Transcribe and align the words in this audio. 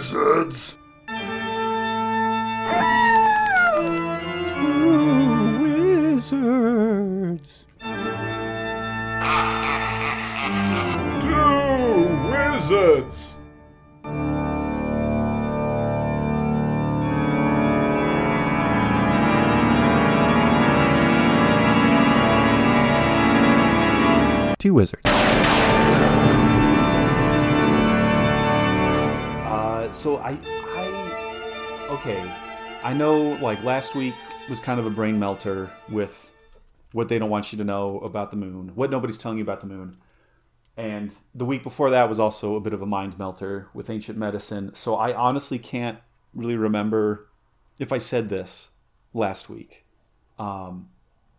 wizards. 0.00 0.78
Wizards. 6.14 7.66
Two 11.20 12.08
wizards. 12.30 13.29
I, 30.20 30.38
I, 30.42 31.86
okay, 31.90 32.32
I 32.84 32.92
know. 32.92 33.38
Like 33.40 33.62
last 33.64 33.94
week 33.94 34.14
was 34.48 34.60
kind 34.60 34.78
of 34.78 34.86
a 34.86 34.90
brain 34.90 35.18
melter 35.18 35.70
with 35.88 36.32
what 36.92 37.08
they 37.08 37.18
don't 37.18 37.30
want 37.30 37.52
you 37.52 37.58
to 37.58 37.64
know 37.64 37.98
about 38.00 38.30
the 38.30 38.36
moon, 38.36 38.72
what 38.74 38.90
nobody's 38.90 39.18
telling 39.18 39.38
you 39.38 39.44
about 39.44 39.60
the 39.60 39.66
moon, 39.66 39.96
and 40.76 41.14
the 41.34 41.44
week 41.44 41.62
before 41.62 41.90
that 41.90 42.08
was 42.08 42.18
also 42.18 42.56
a 42.56 42.60
bit 42.60 42.72
of 42.72 42.82
a 42.82 42.86
mind 42.86 43.18
melter 43.18 43.68
with 43.74 43.90
ancient 43.90 44.18
medicine. 44.18 44.74
So 44.74 44.96
I 44.96 45.14
honestly 45.14 45.58
can't 45.58 45.98
really 46.34 46.56
remember 46.56 47.28
if 47.78 47.92
I 47.92 47.98
said 47.98 48.28
this 48.28 48.68
last 49.12 49.48
week 49.48 49.84
um, 50.38 50.88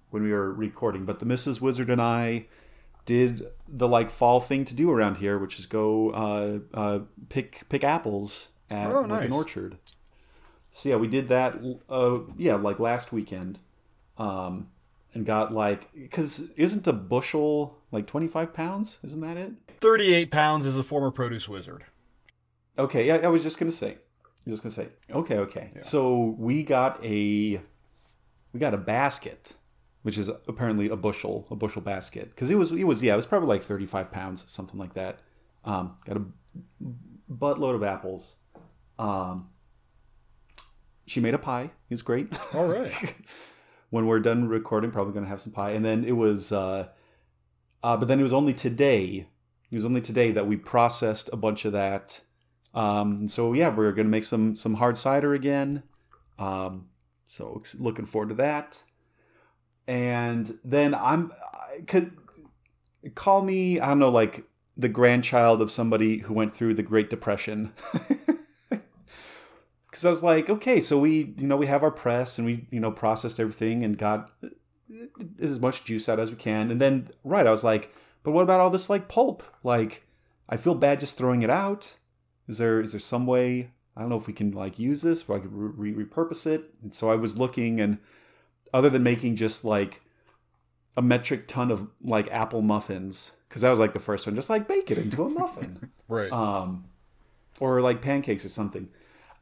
when 0.09 0.23
we 0.23 0.31
were 0.31 0.51
recording, 0.51 1.05
but 1.05 1.19
the 1.19 1.25
Mrs. 1.25 1.61
Wizard 1.61 1.89
and 1.89 2.01
I 2.01 2.47
did 3.05 3.47
the 3.67 3.87
like 3.87 4.09
fall 4.09 4.39
thing 4.39 4.63
to 4.65 4.75
do 4.75 4.91
around 4.91 5.17
here, 5.17 5.37
which 5.37 5.59
is 5.59 5.65
go 5.65 6.11
uh, 6.11 6.77
uh, 6.77 6.99
pick 7.29 7.67
pick 7.69 7.83
apples 7.83 8.49
at 8.71 8.91
Oh, 8.91 9.01
like, 9.01 9.09
nice. 9.09 9.25
an 9.27 9.33
orchard. 9.33 9.77
So 10.73 10.89
yeah, 10.89 10.95
we 10.95 11.07
did 11.07 11.27
that. 11.29 11.59
Uh, 11.89 12.19
yeah, 12.37 12.55
like 12.55 12.79
last 12.79 13.11
weekend, 13.11 13.59
um, 14.17 14.69
and 15.13 15.25
got 15.25 15.53
like 15.53 15.91
because 15.93 16.49
isn't 16.55 16.87
a 16.87 16.93
bushel 16.93 17.77
like 17.91 18.07
twenty 18.07 18.27
five 18.27 18.53
pounds? 18.53 18.99
Isn't 19.03 19.21
that 19.21 19.37
it? 19.37 19.51
38 19.81 20.29
pounds 20.31 20.65
is 20.67 20.77
a 20.77 20.83
former 20.83 21.09
produce 21.11 21.49
wizard. 21.49 21.83
Okay, 22.77 23.07
yeah, 23.07 23.15
I 23.17 23.27
was 23.27 23.43
just 23.43 23.57
gonna 23.59 23.71
say. 23.71 23.97
I 24.23 24.49
was 24.49 24.61
just 24.61 24.63
gonna 24.63 24.87
say. 24.87 24.93
Okay, 25.13 25.37
okay. 25.39 25.71
So 25.81 26.35
we 26.39 26.63
got 26.63 27.03
a 27.03 27.59
we 28.53 28.59
got 28.59 28.73
a 28.73 28.77
basket, 28.77 29.53
which 30.03 30.17
is 30.17 30.29
apparently 30.47 30.87
a 30.87 30.95
bushel, 30.95 31.47
a 31.51 31.55
bushel 31.55 31.81
basket, 31.81 32.29
because 32.29 32.49
it 32.49 32.55
was 32.55 32.71
it 32.71 32.85
was 32.85 33.03
yeah, 33.03 33.13
it 33.13 33.17
was 33.17 33.25
probably 33.25 33.49
like 33.49 33.63
thirty 33.63 33.85
five 33.85 34.09
pounds, 34.11 34.49
something 34.49 34.79
like 34.79 34.93
that. 34.93 35.19
Um, 35.65 35.97
got 36.05 36.15
a 36.17 36.23
buttload 37.31 37.75
of 37.75 37.83
apples. 37.83 38.35
Um, 39.01 39.49
she 41.07 41.19
made 41.19 41.33
a 41.33 41.39
pie. 41.39 41.63
It 41.63 41.93
was 41.93 42.03
great. 42.03 42.27
All 42.53 42.67
right. 42.67 42.93
when 43.89 44.05
we're 44.05 44.19
done 44.19 44.47
recording, 44.47 44.91
probably 44.91 45.13
gonna 45.13 45.27
have 45.27 45.41
some 45.41 45.51
pie. 45.51 45.71
And 45.71 45.83
then 45.83 46.05
it 46.05 46.11
was, 46.11 46.51
uh, 46.51 46.87
uh, 47.83 47.97
but 47.97 48.07
then 48.07 48.19
it 48.19 48.23
was 48.23 48.31
only 48.31 48.53
today. 48.53 49.27
It 49.71 49.75
was 49.75 49.85
only 49.85 50.01
today 50.01 50.31
that 50.31 50.45
we 50.45 50.55
processed 50.55 51.31
a 51.33 51.35
bunch 51.35 51.65
of 51.65 51.73
that. 51.73 52.21
Um, 52.75 53.27
so 53.27 53.53
yeah, 53.53 53.75
we're 53.75 53.91
gonna 53.91 54.07
make 54.07 54.23
some 54.23 54.55
some 54.55 54.75
hard 54.75 54.97
cider 54.97 55.33
again. 55.33 55.81
Um, 56.37 56.89
so 57.25 57.63
looking 57.79 58.05
forward 58.05 58.29
to 58.29 58.35
that. 58.35 58.83
And 59.87 60.59
then 60.63 60.93
I'm 60.93 61.31
I 61.51 61.81
could 61.87 62.15
call 63.15 63.41
me 63.41 63.79
I 63.79 63.87
don't 63.87 63.99
know 63.99 64.09
like 64.09 64.43
the 64.77 64.89
grandchild 64.89 65.59
of 65.59 65.71
somebody 65.71 66.19
who 66.19 66.35
went 66.35 66.53
through 66.53 66.75
the 66.75 66.83
Great 66.83 67.09
Depression. 67.09 67.73
because 69.91 70.05
I 70.05 70.09
was 70.09 70.23
like, 70.23 70.49
okay, 70.49 70.79
so 70.81 70.97
we, 70.97 71.35
you 71.37 71.45
know, 71.47 71.57
we 71.57 71.67
have 71.67 71.83
our 71.83 71.91
press 71.91 72.37
and 72.37 72.47
we, 72.47 72.65
you 72.71 72.79
know, 72.79 72.91
processed 72.91 73.39
everything 73.39 73.83
and 73.83 73.97
got 73.97 74.31
as 75.39 75.59
much 75.59 75.83
juice 75.83 76.07
out 76.07 76.19
as 76.19 76.29
we 76.29 76.37
can. 76.37 76.71
And 76.71 76.79
then, 76.79 77.09
right, 77.25 77.45
I 77.45 77.51
was 77.51 77.63
like, 77.63 77.93
but 78.23 78.31
what 78.31 78.43
about 78.43 78.61
all 78.61 78.69
this 78.69 78.89
like 78.89 79.07
pulp? 79.09 79.43
Like, 79.63 80.03
I 80.47 80.55
feel 80.57 80.75
bad 80.75 80.99
just 81.01 81.17
throwing 81.17 81.41
it 81.41 81.49
out. 81.49 81.95
Is 82.47 82.57
there 82.57 82.79
is 82.81 82.91
there 82.91 82.99
some 82.99 83.25
way? 83.27 83.71
I 83.95 84.01
don't 84.01 84.09
know 84.09 84.17
if 84.17 84.27
we 84.27 84.33
can 84.33 84.51
like 84.51 84.79
use 84.79 85.01
this, 85.01 85.21
if 85.21 85.29
I 85.29 85.39
could 85.39 85.53
re- 85.53 85.91
re- 85.91 86.05
repurpose 86.05 86.47
it. 86.47 86.73
And 86.81 86.95
so 86.95 87.11
I 87.11 87.15
was 87.15 87.37
looking, 87.37 87.79
and 87.81 87.97
other 88.73 88.89
than 88.89 89.03
making 89.03 89.35
just 89.35 89.65
like 89.65 90.01
a 90.95 91.01
metric 91.01 91.47
ton 91.47 91.69
of 91.71 91.87
like 92.01 92.29
apple 92.31 92.61
muffins, 92.61 93.31
because 93.49 93.61
that 93.61 93.69
was 93.69 93.79
like 93.79 93.93
the 93.93 93.99
first 93.99 94.25
one, 94.25 94.35
just 94.35 94.49
like 94.49 94.67
bake 94.67 94.89
it 94.91 94.97
into 94.97 95.23
a 95.23 95.29
muffin 95.29 95.91
Right. 96.07 96.31
um, 96.31 96.85
or 97.59 97.81
like 97.81 98.01
pancakes 98.01 98.45
or 98.45 98.49
something. 98.49 98.87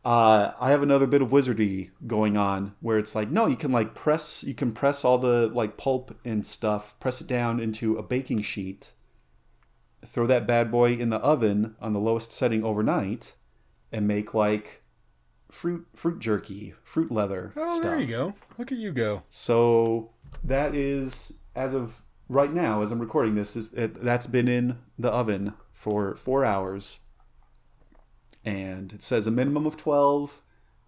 Uh, 0.09 0.56
I 0.59 0.72
have 0.72 0.81
another 0.81 1.06
bit 1.06 1.22
of 1.22 1.31
wizardry 1.31 1.92
going 2.08 2.36
on 2.36 2.74
where 2.80 2.97
it's 2.97 3.14
like, 3.14 3.30
no, 3.30 3.46
you 3.46 3.56
can 3.56 3.72
like 3.72 3.94
press, 3.94 4.44
you 4.44 4.56
can 4.56 4.72
press 4.72 5.06
all 5.06 5.20
the 5.20 5.52
like 5.53 5.78
pulp 5.78 6.18
and 6.25 6.44
stuff, 6.44 7.00
press 7.00 7.22
it 7.22 7.28
down 7.28 7.59
into 7.59 7.96
a 7.96 8.02
baking 8.02 8.42
sheet, 8.42 8.92
throw 10.03 10.25
that 10.25 10.48
bad 10.48 10.72
boy 10.72 10.94
in 10.94 11.12
the 11.12 11.18
oven 11.18 11.75
on 11.80 11.94
the 11.94 12.00
lowest 12.00 12.31
setting 12.31 12.64
overnight, 12.64 13.36
and 13.92 14.08
make 14.08 14.34
like 14.34 14.81
fruit 15.52 15.86
fruit 15.94 16.18
jerky, 16.18 16.74
fruit 16.81 17.12
leather 17.12 17.53
oh, 17.56 17.75
stuff. 17.75 17.84
there 17.84 18.00
you 18.00 18.08
go. 18.08 18.34
Look 18.58 18.72
at 18.72 18.80
you 18.80 18.92
go. 18.92 19.22
So 19.30 20.09
that 20.44 20.74
is 20.74 21.34
as 21.56 21.75
of 21.75 22.02
right 22.28 22.52
now, 22.52 22.81
as 22.81 22.92
I'm 22.92 23.00
recording 23.00 23.36
this, 23.36 23.56
is 23.56 23.75
it, 23.75 24.03
that's 24.03 24.25
been 24.25 24.48
in 24.48 24.80
the 24.98 25.12
oven 25.12 25.53
for 25.72 26.16
four 26.16 26.44
hours, 26.44 26.98
and 28.45 28.94
it 28.94 29.03
says 29.03 29.27
a 29.27 29.31
minimum 29.31 29.66
of 29.66 29.77
12. 29.77 30.41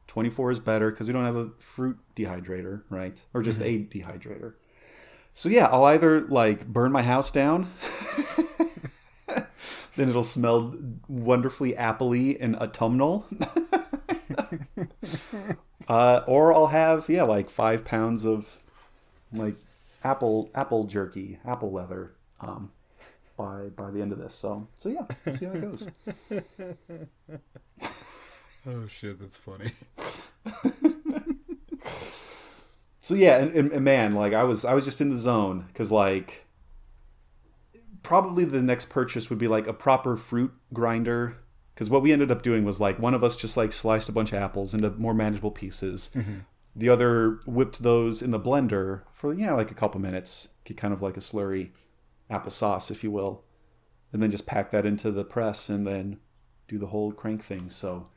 24 0.07 0.51
is 0.51 0.59
better 0.59 0.91
because 0.91 1.07
we 1.07 1.13
don't 1.13 1.25
have 1.25 1.37
a 1.37 1.51
fruit 1.57 1.97
dehydrator, 2.15 2.81
right? 2.89 3.23
Or 3.33 3.41
just 3.41 3.61
a 3.61 3.79
dehydrator. 3.79 4.55
So 5.33 5.47
yeah, 5.47 5.67
I'll 5.67 5.85
either 5.85 6.21
like 6.21 6.67
burn 6.67 6.91
my 6.91 7.01
house 7.01 7.31
down, 7.31 7.71
then 9.95 10.09
it'll 10.09 10.23
smell 10.23 10.75
wonderfully 11.07 11.71
appley 11.73 12.37
and 12.39 12.57
autumnal. 12.57 13.25
uh, 15.87 16.21
or 16.27 16.53
I'll 16.53 16.67
have 16.67 17.07
yeah 17.07 17.23
like 17.23 17.49
five 17.49 17.85
pounds 17.85 18.25
of 18.25 18.61
like 19.31 19.55
apple 20.03 20.49
apple 20.53 20.83
jerky, 20.83 21.39
apple 21.45 21.71
leather 21.71 22.11
um, 22.41 22.71
by 23.41 23.69
by 23.69 23.91
the 23.91 24.01
end 24.01 24.11
of 24.11 24.19
this. 24.19 24.33
So 24.35 24.67
so 24.77 24.89
yeah, 24.89 25.05
let's 25.25 25.39
see 25.39 25.45
how 25.45 25.51
it 25.53 25.61
goes. 25.61 25.87
Oh 28.63 28.85
shit, 28.85 29.19
that's 29.19 29.37
funny. 29.37 29.71
So 33.03 33.15
yeah, 33.15 33.39
and, 33.39 33.51
and, 33.53 33.71
and 33.73 33.83
man, 33.83 34.13
like 34.13 34.31
I 34.31 34.43
was 34.43 34.63
I 34.63 34.73
was 34.73 34.85
just 34.85 35.01
in 35.01 35.09
the 35.09 35.17
zone 35.17 35.65
because 35.67 35.91
like 35.91 36.45
probably 38.03 38.45
the 38.45 38.61
next 38.61 38.89
purchase 38.89 39.29
would 39.29 39.39
be 39.39 39.47
like 39.47 39.67
a 39.67 39.73
proper 39.73 40.15
fruit 40.15 40.53
grinder 40.71 41.35
because 41.73 41.89
what 41.89 42.03
we 42.03 42.13
ended 42.13 42.31
up 42.31 42.43
doing 42.43 42.63
was 42.63 42.79
like 42.79 42.99
one 42.99 43.13
of 43.13 43.23
us 43.23 43.35
just 43.35 43.57
like 43.57 43.73
sliced 43.73 44.07
a 44.07 44.11
bunch 44.11 44.31
of 44.31 44.39
apples 44.39 44.73
into 44.73 44.91
more 44.91 45.13
manageable 45.13 45.51
pieces. 45.51 46.11
Mm-hmm. 46.13 46.35
The 46.75 46.89
other 46.89 47.39
whipped 47.45 47.81
those 47.83 48.21
in 48.21 48.31
the 48.31 48.39
blender 48.39 49.01
for 49.11 49.33
yeah 49.33 49.53
like 49.55 49.71
a 49.71 49.75
couple 49.75 49.99
minutes, 49.99 50.49
get 50.63 50.77
kind 50.77 50.93
of 50.93 51.01
like 51.01 51.17
a 51.17 51.21
slurry 51.21 51.71
applesauce, 52.31 52.89
if 52.89 53.03
you 53.03 53.11
will, 53.11 53.43
and 54.11 54.23
then 54.23 54.31
just 54.31 54.45
pack 54.45 54.71
that 54.71 54.85
into 54.85 55.11
the 55.11 55.23
press 55.23 55.69
and 55.69 55.85
then 55.85 56.19
do 56.67 56.77
the 56.77 56.87
whole 56.87 57.11
crank 57.11 57.43
thing. 57.43 57.69
So 57.69 58.07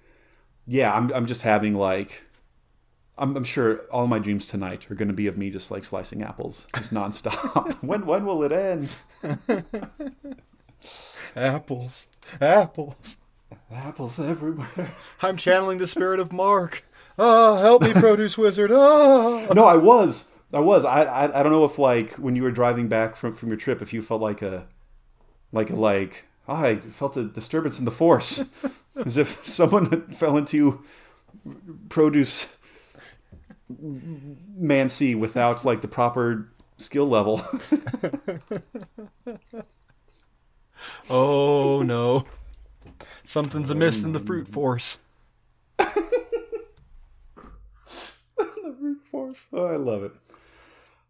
yeah, 0.66 0.92
I'm 0.92 1.12
I'm 1.12 1.26
just 1.26 1.42
having 1.42 1.75
like 1.75 2.22
I'm, 3.16 3.36
I'm 3.36 3.44
sure 3.44 3.78
all 3.91 4.06
my 4.06 4.19
dreams 4.19 4.47
tonight 4.47 4.91
are 4.91 4.94
going 4.94 5.08
to 5.08 5.14
be 5.14 5.26
of 5.26 5.38
me 5.38 5.50
just 5.50 5.70
like 5.70 5.84
slicing 5.84 6.22
apples, 6.22 6.66
just 6.75 6.92
nonstop. 6.98 7.72
when 7.82 8.06
when 8.06 8.25
will 8.25 8.42
it 8.42 8.52
end? 8.52 8.94
Apples. 11.37 12.06
Apples. 12.40 13.16
Apples 13.72 14.20
everywhere. 14.20 14.93
I'm 15.20 15.37
channeling 15.37 15.78
the 15.78 15.87
spirit 15.87 16.20
of 16.20 16.32
Mark. 16.32 16.84
Ah, 17.19 17.58
help 17.61 17.82
me, 17.82 17.93
produce 17.93 18.38
wizard. 18.38 18.70
Ah. 18.72 19.46
no, 19.55 19.64
I 19.64 19.76
was, 19.76 20.28
I 20.54 20.60
was. 20.60 20.84
I, 20.84 21.02
I 21.02 21.40
I 21.40 21.42
don't 21.42 21.52
know 21.52 21.64
if 21.64 21.78
like 21.78 22.14
when 22.14 22.36
you 22.36 22.42
were 22.42 22.50
driving 22.50 22.88
back 22.88 23.16
from 23.16 23.34
from 23.34 23.48
your 23.48 23.58
trip, 23.58 23.82
if 23.82 23.92
you 23.92 24.00
felt 24.00 24.20
like 24.20 24.42
a, 24.42 24.66
like 25.52 25.70
a 25.70 25.76
like 25.76 26.26
oh, 26.48 26.54
I 26.54 26.76
felt 26.76 27.16
a 27.16 27.24
disturbance 27.24 27.78
in 27.78 27.84
the 27.84 27.90
force, 27.90 28.44
as 29.04 29.16
if 29.16 29.46
someone 29.48 30.08
fell 30.12 30.36
into 30.36 30.82
produce 31.88 32.48
mancy 33.68 35.14
without 35.14 35.64
like 35.64 35.80
the 35.80 35.88
proper 35.88 36.48
skill 36.78 37.08
level. 37.08 37.42
Oh 41.08 41.82
no. 41.82 42.24
Something's 43.24 43.70
amiss 43.70 44.02
in 44.02 44.12
the 44.12 44.20
fruit 44.20 44.48
mm. 44.48 44.52
force. 44.52 44.98
The 45.76 45.84
fruit 48.78 49.00
force. 49.10 49.46
Oh, 49.52 49.66
I 49.66 49.76
love 49.76 50.04
it. 50.04 50.12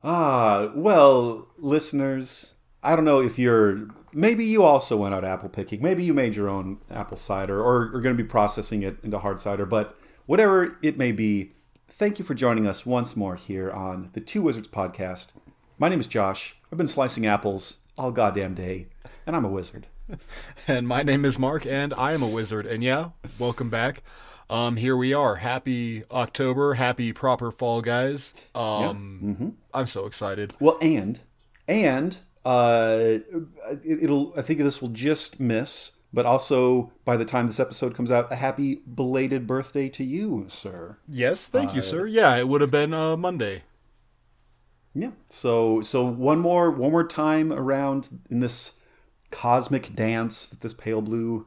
Ah, 0.06 0.70
well, 0.74 1.48
listeners, 1.56 2.52
I 2.82 2.94
don't 2.94 3.06
know 3.06 3.22
if 3.22 3.38
you're 3.38 3.88
maybe 4.12 4.44
you 4.44 4.62
also 4.62 4.98
went 4.98 5.14
out 5.14 5.24
apple 5.24 5.48
picking. 5.48 5.80
Maybe 5.80 6.04
you 6.04 6.12
made 6.12 6.36
your 6.36 6.48
own 6.48 6.78
apple 6.90 7.16
cider 7.16 7.58
or 7.58 7.84
are 7.94 8.00
going 8.02 8.14
to 8.14 8.22
be 8.22 8.28
processing 8.28 8.82
it 8.82 8.98
into 9.02 9.18
hard 9.18 9.40
cider. 9.40 9.64
But 9.64 9.96
whatever 10.26 10.76
it 10.82 10.98
may 10.98 11.10
be, 11.10 11.52
thank 11.88 12.18
you 12.18 12.24
for 12.24 12.34
joining 12.34 12.66
us 12.66 12.84
once 12.84 13.16
more 13.16 13.36
here 13.36 13.70
on 13.70 14.10
the 14.12 14.20
Two 14.20 14.42
Wizards 14.42 14.68
podcast. 14.68 15.28
My 15.78 15.88
name 15.88 16.00
is 16.00 16.06
Josh. 16.06 16.54
I've 16.70 16.76
been 16.76 16.86
slicing 16.86 17.24
apples 17.26 17.78
all 17.96 18.10
goddamn 18.10 18.54
day, 18.54 18.88
and 19.26 19.34
I'm 19.34 19.44
a 19.44 19.48
wizard. 19.48 19.86
And 20.68 20.86
my 20.86 21.02
name 21.02 21.24
is 21.24 21.38
Mark, 21.38 21.64
and 21.64 21.94
I 21.94 22.12
am 22.12 22.22
a 22.22 22.28
wizard. 22.28 22.66
And 22.66 22.84
yeah, 22.84 23.10
welcome 23.38 23.70
back. 23.70 24.02
Um, 24.50 24.76
here 24.76 24.96
we 24.96 25.12
are. 25.14 25.36
Happy 25.36 26.04
October. 26.10 26.74
Happy 26.74 27.12
proper 27.12 27.50
fall, 27.50 27.80
guys. 27.80 28.32
Um, 28.54 29.56
I'm 29.72 29.86
so 29.86 30.06
excited. 30.06 30.54
Well, 30.60 30.78
and 30.80 31.20
and 31.66 32.18
uh, 32.44 33.18
it, 33.82 34.02
it'll. 34.02 34.32
I 34.36 34.42
think 34.42 34.60
this 34.60 34.82
will 34.82 34.88
just 34.90 35.40
miss, 35.40 35.92
but 36.12 36.26
also 36.26 36.92
by 37.04 37.16
the 37.16 37.24
time 37.24 37.46
this 37.46 37.58
episode 37.58 37.94
comes 37.94 38.10
out, 38.10 38.30
a 38.30 38.36
happy 38.36 38.82
belated 38.94 39.46
birthday 39.46 39.88
to 39.90 40.04
you, 40.04 40.46
sir. 40.48 40.98
Yes, 41.08 41.46
thank 41.46 41.74
you, 41.74 41.82
sir. 41.82 42.06
Yeah, 42.06 42.36
it 42.36 42.48
would 42.48 42.60
have 42.60 42.70
been 42.70 42.92
uh, 42.92 43.16
Monday. 43.16 43.62
Yeah. 44.94 45.10
So 45.28 45.82
so 45.82 46.04
one 46.04 46.38
more 46.38 46.70
one 46.70 46.92
more 46.92 47.06
time 47.06 47.52
around 47.52 48.20
in 48.30 48.40
this 48.40 48.72
cosmic 49.30 49.94
dance 49.94 50.46
that 50.48 50.60
this 50.60 50.72
pale 50.72 51.02
blue 51.02 51.46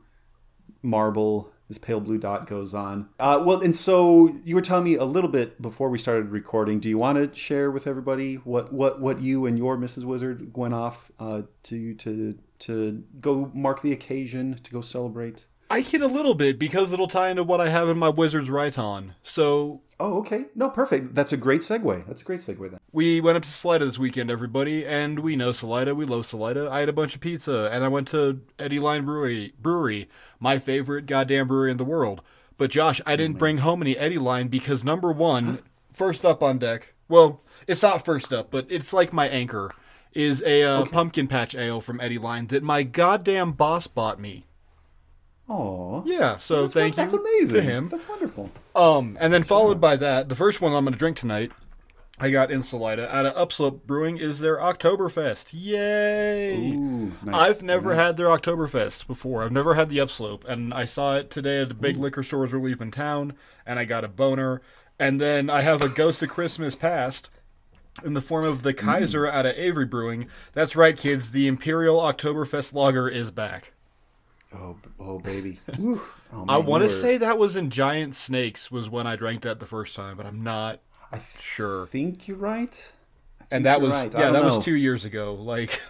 marble, 0.82 1.54
this 1.68 1.78
pale 1.78 2.00
blue 2.00 2.18
dot 2.18 2.48
goes 2.48 2.74
on. 2.74 3.10
Uh, 3.20 3.42
well, 3.44 3.62
and 3.62 3.76
so 3.76 4.36
you 4.44 4.56
were 4.56 4.62
telling 4.62 4.84
me 4.84 4.96
a 4.96 5.04
little 5.04 5.30
bit 5.30 5.62
before 5.62 5.90
we 5.90 5.98
started 5.98 6.30
recording. 6.30 6.80
Do 6.80 6.90
you 6.90 6.98
want 6.98 7.18
to 7.18 7.38
share 7.38 7.72
with 7.72 7.88
everybody 7.88 8.36
what 8.36 8.72
what 8.72 9.02
what 9.02 9.22
you 9.22 9.46
and 9.46 9.58
your 9.58 9.78
Mrs. 9.78 10.04
Wizard 10.04 10.56
went 10.56 10.74
off 10.74 11.12
uh, 11.20 11.44
to 11.64 11.94
to 11.96 12.38
to 12.60 13.04
go 13.20 13.52
mark 13.54 13.82
the 13.82 13.92
occasion 13.92 14.60
to 14.64 14.72
go 14.72 14.82
celebrate? 14.82 15.46
I 15.70 15.82
can 15.82 16.02
a 16.02 16.08
little 16.08 16.34
bit 16.34 16.58
because 16.58 16.94
it'll 16.94 17.10
tie 17.10 17.30
into 17.30 17.44
what 17.44 17.60
I 17.60 17.68
have 17.68 17.90
in 17.90 17.98
my 17.98 18.10
wizard's 18.10 18.50
right 18.50 18.78
on. 18.78 19.16
So 19.22 19.82
Oh, 20.00 20.20
okay. 20.20 20.46
No, 20.54 20.70
perfect. 20.70 21.16
That's 21.16 21.34
a 21.34 21.38
great 21.38 21.62
segue. 21.62 22.06
That's 22.08 22.22
a 22.22 22.24
great 22.24 22.40
segue 22.40 22.70
then. 22.70 22.80
we 22.92 23.20
went 23.20 23.36
up 23.38 23.44
to 23.44 23.50
Salida 23.50 23.86
this 23.86 23.98
weekend, 23.98 24.30
everybody, 24.30 24.86
and 24.86 25.20
we 25.20 25.36
know 25.36 25.52
Salida. 25.52 25.96
We 25.96 26.06
love 26.06 26.28
Salida. 26.28 26.70
I 26.72 26.82
had 26.82 26.90
a 26.90 26.94
bunch 26.94 27.16
of 27.16 27.22
pizza, 27.22 27.70
and 27.72 27.84
I 27.84 27.88
went 27.88 28.08
to 28.10 28.42
Eddyline 28.60 29.06
Brewery, 29.06 29.54
brewery, 29.60 30.08
my 30.40 30.60
favorite 30.60 31.08
goddamn 31.08 31.48
brewery 31.48 31.72
in 31.72 31.78
the 31.78 31.84
world. 31.84 32.22
But 32.60 32.70
Josh, 32.72 33.02
I 33.06 33.16
didn't 33.16 33.38
bring 33.40 33.60
home 33.60 33.82
any 33.82 33.96
Eddyline 33.96 34.50
because 34.52 34.84
number 34.84 35.12
one, 35.12 35.60
first 35.94 36.26
up 36.26 36.44
on 36.44 36.60
deck. 36.60 36.94
Well, 37.10 37.42
it's 37.68 37.82
not 37.82 38.06
first 38.06 38.32
up, 38.34 38.52
but 38.52 38.66
it's 38.70 38.94
like 38.94 39.12
my 39.14 39.28
anchor. 39.28 39.72
Is 40.14 40.42
a 40.44 40.64
uh, 40.64 40.86
pumpkin 40.86 41.28
patch 41.28 41.54
ale 41.54 41.80
from 41.80 42.00
Eddyline 42.00 42.48
that 42.50 42.64
my 42.64 42.82
goddamn 42.82 43.52
boss 43.52 43.86
bought 43.86 44.20
me. 44.20 44.47
Oh, 45.50 46.04
Yeah, 46.06 46.38
so 46.38 46.64
that's, 46.64 46.74
thank 46.74 46.96
that's 46.96 47.14
you 47.14 47.20
amazing. 47.22 47.56
to 47.56 47.62
him. 47.62 47.90
That's 47.90 48.08
wonderful. 48.08 48.50
Um, 48.76 49.18
and 49.20 49.34
then 49.34 49.44
followed 49.44 49.80
by 49.80 49.96
that, 49.96 50.28
the 50.30 50.36
first 50.36 50.60
one 50.62 50.74
I'm 50.74 50.84
going 50.84 50.94
to 50.94 51.00
drink 51.00 51.18
tonight, 51.18 51.52
I 52.20 52.32
got 52.32 52.52
in 52.52 52.64
Salida 52.64 53.14
out 53.16 53.26
of 53.28 53.38
Upslope 53.38 53.86
Brewing 53.86 54.18
is 54.18 54.40
their 54.40 54.58
Oktoberfest. 54.58 55.46
Yay! 55.52 56.72
Ooh, 56.74 57.14
nice. 57.24 57.36
I've 57.58 57.62
never 57.64 57.94
had 57.96 58.18
their 58.18 58.28
Oktoberfest 58.28 59.06
before. 59.08 59.44
I've 59.44 59.52
never 59.52 59.76
had 59.76 59.88
the 59.90 60.00
Upslope, 60.00 60.44
and 60.48 60.74
I 60.74 60.84
saw 60.86 61.16
it 61.16 61.30
today 61.30 61.62
at 61.62 61.70
the 61.70 61.76
big 61.76 61.96
liquor 61.96 62.24
stores 62.24 62.52
we're 62.52 62.60
leaving 62.60 62.92
town, 62.92 63.34
and 63.66 63.78
I 63.80 63.86
got 63.86 64.04
a 64.04 64.08
boner. 64.08 64.62
And 65.00 65.22
then 65.22 65.50
I 65.50 65.62
have 65.62 65.82
a 65.84 65.90
Ghost 65.90 66.24
of 66.24 66.30
Christmas 66.30 66.76
Past 66.76 67.30
in 68.04 68.16
the 68.16 68.22
form 68.22 68.46
of 68.46 68.64
the 68.64 68.74
Kaiser 68.74 69.28
out 69.28 69.46
of 69.46 69.56
Avery 69.56 69.86
Brewing. 69.86 70.28
That's 70.54 70.76
right, 70.76 70.98
kids. 70.98 71.32
The 71.32 71.46
Imperial 71.48 72.00
Oktoberfest 72.00 72.74
Lager 72.74 73.08
is 73.08 73.30
back. 73.30 73.74
Oh, 74.54 74.78
oh, 75.00 75.20
baby. 75.20 75.60
Oh, 76.34 76.44
I 76.50 76.58
want 76.58 76.84
to 76.84 76.90
say 76.90 77.18
that 77.20 77.38
was 77.38 77.56
in 77.56 77.70
Giant 77.70 78.14
Snakes 78.14 78.70
was 78.70 78.90
when 78.90 79.08
I 79.08 79.16
drank 79.16 79.44
that 79.44 79.60
the 79.60 79.66
first 79.66 79.96
time, 79.96 80.18
but 80.18 80.26
I'm 80.26 80.44
not 80.44 80.82
I 81.10 81.22
sure. 81.40 81.86
think 81.86 82.28
you're 82.28 82.36
right. 82.36 82.92
And 83.50 83.66
that 83.66 83.80
was 83.80 83.94
right. 83.94 84.14
Yeah, 84.14 84.32
that 84.32 84.44
was 84.44 84.60
two 84.60 84.76
years 84.76 85.06
ago. 85.06 85.36
Like 85.36 85.82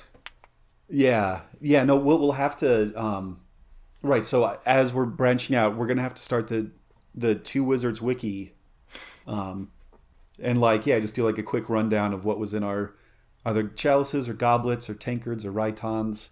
Yeah, 0.89 1.42
yeah. 1.59 1.83
No, 1.83 1.95
we'll 1.95 2.19
we'll 2.19 2.33
have 2.33 2.56
to. 2.57 2.94
Um, 3.00 3.42
right. 4.01 4.24
So 4.24 4.59
as 4.65 4.94
we're 4.94 5.06
branching 5.06 5.56
out, 5.56 5.75
we're 5.75 5.88
gonna 5.88 6.01
have 6.01 6.15
to 6.15 6.21
start 6.21 6.48
the 6.48 6.69
the 7.15 7.36
two 7.36 7.63
wizards 7.63 8.01
wiki, 8.01 8.54
um, 9.25 9.71
and 10.39 10.62
like 10.62 10.86
yeah, 10.86 11.00
just 11.00 11.15
do 11.15 11.25
like 11.25 11.38
a 11.38 11.44
quick 11.44 11.68
rundown 11.69 12.13
of 12.13 12.25
what 12.25 12.39
was 12.39 12.54
in 12.54 12.63
our 12.63 12.94
either 13.45 13.68
chalices 13.69 14.30
or 14.30 14.33
goblets 14.33 14.89
or 14.89 14.94
tankards 14.94 15.45
or 15.45 15.51
rhytons. 15.51 16.30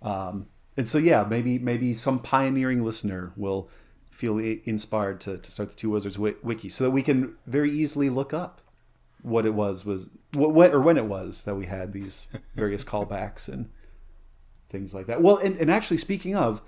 Um, 0.00 0.46
and 0.76 0.88
so 0.88 0.98
yeah, 0.98 1.24
maybe 1.28 1.58
maybe 1.58 1.94
some 1.94 2.18
pioneering 2.18 2.84
listener 2.84 3.32
will 3.36 3.68
feel 4.10 4.38
inspired 4.38 5.20
to, 5.20 5.38
to 5.38 5.50
start 5.50 5.70
the 5.70 5.74
two 5.74 5.90
wizards 5.90 6.16
wi- 6.16 6.36
wiki 6.42 6.68
so 6.68 6.84
that 6.84 6.90
we 6.90 7.02
can 7.02 7.34
very 7.46 7.70
easily 7.70 8.10
look 8.10 8.34
up 8.34 8.60
what 9.22 9.46
it 9.46 9.54
was 9.54 9.84
was 9.84 10.10
what, 10.34 10.52
what 10.52 10.74
or 10.74 10.80
when 10.80 10.98
it 10.98 11.06
was 11.06 11.44
that 11.44 11.54
we 11.54 11.66
had 11.66 11.92
these 11.92 12.26
various 12.54 12.84
callbacks 12.84 13.48
and 13.48 13.70
things 14.68 14.92
like 14.92 15.06
that. 15.06 15.22
Well, 15.22 15.36
and, 15.36 15.56
and 15.58 15.70
actually, 15.70 15.98
speaking 15.98 16.34
of 16.34 16.62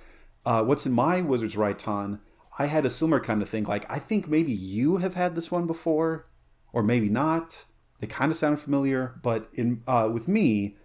uh, 0.47 0.63
what's 0.63 0.87
in 0.87 0.93
my 0.93 1.21
Wizard's 1.21 1.57
Rhyton, 1.57 2.21
I 2.59 2.67
had 2.67 2.87
a 2.87 2.91
similar 2.91 3.21
kind 3.21 3.43
of 3.43 3.49
thing. 3.49 3.65
Like, 3.65 3.91
I 3.91 3.99
think 3.99 4.29
maybe 4.29 4.53
you 4.53 4.99
have 4.99 5.15
had 5.15 5.35
this 5.35 5.51
one 5.51 5.67
before, 5.67 6.27
or 6.73 6.83
maybe 6.83 7.09
not. 7.09 7.65
They 7.99 8.07
kind 8.07 8.31
of 8.31 8.37
sound 8.37 8.61
familiar, 8.61 9.19
but 9.23 9.49
in 9.55 9.83
uh, 9.87 10.09
with 10.13 10.29
me, 10.29 10.77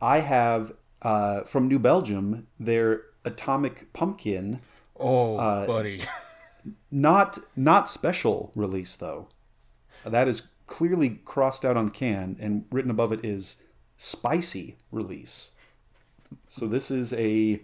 I 0.00 0.20
have 0.20 0.72
uh, 1.02 1.42
from 1.42 1.68
New 1.68 1.78
Belgium 1.78 2.46
their 2.58 3.02
Atomic 3.24 3.92
Pumpkin, 3.92 4.60
oh, 4.98 5.36
Uh, 5.36 5.66
buddy. 5.66 6.02
not 6.90 7.38
not 7.54 7.88
special 7.88 8.52
release 8.54 8.94
though. 8.94 9.28
That 10.04 10.28
is 10.28 10.48
clearly 10.66 11.20
crossed 11.24 11.64
out 11.64 11.76
on 11.76 11.86
the 11.86 11.92
can, 11.92 12.36
and 12.40 12.64
written 12.70 12.90
above 12.90 13.12
it 13.12 13.24
is 13.24 13.56
spicy 13.96 14.76
release. 14.90 15.50
So 16.48 16.66
this 16.66 16.90
is 16.90 17.12
a 17.12 17.60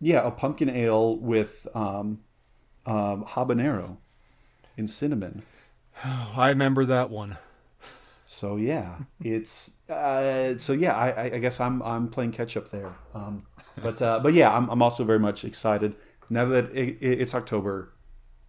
yeah 0.00 0.26
a 0.26 0.30
pumpkin 0.30 0.68
ale 0.68 1.16
with 1.16 1.66
um, 1.74 2.20
um, 2.86 3.24
habanero 3.24 3.96
and 4.76 4.88
cinnamon. 4.88 5.42
I 6.04 6.48
remember 6.48 6.84
that 6.86 7.10
one. 7.10 7.38
So 8.34 8.56
yeah, 8.56 8.96
it's 9.22 9.70
uh, 9.88 10.58
so 10.58 10.72
yeah. 10.72 10.92
I, 10.96 11.24
I- 11.34 11.38
guess 11.38 11.60
I'm 11.60 11.80
I'm 11.82 12.08
playing 12.08 12.32
catch 12.32 12.56
up 12.56 12.70
there. 12.70 12.92
Um, 13.14 13.46
but 13.80 14.02
uh, 14.02 14.18
but 14.18 14.34
yeah, 14.34 14.52
I'm 14.52 14.68
I'm 14.70 14.82
also 14.82 15.04
very 15.04 15.20
much 15.20 15.44
excited 15.44 15.94
now 16.28 16.44
that 16.46 16.64
it, 16.76 16.98
it, 17.00 17.20
it's 17.20 17.32
October. 17.34 17.92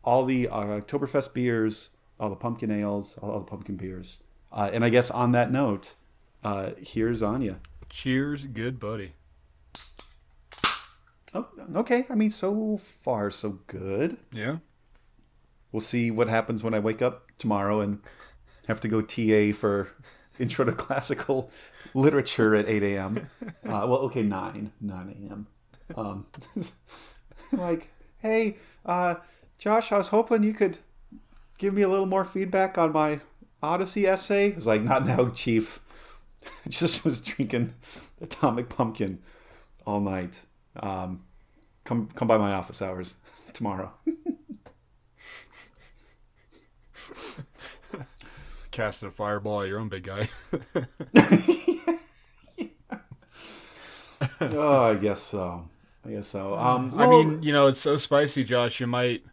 All 0.04 0.26
the 0.26 0.48
uh, 0.48 0.82
Oktoberfest 0.82 1.34
beers, 1.34 1.90
all 2.20 2.30
the 2.30 2.36
pumpkin 2.36 2.72
ales, 2.72 3.18
all, 3.22 3.30
all 3.30 3.40
the 3.40 3.46
pumpkin 3.46 3.76
beers, 3.76 4.24
uh, 4.52 4.72
and 4.74 4.84
I 4.84 4.90
guess 4.90 5.12
on 5.12 5.34
that 5.34 5.52
note, 5.52 5.94
uh, 6.44 6.72
here's 6.82 7.22
Anya. 7.22 7.58
Cheers, 7.90 8.46
good 8.46 8.80
buddy. 8.80 9.14
Oh, 11.34 11.48
okay. 11.76 12.06
I 12.10 12.16
mean, 12.16 12.30
so 12.32 12.78
far 12.78 13.30
so 13.30 13.60
good. 13.68 14.18
Yeah. 14.32 14.58
We'll 15.72 15.82
see 15.82 16.10
what 16.10 16.28
happens 16.30 16.64
when 16.64 16.74
I 16.74 16.80
wake 16.80 17.02
up 17.02 17.28
tomorrow 17.38 17.82
and 17.82 18.00
have 18.68 18.80
to 18.82 18.88
go 18.88 19.02
TA 19.02 19.58
for 19.58 19.90
intro 20.40 20.66
to 20.66 20.72
classical 20.72 21.50
literature 21.94 22.56
at 22.56 22.68
8 22.68 22.84
a.m. 22.84 23.30
Uh, 23.42 23.86
well, 23.88 23.98
okay, 23.98 24.24
9, 24.24 24.72
9 24.82 25.28
a.m. 25.30 25.48
Um, 25.96 26.26
like, 27.52 27.90
hey, 28.20 28.58
uh, 28.86 29.16
Josh, 29.58 29.92
I 29.92 29.98
was 29.98 30.10
hoping 30.10 30.44
you 30.44 30.54
could 30.54 30.80
give 31.58 31.74
me 31.74 31.82
a 31.82 31.88
little 31.88 32.06
more 32.06 32.26
feedback 32.26 32.78
on 32.78 32.92
my 32.92 33.22
Odyssey 33.62 34.06
essay. 34.08 34.52
I 34.52 34.56
was 34.56 34.68
like, 34.68 34.82
not 34.82 35.06
now, 35.06 35.30
Chief. 35.30 35.80
I 36.46 36.50
just 36.70 37.06
was 37.06 37.22
drinking 37.22 37.74
Atomic 38.22 38.70
Pumpkin 38.70 39.20
all 39.86 40.00
night. 40.00 40.42
Um, 40.76 41.24
come, 41.84 42.08
come 42.08 42.28
by 42.28 42.38
my 42.38 42.54
office 42.54 42.82
hours 42.82 43.16
tomorrow. 43.54 43.94
Casting 48.76 49.08
a 49.08 49.12
fireball 49.12 49.62
at 49.62 49.70
your 49.70 49.80
own 49.80 49.88
big 49.88 50.04
guy. 50.04 50.28
oh, 54.42 54.92
I 54.92 54.96
guess 54.96 55.22
so. 55.22 55.70
I 56.06 56.10
guess 56.10 56.28
so. 56.28 56.56
Um, 56.56 56.94
I 56.98 57.08
mean, 57.08 57.42
you 57.42 57.54
know, 57.54 57.68
it's 57.68 57.80
so 57.80 57.96
spicy, 57.96 58.44
Josh. 58.44 58.82
You 58.82 58.88
might, 58.88 59.24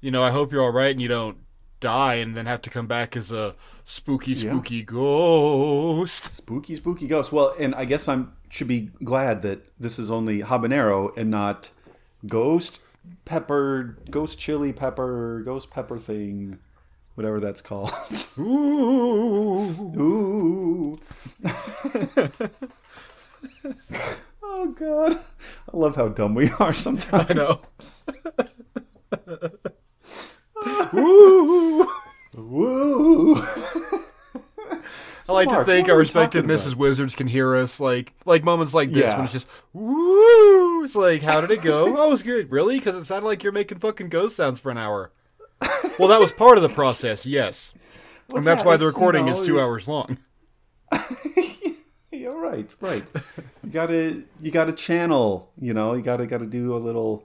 you 0.00 0.10
know, 0.10 0.22
I 0.22 0.30
hope 0.30 0.50
you're 0.50 0.62
all 0.62 0.72
right 0.72 0.92
and 0.92 1.02
you 1.02 1.08
don't 1.08 1.36
die 1.78 2.14
and 2.14 2.34
then 2.34 2.46
have 2.46 2.62
to 2.62 2.70
come 2.70 2.86
back 2.86 3.18
as 3.18 3.30
a 3.30 3.54
spooky, 3.84 4.34
spooky 4.34 4.82
ghost. 4.82 6.32
spooky, 6.32 6.74
spooky 6.76 7.06
ghost. 7.06 7.30
Well, 7.32 7.54
and 7.58 7.74
I 7.74 7.84
guess 7.84 8.08
I'm 8.08 8.32
should 8.48 8.68
be 8.68 8.92
glad 9.04 9.42
that 9.42 9.60
this 9.78 9.98
is 9.98 10.10
only 10.10 10.40
habanero 10.40 11.14
and 11.18 11.30
not 11.30 11.68
ghost 12.26 12.80
pepper, 13.26 13.98
ghost 14.10 14.38
chili 14.38 14.72
pepper, 14.72 15.42
ghost 15.44 15.70
pepper 15.70 15.98
thing, 15.98 16.60
whatever 17.16 17.40
that's 17.40 17.60
called. 17.62 17.90
Ooh. 18.38 19.70
Ooh. 19.98 21.00
Oh 24.42 24.68
god, 24.78 25.14
I 25.72 25.76
love 25.76 25.96
how 25.96 26.08
dumb 26.08 26.34
we 26.34 26.50
are 26.60 26.72
sometimes. 26.72 27.26
I 27.30 27.34
know. 27.34 27.60
Woo! 30.92 31.86
Woo! 32.36 33.36
I 35.28 35.32
like 35.32 35.48
to 35.48 35.54
Mark, 35.54 35.66
think 35.66 35.88
our 35.88 35.96
respected 35.96 36.44
Mrs. 36.44 36.74
Wizards 36.76 37.14
can 37.16 37.26
hear 37.26 37.56
us, 37.56 37.80
like 37.80 38.12
like 38.24 38.44
moments 38.44 38.72
like 38.72 38.92
this 38.92 39.02
Yeah. 39.10 39.16
when 39.16 39.24
it's 39.24 39.32
just 39.32 39.48
woo. 39.72 40.84
It's 40.84 40.94
like, 40.94 41.22
how 41.22 41.40
did 41.40 41.50
it 41.50 41.62
go? 41.62 41.96
oh, 41.98 42.06
it 42.06 42.10
was 42.10 42.22
good. 42.22 42.50
Really? 42.50 42.78
Because 42.78 42.94
it 42.94 43.04
sounded 43.04 43.26
like 43.26 43.42
you're 43.42 43.52
making 43.52 43.78
fucking 43.78 44.08
ghost 44.08 44.36
sounds 44.36 44.60
for 44.60 44.70
an 44.70 44.78
hour. 44.78 45.10
Well, 45.98 46.08
that 46.08 46.20
was 46.20 46.32
part 46.32 46.56
of 46.58 46.62
the 46.62 46.68
process, 46.68 47.26
yes, 47.26 47.72
and 48.34 48.44
that's 48.44 48.64
why 48.64 48.76
the 48.76 48.86
recording 48.86 49.28
is 49.28 49.42
two 49.42 49.60
hours 49.60 49.88
long. 49.88 50.18
You're 52.10 52.40
right, 52.40 52.72
right. 52.80 53.04
you 53.62 53.70
gotta 53.70 54.24
you 54.40 54.50
gotta 54.50 54.72
channel. 54.72 55.50
You 55.60 55.74
know, 55.74 55.94
you 55.94 56.02
gotta 56.02 56.26
gotta 56.26 56.46
do 56.46 56.74
a 56.74 56.78
little 56.78 57.24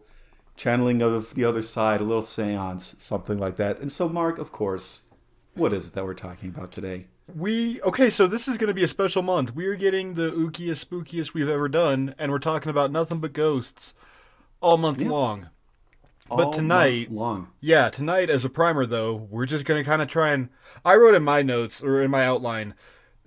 channeling 0.55 1.01
of 1.01 1.33
the 1.35 1.45
other 1.45 1.61
side, 1.61 2.01
a 2.01 2.03
little 2.03 2.21
séance, 2.21 2.99
something 2.99 3.37
like 3.37 3.55
that. 3.57 3.79
And 3.79 3.91
so, 3.91 4.09
Mark, 4.09 4.37
of 4.37 4.51
course, 4.51 5.01
what 5.55 5.73
is 5.73 5.87
it 5.87 5.93
that 5.93 6.03
we're 6.05 6.13
talking 6.13 6.49
about 6.49 6.71
today? 6.71 7.07
We 7.33 7.81
okay, 7.83 8.09
so 8.09 8.27
this 8.27 8.47
is 8.47 8.57
going 8.57 8.67
to 8.67 8.73
be 8.73 8.83
a 8.83 8.87
special 8.87 9.21
month. 9.21 9.55
We're 9.55 9.75
getting 9.75 10.15
the 10.15 10.31
ookiest, 10.31 10.85
spookiest 10.85 11.33
we've 11.33 11.47
ever 11.49 11.69
done, 11.69 12.13
and 12.19 12.31
we're 12.31 12.39
talking 12.39 12.69
about 12.69 12.91
nothing 12.91 13.19
but 13.19 13.31
ghosts 13.33 13.93
all 14.59 14.77
month 14.77 14.99
Yeah. 14.99 15.09
long. 15.09 15.49
But 16.37 16.53
tonight- 16.53 17.11
long. 17.11 17.49
Yeah, 17.59 17.89
tonight 17.89 18.29
as 18.29 18.45
a 18.45 18.49
primer 18.49 18.85
though, 18.85 19.13
we're 19.29 19.45
just 19.45 19.65
gonna 19.65 19.83
kind 19.83 20.01
of 20.01 20.07
try 20.07 20.29
and. 20.29 20.49
I 20.85 20.95
wrote 20.95 21.15
in 21.15 21.23
my 21.23 21.41
notes 21.41 21.83
or 21.83 22.01
in 22.01 22.11
my 22.11 22.25
outline, 22.25 22.73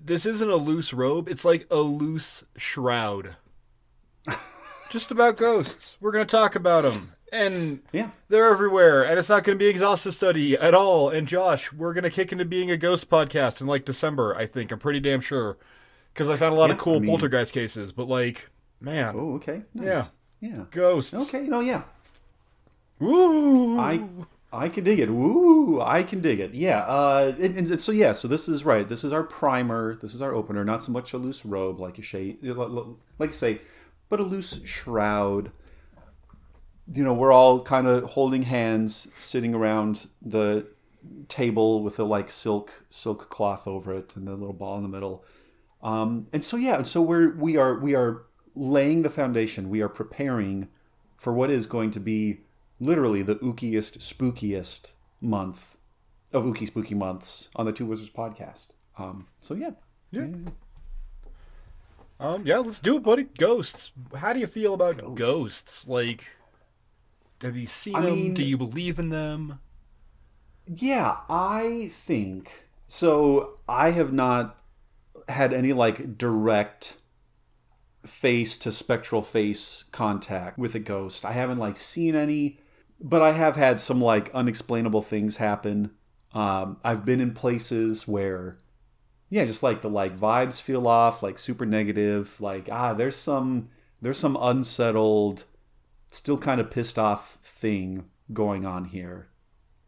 this 0.02 0.24
isn't 0.26 0.50
a 0.50 0.56
loose 0.56 0.92
robe; 0.92 1.28
it's 1.28 1.44
like 1.44 1.66
a 1.70 1.76
loose 1.78 2.44
shroud. 2.56 3.36
just 4.90 5.10
about 5.10 5.36
ghosts. 5.36 5.96
We're 6.00 6.12
gonna 6.12 6.24
talk 6.24 6.54
about 6.54 6.82
them, 6.84 7.12
and 7.32 7.80
Yeah. 7.92 8.10
they're 8.28 8.50
everywhere, 8.50 9.02
and 9.02 9.18
it's 9.18 9.28
not 9.28 9.44
gonna 9.44 9.58
be 9.58 9.66
exhaustive 9.66 10.14
study 10.14 10.56
at 10.56 10.74
all. 10.74 11.10
And 11.10 11.26
Josh, 11.26 11.72
we're 11.72 11.94
gonna 11.94 12.10
kick 12.10 12.32
into 12.32 12.44
being 12.44 12.70
a 12.70 12.76
ghost 12.76 13.08
podcast 13.10 13.60
in 13.60 13.66
like 13.66 13.84
December. 13.84 14.34
I 14.36 14.46
think 14.46 14.70
I'm 14.72 14.78
pretty 14.78 15.00
damn 15.00 15.20
sure, 15.20 15.58
because 16.12 16.28
I 16.28 16.36
found 16.36 16.54
a 16.54 16.58
lot 16.58 16.70
of 16.70 16.78
cool 16.78 16.96
I 16.96 17.00
mean- 17.00 17.10
poltergeist 17.10 17.52
cases. 17.52 17.92
But 17.92 18.08
like, 18.08 18.48
man, 18.80 19.14
Oh, 19.16 19.34
okay. 19.36 19.62
Nice. 19.74 19.86
Yeah. 19.86 20.04
Yeah. 20.40 20.64
ghosts. 20.70 21.14
Okay. 21.14 21.42
No. 21.42 21.60
Yeah. 21.60 21.82
Woo! 23.04 23.78
I 23.78 24.04
I 24.52 24.68
can 24.68 24.84
dig 24.84 25.00
it. 25.00 25.10
Woo! 25.10 25.80
I 25.80 26.02
can 26.02 26.20
dig 26.20 26.40
it. 26.40 26.54
Yeah. 26.54 26.80
Uh. 26.80 27.34
And, 27.40 27.56
and 27.56 27.82
so 27.82 27.92
yeah. 27.92 28.12
So 28.12 28.28
this 28.28 28.48
is 28.48 28.64
right. 28.64 28.88
This 28.88 29.04
is 29.04 29.12
our 29.12 29.22
primer. 29.22 29.96
This 29.96 30.14
is 30.14 30.22
our 30.22 30.34
opener. 30.34 30.64
Not 30.64 30.82
so 30.82 30.92
much 30.92 31.12
a 31.12 31.18
loose 31.18 31.44
robe, 31.44 31.80
like 31.80 31.98
a 31.98 32.02
say, 32.02 32.36
like 32.42 33.30
you 33.30 33.32
say, 33.32 33.60
but 34.08 34.20
a 34.20 34.22
loose 34.22 34.64
shroud. 34.64 35.50
You 36.92 37.02
know, 37.02 37.14
we're 37.14 37.32
all 37.32 37.62
kind 37.62 37.86
of 37.86 38.10
holding 38.10 38.42
hands, 38.42 39.08
sitting 39.18 39.54
around 39.54 40.06
the 40.20 40.66
table 41.28 41.82
with 41.82 41.98
a 41.98 42.04
like 42.04 42.30
silk 42.30 42.84
silk 42.90 43.28
cloth 43.30 43.66
over 43.66 43.94
it, 43.94 44.16
and 44.16 44.26
the 44.26 44.32
little 44.32 44.52
ball 44.52 44.76
in 44.76 44.82
the 44.82 44.88
middle. 44.88 45.24
Um, 45.82 46.28
and 46.32 46.42
so 46.42 46.56
yeah, 46.56 46.76
And 46.76 46.86
so 46.86 47.02
we're 47.02 47.34
we 47.36 47.56
are 47.56 47.78
we 47.78 47.94
are 47.94 48.22
laying 48.54 49.02
the 49.02 49.10
foundation. 49.10 49.68
We 49.68 49.82
are 49.82 49.88
preparing 49.88 50.68
for 51.16 51.32
what 51.32 51.50
is 51.50 51.66
going 51.66 51.90
to 51.92 52.00
be 52.00 52.40
literally 52.84 53.22
the 53.22 53.36
ookiest, 53.36 53.98
spookiest 53.98 54.90
month 55.20 55.76
of 56.32 56.44
ooky 56.44 56.66
spooky 56.66 56.94
months 56.94 57.48
on 57.56 57.66
the 57.66 57.72
Two 57.72 57.86
Wizards 57.86 58.10
podcast. 58.10 58.68
Um, 58.98 59.26
so 59.40 59.54
yeah, 59.54 59.70
Yeah. 60.10 60.26
Um, 62.20 62.46
yeah, 62.46 62.58
let's 62.58 62.78
do 62.80 62.96
it, 62.96 63.02
buddy. 63.02 63.24
Ghosts. 63.38 63.90
How 64.16 64.32
do 64.32 64.38
you 64.40 64.46
feel 64.46 64.72
about 64.74 65.14
ghosts? 65.16 65.86
Like, 65.86 66.26
have 67.42 67.56
you 67.56 67.66
seen 67.66 67.96
I 67.96 68.02
them? 68.02 68.14
mean- 68.14 68.34
do 68.34 68.42
you 68.42 68.56
believe 68.56 68.98
in 68.98 69.08
them? 69.10 69.58
Yeah, 70.66 71.16
I 71.28 71.90
think 71.92 72.50
so. 72.86 73.58
I 73.68 73.90
have 73.90 74.12
not 74.12 74.58
had 75.28 75.52
any 75.52 75.72
like 75.74 76.16
direct 76.16 76.96
face 78.06 78.56
to 78.58 78.72
spectral 78.72 79.20
face 79.22 79.84
contact 79.92 80.56
with 80.58 80.74
a 80.74 80.78
ghost. 80.78 81.24
I 81.24 81.32
haven't 81.32 81.58
like 81.58 81.76
seen 81.76 82.14
any, 82.14 82.60
but 83.04 83.20
I 83.22 83.32
have 83.32 83.54
had 83.54 83.78
some 83.78 84.00
like 84.00 84.30
unexplainable 84.34 85.02
things 85.02 85.36
happen. 85.36 85.90
Um, 86.32 86.78
I've 86.82 87.04
been 87.04 87.20
in 87.20 87.32
places 87.34 88.08
where, 88.08 88.56
yeah, 89.28 89.44
just 89.44 89.62
like 89.62 89.82
the 89.82 89.90
like 89.90 90.18
vibes 90.18 90.60
feel 90.60 90.88
off, 90.88 91.22
like 91.22 91.38
super 91.38 91.66
negative. 91.66 92.40
Like 92.40 92.68
ah, 92.72 92.94
there's 92.94 93.14
some 93.14 93.68
there's 94.00 94.18
some 94.18 94.36
unsettled, 94.40 95.44
still 96.10 96.38
kind 96.38 96.60
of 96.60 96.70
pissed 96.70 96.98
off 96.98 97.36
thing 97.42 98.06
going 98.32 98.64
on 98.64 98.86
here. 98.86 99.28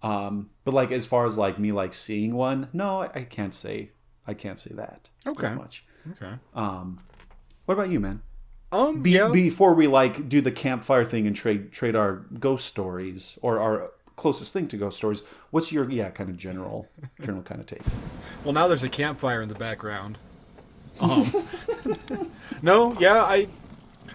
Um, 0.03 0.51
but 0.65 0.75
like 0.75 0.93
as 0.93 1.07
far 1.07 1.25
as 1.27 1.39
like 1.39 1.59
me 1.59 1.73
like 1.73 1.95
seeing 1.95 2.35
one, 2.35 2.69
no, 2.75 3.03
I, 3.03 3.11
I 3.15 3.23
can't 3.23 3.55
say 3.55 3.93
I 4.27 4.35
can't 4.35 4.59
say 4.61 4.73
that 4.75 5.09
Okay. 5.27 5.55
much. 5.55 5.85
Okay. 6.13 6.35
Um, 6.55 7.01
what 7.65 7.75
about 7.75 7.89
you, 7.91 7.99
man? 7.99 8.23
Um, 8.77 9.01
Be, 9.03 9.13
yeah. 9.13 9.31
Before 9.31 9.73
we 9.75 9.87
like 9.87 10.29
do 10.29 10.41
the 10.41 10.53
campfire 10.53 11.05
thing 11.05 11.27
and 11.27 11.35
trade 11.35 11.73
trade 11.73 11.97
our 11.97 12.17
ghost 12.39 12.67
stories 12.67 13.39
or 13.41 13.59
our 13.59 13.91
closest 14.17 14.53
thing 14.53 14.69
to 14.69 14.77
ghost 14.77 14.99
stories, 14.99 15.23
what's 15.51 15.73
your 15.73 15.89
yeah 15.91 16.11
kind 16.11 16.29
of 16.29 16.37
general 16.37 16.89
general 17.21 17.43
kind 17.43 17.61
of 17.61 17.67
take? 17.67 17.83
well, 18.45 18.53
now 18.53 18.69
there's 18.69 18.83
a 18.83 18.89
campfire 18.89 19.41
in 19.43 19.49
the 19.49 19.55
background. 19.55 20.19
Um, 20.99 21.31
no, 22.63 22.95
yeah, 22.99 23.23
I, 23.23 23.49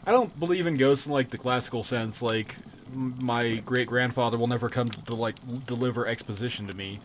I 0.08 0.12
don't 0.12 0.38
believe 0.40 0.66
in 0.66 0.78
ghosts 0.78 1.06
in 1.06 1.12
like 1.12 1.30
the 1.30 1.38
classical 1.38 1.84
sense. 1.84 2.24
Like, 2.24 2.56
my 2.92 3.58
great 3.58 3.86
grandfather 3.86 4.36
will 4.36 4.48
never 4.48 4.68
come 4.68 4.90
to 4.90 5.14
like 5.14 5.36
deliver 5.68 6.08
exposition 6.08 6.66
to 6.66 6.76
me. 6.76 6.98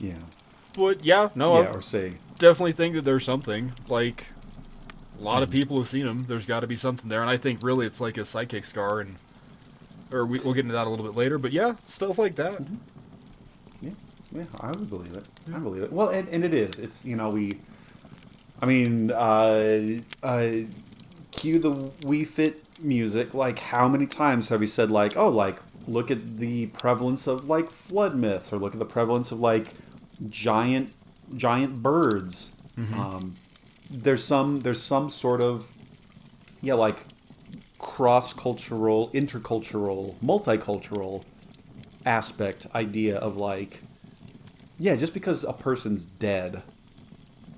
Yeah, 0.00 0.14
But 0.78 1.04
yeah, 1.04 1.28
no, 1.34 1.60
yeah, 1.60 1.68
I 1.68 1.70
or 1.72 1.82
say 1.82 2.14
definitely 2.38 2.72
think 2.72 2.94
that 2.94 3.02
there's 3.04 3.26
something. 3.26 3.72
Like, 3.88 4.28
a 5.22 5.24
lot 5.24 5.42
of 5.42 5.50
people 5.50 5.76
have 5.78 5.88
seen 5.88 6.04
them. 6.04 6.24
There's 6.28 6.44
got 6.44 6.60
to 6.60 6.66
be 6.66 6.74
something 6.74 7.08
there, 7.08 7.20
and 7.20 7.30
I 7.30 7.36
think 7.36 7.62
really 7.62 7.86
it's 7.86 8.00
like 8.00 8.18
a 8.18 8.24
psychic 8.24 8.64
scar, 8.64 8.98
and 9.00 9.16
or 10.12 10.26
we, 10.26 10.40
we'll 10.40 10.52
get 10.52 10.64
into 10.64 10.72
that 10.74 10.86
a 10.86 10.90
little 10.90 11.04
bit 11.04 11.14
later. 11.16 11.38
But 11.38 11.52
yeah, 11.52 11.76
stuff 11.86 12.18
like 12.18 12.34
that. 12.34 12.60
Yeah, 13.80 13.90
yeah, 14.32 14.44
I 14.60 14.68
would 14.68 14.90
believe 14.90 15.12
it. 15.12 15.26
I 15.54 15.58
believe 15.58 15.82
it. 15.84 15.92
Well, 15.92 16.08
and, 16.08 16.28
and 16.28 16.44
it 16.44 16.52
is. 16.52 16.78
It's 16.78 17.04
you 17.04 17.14
know 17.14 17.30
we, 17.30 17.58
I 18.60 18.66
mean, 18.66 19.12
uh, 19.12 20.00
uh, 20.24 20.48
cue 21.30 21.60
the 21.60 21.92
We 22.04 22.24
Fit 22.24 22.64
music. 22.80 23.32
Like, 23.32 23.60
how 23.60 23.86
many 23.86 24.06
times 24.06 24.48
have 24.48 24.58
we 24.58 24.66
said 24.66 24.90
like, 24.90 25.16
oh, 25.16 25.28
like 25.28 25.58
look 25.86 26.10
at 26.10 26.38
the 26.38 26.66
prevalence 26.66 27.28
of 27.28 27.48
like 27.48 27.70
flood 27.70 28.16
myths, 28.16 28.52
or 28.52 28.56
look 28.58 28.72
at 28.72 28.80
the 28.80 28.84
prevalence 28.84 29.30
of 29.30 29.38
like 29.38 29.68
giant 30.28 30.94
giant 31.36 31.80
birds. 31.80 32.50
Um, 32.94 33.34
there's 33.92 34.24
some 34.24 34.60
there's 34.60 34.82
some 34.82 35.10
sort 35.10 35.42
of 35.42 35.70
yeah 36.60 36.74
like 36.74 37.04
cross 37.78 38.32
cultural, 38.32 39.10
intercultural, 39.10 40.14
multicultural 40.16 41.22
aspect 42.06 42.66
idea 42.74 43.16
of 43.18 43.36
like 43.36 43.80
yeah 44.78 44.96
just 44.96 45.14
because 45.14 45.44
a 45.44 45.52
person's 45.52 46.04
dead 46.04 46.62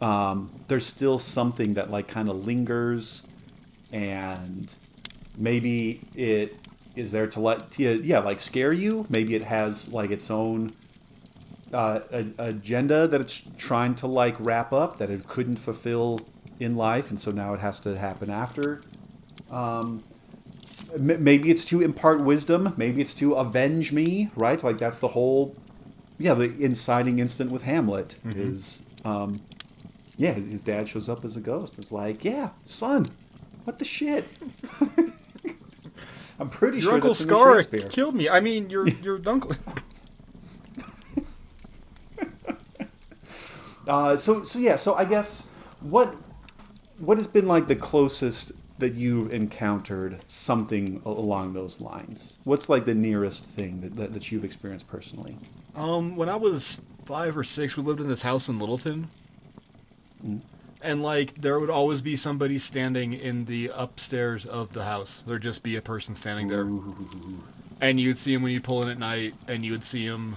um, 0.00 0.50
there's 0.68 0.84
still 0.84 1.18
something 1.18 1.74
that 1.74 1.90
like 1.90 2.08
kind 2.08 2.28
of 2.28 2.46
lingers 2.46 3.22
and 3.92 4.74
maybe 5.38 6.00
it 6.14 6.56
is 6.96 7.12
there 7.12 7.26
to 7.26 7.40
let 7.40 7.70
to, 7.72 8.02
yeah 8.04 8.18
like 8.18 8.40
scare 8.40 8.74
you. 8.74 9.06
Maybe 9.08 9.34
it 9.34 9.44
has 9.44 9.92
like 9.92 10.10
its 10.10 10.30
own 10.30 10.70
uh, 11.74 12.00
a, 12.12 12.24
agenda 12.38 13.06
that 13.08 13.20
it's 13.20 13.42
trying 13.58 13.94
to 13.96 14.06
like 14.06 14.36
wrap 14.38 14.72
up 14.72 14.98
that 14.98 15.10
it 15.10 15.26
couldn't 15.28 15.56
fulfill 15.56 16.20
in 16.60 16.76
life 16.76 17.10
and 17.10 17.18
so 17.18 17.30
now 17.30 17.52
it 17.54 17.60
has 17.60 17.80
to 17.80 17.98
happen 17.98 18.30
after. 18.30 18.80
Um, 19.50 20.02
M- 20.94 21.22
maybe 21.24 21.50
it's 21.50 21.64
to 21.66 21.82
impart 21.82 22.22
wisdom 22.22 22.72
maybe 22.76 23.00
it's 23.00 23.14
to 23.14 23.34
avenge 23.34 23.92
me 23.92 24.30
right? 24.36 24.62
Like 24.62 24.78
that's 24.78 25.00
the 25.00 25.08
whole 25.08 25.56
yeah 26.18 26.34
the 26.34 26.54
inciting 26.60 27.18
incident 27.18 27.50
with 27.50 27.62
hamlet 27.62 28.14
is 28.24 28.80
um 29.04 29.40
yeah 30.16 30.32
his 30.32 30.46
his 30.46 30.60
dad 30.60 30.88
shows 30.88 31.08
up 31.08 31.24
as 31.24 31.36
a 31.36 31.40
ghost. 31.40 31.78
It's 31.78 31.90
like 31.90 32.24
yeah 32.24 32.50
son 32.64 33.06
what 33.64 33.78
the 33.78 33.84
shit? 33.84 34.24
I'm 36.38 36.50
pretty 36.50 36.78
Your 36.78 36.84
sure 36.84 36.94
uncle 36.94 37.14
Scar 37.14 37.62
killed 37.62 38.14
me. 38.14 38.28
I 38.28 38.40
mean, 38.40 38.68
your 38.70 38.86
your 39.02 39.20
uncle. 39.26 39.52
Uh, 43.86 44.16
so 44.16 44.42
so 44.42 44.58
yeah, 44.58 44.76
so 44.76 44.94
I 44.94 45.04
guess 45.04 45.46
what 45.80 46.14
what 46.98 47.18
has 47.18 47.26
been 47.26 47.46
like 47.46 47.66
the 47.66 47.76
closest 47.76 48.52
that 48.78 48.94
you've 48.94 49.32
encountered 49.32 50.18
something 50.26 51.00
along 51.04 51.52
those 51.52 51.80
lines? 51.80 52.38
What's 52.44 52.68
like 52.68 52.86
the 52.86 52.94
nearest 52.94 53.44
thing 53.44 53.80
that, 53.82 53.96
that, 53.96 54.14
that 54.14 54.32
you've 54.32 54.44
experienced 54.44 54.88
personally? 54.88 55.36
Um, 55.76 56.16
when 56.16 56.28
I 56.28 56.36
was 56.36 56.80
five 57.04 57.36
or 57.36 57.44
six, 57.44 57.76
we 57.76 57.82
lived 57.82 58.00
in 58.00 58.08
this 58.08 58.22
house 58.22 58.48
in 58.48 58.58
Littleton, 58.58 59.08
and 60.82 61.02
like 61.02 61.34
there 61.36 61.60
would 61.60 61.70
always 61.70 62.02
be 62.02 62.16
somebody 62.16 62.58
standing 62.58 63.12
in 63.12 63.44
the 63.44 63.70
upstairs 63.74 64.44
of 64.44 64.72
the 64.72 64.84
house. 64.84 65.22
There'd 65.26 65.42
just 65.42 65.62
be 65.62 65.76
a 65.76 65.82
person 65.82 66.16
standing 66.16 66.48
there, 66.48 66.68
and 67.80 68.00
you'd 68.00 68.18
see 68.18 68.34
him 68.34 68.42
when 68.42 68.52
you 68.52 68.60
pull 68.60 68.82
in 68.82 68.88
at 68.88 68.98
night, 68.98 69.34
and 69.46 69.64
you 69.64 69.72
would 69.72 69.84
see 69.84 70.04
him. 70.04 70.36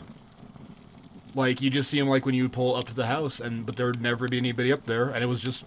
Like 1.38 1.62
you 1.62 1.70
just 1.70 1.92
see 1.92 2.00
him 2.00 2.10
like 2.10 2.26
when 2.26 2.34
you 2.34 2.42
would 2.42 2.52
pull 2.52 2.76
up 2.76 2.86
to 2.86 2.96
the 2.96 3.06
house, 3.06 3.40
and 3.40 3.64
but 3.64 3.76
there 3.76 3.86
would 3.86 4.02
never 4.02 4.28
be 4.28 4.40
anybody 4.40 4.72
up 4.72 4.86
there, 4.86 5.08
and 5.08 5.24
it 5.24 5.28
was 5.28 5.40
just 5.40 5.64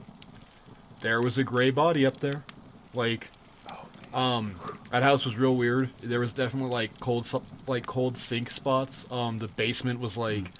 there 1.01 1.21
was 1.21 1.39
a 1.39 1.45
gray 1.45 1.71
body 1.71 2.05
up 2.05 2.19
there, 2.19 2.45
like. 2.93 3.31
Um, 4.13 4.57
that 4.91 5.05
house 5.05 5.25
was 5.25 5.39
real 5.39 5.55
weird. 5.55 5.95
There 6.03 6.19
was 6.19 6.33
definitely 6.33 6.73
like 6.73 6.99
cold, 6.99 7.29
like 7.69 7.87
cold 7.87 8.19
sink 8.19 8.51
spots. 8.51 9.07
Um, 9.09 9.39
the 9.39 9.47
basement 9.47 10.01
was 10.01 10.17
like 10.17 10.51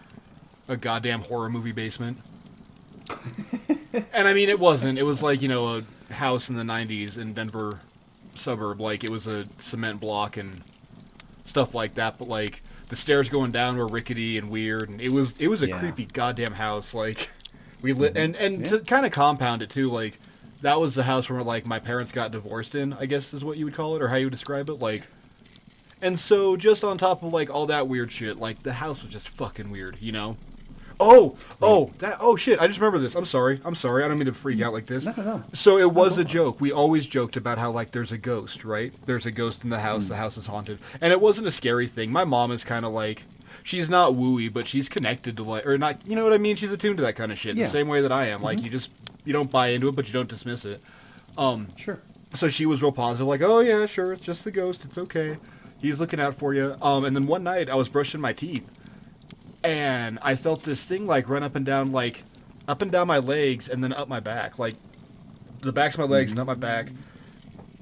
a 0.69 0.77
goddamn 0.77 1.23
horror 1.23 1.51
movie 1.51 1.73
basement. 1.73 2.19
and 4.13 4.29
I 4.29 4.33
mean, 4.33 4.49
it 4.49 4.61
wasn't. 4.61 5.01
It 5.01 5.03
was 5.03 5.21
like 5.21 5.43
you 5.43 5.49
know 5.49 5.83
a 6.11 6.13
house 6.13 6.49
in 6.49 6.57
the 6.57 6.63
'90s 6.63 7.19
in 7.19 7.33
Denver 7.33 7.81
suburb. 8.37 8.81
Like 8.81 9.03
it 9.03 9.11
was 9.11 9.27
a 9.27 9.47
cement 9.59 9.99
block 9.99 10.37
and 10.37 10.63
stuff 11.45 11.75
like 11.75 11.95
that. 11.95 12.21
But 12.21 12.29
like 12.29 12.63
the 12.91 12.97
stairs 12.97 13.29
going 13.29 13.53
down 13.53 13.77
were 13.77 13.87
rickety 13.87 14.37
and 14.37 14.51
weird, 14.51 14.91
and 14.91 15.01
it 15.01 15.11
was 15.11 15.35
it 15.39 15.49
was 15.49 15.63
a 15.63 15.69
Yeah. 15.69 15.79
creepy 15.79 16.05
goddamn 16.05 16.53
house. 16.53 16.93
Like 16.93 17.31
we 17.81 17.93
lit 17.93 18.15
mm-hmm. 18.15 18.23
and 18.23 18.37
and 18.37 18.63
Yeah. 18.63 18.71
to 18.71 18.79
kind 18.81 19.07
of 19.07 19.13
compound 19.13 19.63
it 19.63 19.71
too. 19.71 19.89
Like 19.89 20.19
that 20.61 20.79
was 20.81 20.95
the 20.95 21.05
house 21.05 21.31
where 21.31 21.43
like 21.43 21.67
my 21.67 21.79
parents 21.79 22.13
got 22.13 22.33
divorced 22.33 22.75
in. 22.75 22.93
I 22.93 23.07
guess 23.07 23.33
is 23.33 23.43
what 23.43 23.57
you 23.57 23.65
would 23.65 23.75
call 23.75 23.97
it 23.97 24.03
or 24.03 24.09
how 24.09 24.17
you 24.17 24.27
would 24.27 24.33
describe 24.33 24.69
it. 24.69 24.75
Like. 24.75 25.09
And 26.03 26.19
so, 26.19 26.57
just 26.57 26.83
on 26.83 26.97
top 26.97 27.23
of 27.23 27.31
like 27.35 27.51
all 27.51 27.67
that 27.67 27.87
weird 27.87 28.11
shit, 28.11 28.39
like 28.39 28.63
the 28.63 28.73
house 28.73 29.03
was 29.03 29.13
just 29.13 29.29
fucking 29.29 29.71
weird, 29.71 30.01
you 30.01 30.13
know. 30.13 30.37
Oh, 31.03 31.37
oh, 31.63 31.91
that, 32.01 32.19
oh 32.21 32.37
shit! 32.37 32.61
I 32.61 32.67
just 32.67 32.79
remember 32.79 32.99
this. 32.99 33.15
I'm 33.15 33.25
sorry. 33.25 33.59
I'm 33.65 33.75
sorry. 33.75 34.05
I 34.05 34.09
don't 34.09 34.19
mean 34.19 34.27
to 34.27 34.33
freak 34.33 34.61
out 34.61 34.75
like 34.75 34.85
this. 34.85 35.05
No, 35.07 35.15
no, 35.17 35.23
no. 35.23 35.43
So 35.55 35.79
it 35.79 35.93
was 35.93 36.19
a 36.19 36.25
joke. 36.25 36.61
We 36.61 36.73
always 36.73 37.07
joked 37.07 37.37
about 37.39 37.57
how 37.59 37.71
like 37.71 37.93
there's 37.93 38.13
a 38.13 38.19
ghost, 38.19 38.65
right? 38.65 38.93
There's 39.07 39.25
a 39.25 39.31
ghost 39.31 39.65
in 39.65 39.71
the 39.71 39.81
house. 39.81 40.09
The 40.09 40.17
house 40.17 40.37
is 40.37 40.47
haunted, 40.47 40.79
and 41.01 41.11
it 41.13 41.21
wasn't 41.21 41.47
a 41.47 41.51
scary 41.51 41.87
thing. 41.87 42.13
My 42.13 42.25
mom 42.25 42.53
is 42.53 42.65
kind 42.65 42.85
of 42.85 42.93
like, 42.93 43.23
she's 43.63 43.89
not 43.89 44.13
wooey, 44.13 44.53
but 44.53 44.67
she's 44.69 44.91
connected 44.91 45.37
to 45.39 45.43
like, 45.43 45.65
or 45.67 45.79
not. 45.79 46.07
You 46.07 46.17
know 46.17 46.23
what 46.25 46.35
I 46.35 46.39
mean? 46.39 46.55
She's 46.57 46.71
attuned 46.71 46.99
to 46.99 47.03
that 47.05 47.17
kind 47.17 47.33
of 47.33 47.39
shit. 47.39 47.57
Yeah. 47.57 47.65
The 47.65 47.71
same 47.71 47.89
way 47.89 48.03
that 48.03 48.13
I 48.13 48.27
am. 48.27 48.43
Like 48.43 48.63
you 48.63 48.69
just 48.71 48.91
you 49.25 49.33
don't 49.33 49.51
buy 49.51 49.69
into 49.69 49.89
it, 49.89 49.97
but 49.97 50.07
you 50.07 50.13
don't 50.13 50.29
dismiss 50.29 50.65
it. 50.67 50.83
Um, 51.39 51.67
Sure. 51.77 51.99
so 52.35 52.49
she 52.51 52.67
was 52.67 52.83
real 52.83 52.93
positive, 52.93 53.27
like, 53.27 53.41
"Oh 53.41 53.61
yeah, 53.61 53.87
sure, 53.87 54.13
it's 54.13 54.25
just 54.25 54.45
the 54.45 54.51
ghost. 54.51 54.85
It's 54.85 54.99
okay. 54.99 55.39
He's 55.81 55.99
looking 55.99 56.21
out 56.21 56.35
for 56.35 56.53
you." 56.53 56.77
Um, 56.83 57.07
and 57.07 57.17
then 57.17 57.27
one 57.27 57.43
night 57.43 57.71
I 57.71 57.75
was 57.77 57.89
brushing 57.89 58.21
my 58.21 58.33
teeth, 58.35 58.69
and 59.63 60.19
I 60.23 60.35
felt 60.35 60.63
this 60.63 60.87
thing 60.87 61.07
like 61.07 61.29
run 61.29 61.43
up 61.43 61.57
and 61.57 61.65
down, 61.65 61.93
like 61.93 62.25
up 62.69 62.83
and 62.83 62.91
down 62.91 63.07
my 63.07 63.19
legs, 63.19 63.69
and 63.69 63.83
then 63.83 63.93
up 63.93 64.09
my 64.09 64.21
back, 64.21 64.59
like 64.59 64.75
the 65.61 65.73
backs 65.73 65.95
of 65.95 66.01
my 66.01 66.07
legs 66.07 66.31
and 66.31 66.41
up 66.41 66.47
my 66.47 66.55
back. 66.55 66.91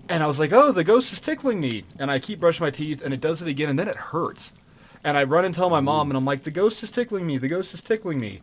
And 0.09 0.23
I 0.23 0.27
was 0.27 0.39
like, 0.39 0.53
"Oh, 0.53 0.73
the 0.73 0.85
ghost 0.85 1.13
is 1.13 1.21
tickling 1.21 1.61
me." 1.61 1.85
And 1.99 2.11
I 2.11 2.19
keep 2.19 2.41
brushing 2.41 2.65
my 2.65 2.71
teeth, 2.71 3.03
and 3.03 3.13
it 3.13 3.21
does 3.21 3.43
it 3.43 3.49
again, 3.49 3.69
and 3.69 3.79
then 3.79 3.89
it 3.89 3.97
hurts. 3.97 4.53
And 5.05 5.17
I 5.17 5.25
run 5.25 5.45
and 5.45 5.55
tell 5.55 5.71
my 5.71 5.81
mom, 5.81 6.11
and 6.11 6.17
I'm 6.17 6.25
like, 6.25 6.45
"The 6.45 6.51
ghost 6.51 6.83
is 6.83 6.91
tickling 6.91 7.27
me. 7.27 7.37
The 7.39 7.49
ghost 7.49 7.75
is 7.75 7.83
tickling 7.83 8.19
me." 8.19 8.41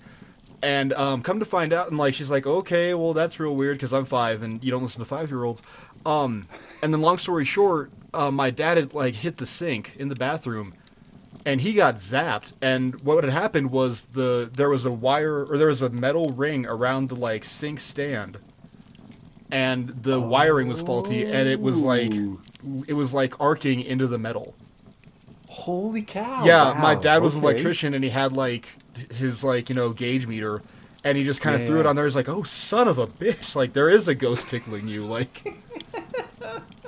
And 0.62 0.94
um, 0.94 1.22
come 1.22 1.40
to 1.40 1.46
find 1.46 1.74
out, 1.74 1.90
and 1.90 1.98
like 1.98 2.16
she's 2.16 2.32
like, 2.32 2.48
okay, 2.48 2.94
well 2.94 3.14
that's 3.14 3.40
real 3.40 3.56
weird 3.56 3.78
because 3.78 3.94
I'm 3.94 4.06
five 4.06 4.42
and 4.42 4.64
you 4.64 4.72
don't 4.72 4.82
listen 4.82 5.00
to 5.00 5.06
five 5.06 5.30
year 5.30 5.44
olds. 5.44 5.62
Um, 6.06 6.48
and 6.82 6.94
then 6.94 7.02
long 7.02 7.18
story 7.18 7.46
short, 7.46 7.92
uh, 8.14 8.32
my 8.32 8.50
dad 8.50 8.78
had 8.78 8.96
like 8.96 9.16
hit 9.16 9.38
the 9.38 9.46
sink 9.46 9.96
in 9.98 10.08
the 10.08 10.16
bathroom, 10.16 10.74
and 11.46 11.62
he 11.62 11.74
got 11.74 11.98
zapped. 11.98 12.54
And 12.62 13.00
what 13.02 13.24
had 13.24 13.34
happened 13.34 13.72
was 13.72 14.04
the 14.14 14.50
there 14.54 14.70
was 14.70 14.86
a 14.86 14.92
wire 14.92 15.46
or 15.46 15.58
there 15.58 15.68
was 15.68 15.82
a 15.82 15.90
metal 15.90 16.26
ring 16.36 16.66
around 16.66 17.10
the 17.10 17.16
like 17.16 17.44
sink 17.44 17.80
stand, 17.80 18.38
and 19.52 19.88
the 19.88 20.16
oh. 20.16 20.28
wiring 20.28 20.68
was 20.68 20.82
faulty, 20.82 21.24
and 21.24 21.48
it 21.48 21.62
was 21.62 21.78
like 21.78 22.12
it 22.88 22.94
was 22.94 23.14
like 23.14 23.40
arcing 23.40 23.82
into 23.82 24.08
the 24.08 24.18
metal. 24.18 24.56
Holy 25.50 26.02
cow! 26.02 26.44
Yeah, 26.44 26.78
my 26.80 26.96
dad 26.96 27.22
was 27.22 27.36
an 27.36 27.42
electrician, 27.42 27.94
and 27.94 28.04
he 28.04 28.10
had 28.10 28.32
like 28.34 28.78
his 29.14 29.44
like 29.44 29.70
you 29.70 29.76
know 29.76 29.92
gauge 29.92 30.28
meter, 30.28 30.62
and 31.04 31.18
he 31.18 31.24
just 31.24 31.42
kind 31.42 31.56
of 31.56 31.62
Yeah, 31.62 31.68
threw 31.68 31.80
it 31.80 31.86
on 31.86 31.96
there. 31.96 32.06
He's 32.06 32.16
like, 32.16 32.30
"Oh, 32.30 32.44
son 32.44 32.88
of 32.88 32.98
a 32.98 33.08
bitch! 33.08 33.56
Like 33.56 33.74
there 33.74 33.90
is 33.90 34.08
a 34.08 34.16
ghost 34.16 34.50
tickling 34.50 34.88
you." 34.88 35.06
Like, 35.06 35.56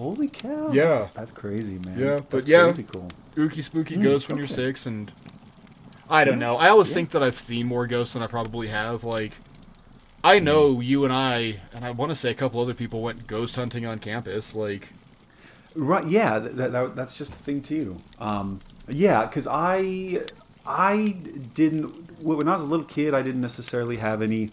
Holy 0.00 0.28
cow! 0.28 0.72
Yeah. 0.72 0.98
that's, 1.00 1.12
that's 1.14 1.32
crazy, 1.32 1.78
man. 1.86 1.98
Yeah, 1.98 2.20
That's 2.30 2.30
but 2.30 2.46
yeah. 2.46 2.64
crazy 2.64 2.84
cool. 2.84 3.08
ooky 3.36 3.62
spooky 3.62 3.96
Hmm, 3.96 4.02
ghosts 4.02 4.28
when 4.28 4.38
you're 4.38 4.46
six, 4.46 4.86
and 4.86 5.12
I 6.08 6.24
don't 6.24 6.38
know. 6.38 6.56
I 6.56 6.68
always 6.68 6.88
yeah. 6.88 6.94
think 6.94 7.10
that 7.10 7.22
I've 7.22 7.38
seen 7.38 7.66
more 7.66 7.86
ghosts 7.86 8.14
than 8.14 8.22
I 8.22 8.26
probably 8.26 8.68
have. 8.68 9.04
Like, 9.04 9.36
I 10.24 10.38
know 10.38 10.74
Hmm. 10.74 10.82
you 10.82 11.04
and 11.04 11.12
I, 11.12 11.60
and 11.74 11.84
I 11.84 11.90
want 11.90 12.10
to 12.10 12.14
say 12.16 12.30
a 12.30 12.34
couple 12.34 12.60
other 12.60 12.74
people 12.74 13.00
went 13.02 13.26
ghost 13.26 13.56
hunting 13.56 13.86
on 13.86 13.98
campus. 13.98 14.54
Like, 14.54 14.88
Right? 15.74 16.06
Yeah, 16.06 16.38
that, 16.40 16.72
that, 16.72 16.96
that's 16.96 17.16
just 17.16 17.32
a 17.32 17.36
thing 17.36 17.62
too. 17.62 17.98
Um, 18.18 18.60
yeah, 18.88 19.26
because 19.26 19.46
I 19.46 20.22
I 20.66 21.16
didn't 21.54 21.86
when 22.24 22.48
I 22.48 22.52
was 22.54 22.62
a 22.62 22.66
little 22.66 22.86
kid, 22.86 23.14
I 23.14 23.22
didn't 23.22 23.40
necessarily 23.40 23.96
have 23.98 24.20
any 24.20 24.50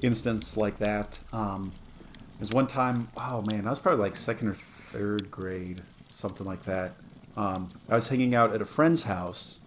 instance 0.00 0.56
like 0.56 0.78
that. 0.78 1.18
Um, 1.32 1.72
there's 2.38 2.50
one 2.52 2.66
time, 2.66 3.08
oh 3.16 3.42
man, 3.42 3.66
I 3.66 3.70
was 3.70 3.78
probably 3.80 4.02
like 4.02 4.16
second 4.16 4.48
or 4.48 4.54
third 4.94 5.30
grade, 5.30 5.82
something 6.10 6.46
like 6.46 6.64
that. 6.64 6.92
Um, 7.36 7.68
I 7.88 7.96
was 7.96 8.08
hanging 8.08 8.34
out 8.34 8.52
at 8.52 8.62
a 8.62 8.64
friend's 8.64 9.02
house. 9.04 9.60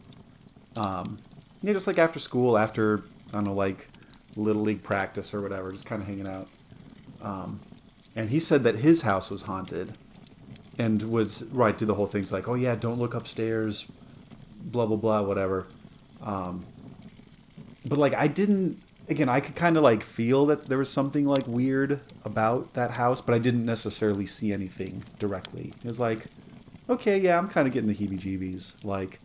Um, 0.76 1.18
you 1.62 1.68
know, 1.68 1.74
just 1.74 1.88
like 1.88 1.98
after 1.98 2.20
school, 2.20 2.58
after 2.58 3.04
I 3.30 3.34
don't 3.34 3.46
know, 3.46 3.54
like 3.54 3.90
little 4.36 4.62
league 4.62 4.84
practice 4.84 5.34
or 5.34 5.42
whatever, 5.42 5.72
just 5.72 5.86
kind 5.86 6.02
of 6.02 6.08
hanging 6.08 6.28
out. 6.28 6.48
Um, 7.22 7.60
and 8.16 8.30
he 8.30 8.40
said 8.40 8.64
that 8.64 8.76
his 8.76 9.02
house 9.02 9.30
was 9.30 9.44
haunted 9.44 9.98
and 10.80 11.12
was 11.12 11.44
right 11.46 11.78
do 11.78 11.86
the 11.86 11.96
whole 11.96 12.06
thing. 12.06 12.22
thing's 12.22 12.32
like 12.32 12.48
oh 12.48 12.56
yeah 12.56 12.76
don't 12.76 13.00
look 13.00 13.14
upstairs 13.14 13.88
blah 14.62 14.86
blah 14.86 14.98
blah 14.98 15.22
whatever 15.22 15.68
um, 16.22 16.64
but 17.88 17.98
like 17.98 18.14
i 18.14 18.28
didn't 18.28 18.82
again 19.10 19.30
i 19.30 19.40
could 19.40 19.56
kind 19.56 19.78
of 19.78 19.84
like 19.84 20.04
feel 20.04 20.46
that 20.46 20.66
there 20.66 20.78
was 20.78 20.90
something 20.90 21.26
like 21.26 21.48
weird 21.48 22.00
about 22.26 22.74
that 22.74 22.98
house 22.98 23.22
but 23.22 23.34
i 23.34 23.40
didn't 23.40 23.66
necessarily 23.66 24.26
see 24.26 24.52
anything 24.54 25.04
directly. 25.20 25.74
It 25.84 25.88
was 25.88 26.00
like 26.00 26.26
okay 26.90 27.18
yeah 27.20 27.38
i'm 27.38 27.50
kind 27.50 27.68
of 27.68 27.74
getting 27.74 27.90
the 27.90 27.96
heebie 27.96 28.20
jeebies 28.20 28.84
like 28.86 29.20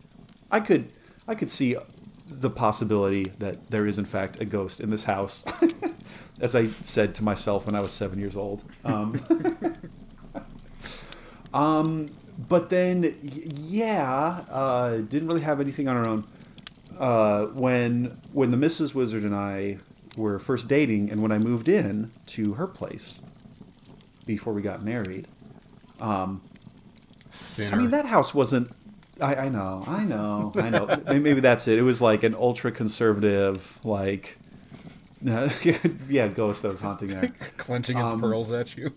i 0.51 0.59
could 0.59 0.91
i 1.27 1.35
could 1.35 1.49
see 1.51 1.75
the 2.27 2.49
possibility 2.49 3.25
that 3.39 3.67
there 3.67 3.85
is 3.87 3.97
in 3.97 4.05
fact 4.05 4.41
a 4.41 4.45
ghost 4.45 4.79
in 4.79 4.89
this 4.89 5.05
house 5.05 5.45
as 6.41 6.55
i 6.55 6.67
said 6.81 7.13
to 7.15 7.23
myself 7.23 7.65
when 7.65 7.75
i 7.75 7.79
was 7.79 7.91
seven 7.91 8.19
years 8.19 8.35
old. 8.35 8.63
Um, 8.83 9.21
Um, 11.53 12.07
but 12.49 12.69
then, 12.69 13.15
yeah, 13.21 14.43
uh, 14.49 14.97
didn't 14.97 15.27
really 15.27 15.41
have 15.41 15.61
anything 15.61 15.87
on 15.87 15.95
our 15.95 16.07
own. 16.07 16.25
Uh, 16.99 17.45
when 17.47 18.17
when 18.33 18.51
the 18.51 18.57
Mrs. 18.57 18.93
Wizard 18.93 19.23
and 19.23 19.35
I 19.35 19.77
were 20.17 20.37
first 20.39 20.67
dating, 20.67 21.09
and 21.09 21.21
when 21.21 21.31
I 21.31 21.37
moved 21.37 21.67
in 21.67 22.11
to 22.27 22.53
her 22.53 22.67
place 22.67 23.19
before 24.25 24.53
we 24.53 24.61
got 24.61 24.83
married, 24.83 25.27
um, 25.99 26.41
sinner. 27.31 27.75
I 27.75 27.79
mean 27.79 27.91
that 27.91 28.05
house 28.05 28.33
wasn't. 28.33 28.71
I, 29.21 29.35
I 29.35 29.49
know, 29.49 29.83
I 29.87 30.03
know, 30.03 30.51
I 30.55 30.69
know. 30.69 30.87
Maybe- 31.07 31.39
that's 31.39 31.67
it. 31.67 31.77
It 31.77 31.83
was 31.83 32.01
like 32.01 32.23
an 32.23 32.33
ultra 32.35 32.71
conservative, 32.71 33.79
like, 33.83 34.37
yeah, 35.21 36.27
ghost 36.27 36.63
that 36.63 36.69
was 36.69 36.79
haunting 36.81 37.09
there. 37.09 37.31
clenching 37.57 37.97
its 37.97 38.13
um, 38.13 38.21
pearls 38.21 38.51
at 38.51 38.75
you. 38.75 38.91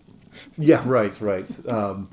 Yeah, 0.57 0.81
right, 0.85 1.19
right. 1.21 1.47
Um, 1.71 2.09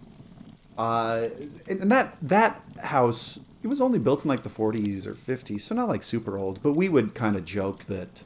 uh, 0.76 1.28
and, 1.68 1.80
and 1.80 1.90
that 1.92 2.16
that 2.22 2.62
house 2.80 3.38
it 3.64 3.66
was 3.66 3.80
only 3.80 3.98
built 3.98 4.24
in 4.24 4.28
like 4.28 4.42
the 4.44 4.48
40s 4.50 5.06
or 5.06 5.14
50s, 5.14 5.62
so 5.62 5.74
not 5.74 5.88
like 5.88 6.02
super 6.04 6.36
old. 6.38 6.62
But 6.62 6.74
we 6.74 6.88
would 6.88 7.14
kind 7.14 7.34
of 7.34 7.44
joke 7.44 7.84
that 7.86 8.22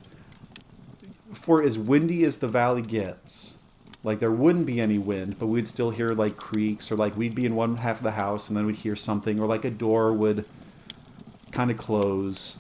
for 1.33 1.63
as 1.63 1.79
windy 1.79 2.25
as 2.25 2.39
the 2.39 2.49
valley 2.49 2.83
gets, 2.83 3.57
like 4.03 4.19
there 4.19 4.31
wouldn't 4.31 4.67
be 4.67 4.81
any 4.81 4.99
wind, 4.99 5.39
but 5.39 5.47
we'd 5.47 5.69
still 5.69 5.91
hear 5.91 6.13
like 6.13 6.37
creaks 6.37 6.91
or 6.91 6.97
like 6.97 7.17
we'd 7.17 7.35
be 7.35 7.45
in 7.47 7.55
one 7.55 7.77
half 7.77 7.99
of 7.99 8.03
the 8.03 8.13
house 8.13 8.49
and 8.49 8.57
then 8.57 8.67
we'd 8.67 8.77
hear 8.77 8.97
something 8.97 9.39
or 9.41 9.47
like 9.47 9.65
a 9.65 9.71
door 9.71 10.13
would 10.13 10.45
kind 11.53 11.71
of 11.71 11.77
close, 11.79 12.57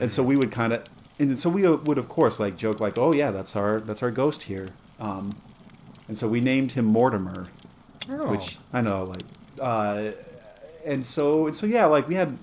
and 0.00 0.12
so 0.12 0.22
we 0.22 0.36
would 0.36 0.52
kind 0.52 0.72
of 0.72 0.84
and 1.18 1.38
so 1.38 1.48
we 1.50 1.66
would 1.66 1.98
of 1.98 2.08
course 2.08 2.38
like 2.38 2.56
joke 2.56 2.78
like 2.78 2.98
oh 2.98 3.12
yeah 3.12 3.30
that's 3.30 3.56
our 3.56 3.80
that's 3.80 4.02
our 4.02 4.10
ghost 4.10 4.44
here. 4.44 4.68
Um, 5.00 5.30
and 6.08 6.16
so 6.16 6.28
we 6.28 6.40
named 6.40 6.72
him 6.72 6.84
Mortimer, 6.86 7.48
Oh. 8.08 8.30
which 8.30 8.58
I 8.72 8.80
know, 8.80 9.02
like, 9.04 9.22
uh, 9.60 10.12
and 10.86 11.04
so 11.04 11.46
and 11.46 11.54
so 11.56 11.66
yeah, 11.66 11.84
like 11.86 12.08
we 12.08 12.14
had, 12.14 12.36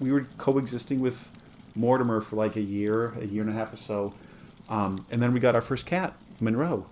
we 0.00 0.10
were 0.12 0.26
coexisting 0.38 1.00
with 1.00 1.30
Mortimer 1.76 2.20
for 2.20 2.36
like 2.36 2.56
a 2.56 2.60
year, 2.62 3.12
a 3.20 3.24
year 3.26 3.42
and 3.42 3.50
a 3.50 3.54
half 3.54 3.72
or 3.72 3.76
so, 3.76 4.14
um, 4.68 5.04
and 5.10 5.22
then 5.22 5.32
we 5.32 5.38
got 5.40 5.54
our 5.54 5.60
first 5.60 5.86
cat, 5.86 6.14
Monroe, 6.40 6.86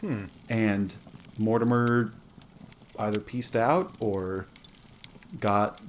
Hmm. 0.00 0.24
and 0.48 0.94
Mortimer 1.38 2.12
either 2.98 3.20
pieced 3.20 3.56
out 3.56 3.92
or 4.00 4.46
got 5.40 5.80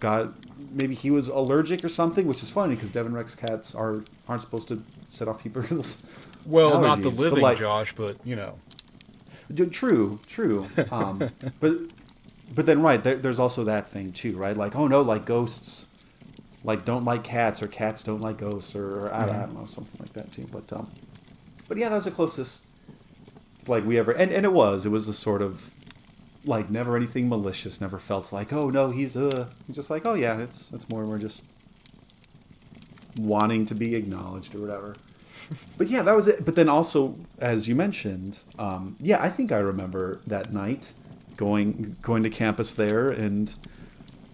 got 0.00 0.32
maybe 0.72 0.94
he 0.94 1.10
was 1.10 1.28
allergic 1.28 1.84
or 1.84 1.88
something, 1.88 2.26
which 2.26 2.42
is 2.42 2.50
funny 2.50 2.74
because 2.74 2.90
Devon 2.90 3.12
Rex 3.14 3.34
cats 3.34 3.74
are 3.74 4.04
aren't 4.28 4.42
supposed 4.42 4.68
to 4.68 4.82
set 5.08 5.26
off 5.28 5.42
people's 5.42 6.06
Well, 6.46 6.80
not 6.80 7.02
the 7.02 7.10
allergies, 7.10 7.30
but, 7.30 7.38
like- 7.40 7.58
Josh, 7.58 7.92
but 7.96 8.16
you 8.24 8.36
know. 8.36 8.56
True, 9.70 10.18
true. 10.26 10.66
Um, 10.90 11.18
but 11.60 11.72
but 12.54 12.66
then 12.66 12.82
right 12.82 13.02
there, 13.02 13.16
there's 13.16 13.38
also 13.38 13.64
that 13.64 13.88
thing 13.88 14.12
too, 14.12 14.36
right? 14.36 14.56
Like 14.56 14.76
oh 14.76 14.86
no, 14.86 15.02
like 15.02 15.24
ghosts, 15.24 15.86
like 16.64 16.84
don't 16.84 17.04
like 17.04 17.24
cats 17.24 17.62
or 17.62 17.66
cats 17.66 18.04
don't 18.04 18.20
like 18.20 18.38
ghosts 18.38 18.74
or, 18.74 19.06
or 19.06 19.14
I, 19.14 19.24
I 19.24 19.26
don't 19.26 19.54
know 19.54 19.66
something 19.66 19.98
like 20.00 20.12
that 20.14 20.32
too. 20.32 20.46
But 20.50 20.72
um, 20.72 20.90
but 21.68 21.78
yeah, 21.78 21.88
that 21.88 21.96
was 21.96 22.04
the 22.04 22.10
closest 22.10 22.64
like 23.68 23.84
we 23.84 23.98
ever 23.98 24.12
and 24.12 24.30
and 24.30 24.44
it 24.44 24.52
was 24.52 24.86
it 24.86 24.90
was 24.90 25.08
a 25.08 25.14
sort 25.14 25.42
of 25.42 25.74
like 26.44 26.70
never 26.70 26.96
anything 26.96 27.28
malicious. 27.28 27.80
Never 27.80 27.98
felt 27.98 28.32
like 28.32 28.52
oh 28.52 28.70
no 28.70 28.90
he's 28.90 29.16
uh 29.16 29.48
he's 29.66 29.76
just 29.76 29.90
like 29.90 30.06
oh 30.06 30.14
yeah 30.14 30.38
it's 30.38 30.72
it's 30.72 30.88
more 30.88 31.04
we're 31.04 31.18
just 31.18 31.44
wanting 33.18 33.66
to 33.66 33.74
be 33.74 33.94
acknowledged 33.94 34.54
or 34.54 34.60
whatever. 34.60 34.94
But 35.78 35.88
yeah, 35.88 36.02
that 36.02 36.16
was 36.16 36.26
it. 36.26 36.44
But 36.44 36.54
then 36.54 36.70
also, 36.70 37.14
as 37.38 37.68
you 37.68 37.76
mentioned, 37.76 38.38
um, 38.58 38.96
yeah, 38.98 39.22
I 39.22 39.28
think 39.28 39.52
I 39.52 39.58
remember 39.58 40.20
that 40.26 40.50
night 40.50 40.90
going 41.36 41.96
going 42.02 42.22
to 42.22 42.30
campus 42.30 42.72
there 42.72 43.08
and 43.08 43.54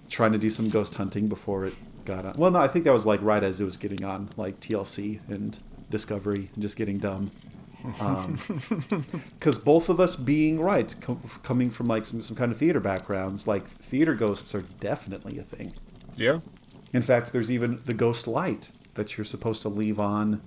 trying 0.09 0.33
to 0.33 0.39
do 0.39 0.51
some 0.51 0.69
ghost 0.69 0.95
hunting 0.97 1.27
before 1.27 1.65
it 1.67 1.75
got 2.05 2.25
on. 2.25 2.35
Well, 2.37 2.51
no, 2.51 2.61
I 2.61 2.69
think 2.69 2.85
that 2.85 2.93
was 2.93 3.07
like 3.07 3.21
right 3.23 3.43
as 3.43 3.61
it 3.61 3.65
was 3.65 3.77
getting 3.77 4.05
on 4.05 4.29
like 4.37 4.61
TLC 4.61 5.27
and 5.29 5.59
Discovery 5.91 6.51
and 6.55 6.63
just 6.63 6.77
getting 6.77 6.99
dumb. 6.99 7.31
Um, 8.01 8.39
because 9.39 9.59
both 9.59 9.89
of 9.89 9.99
us 9.99 10.15
being 10.15 10.61
right, 10.61 10.95
co- 11.01 11.21
coming 11.43 11.71
from 11.71 11.89
like 11.89 12.07
some, 12.07 12.23
some 12.23 12.37
kind 12.37 12.53
of 12.53 12.59
theater 12.59 12.81
backgrounds, 12.81 13.47
like 13.47 13.67
theater 13.67 14.15
ghosts 14.15 14.55
are 14.55 14.63
definitely 14.81 15.39
a 15.39 15.43
thing. 15.43 15.73
Yeah. 16.17 16.41
In 16.93 17.03
fact, 17.03 17.33
there's 17.33 17.51
even 17.51 17.81
the 17.87 17.95
ghost 17.95 18.27
light 18.27 18.71
that 18.95 19.17
you're 19.17 19.25
supposed 19.25 19.63
to 19.63 19.69
leave 19.69 19.99
on. 19.99 20.41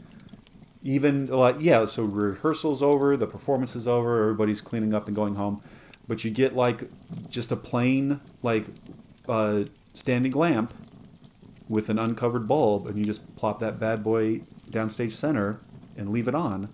Even 0.83 1.25
like 1.25 1.55
yeah, 1.59 1.85
so 1.85 2.03
rehearsals 2.03 2.83
over, 2.83 3.17
the 3.17 3.27
performance 3.27 3.75
is 3.75 3.87
over, 3.87 4.21
everybody's 4.21 4.61
cleaning 4.61 4.93
up 4.93 5.07
and 5.07 5.15
going 5.15 5.35
home, 5.35 5.61
but 6.07 6.23
you 6.23 6.31
get 6.31 6.55
like 6.55 6.83
just 7.29 7.51
a 7.51 7.55
plain 7.55 8.19
like 8.43 8.65
uh, 9.27 9.63
standing 9.93 10.31
lamp 10.33 10.73
with 11.67 11.89
an 11.89 11.97
uncovered 11.99 12.47
bulb, 12.47 12.87
and 12.87 12.97
you 12.97 13.05
just 13.05 13.35
plop 13.35 13.59
that 13.59 13.79
bad 13.79 14.03
boy 14.03 14.41
downstage 14.71 15.13
center 15.13 15.59
and 15.97 16.09
leave 16.11 16.27
it 16.27 16.35
on 16.35 16.69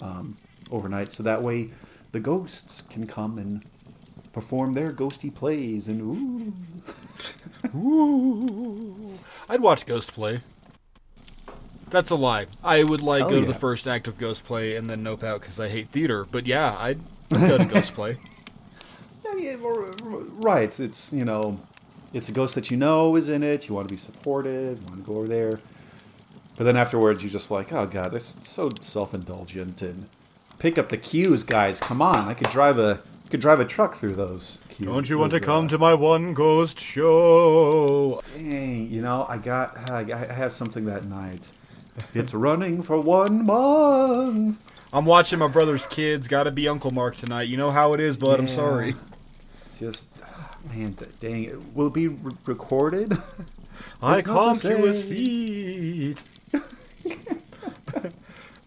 um, 0.00 0.36
overnight, 0.70 1.10
so 1.10 1.22
that 1.22 1.42
way 1.42 1.70
the 2.12 2.20
ghosts 2.20 2.82
can 2.82 3.06
come 3.06 3.38
and 3.38 3.64
perform 4.32 4.74
their 4.74 4.88
ghosty 4.88 5.34
plays 5.34 5.88
and 5.88 6.00
ooh. 6.00 6.52
Ooh. 7.76 9.14
I'd 9.48 9.60
watch 9.60 9.86
Ghost 9.86 10.12
Play. 10.12 10.40
That's 11.90 12.10
a 12.10 12.16
lie. 12.16 12.46
I 12.62 12.82
would 12.84 13.00
like 13.00 13.24
Oh, 13.24 13.30
go 13.30 13.40
to 13.40 13.46
the 13.46 13.54
first 13.54 13.88
act 13.88 14.06
of 14.06 14.18
Ghost 14.18 14.44
Play 14.44 14.76
and 14.76 14.88
then 14.90 15.02
nope 15.02 15.22
out 15.24 15.40
because 15.40 15.58
I 15.58 15.68
hate 15.68 15.88
theater. 15.88 16.24
But 16.30 16.46
yeah, 16.46 16.76
I'd 16.78 17.00
go 17.30 17.58
to 17.58 17.64
Ghost 17.64 17.92
Play. 17.94 18.16
Yeah, 18.26 18.26
yeah, 18.26 18.34
r- 18.34 18.34
r- 18.34 19.15
right. 20.40 20.80
It's 20.80 21.12
you 21.12 21.24
know, 21.24 21.60
it's 22.12 22.28
a 22.28 22.32
ghost 22.32 22.54
that 22.54 22.70
you 22.70 22.76
know 22.76 23.16
is 23.16 23.28
in 23.28 23.42
it. 23.42 23.68
You 23.68 23.74
want 23.74 23.88
to 23.88 23.94
be 23.94 23.98
supported. 23.98 24.78
You 24.78 24.86
want 24.88 25.06
to 25.06 25.12
go 25.12 25.18
over 25.18 25.28
there. 25.28 25.60
But 26.56 26.64
then 26.64 26.76
afterwards, 26.76 27.22
you're 27.22 27.32
just 27.32 27.50
like, 27.50 27.72
oh 27.72 27.86
god, 27.86 28.14
it's 28.14 28.36
so 28.48 28.70
self-indulgent 28.80 29.82
and 29.82 30.08
pick 30.58 30.78
up 30.78 30.88
the 30.88 30.96
cues, 30.96 31.42
guys. 31.42 31.80
Come 31.80 32.00
on, 32.00 32.28
I 32.28 32.34
could 32.34 32.50
drive 32.50 32.78
a 32.78 33.00
could 33.30 33.40
drive 33.40 33.60
a 33.60 33.64
truck 33.64 33.96
through 33.96 34.14
those. 34.14 34.58
Cues, 34.70 34.88
Don't 34.88 35.08
you 35.08 35.18
want 35.18 35.32
to 35.32 35.40
come 35.40 35.68
to 35.68 35.78
my 35.78 35.94
one 35.94 36.32
ghost 36.32 36.80
show? 36.80 38.22
Dang, 38.36 38.90
you 38.90 39.02
know, 39.02 39.26
I 39.28 39.38
got 39.38 39.90
I, 39.90 40.00
I 40.00 40.32
have 40.32 40.52
something 40.52 40.86
that 40.86 41.04
night. 41.04 41.40
It's 42.14 42.34
running 42.34 42.82
for 42.82 43.00
one 43.00 43.46
month. 43.46 44.62
I'm 44.92 45.04
watching 45.04 45.38
my 45.38 45.48
brother's 45.48 45.84
kids. 45.86 46.28
Gotta 46.28 46.50
be 46.50 46.68
Uncle 46.68 46.90
Mark 46.90 47.16
tonight. 47.16 47.44
You 47.44 47.56
know 47.56 47.70
how 47.70 47.92
it 47.92 48.00
is, 48.00 48.16
bud. 48.16 48.38
I'm 48.38 48.48
sorry. 48.48 48.94
Just 49.78 50.06
ah, 50.22 50.56
man, 50.70 50.96
dang 51.20 51.44
it. 51.44 51.74
Will 51.74 51.88
it 51.88 51.94
be 51.94 52.08
re- 52.08 52.32
recorded? 52.46 53.12
I 54.02 54.18
It's 54.18 54.26
not 54.26 54.34
come 54.34 54.56
the 54.58 54.76
to 54.76 54.86
a 54.86 54.94
seat. 54.94 56.18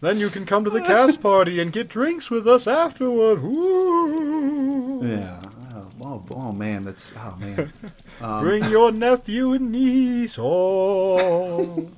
then 0.00 0.18
you 0.18 0.28
can 0.28 0.46
come 0.46 0.62
to 0.64 0.70
the 0.70 0.80
cast 0.82 1.20
party 1.22 1.60
and 1.60 1.72
get 1.72 1.88
drinks 1.88 2.30
with 2.30 2.46
us 2.46 2.66
afterward. 2.68 3.40
Ooh. 3.42 5.00
Yeah. 5.02 5.40
Oh, 5.74 5.88
oh, 6.02 6.24
oh 6.30 6.52
man, 6.52 6.84
that's 6.84 7.12
oh 7.16 7.36
man. 7.40 7.72
Um, 8.20 8.40
Bring 8.44 8.64
your 8.70 8.92
nephew 8.92 9.52
and 9.52 9.72
niece. 9.72 10.36
Oh. 10.38 11.90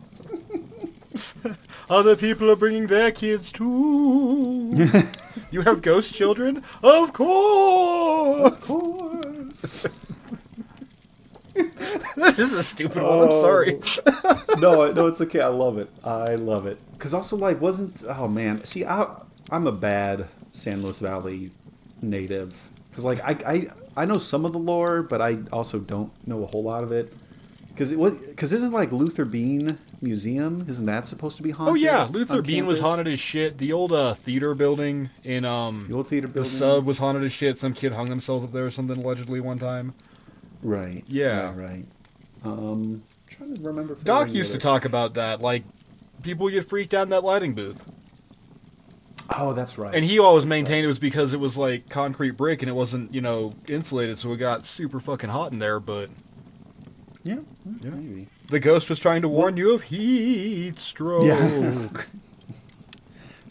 Other 1.91 2.17
people 2.17 2.51
are 2.51 2.57
bringing 2.57 2.87
their 2.87 3.11
kids 3.11 3.53
too. 3.53 4.73
You 5.53 5.63
have 5.63 5.83
ghost 5.83 6.15
children? 6.15 6.63
Of 6.83 7.13
course. 7.13 8.53
Of 8.53 8.61
course. 8.63 9.87
this 12.17 12.39
is 12.39 12.53
a 12.53 12.63
stupid 12.63 13.03
one. 13.03 13.21
I'm 13.27 13.31
sorry. 13.31 13.81
Oh. 14.07 14.45
no, 14.59 14.91
no, 14.91 15.07
it's 15.07 15.21
okay. 15.21 15.41
I 15.41 15.49
love 15.49 15.79
it. 15.79 15.91
I 16.03 16.35
love 16.37 16.67
it. 16.67 16.81
Cause 16.99 17.13
also 17.15 17.37
like 17.37 17.61
wasn't 17.61 18.03
oh 18.09 18.29
man. 18.29 18.65
See, 18.65 18.85
I 18.85 19.07
I'm 19.51 19.67
a 19.67 19.73
bad 19.73 20.29
San 20.51 20.83
Luis 20.83 20.99
Valley 20.99 21.51
native. 22.01 22.59
Cause 22.95 23.05
like 23.05 23.21
I 23.21 23.37
I 23.47 24.03
I 24.03 24.05
know 24.07 24.19
some 24.19 24.45
of 24.45 24.53
the 24.53 24.59
lore, 24.59 25.03
but 25.03 25.21
I 25.21 25.39
also 25.53 25.79
don't 25.79 26.11
know 26.27 26.45
a 26.45 26.47
whole 26.47 26.63
lot 26.63 26.83
of 26.83 26.93
it. 26.93 27.13
Cause 27.77 27.91
it 27.93 27.99
was 27.99 28.15
cause 28.37 28.53
isn't 28.53 28.73
like 28.73 28.93
Luther 28.93 29.25
Bean 29.25 29.79
Museum? 30.03 30.65
Isn't 30.69 30.87
that 30.87 31.07
supposed 31.07 31.37
to 31.37 31.43
be 31.43 31.51
haunted? 31.51 31.73
Oh 31.73 31.75
yeah, 31.75 32.09
Luther 32.11 32.43
Bean 32.43 32.67
was 32.67 32.81
haunted 32.81 33.07
as 33.09 33.21
shit. 33.21 33.59
The 33.59 33.73
old 33.73 33.93
uh, 33.93 34.15
theater 34.15 34.55
building 34.55 35.11
in 35.25 35.45
um 35.45 35.87
The 35.89 35.95
old 35.95 36.09
theater 36.09 36.27
building. 36.29 36.51
the 36.51 36.57
sub 36.59 36.85
was 36.85 36.99
haunted 36.99 37.23
as 37.25 37.33
shit. 37.33 37.59
Some 37.59 37.73
kid 37.73 37.93
hung 37.93 38.09
himself 38.09 38.45
up 38.45 38.53
there 38.53 38.67
or 38.67 38.71
something 38.71 39.03
allegedly 39.03 39.41
one 39.41 39.59
time. 39.59 39.95
Right. 40.63 41.05
Yeah. 41.09 41.53
Right. 41.55 41.57
right. 41.57 41.85
Um, 42.45 43.03
trying 43.29 43.55
to 43.57 43.63
remember. 43.63 43.95
Doc 43.97 44.33
used 44.33 44.53
to 44.53 44.59
talk 44.59 44.85
about 44.85 45.15
that, 45.15 45.41
like 45.41 45.63
people 46.23 46.49
get 46.51 46.69
freaked 46.69 46.95
out 46.95 47.03
in 47.03 47.09
that 47.11 47.25
lighting 47.25 47.55
booth, 47.55 47.85
Oh, 49.39 49.53
that's 49.53 49.79
right. 49.79 49.95
and 49.95 50.05
he 50.05 50.19
always 50.19 50.45
That's 50.45 50.51
maintained 50.51 50.85
it 50.85 50.89
was 50.89 50.99
because 50.99 51.33
it 51.33 51.41
was 51.41 51.57
like 51.57 51.89
concrete 51.89 52.37
brick 52.37 52.63
and 52.63 52.69
it 52.69 52.75
wasn't 52.75 53.15
you 53.15 53.21
know 53.21 53.55
insulated, 53.69 54.19
so 54.19 54.33
it 54.33 54.37
got 54.39 54.67
super 54.67 55.01
fucking 55.01 55.31
hot 55.31 55.53
in 55.53 55.59
there. 55.59 55.81
But 55.81 56.11
Yeah. 57.25 57.39
Yeah. 57.81 57.91
Maybe. 57.91 58.29
The 58.53 58.61
ghost 58.61 58.89
was 58.91 58.99
trying 58.99 59.23
to 59.23 59.29
warn 59.29 59.57
you 59.57 59.73
of 59.73 59.85
heat 59.85 60.79
stroke. 60.79 61.25
Yeah. 61.25 61.89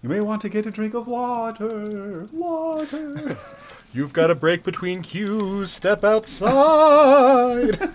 You 0.04 0.10
may 0.10 0.20
want 0.20 0.42
to 0.42 0.50
get 0.50 0.66
a 0.66 0.72
drink 0.72 0.96
of 0.96 1.06
water. 1.06 2.28
Water. 2.34 3.38
You've 3.94 4.14
got 4.14 4.32
a 4.32 4.36
break 4.36 4.64
between 4.64 5.04
cues. 5.04 5.70
Step 5.70 6.04
outside. 6.04 6.50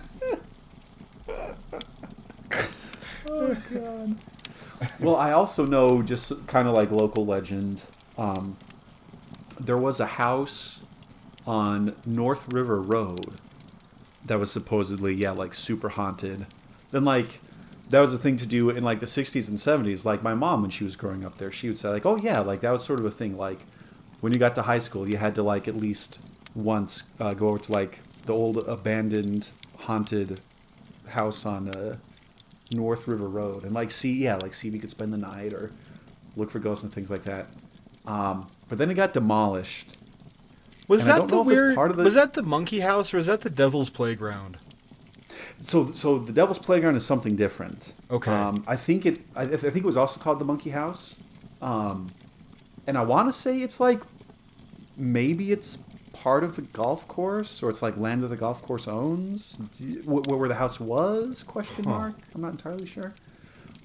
oh 3.28 3.56
god. 3.72 4.16
Well, 5.00 5.16
I 5.16 5.32
also 5.32 5.66
know 5.66 6.00
just 6.00 6.46
kind 6.46 6.68
of 6.68 6.74
like 6.74 6.92
local 6.92 7.26
legend. 7.26 7.82
Um, 8.16 8.56
there 9.58 9.76
was 9.76 9.98
a 9.98 10.06
house 10.06 10.82
on 11.44 11.96
North 12.06 12.52
River 12.52 12.80
Road 12.80 13.34
that 14.24 14.38
was 14.38 14.52
supposedly 14.52 15.12
yeah 15.12 15.32
like 15.32 15.54
super 15.54 15.88
haunted. 15.88 16.46
Then 16.96 17.04
like 17.04 17.40
that 17.90 18.00
was 18.00 18.14
a 18.14 18.18
thing 18.18 18.38
to 18.38 18.46
do 18.46 18.70
in 18.70 18.82
like 18.82 19.00
the 19.00 19.06
60s 19.06 19.50
and 19.50 19.58
70s. 19.58 20.06
Like 20.06 20.22
my 20.22 20.32
mom 20.32 20.62
when 20.62 20.70
she 20.70 20.82
was 20.82 20.96
growing 20.96 21.26
up 21.26 21.36
there, 21.36 21.52
she 21.52 21.68
would 21.68 21.76
say 21.76 21.90
like, 21.90 22.06
"Oh 22.06 22.16
yeah, 22.16 22.40
like 22.40 22.62
that 22.62 22.72
was 22.72 22.82
sort 22.82 23.00
of 23.00 23.04
a 23.04 23.10
thing. 23.10 23.36
Like 23.36 23.60
when 24.22 24.32
you 24.32 24.38
got 24.38 24.54
to 24.54 24.62
high 24.62 24.78
school, 24.78 25.06
you 25.06 25.18
had 25.18 25.34
to 25.34 25.42
like 25.42 25.68
at 25.68 25.76
least 25.76 26.18
once 26.54 27.04
uh, 27.20 27.34
go 27.34 27.48
over 27.48 27.58
to 27.58 27.70
like 27.72 28.00
the 28.24 28.32
old 28.32 28.66
abandoned 28.66 29.48
haunted 29.80 30.40
house 31.08 31.44
on 31.44 31.68
uh, 31.68 31.98
North 32.72 33.06
River 33.06 33.28
Road 33.28 33.62
and 33.64 33.74
like 33.74 33.90
see 33.90 34.14
yeah 34.24 34.36
like 34.36 34.54
see 34.54 34.68
if 34.68 34.72
you 34.74 34.80
could 34.80 34.88
spend 34.88 35.12
the 35.12 35.18
night 35.18 35.52
or 35.52 35.70
look 36.34 36.50
for 36.50 36.60
ghosts 36.60 36.82
and 36.82 36.90
things 36.90 37.10
like 37.10 37.24
that. 37.24 37.46
Um, 38.06 38.46
but 38.70 38.78
then 38.78 38.90
it 38.90 38.94
got 38.94 39.12
demolished. 39.12 39.98
Was 40.88 41.00
And 41.00 41.10
that 41.10 41.28
the 41.28 41.34
know 41.34 41.42
if 41.42 41.48
it's 41.48 41.56
weird? 41.56 41.74
part 41.74 41.90
of 41.90 41.98
the- 41.98 42.04
Was 42.04 42.14
that 42.14 42.32
the 42.32 42.42
monkey 42.42 42.80
house 42.80 43.12
or 43.12 43.18
was 43.18 43.26
that 43.26 43.42
the 43.42 43.50
devil's 43.50 43.90
playground? 43.90 44.56
So, 45.60 45.92
so 45.92 46.18
the 46.18 46.32
Devil's 46.32 46.58
Playground 46.58 46.96
is 46.96 47.04
something 47.06 47.34
different. 47.36 47.92
Okay. 48.10 48.30
Um, 48.32 48.62
I 48.66 48.76
think 48.76 49.06
it. 49.06 49.20
I, 49.34 49.42
I 49.42 49.46
think 49.56 49.76
it 49.78 49.84
was 49.84 49.96
also 49.96 50.20
called 50.20 50.38
the 50.38 50.44
Monkey 50.44 50.70
House. 50.70 51.16
Um, 51.62 52.08
and 52.86 52.96
I 52.98 53.02
want 53.02 53.28
to 53.28 53.32
say 53.32 53.60
it's 53.62 53.80
like 53.80 54.00
maybe 54.96 55.52
it's 55.52 55.78
part 56.12 56.44
of 56.44 56.56
the 56.56 56.62
golf 56.62 57.06
course, 57.08 57.62
or 57.62 57.70
it's 57.70 57.82
like 57.82 57.96
land 57.96 58.22
that 58.22 58.28
the 58.28 58.36
golf 58.36 58.62
course 58.62 58.86
owns. 58.86 59.54
Wh- 60.04 60.26
Where 60.28 60.48
the 60.48 60.54
house 60.56 60.78
was? 60.78 61.42
Question 61.42 61.84
Huh. 61.84 61.90
mark. 61.90 62.14
I'm 62.34 62.40
not 62.42 62.52
entirely 62.52 62.86
sure. 62.86 63.12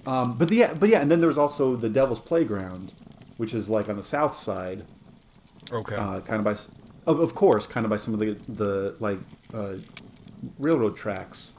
Um, 0.08 0.38
but 0.38 0.48
the, 0.50 0.56
yeah, 0.56 0.74
but 0.74 0.90
yeah, 0.90 1.00
and 1.02 1.10
then 1.12 1.20
there 1.20 1.28
was 1.28 1.38
also 1.38 1.76
the 1.76 1.90
Devil's 1.90 2.20
Playground, 2.20 2.92
which 3.38 3.54
is 3.54 3.70
like 3.70 3.88
on 3.88 3.96
the 3.98 4.04
south 4.04 4.36
side, 4.36 4.84
Okay. 5.72 5.96
uh, 5.96 6.20
kind 6.22 6.40
of 6.40 6.44
by, 6.44 6.52
of, 7.10 7.20
of 7.20 7.34
course, 7.36 7.66
kind 7.68 7.86
of 7.86 7.90
by 7.90 7.98
some 7.98 8.14
of 8.14 8.20
the 8.20 8.34
the 8.52 8.96
like 9.00 9.20
uh, 9.54 9.76
railroad 10.60 10.96
tracks. 10.98 11.54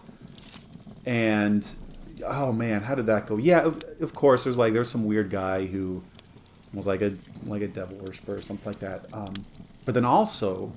And 1.07 1.67
oh 2.25 2.53
man, 2.53 2.83
how 2.83 2.95
did 2.95 3.07
that 3.07 3.27
go? 3.27 3.37
Yeah, 3.37 3.61
of, 3.61 3.83
of 4.01 4.15
course. 4.15 4.45
There's 4.45 4.59
like 4.59 4.75
there's 4.75 4.91
some 4.91 5.05
weird 5.05 5.31
guy 5.31 5.67
who 5.67 6.03
was 6.73 6.87
like 6.87 7.03
a 7.03 7.13
like 7.47 7.63
a 7.63 7.69
devil 7.69 7.99
worshiper 7.99 8.37
or 8.37 8.41
something 8.41 8.67
like 8.67 8.81
that. 8.81 9.07
Um, 9.13 9.35
but 9.85 9.95
then 9.95 10.05
also, 10.05 10.73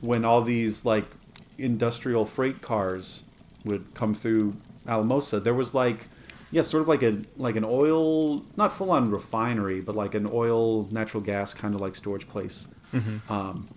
when 0.00 0.24
all 0.24 0.42
these 0.42 0.84
like 0.84 1.04
industrial 1.58 2.24
freight 2.24 2.62
cars 2.62 3.24
would 3.64 3.94
come 3.94 4.14
through 4.14 4.54
Alamosa, 4.86 5.40
there 5.40 5.54
was 5.54 5.74
like 5.74 6.06
yeah, 6.50 6.62
sort 6.62 6.82
of 6.82 6.88
like 6.88 7.02
a 7.02 7.20
like 7.36 7.56
an 7.56 7.64
oil, 7.64 8.42
not 8.56 8.72
full 8.72 8.90
on 8.90 9.10
refinery, 9.10 9.80
but 9.80 9.94
like 9.94 10.14
an 10.14 10.28
oil 10.32 10.88
natural 10.90 11.22
gas 11.22 11.52
kind 11.52 11.74
of 11.74 11.80
like 11.80 11.94
storage 11.96 12.28
place. 12.28 12.66
Um, 13.28 13.68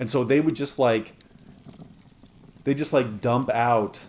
and 0.00 0.10
so 0.10 0.24
they 0.24 0.40
would 0.40 0.56
just 0.56 0.78
like 0.78 1.12
they 2.64 2.74
just 2.74 2.92
like 2.92 3.20
dump 3.20 3.50
out 3.50 4.00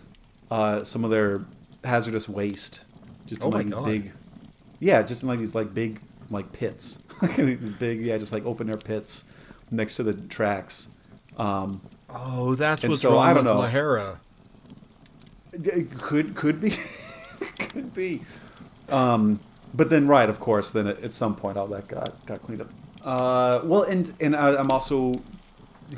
uh, 0.50 0.80
some 0.84 1.04
of 1.04 1.10
their 1.10 1.40
hazardous 1.84 2.28
waste 2.28 2.82
just 3.26 3.42
Oh 3.44 3.46
in 3.48 3.52
my 3.52 3.58
like 3.58 3.66
these 3.66 3.74
God. 3.74 3.84
big 3.84 4.12
yeah 4.80 5.02
just 5.02 5.22
in 5.22 5.28
like 5.28 5.38
these 5.38 5.54
like 5.54 5.72
big 5.74 6.00
like 6.30 6.52
pits 6.52 6.98
these 7.36 7.72
big 7.72 8.00
yeah 8.00 8.18
just 8.18 8.32
like 8.32 8.44
open 8.46 8.68
air 8.70 8.76
pits 8.76 9.24
next 9.70 9.96
to 9.96 10.02
the 10.02 10.14
tracks 10.14 10.88
um, 11.36 11.80
Oh, 12.12 12.54
that's 12.54 12.82
what's 12.82 13.00
so, 13.02 13.12
wrong 13.12 13.28
I 13.28 13.32
don't 13.34 13.44
with 13.44 13.54
know. 13.54 13.60
Lahara. 13.60 14.16
it 15.52 15.90
could 15.98 16.34
could 16.34 16.60
be 16.60 16.72
could 17.58 17.94
be 17.94 18.22
um, 18.88 19.38
but 19.74 19.90
then 19.90 20.06
right 20.08 20.28
of 20.28 20.40
course 20.40 20.72
then 20.72 20.86
at, 20.88 21.02
at 21.02 21.12
some 21.12 21.34
point 21.36 21.56
all 21.56 21.66
that 21.68 21.86
got 21.88 22.24
got 22.26 22.42
cleaned 22.42 22.62
up 22.62 22.68
uh, 23.04 23.60
well 23.64 23.82
and 23.82 24.12
and 24.20 24.34
I, 24.36 24.56
i'm 24.56 24.70
also 24.70 25.14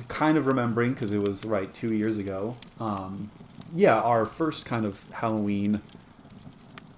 kind 0.09 0.39
of 0.39 0.47
remembering 0.47 0.93
because 0.93 1.13
it 1.13 1.21
was 1.21 1.45
right 1.45 1.73
two 1.73 1.93
years 1.95 2.19
ago 2.19 2.57
um, 2.81 3.31
yeah 3.75 4.01
our 4.01 4.25
first 4.25 4.65
kind 4.65 4.85
of 4.85 5.09
halloween 5.13 5.81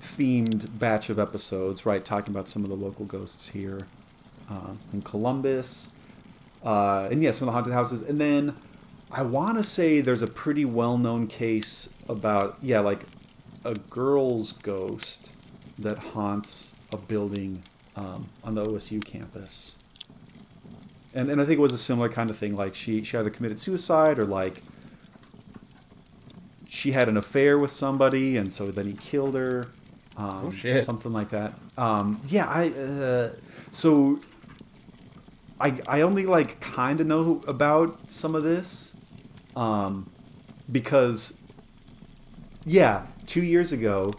themed 0.00 0.78
batch 0.78 1.08
of 1.08 1.18
episodes 1.18 1.87
right 1.87 2.04
talking 2.04 2.32
about 2.32 2.48
some 2.48 2.62
of 2.62 2.68
the 2.68 2.74
local 2.74 3.04
ghosts 3.04 3.48
here 3.48 3.80
uh, 4.50 4.74
in 4.92 5.02
columbus 5.02 5.90
uh, 6.64 7.08
and 7.10 7.22
yeah 7.22 7.30
some 7.30 7.48
of 7.48 7.52
the 7.52 7.56
haunted 7.56 7.72
houses 7.72 8.02
and 8.02 8.18
then 8.18 8.56
i 9.10 9.22
want 9.22 9.56
to 9.56 9.64
say 9.64 10.00
there's 10.00 10.22
a 10.22 10.26
pretty 10.26 10.64
well-known 10.64 11.26
case 11.26 11.88
about 12.08 12.56
yeah 12.60 12.80
like 12.80 13.04
a 13.64 13.74
girl's 13.74 14.52
ghost 14.52 15.32
that 15.78 15.98
haunts 16.04 16.72
a 16.92 16.96
building 16.96 17.62
um, 17.96 18.26
on 18.42 18.54
the 18.54 18.64
osu 18.64 19.04
campus 19.04 19.74
and, 21.14 21.30
and 21.30 21.40
I 21.40 21.44
think 21.44 21.58
it 21.58 21.62
was 21.62 21.72
a 21.72 21.78
similar 21.78 22.08
kind 22.08 22.28
of 22.28 22.37
thing. 22.37 22.56
Like 22.56 22.74
she, 22.74 23.04
she 23.04 23.16
either 23.16 23.30
committed 23.30 23.60
suicide 23.60 24.18
or 24.18 24.26
like 24.26 24.60
she 26.74 26.92
had 26.92 27.08
an 27.08 27.16
affair 27.16 27.58
with 27.58 27.70
somebody, 27.70 28.37
and 28.37 28.52
so 28.52 28.70
then 28.70 28.87
he 28.87 28.92
killed 28.94 29.34
her. 29.34 29.64
Um, 30.16 30.46
Oh, 30.46 30.50
shit. 30.50 30.84
Something 30.84 31.12
like 31.12 31.30
that. 31.30 31.58
Um, 31.78 32.20
yeah, 32.28 32.46
I. 32.46 32.70
Uh, 32.70 33.32
so 33.70 34.20
I 35.60 35.80
I 35.88 36.00
only 36.02 36.26
like 36.26 36.60
kind 36.60 37.00
of 37.00 37.06
know 37.06 37.40
about 37.46 38.10
some 38.12 38.34
of 38.34 38.42
this, 38.42 38.94
um, 39.56 40.10
because 40.70 41.34
yeah, 42.66 43.06
two 43.26 43.42
years 43.42 43.72
ago, 43.72 44.12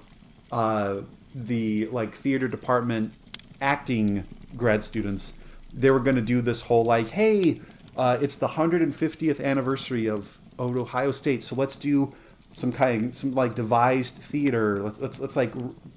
uh, 0.52 1.02
the 1.34 1.88
like 1.88 2.14
theater 2.14 2.48
department 2.48 3.14
acting 3.62 4.24
grad 4.56 4.84
students, 4.84 5.34
they 5.74 5.92
were 5.92 6.00
going 6.00 6.16
to 6.16 6.22
do 6.22 6.42
this 6.42 6.62
whole 6.62 6.84
like, 6.86 7.08
hey, 7.08 7.60
uh, 7.98 8.18
it's 8.22 8.38
the 8.38 8.50
150th 8.50 9.44
anniversary 9.44 10.08
of 10.08 10.38
Ohio 10.60 11.12
State, 11.12 11.42
so 11.44 11.56
let's 11.56 11.76
do 11.76 12.14
some 12.56 12.72
kind, 12.72 13.14
some 13.14 13.34
like 13.36 13.54
devised 13.54 14.16
theater. 14.16 14.78
Let's 14.78 15.02
let's 15.02 15.20
let's 15.20 15.36
like 15.36 15.52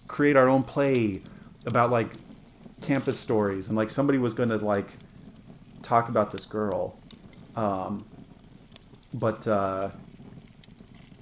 create 0.09 0.37
our 0.37 0.49
own 0.49 0.65
play 0.65 1.23
about 1.65 1.91
like 1.91 2.09
campus 2.83 3.19
stories, 3.19 3.69
and 3.69 3.77
like 3.77 3.91
somebody 3.91 4.19
was 4.19 4.35
going 4.35 4.51
to 4.51 4.57
like 4.59 4.89
talk 5.83 6.09
about 6.09 6.33
this 6.33 6.45
girl, 6.45 6.99
um, 7.57 8.05
but. 9.15 9.47
Uh, 9.47 9.91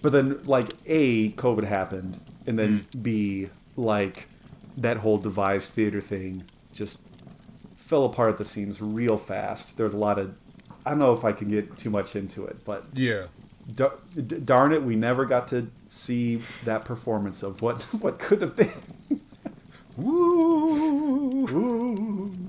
but 0.03 0.13
then 0.13 0.39
like 0.45 0.69
a 0.87 1.31
covid 1.33 1.65
happened 1.65 2.21
and 2.47 2.57
then 2.57 2.87
b 3.03 3.49
like 3.77 4.29
that 4.77 4.99
whole 4.99 5.19
devised 5.19 5.73
theater 5.73 6.01
thing 6.01 6.45
just 6.73 7.01
fell 7.77 8.05
apart 8.05 8.31
at 8.31 8.39
the 8.39 8.45
seams 8.45 8.81
real 8.81 9.17
fast 9.17 9.77
There's 9.77 9.95
a 9.95 9.97
lot 9.97 10.19
of 10.19 10.37
i 10.85 10.91
don't 10.91 11.01
know 11.01 11.13
if 11.13 11.25
i 11.25 11.33
can 11.33 11.51
get 11.51 11.77
too 11.77 11.91
much 11.91 12.15
into 12.15 12.45
it 12.45 12.65
but 12.65 12.85
Yeah. 12.95 13.25
D- 13.75 13.87
darn 14.45 14.73
it 14.73 14.83
we 14.83 14.95
never 14.97 15.25
got 15.25 15.49
to 15.49 15.69
see 15.89 16.37
that 16.65 16.85
performance 16.85 17.43
of 17.43 17.63
what 17.63 17.83
what 18.03 18.19
could 18.19 18.41
have 18.43 18.57
been 18.57 18.73
Woo! 19.97 21.47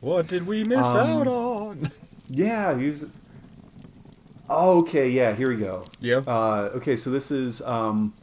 What 0.00 0.26
did 0.26 0.46
we 0.46 0.64
miss 0.64 0.78
Um, 0.78 0.96
out 0.96 1.26
on? 1.28 1.90
yeah 2.28 2.76
he 2.76 2.88
was 2.88 3.04
okay 4.50 5.08
yeah 5.08 5.34
here 5.34 5.48
we 5.48 5.56
go 5.56 5.84
Yeah. 6.00 6.22
Uh, 6.26 6.70
okay, 6.74 6.96
so 6.96 7.10
this 7.10 7.30
is 7.30 7.60
um, 7.62 8.14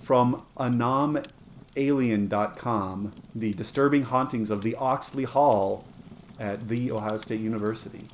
from 0.00 0.40
anomalien.com, 1.76 3.12
the 3.34 3.52
disturbing 3.54 4.02
hauntings 4.04 4.50
of 4.50 4.62
the 4.62 4.74
Oxley 4.76 5.24
Hall 5.24 5.84
at 6.40 6.68
the 6.68 6.90
Ohio 6.92 7.18
State 7.18 7.40
University. 7.40 8.04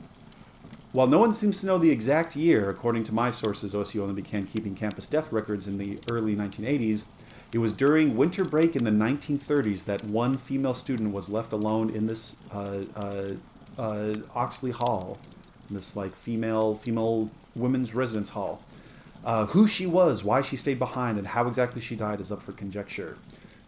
While 0.92 1.06
no 1.06 1.18
one 1.18 1.32
seems 1.32 1.58
to 1.60 1.66
know 1.66 1.78
the 1.78 1.90
exact 1.90 2.36
year, 2.36 2.68
according 2.68 3.04
to 3.04 3.14
my 3.14 3.30
sources, 3.30 3.72
OSU 3.72 4.02
only 4.02 4.20
began 4.20 4.46
keeping 4.46 4.74
campus 4.74 5.06
death 5.06 5.32
records 5.32 5.66
in 5.66 5.78
the 5.78 5.98
early 6.10 6.36
1980s. 6.36 7.04
It 7.54 7.58
was 7.58 7.72
during 7.72 8.14
winter 8.14 8.44
break 8.44 8.76
in 8.76 8.84
the 8.84 8.90
1930s 8.90 9.84
that 9.86 10.04
one 10.04 10.36
female 10.36 10.74
student 10.74 11.14
was 11.14 11.30
left 11.30 11.54
alone 11.54 11.88
in 11.88 12.08
this 12.08 12.36
uh, 12.52 12.84
uh, 12.94 13.28
uh, 13.78 14.14
Oxley 14.34 14.70
Hall, 14.70 15.16
this 15.70 15.96
like 15.96 16.14
female 16.14 16.74
female 16.74 17.30
women's 17.54 17.94
residence 17.94 18.30
hall. 18.30 18.62
Uh, 19.24 19.46
who 19.46 19.66
she 19.66 19.86
was, 19.86 20.22
why 20.22 20.42
she 20.42 20.56
stayed 20.56 20.78
behind, 20.78 21.16
and 21.16 21.28
how 21.28 21.48
exactly 21.48 21.80
she 21.80 21.96
died 21.96 22.20
is 22.20 22.30
up 22.30 22.42
for 22.42 22.52
conjecture. 22.52 23.16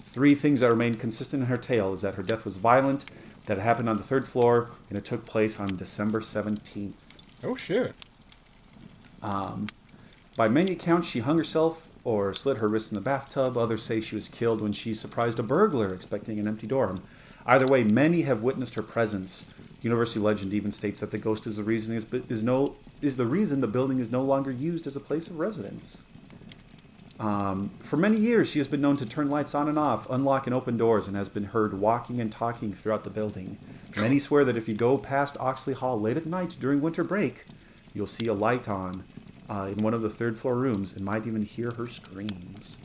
Three 0.03 0.35
things 0.35 0.61
that 0.61 0.69
remain 0.69 0.93
consistent 0.93 1.45
in 1.45 1.49
her 1.49 1.57
tale 1.57 1.95
is 1.95 2.03
that 2.03 2.17
her 2.17 2.23
death 2.23 2.45
was 2.45 2.57
violent, 2.57 3.07
that 3.47 3.57
it 3.57 3.63
happened 3.63 3.89
on 3.89 3.97
the 3.97 4.03
third 4.03 4.27
floor, 4.27 4.71
and 4.91 4.99
it 4.99 5.07
took 5.07 5.25
place 5.25 5.59
on 5.59 5.77
December 5.77 6.21
17th. 6.21 7.04
Oh 7.45 7.57
shit. 7.57 7.95
Um, 9.23 9.67
by 10.37 10.49
many 10.49 10.73
accounts, 10.73 11.09
she 11.09 11.21
hung 11.21 11.37
herself 11.37 11.89
or 12.05 12.35
slit 12.35 12.59
her 12.59 12.69
wrists 12.69 12.91
in 12.91 12.97
the 12.97 13.01
bathtub. 13.01 13.57
Others 13.57 13.83
say 13.83 14.01
she 14.01 14.15
was 14.15 14.29
killed 14.29 14.61
when 14.61 14.73
she 14.73 14.95
surprised 14.95 15.39
a 15.39 15.43
burglar 15.43 15.93
expecting 15.93 16.39
an 16.39 16.49
empty 16.49 16.67
dorm. 16.67 17.03
Either 17.47 17.67
way, 17.67 17.85
many 17.85 18.23
have 18.23 18.43
witnessed 18.43 18.75
her 18.75 18.83
presence. 18.83 19.45
University 19.83 20.19
legend 20.19 20.55
even 20.55 20.73
states 20.73 21.01
that 21.01 21.11
the 21.11 21.19
ghost 21.19 21.47
is 21.47 21.57
the 21.57 21.63
reason 21.63 21.95
is, 21.95 22.07
is 22.31 22.43
no 22.43 22.75
is 23.03 23.19
the 23.19 23.27
reason 23.27 23.61
the 23.61 23.69
building 23.69 23.99
is 23.99 24.11
no 24.11 24.23
longer 24.23 24.51
used 24.51 24.87
as 24.87 24.97
a 24.97 25.01
place 25.01 25.27
of 25.27 25.39
residence. 25.39 26.01
Um, 27.20 27.68
for 27.81 27.96
many 27.96 28.18
years, 28.18 28.48
she 28.50 28.59
has 28.59 28.66
been 28.66 28.81
known 28.81 28.96
to 28.96 29.07
turn 29.07 29.31
lights 29.31 29.55
on 29.55 29.68
and 29.68 29.79
off, 29.79 30.11
unlock 30.11 30.46
and 30.46 30.55
open 30.55 30.77
doors, 30.77 31.07
and 31.07 31.16
has 31.16 31.29
been 31.29 31.44
heard 31.44 31.79
walking 31.79 32.20
and 32.20 32.31
talking 32.33 32.72
throughout 32.72 33.05
the 33.05 33.11
building. 33.11 33.57
Many 33.96 34.18
swear 34.18 34.44
that 34.44 34.57
if 34.57 34.66
you 34.68 34.74
go 34.74 34.98
past 34.98 35.37
Oxley 35.38 35.74
Hall 35.74 35.98
late 36.00 36.16
at 36.16 36.27
night 36.27 36.57
during 36.61 36.81
winter 36.81 37.05
break, 37.05 37.44
you'll 37.94 38.09
see 38.09 38.27
a 38.27 38.35
light 38.35 38.68
on 38.68 39.05
uh, 39.48 39.70
in 39.77 39.85
one 39.85 39.94
of 39.94 40.03
the 40.03 40.11
third 40.11 40.37
floor 40.37 40.57
rooms 40.57 40.92
and 40.94 41.05
might 41.05 41.27
even 41.27 41.42
hear 41.42 41.70
her 41.72 41.87
screams. 41.87 42.77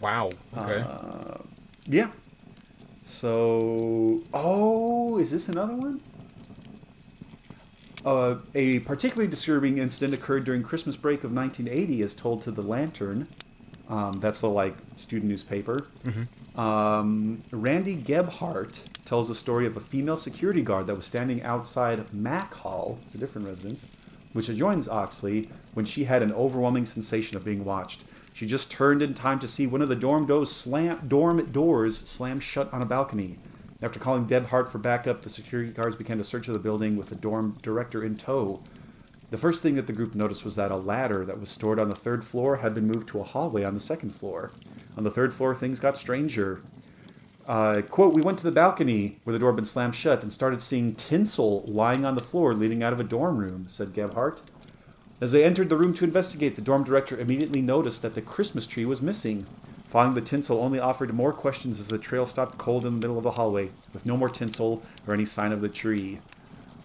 Wow. 0.00 0.30
Okay. 0.56 0.82
Uh, 0.86 1.38
Yeah. 1.86 2.12
So, 3.02 4.20
oh, 4.32 5.18
is 5.18 5.30
this 5.30 5.48
another 5.48 5.74
one? 5.74 6.00
Uh, 8.04 8.36
a 8.54 8.80
particularly 8.80 9.28
disturbing 9.30 9.78
incident 9.78 10.12
occurred 10.12 10.44
during 10.44 10.62
Christmas 10.62 10.96
break 10.96 11.24
of 11.24 11.32
1980, 11.32 12.02
as 12.02 12.14
told 12.14 12.42
to 12.42 12.50
the 12.50 12.62
Lantern. 12.62 13.28
Um, 13.88 14.12
that's 14.12 14.40
the 14.40 14.48
like 14.48 14.76
student 14.96 15.30
newspaper. 15.30 15.86
Um, 16.58 17.42
Randy 17.50 17.96
Gebhardt 17.96 18.84
tells 19.04 19.28
the 19.28 19.34
story 19.34 19.66
of 19.66 19.76
a 19.76 19.80
female 19.80 20.16
security 20.16 20.62
guard 20.62 20.86
that 20.86 20.96
was 20.96 21.04
standing 21.06 21.42
outside 21.42 22.12
Mack 22.12 22.54
Hall, 22.54 22.98
it's 23.04 23.14
a 23.14 23.18
different 23.18 23.46
residence, 23.46 23.88
which 24.32 24.48
adjoins 24.48 24.88
Oxley, 24.88 25.48
when 25.74 25.84
she 25.84 26.04
had 26.04 26.22
an 26.22 26.32
overwhelming 26.32 26.86
sensation 26.86 27.36
of 27.36 27.44
being 27.44 27.64
watched. 27.64 28.04
She 28.32 28.46
just 28.46 28.70
turned 28.70 29.02
in 29.02 29.14
time 29.14 29.38
to 29.40 29.48
see 29.48 29.66
one 29.66 29.80
of 29.82 29.88
the 29.88 29.96
dorm 29.96 30.26
doors 30.26 30.50
slam, 30.50 31.06
dorm 31.06 31.44
doors 31.52 31.98
slam 31.98 32.40
shut 32.40 32.72
on 32.72 32.82
a 32.82 32.86
balcony. 32.86 33.38
After 33.84 34.00
calling 34.00 34.26
Gebhardt 34.26 34.72
for 34.72 34.78
backup, 34.78 35.20
the 35.20 35.28
security 35.28 35.70
guards 35.70 35.94
began 35.94 36.16
to 36.16 36.24
search 36.24 36.48
of 36.48 36.54
the 36.54 36.58
building 36.58 36.96
with 36.96 37.10
the 37.10 37.14
dorm 37.14 37.58
director 37.60 38.02
in 38.02 38.16
tow. 38.16 38.62
The 39.28 39.36
first 39.36 39.62
thing 39.62 39.74
that 39.74 39.86
the 39.86 39.92
group 39.92 40.14
noticed 40.14 40.42
was 40.42 40.56
that 40.56 40.70
a 40.70 40.76
ladder 40.76 41.26
that 41.26 41.38
was 41.38 41.50
stored 41.50 41.78
on 41.78 41.90
the 41.90 41.94
third 41.94 42.24
floor 42.24 42.56
had 42.56 42.74
been 42.74 42.86
moved 42.86 43.08
to 43.08 43.18
a 43.18 43.24
hallway 43.24 43.62
on 43.62 43.74
the 43.74 43.80
second 43.80 44.14
floor. 44.14 44.52
On 44.96 45.04
the 45.04 45.10
third 45.10 45.34
floor, 45.34 45.54
things 45.54 45.80
got 45.80 45.98
stranger. 45.98 46.62
Uh, 47.46 47.82
quote, 47.82 48.14
we 48.14 48.22
went 48.22 48.38
to 48.38 48.44
the 48.44 48.50
balcony 48.50 49.18
where 49.24 49.34
the 49.34 49.38
door 49.38 49.50
had 49.50 49.56
been 49.56 49.66
slammed 49.66 49.94
shut 49.94 50.22
and 50.22 50.32
started 50.32 50.62
seeing 50.62 50.94
tinsel 50.94 51.62
lying 51.68 52.06
on 52.06 52.14
the 52.14 52.24
floor 52.24 52.54
leading 52.54 52.82
out 52.82 52.94
of 52.94 53.00
a 53.00 53.04
dorm 53.04 53.36
room, 53.36 53.66
said 53.68 53.92
Gebhardt. 53.92 54.40
As 55.20 55.32
they 55.32 55.44
entered 55.44 55.68
the 55.68 55.76
room 55.76 55.92
to 55.92 56.04
investigate, 56.04 56.56
the 56.56 56.62
dorm 56.62 56.84
director 56.84 57.18
immediately 57.18 57.60
noticed 57.60 58.00
that 58.00 58.14
the 58.14 58.22
Christmas 58.22 58.66
tree 58.66 58.86
was 58.86 59.02
missing. 59.02 59.44
Following 59.94 60.14
the 60.14 60.20
tinsel 60.22 60.58
only 60.58 60.80
offered 60.80 61.14
more 61.14 61.32
questions 61.32 61.78
as 61.78 61.86
the 61.86 61.98
trail 61.98 62.26
stopped 62.26 62.58
cold 62.58 62.84
in 62.84 62.94
the 62.94 63.00
middle 63.00 63.16
of 63.16 63.22
the 63.22 63.30
hallway, 63.30 63.70
with 63.92 64.04
no 64.04 64.16
more 64.16 64.28
tinsel 64.28 64.82
or 65.06 65.14
any 65.14 65.24
sign 65.24 65.52
of 65.52 65.60
the 65.60 65.68
tree. 65.68 66.18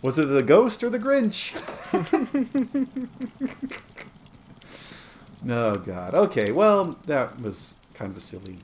Was 0.04 0.19
it 0.19 0.28
the 0.28 0.43
ghost 0.43 0.84
or 0.84 0.91
the 0.91 1.00
Grinch? 1.00 1.56
oh 5.50 5.76
God. 5.78 6.13
Okay. 6.13 6.52
Well, 6.52 7.00
that 7.08 7.41
was 7.41 7.74
kind 7.95 8.12
of 8.12 8.17
a 8.17 8.22
silly 8.22 8.58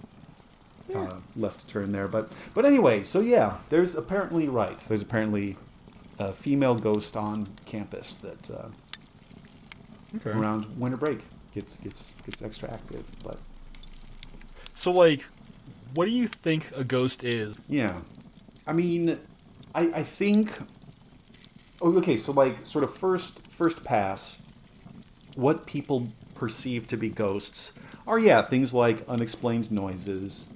uh, 0.94 1.22
left 1.36 1.68
turn 1.68 1.92
there, 1.92 2.08
but 2.08 2.32
but 2.54 2.66
anyway. 2.66 3.02
So 3.02 3.22
yeah, 3.22 3.58
there's 3.72 3.96
apparently 3.96 4.48
right. 4.48 4.78
There's 4.78 5.02
apparently 5.02 5.58
a 6.20 6.32
female 6.32 6.76
ghost 6.76 7.18
on 7.18 7.48
campus 7.66 8.14
that 8.18 8.52
uh, 8.52 8.68
Okay. 10.18 10.38
around 10.38 10.80
winter 10.80 10.98
break 10.98 11.22
gets 11.56 11.78
gets 11.78 12.12
gets 12.24 12.44
extra 12.44 12.72
active. 12.72 13.06
But 13.24 13.40
So, 14.76 14.92
like, 14.92 15.26
what 15.94 16.06
do 16.06 16.12
you 16.12 16.28
think 16.28 16.72
a 16.76 16.84
ghost 16.84 17.24
is? 17.24 17.56
yeah, 17.68 18.00
I 18.68 18.74
mean, 18.74 19.18
I 19.74 19.82
I 19.94 20.04
think. 20.04 20.52
Oh, 21.82 21.98
okay. 21.98 22.18
So 22.18 22.32
like, 22.32 22.66
sort 22.66 22.84
of 22.84 22.94
first 22.96 23.48
first 23.48 23.84
pass, 23.84 24.38
what 25.36 25.66
people 25.66 26.10
perceive 26.36 26.88
to 26.90 26.98
be 26.98 27.10
ghosts 27.10 27.72
are 28.06 28.20
yeah 28.20 28.42
things 28.42 28.74
like 28.74 29.08
unexplained 29.08 29.72
noises, 29.72 30.48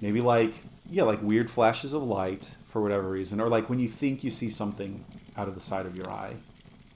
maybe 0.00 0.20
like 0.20 0.52
yeah 0.88 1.02
like 1.02 1.20
weird 1.22 1.50
flashes 1.50 1.92
of 1.92 2.02
light 2.02 2.50
for 2.66 2.80
whatever 2.82 3.10
reason, 3.10 3.40
or 3.40 3.48
like 3.48 3.68
when 3.68 3.80
you 3.80 3.88
think 3.88 4.24
you 4.24 4.30
see 4.30 4.50
something 4.50 5.04
out 5.36 5.48
of 5.48 5.54
the 5.54 5.60
side 5.60 5.86
of 5.86 5.96
your 5.96 6.10
eye. 6.10 6.34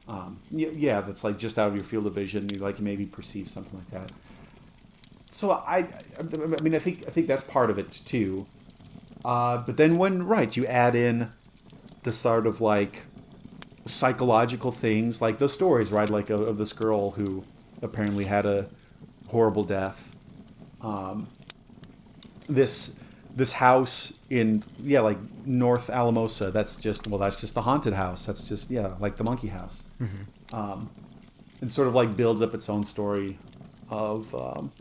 Um, 0.08 0.38
yeah, 0.50 0.68
yeah, 0.72 1.00
that's 1.02 1.22
like 1.22 1.38
just 1.38 1.58
out 1.58 1.68
of 1.68 1.74
your 1.74 1.84
field 1.84 2.06
of 2.06 2.14
vision. 2.14 2.48
You 2.48 2.60
like 2.60 2.80
maybe 2.80 3.04
perceive 3.04 3.50
something 3.50 3.78
like 3.78 3.90
that. 3.90 4.12
So 5.38 5.52
I, 5.52 5.86
I, 6.18 6.62
mean, 6.64 6.74
I 6.74 6.80
think 6.80 7.06
I 7.06 7.10
think 7.12 7.28
that's 7.28 7.44
part 7.44 7.70
of 7.70 7.78
it 7.78 7.92
too. 7.92 8.48
Uh, 9.24 9.58
but 9.58 9.76
then 9.76 9.96
when 9.96 10.26
right, 10.26 10.56
you 10.56 10.66
add 10.66 10.96
in 10.96 11.30
the 12.02 12.10
sort 12.10 12.44
of 12.44 12.60
like 12.60 13.02
psychological 13.86 14.72
things, 14.72 15.22
like 15.22 15.38
those 15.38 15.52
stories, 15.54 15.92
right, 15.92 16.10
like 16.10 16.28
of, 16.28 16.40
of 16.40 16.58
this 16.58 16.72
girl 16.72 17.12
who 17.12 17.44
apparently 17.82 18.24
had 18.24 18.46
a 18.46 18.66
horrible 19.28 19.62
death. 19.62 20.12
Um, 20.80 21.28
this 22.48 22.96
this 23.32 23.52
house 23.52 24.12
in 24.30 24.64
yeah 24.82 25.02
like 25.02 25.18
North 25.46 25.88
Alamosa. 25.88 26.50
That's 26.50 26.74
just 26.74 27.06
well, 27.06 27.20
that's 27.20 27.40
just 27.40 27.54
the 27.54 27.62
haunted 27.62 27.94
house. 27.94 28.26
That's 28.26 28.42
just 28.42 28.72
yeah, 28.72 28.96
like 28.98 29.14
the 29.14 29.24
monkey 29.24 29.48
house. 29.48 29.84
Um, 30.52 30.90
and 31.60 31.70
sort 31.70 31.86
of 31.86 31.94
like 31.94 32.16
builds 32.16 32.42
up 32.42 32.54
its 32.54 32.68
own 32.68 32.82
story 32.82 33.38
of 33.88 34.34
um, 34.34 34.72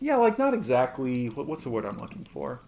yeah, 0.00 0.16
like 0.16 0.38
not 0.38 0.54
exactly 0.54 1.28
what, 1.28 1.46
what's 1.46 1.62
the 1.62 1.70
word 1.70 1.84
I'm 1.84 1.98
looking 1.98 2.24
for. 2.24 2.60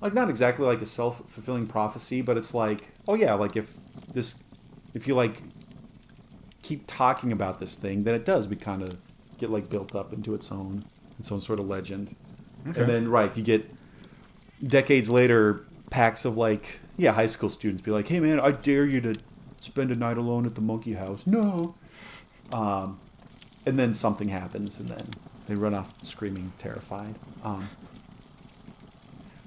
Like 0.00 0.14
not 0.14 0.28
exactly 0.28 0.66
like 0.66 0.82
a 0.82 0.86
self 0.86 1.18
fulfilling 1.28 1.66
prophecy, 1.66 2.22
but 2.22 2.36
it's 2.36 2.54
like 2.54 2.88
oh 3.08 3.14
yeah, 3.14 3.34
like 3.34 3.56
if 3.56 3.76
this 4.12 4.36
if 4.94 5.06
you 5.08 5.14
like 5.14 5.42
keep 6.62 6.84
talking 6.86 7.32
about 7.32 7.58
this 7.58 7.74
thing, 7.74 8.04
then 8.04 8.14
it 8.14 8.24
does 8.24 8.46
be 8.46 8.56
kind 8.56 8.82
of 8.82 8.96
get 9.38 9.50
like 9.50 9.68
built 9.68 9.94
up 9.94 10.12
into 10.12 10.34
its 10.34 10.50
own 10.50 10.84
its 11.18 11.30
own 11.30 11.40
sort 11.40 11.60
of 11.60 11.66
legend. 11.66 12.14
Okay. 12.68 12.80
And 12.80 12.88
then 12.88 13.08
right, 13.08 13.34
you 13.36 13.42
get 13.42 13.70
decades 14.62 15.10
later 15.10 15.64
packs 15.90 16.24
of 16.24 16.36
like 16.36 16.80
yeah 16.96 17.12
high 17.12 17.26
school 17.26 17.50
students 17.50 17.82
be 17.82 17.90
like, 17.90 18.08
hey 18.08 18.20
man, 18.20 18.40
I 18.40 18.52
dare 18.52 18.86
you 18.86 19.00
to 19.02 19.14
spend 19.60 19.90
a 19.90 19.94
night 19.94 20.16
alone 20.16 20.46
at 20.46 20.54
the 20.54 20.60
monkey 20.60 20.94
house. 20.94 21.26
No. 21.26 21.74
Um, 22.52 23.00
and 23.66 23.78
then 23.78 23.94
something 23.94 24.28
happens, 24.28 24.78
and 24.78 24.88
then 24.88 25.06
they 25.48 25.54
run 25.54 25.74
off 25.74 25.92
screaming, 26.04 26.52
terrified. 26.58 27.14
Um, 27.42 27.68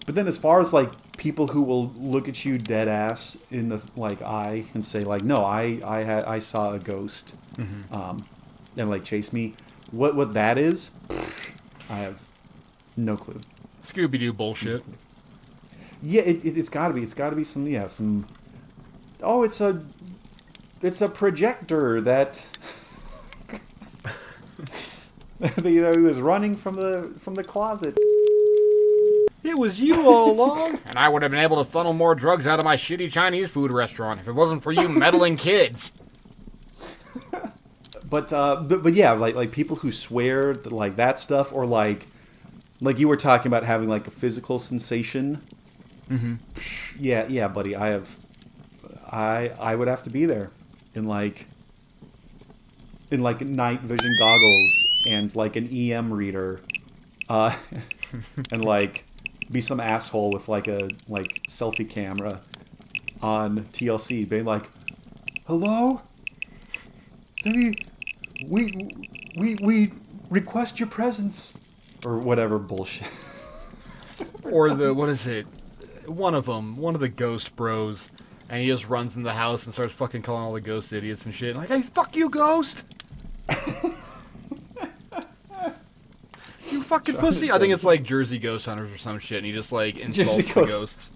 but 0.06 0.16
then, 0.16 0.28
as 0.28 0.38
far 0.38 0.62
as 0.62 0.72
like 0.74 0.92
people 1.18 1.48
who 1.48 1.64
will 1.64 1.88
look 1.98 2.30
at 2.30 2.46
you 2.46 2.58
dead 2.58 2.88
ass 2.88 3.36
in 3.52 3.70
the 3.70 3.82
like 3.96 4.22
eye 4.22 4.66
and 4.74 4.84
say 4.86 5.04
like, 5.04 5.24
"No, 5.24 5.44
I 5.44 5.80
I 5.84 6.04
had 6.04 6.24
I 6.26 6.40
saw 6.40 6.72
a 6.72 6.80
ghost," 6.80 7.36
um, 7.92 8.24
and 8.78 8.90
like 8.90 9.04
chase 9.04 9.34
me, 9.34 9.54
what 9.92 10.16
what 10.16 10.34
that 10.34 10.58
is, 10.58 10.92
I 11.90 11.98
have 11.98 12.22
no 12.96 13.18
clue. 13.18 13.42
Scooby 13.84 14.20
Doo 14.20 14.34
bullshit. 14.34 14.84
Yeah, 16.02 16.22
it, 16.22 16.46
it, 16.46 16.58
it's 16.58 16.70
got 16.70 16.90
to 16.90 16.94
be. 16.94 17.04
It's 17.04 17.14
got 17.14 17.32
to 17.32 17.36
be 17.36 17.44
some. 17.44 17.68
Yeah, 17.68 17.88
some. 17.88 18.26
Oh, 19.22 19.44
it's 19.44 19.62
a. 19.62 19.84
It's 20.82 21.02
a 21.02 21.10
projector 21.10 22.02
that. 22.02 22.46
you 25.64 25.82
know, 25.82 25.92
he 25.92 26.00
was 26.02 26.20
running 26.20 26.56
from 26.56 26.76
the 26.76 27.14
from 27.20 27.36
the 27.36 27.44
closet. 27.44 27.98
It 29.44 29.58
was 29.58 29.82
you 29.82 30.08
all 30.08 30.32
along. 30.32 30.80
and 30.86 30.98
I 30.98 31.10
would 31.10 31.22
have 31.22 31.32
been 31.32 31.44
able 31.44 31.64
to 31.64 31.70
funnel 31.70 31.94
more 31.94 32.16
drugs 32.16 32.48
out 32.48 32.60
of 32.60 32.66
my 32.66 32.76
shitty 32.76 33.12
Chinese 33.12 33.50
food 33.50 33.72
restaurant 33.72 34.20
if 34.20 34.28
it 34.28 34.34
wasn't 34.34 34.64
for 34.64 34.72
you 34.72 34.90
meddling 34.90 35.38
kids. 35.38 35.92
But 38.10 38.34
uh, 38.34 38.64
but, 38.64 38.84
but 38.84 38.94
yeah, 38.94 39.12
like 39.12 39.36
like 39.36 39.52
people 39.52 39.78
who 39.78 39.92
swear 39.92 40.54
that, 40.54 40.72
like 40.72 40.96
that 40.96 41.20
stuff, 41.20 41.54
or 41.54 41.66
like 41.66 42.06
like 42.82 43.00
you 43.00 43.08
were 43.08 43.18
talking 43.18 43.50
about 43.50 43.64
having 43.64 43.90
like 43.90 44.08
a 44.08 44.12
physical 44.12 44.60
sensation. 44.60 45.42
Mm-hmm. 46.10 46.36
Yeah, 47.00 47.28
yeah, 47.28 47.48
buddy. 47.48 47.76
I 47.76 47.90
have. 47.90 48.16
I 49.12 49.52
I 49.60 49.76
would 49.76 49.88
have 49.88 50.04
to 50.04 50.10
be 50.10 50.26
there, 50.26 50.52
in 50.96 51.06
like. 51.06 51.46
In 53.10 53.22
like 53.22 53.40
night 53.40 53.80
vision 53.80 54.14
goggles 54.20 54.87
and 55.08 55.34
like 55.36 55.56
an 55.56 55.68
EM 55.74 56.14
reader, 56.14 56.60
uh, 57.30 57.56
and 58.52 58.64
like 58.64 59.06
be 59.50 59.62
some 59.62 59.80
asshole 59.80 60.32
with 60.32 60.50
like 60.50 60.68
a 60.68 60.90
like 61.08 61.42
selfie 61.50 61.90
camera 61.90 62.42
on 63.22 63.62
TLC, 63.72 64.28
being 64.28 64.46
like, 64.46 64.66
"Hello, 65.48 66.02
Any, 67.46 67.74
we 68.46 68.70
we 69.38 69.56
we 69.64 69.94
request 70.30 70.80
your 70.80 70.90
presence," 70.90 71.58
or 72.06 72.18
whatever 72.18 72.60
bullshit. 72.60 73.08
or 74.44 74.74
the 74.74 74.94
what 74.94 75.08
is 75.10 75.26
it? 75.26 75.48
One 76.06 76.36
of 76.36 76.46
them, 76.46 76.78
one 76.78 76.96
of 76.96 77.02
the 77.02 77.10
ghost 77.10 77.56
bros, 77.56 78.12
and 78.50 78.62
he 78.62 78.68
just 78.68 78.88
runs 78.90 79.16
in 79.16 79.24
the 79.24 79.34
house 79.34 79.66
and 79.66 79.74
starts 79.74 79.94
fucking 79.94 80.22
calling 80.22 80.44
all 80.44 80.54
the 80.54 80.62
ghost 80.62 80.92
idiots 80.92 81.26
and 81.26 81.34
shit. 81.34 81.56
Like, 81.56 81.70
hey, 81.70 81.82
fuck 81.82 82.16
you, 82.16 82.30
ghost! 82.30 82.84
you 86.72 86.84
fucking 86.84 87.16
pussy! 87.16 87.52
I 87.52 87.60
think 87.60 87.74
it's 87.74 87.84
like 87.84 88.04
Jersey 88.04 88.40
Ghost 88.40 88.66
Hunters 88.66 88.92
or 88.92 88.98
some 88.98 89.20
shit, 89.20 89.38
and 89.38 89.46
he 89.46 89.52
just 89.52 89.72
like 89.72 90.00
insults 90.00 90.38
Jersey 90.38 90.42
the 90.44 90.54
Ghost- 90.54 90.72
ghosts. 90.72 91.10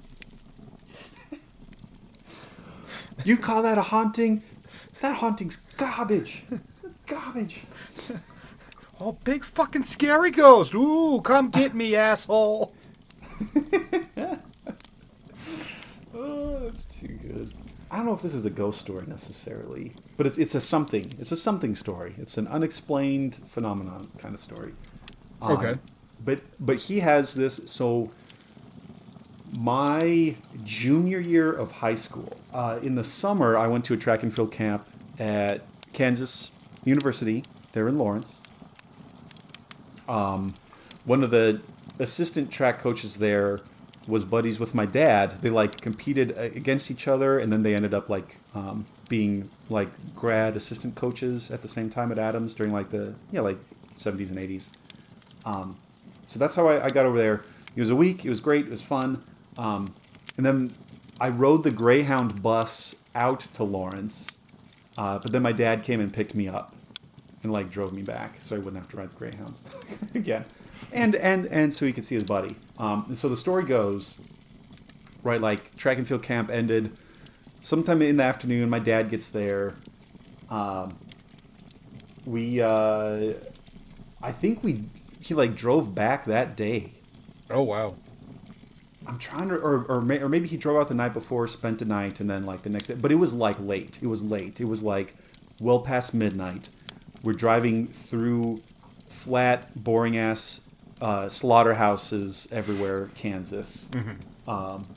You 3.24 3.38
call 3.38 3.62
that 3.64 3.78
a 3.78 3.84
haunting? 3.84 4.42
That 5.02 5.18
haunting's 5.18 5.58
garbage. 5.78 6.44
Garbage. 7.08 7.62
Oh, 9.00 9.18
big 9.24 9.44
fucking 9.46 9.84
scary 9.84 10.32
ghost! 10.32 10.74
Ooh, 10.74 11.22
come 11.24 11.50
get 11.50 11.74
me, 11.74 11.96
asshole! 11.96 12.74
Oh, 16.14 16.60
that's 16.60 16.84
too 16.86 17.08
good. 17.08 17.54
I 17.90 17.98
don't 17.98 18.06
know 18.06 18.14
if 18.14 18.22
this 18.22 18.34
is 18.34 18.46
a 18.46 18.50
ghost 18.50 18.80
story 18.82 19.06
necessarily, 19.08 19.94
but 20.18 20.28
it's 20.28 20.38
it's 20.38 20.56
a 20.56 20.62
something. 20.62 21.14
It's 21.20 21.32
a 21.32 21.38
something 21.38 21.74
story. 21.76 22.16
It's 22.18 22.38
an 22.38 22.48
unexplained 22.48 23.36
phenomenon 23.36 24.08
kind 24.20 24.36
of 24.36 24.42
story. 24.42 24.74
Um, 25.42 25.52
Okay. 25.58 25.76
But 26.24 26.42
but 26.60 26.78
he 26.78 27.00
has 27.00 27.34
this. 27.34 27.62
So 27.66 28.12
my 29.58 30.36
junior 30.64 31.20
year 31.20 31.52
of 31.52 31.72
high 31.72 31.96
school, 31.96 32.38
uh, 32.54 32.80
in 32.82 32.96
the 32.96 33.04
summer, 33.04 33.58
I 33.58 33.68
went 33.68 33.86
to 33.86 33.94
a 33.94 33.98
track 33.98 34.24
and 34.24 34.34
field 34.34 34.52
camp 34.52 34.86
at 35.20 35.66
Kansas 35.94 36.52
University 36.86 37.44
there 37.74 37.88
in 37.88 37.98
Lawrence. 37.98 38.38
Um, 40.08 40.54
one 41.06 41.24
of 41.24 41.32
the 41.32 41.62
assistant 42.00 42.52
track 42.52 42.80
coaches 42.80 43.16
there 43.16 43.60
was 44.08 44.26
buddies 44.26 44.60
with 44.60 44.74
my 44.74 44.86
dad. 44.86 45.42
They 45.42 45.50
like 45.50 45.82
competed 45.82 46.38
against 46.38 46.92
each 46.92 47.08
other, 47.08 47.40
and 47.40 47.52
then 47.52 47.64
they 47.64 47.76
ended 47.76 47.94
up 47.94 48.10
like 48.10 48.38
um, 48.54 48.86
being 49.10 49.50
like 49.70 49.90
grad 50.16 50.56
assistant 50.56 50.96
coaches 50.96 51.50
at 51.52 51.62
the 51.62 51.68
same 51.68 51.90
time 51.90 52.12
at 52.12 52.20
Adams 52.20 52.54
during 52.54 52.72
like 52.72 52.90
the 52.92 53.16
yeah 53.32 53.42
like 53.42 53.58
70s 53.98 54.30
and 54.30 54.38
80s. 54.38 54.68
Um, 55.46 55.78
so 56.26 56.40
that's 56.40 56.56
how 56.56 56.68
I, 56.68 56.86
I 56.86 56.90
got 56.90 57.06
over 57.06 57.18
there. 57.18 57.42
It 57.76 57.80
was 57.80 57.90
a 57.90 57.96
week. 57.96 58.26
It 58.26 58.30
was 58.30 58.42
great. 58.42 58.66
It 58.66 58.72
was 58.72 58.82
fun. 58.82 59.24
Um, 59.58 59.88
and 60.38 60.46
then 60.46 60.74
I 61.20 61.30
rode 61.30 61.64
the 61.64 61.72
Greyhound 61.72 62.42
bus 62.42 62.96
out 63.16 63.42
to 63.54 63.64
Lawrence. 63.64 64.28
Uh, 64.98 65.20
but 65.20 65.32
then 65.32 65.42
my 65.42 65.52
dad 65.52 65.84
came 65.84 66.00
and 66.00 66.14
picked 66.14 66.36
me 66.36 66.48
up 66.48 66.76
and 67.44 67.52
like 67.52 67.72
drove 67.72 67.94
me 67.94 68.02
back, 68.02 68.38
so 68.42 68.56
I 68.56 68.60
wouldn't 68.60 68.78
have 68.78 68.90
to 68.90 68.98
ride 68.98 69.10
the 69.10 69.16
Greyhound 69.16 69.56
again. 70.16 70.46
And 70.92 71.16
and 71.16 71.46
and 71.48 71.74
so 71.74 71.86
he 71.86 71.94
could 71.94 72.06
see 72.06 72.16
his 72.16 72.24
buddy. 72.24 72.56
Um, 72.78 73.06
and 73.08 73.18
so 73.18 73.30
the 73.30 73.38
story 73.38 73.64
goes, 73.64 74.16
right? 75.24 75.40
Like 75.40 75.76
track 75.78 75.98
and 75.98 76.08
field 76.08 76.24
camp 76.24 76.50
ended 76.50 76.92
sometime 77.62 78.02
in 78.02 78.18
the 78.18 78.24
afternoon. 78.24 78.70
My 78.70 78.80
dad 78.80 79.10
gets 79.10 79.30
there. 79.30 79.76
Um, 80.50 80.96
we 82.26 82.62
uh, 82.62 83.34
I 84.22 84.32
think 84.32 84.64
we 84.64 84.84
he 85.22 85.34
like 85.34 85.56
drove 85.56 85.96
back 85.96 86.26
that 86.26 86.56
day. 86.56 86.94
Oh 87.50 87.64
wow. 87.64 87.96
I'm 89.08 89.18
trying 89.18 89.50
to, 89.50 89.56
or 89.56 89.84
or, 89.86 90.02
may, 90.02 90.20
or 90.20 90.30
maybe 90.30 90.48
he 90.48 90.58
drove 90.58 90.78
out 90.78 90.88
the 90.88 90.94
night 90.94 91.14
before, 91.14 91.48
spent 91.48 91.80
the 91.80 91.86
night, 91.86 92.20
and 92.20 92.30
then 92.30 92.46
like 92.46 92.62
the 92.64 92.70
next 92.70 92.88
day. 92.88 92.96
But 93.00 93.12
it 93.12 93.16
was 93.16 93.34
like 93.34 93.60
late. 93.60 94.00
It 94.02 94.08
was 94.08 94.24
late. 94.24 94.60
It 94.60 94.66
was 94.66 94.84
like 94.84 95.16
well 95.60 95.80
past 95.80 96.14
midnight. 96.14 96.70
We're 97.24 97.34
driving 97.34 97.88
through 97.88 98.62
flat, 99.10 99.72
boring 99.76 100.18
ass 100.18 100.62
uh, 101.02 101.30
slaughterhouses 101.30 102.48
everywhere, 102.52 103.10
Kansas. 103.16 103.90
Um, 104.48 104.88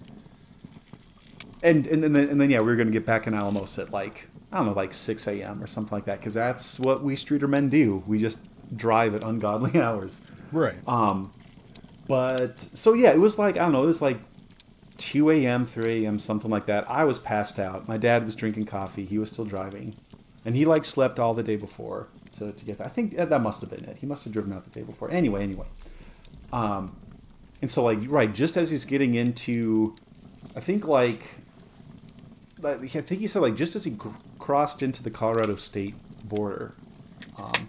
and 1.63 1.87
and, 1.87 2.05
and, 2.05 2.17
then, 2.17 2.29
and 2.29 2.41
then 2.41 2.51
yeah, 2.51 2.61
we 2.61 2.67
were 2.67 2.77
gonna 2.77 2.91
get 2.91 3.07
back 3.07 3.27
in 3.27 3.35
Alamos 3.35 3.79
at 3.79 3.91
like 3.91 4.29
I 4.53 4.59
don't 4.59 4.67
know, 4.67 4.73
like 4.73 4.95
6 4.95 5.27
a.m. 5.27 5.61
or 5.61 5.67
something 5.67 5.97
like 5.97 6.05
that, 6.05 6.19
because 6.19 6.35
that's 6.35 6.79
what 6.79 7.03
we 7.03 7.17
streeter 7.17 7.49
men 7.49 7.69
do. 7.69 8.05
We 8.07 8.21
just 8.21 8.39
drive 8.77 9.15
at 9.15 9.25
ungodly 9.25 9.81
hours. 9.81 10.21
Right. 10.53 10.77
Um, 10.87 11.33
but 12.07 12.61
so 12.61 12.93
yeah, 12.93 13.13
it 13.13 13.21
was 13.21 13.39
like 13.39 13.57
I 13.57 13.61
don't 13.61 13.73
know, 13.73 13.85
it 13.85 13.89
was 13.89 14.03
like 14.03 14.19
2 14.99 15.31
a.m., 15.31 15.67
3 15.67 16.05
a.m., 16.05 16.19
something 16.19 16.51
like 16.51 16.67
that. 16.67 16.89
I 16.91 17.05
was 17.05 17.19
passed 17.19 17.59
out. 17.59 17.89
My 17.89 17.97
dad 17.97 18.25
was 18.25 18.37
drinking 18.37 18.67
coffee. 18.67 19.05
He 19.05 19.19
was 19.19 19.31
still 19.31 19.45
driving, 19.45 19.97
and 20.45 20.55
he 20.55 20.65
like 20.65 20.85
slept 20.85 21.19
all 21.19 21.35
the 21.35 21.43
day 21.43 21.57
before 21.57 22.09
to, 22.35 22.53
to 22.53 22.65
get 22.65 22.79
that. 22.79 22.87
I 22.87 22.91
think 22.91 23.17
that 23.17 23.41
must 23.41 23.61
have 23.61 23.71
been 23.71 23.85
it. 23.85 23.99
He 23.99 24.07
must 24.07 24.25
have 24.25 24.33
driven 24.33 24.53
out 24.53 24.65
the 24.65 24.71
day 24.71 24.85
before. 24.85 25.11
Anyway, 25.11 25.43
anyway. 25.43 25.67
Um, 26.53 26.95
and 27.63 27.71
so 27.71 27.83
like 27.83 27.99
right, 28.09 28.33
just 28.33 28.57
as 28.57 28.71
he's 28.71 28.85
getting 28.85 29.15
into, 29.15 29.95
I 30.57 30.61
think 30.61 30.87
like, 30.87 31.23
like 32.61 32.83
I 32.83 33.01
think 33.01 33.21
he 33.21 33.27
said 33.27 33.43
like 33.43 33.57
just 33.57 33.75
as 33.75 33.85
he 33.85 33.93
cr- 33.93 34.09
crossed 34.39 34.83
into 34.83 35.03
the 35.03 35.11
Colorado 35.11 35.55
state 35.55 35.95
border, 36.29 36.75
um, 37.39 37.69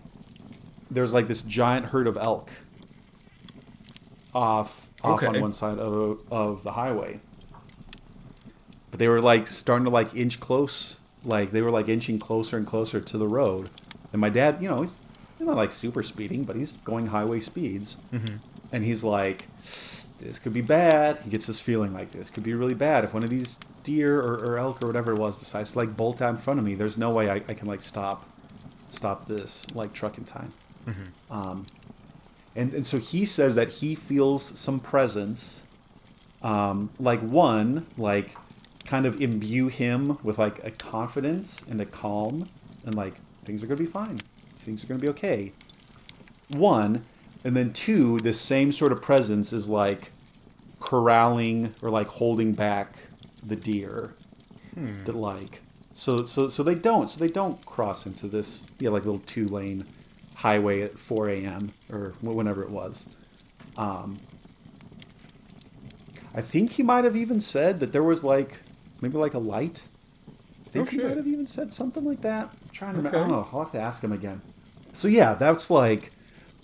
there's 0.89 1.13
like 1.13 1.27
this 1.27 1.41
giant 1.41 1.87
herd 1.87 2.07
of 2.07 2.17
elk 2.17 2.51
off 4.33 4.89
off 5.03 5.23
on 5.23 5.39
one 5.41 5.53
side 5.53 5.77
of 5.77 6.25
of 6.31 6.63
the 6.63 6.73
highway. 6.73 7.19
But 8.91 8.99
they 8.99 9.07
were 9.07 9.21
like 9.21 9.47
starting 9.47 9.85
to 9.85 9.91
like 9.91 10.15
inch 10.15 10.39
close, 10.39 10.99
like 11.23 11.51
they 11.51 11.61
were 11.61 11.71
like 11.71 11.89
inching 11.89 12.19
closer 12.19 12.57
and 12.57 12.65
closer 12.65 13.01
to 13.01 13.17
the 13.17 13.27
road. 13.27 13.69
And 14.13 14.21
my 14.21 14.29
dad, 14.29 14.61
you 14.61 14.69
know, 14.69 14.77
he's, 14.77 14.97
he's 15.37 15.47
not 15.47 15.57
like 15.57 15.73
super 15.73 16.01
speeding, 16.01 16.45
but 16.45 16.55
he's 16.55 16.73
going 16.77 17.07
highway 17.07 17.41
speeds. 17.41 17.97
Mm-hmm. 18.13 18.37
And 18.71 18.85
he's 18.85 19.03
like, 19.03 19.45
this 20.21 20.39
could 20.39 20.53
be 20.53 20.61
bad. 20.61 21.17
He 21.23 21.29
gets 21.29 21.47
this 21.47 21.59
feeling 21.59 21.93
like 21.93 22.11
this 22.11 22.29
could 22.29 22.43
be 22.43 22.53
really 22.53 22.73
bad. 22.73 23.03
If 23.03 23.13
one 23.13 23.23
of 23.23 23.29
these 23.29 23.59
deer 23.83 24.17
or, 24.17 24.35
or 24.35 24.57
elk 24.57 24.81
or 24.83 24.87
whatever 24.87 25.11
it 25.11 25.19
was 25.19 25.37
decides 25.37 25.73
to 25.73 25.79
like 25.79 25.97
bolt 25.97 26.21
out 26.21 26.29
in 26.29 26.37
front 26.37 26.59
of 26.59 26.65
me, 26.65 26.75
there's 26.75 26.97
no 26.97 27.11
way 27.11 27.29
I, 27.29 27.35
I 27.35 27.53
can 27.53 27.67
like 27.67 27.81
stop 27.81 28.25
stop 28.89 29.27
this 29.27 29.65
like 29.75 29.91
truck 29.93 30.17
in 30.17 30.23
time. 30.23 30.53
Um, 31.29 31.65
and 32.55 32.73
and 32.73 32.85
so 32.85 32.97
he 32.97 33.25
says 33.25 33.55
that 33.55 33.69
he 33.69 33.95
feels 33.95 34.43
some 34.57 34.79
presence, 34.79 35.61
um, 36.41 36.89
like 36.99 37.19
one 37.21 37.85
like 37.97 38.35
kind 38.85 39.05
of 39.05 39.19
imbue 39.21 39.67
him 39.67 40.17
with 40.23 40.37
like 40.37 40.63
a 40.63 40.71
confidence 40.71 41.61
and 41.69 41.81
a 41.81 41.85
calm 41.85 42.47
and 42.85 42.95
like 42.95 43.15
things 43.43 43.63
are 43.63 43.67
gonna 43.67 43.79
be 43.79 43.85
fine, 43.85 44.17
things 44.57 44.83
are 44.83 44.87
gonna 44.87 44.99
be 44.99 45.09
okay. 45.09 45.51
One, 46.49 47.03
and 47.43 47.55
then 47.55 47.73
two, 47.73 48.19
this 48.19 48.39
same 48.39 48.71
sort 48.71 48.91
of 48.91 49.01
presence 49.01 49.51
is 49.51 49.67
like 49.67 50.11
corralling 50.79 51.73
or 51.81 51.89
like 51.89 52.07
holding 52.07 52.51
back 52.51 52.93
the 53.45 53.55
deer 53.55 54.13
that 55.05 55.15
like 55.15 55.61
so 55.93 56.25
so 56.25 56.49
so 56.49 56.61
they 56.63 56.75
don't 56.75 57.07
so 57.07 57.19
they 57.19 57.29
don't 57.29 57.63
cross 57.65 58.05
into 58.05 58.27
this 58.27 58.65
yeah 58.79 58.89
like 58.89 59.05
little 59.05 59.21
two 59.25 59.45
lane 59.47 59.85
highway 60.35 60.81
at 60.81 60.97
4 60.97 61.29
a.m 61.29 61.71
or 61.91 62.09
wh- 62.21 62.35
whenever 62.35 62.61
it 62.63 62.69
was. 62.69 63.07
Um 63.77 64.19
i 66.33 66.41
think 66.41 66.71
he 66.73 66.83
might 66.83 67.03
have 67.05 67.15
even 67.15 67.39
said 67.39 67.79
that 67.79 67.91
there 67.91 68.03
was 68.03 68.23
like 68.23 68.59
maybe 69.01 69.17
like 69.17 69.33
a 69.33 69.39
light. 69.39 69.83
I 70.67 70.69
think 70.69 70.89
he 70.89 70.97
Okay. 70.97 71.07
might 71.07 71.17
have 71.17 71.27
even 71.27 71.47
said 71.47 71.71
something 71.71 72.03
like 72.03 72.21
that. 72.21 72.49
I'm 72.51 72.69
trying 72.73 72.91
to 72.93 72.97
remember 72.97 73.17
i 73.17 73.21
Okay. 73.21 73.29
don't 73.29 73.37
know 73.37 73.47
i'll 73.53 73.63
have 73.63 73.71
to 73.73 73.79
ask 73.79 74.03
him 74.03 74.11
again. 74.11 74.41
So 74.93 75.07
yeah 75.07 75.33
that's 75.33 75.69
like 75.69 76.11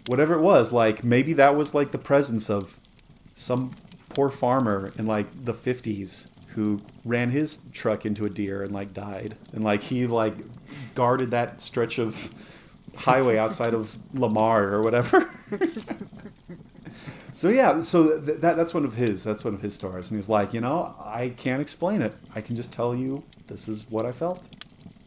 whatever 0.08 0.34
it 0.36 0.42
was 0.42 0.72
like 0.74 1.04
maybe 1.04 1.34
that 1.34 1.56
was 1.56 1.74
like 1.74 1.92
the 1.92 1.98
presence 1.98 2.50
of 2.50 2.78
some 3.36 3.72
poor 4.10 4.30
farmer 4.30 4.92
in 4.98 5.06
like 5.08 5.28
the 5.46 5.54
50s 5.54 6.28
who 6.56 6.82
ran 7.06 7.30
his 7.32 7.60
truck 7.72 8.06
into 8.06 8.26
a 8.26 8.30
deer 8.30 8.62
and 8.64 8.74
like 8.74 8.94
died. 8.94 9.36
And 9.54 9.64
like 9.64 9.84
he 9.84 10.06
like 10.08 10.34
guarded 10.96 11.32
that 11.32 11.62
stretch 11.62 11.98
of 11.98 12.30
highway 12.98 13.38
outside 13.38 13.74
of 13.74 13.98
Lamar 14.14 14.68
or 14.74 14.82
whatever 14.82 15.30
so 17.34 17.50
yeah 17.50 17.82
so 17.82 18.20
th- 18.20 18.40
that 18.40 18.58
that's 18.58 18.74
one 18.74 18.84
of 18.86 18.96
his 18.96 19.24
that's 19.24 19.44
one 19.44 19.54
of 19.54 19.62
his 19.62 19.74
stories 19.74 20.10
and 20.12 20.18
he's 20.20 20.30
like 20.30 20.54
you 20.54 20.62
know 20.62 20.94
I 21.04 21.30
can't 21.30 21.62
explain 21.62 22.02
it 22.02 22.14
I 22.36 22.42
can 22.42 22.56
just 22.56 22.72
tell 22.74 22.94
you 22.96 23.24
this 23.48 23.68
is 23.68 23.90
what 23.90 24.06
I 24.06 24.12
felt 24.12 24.48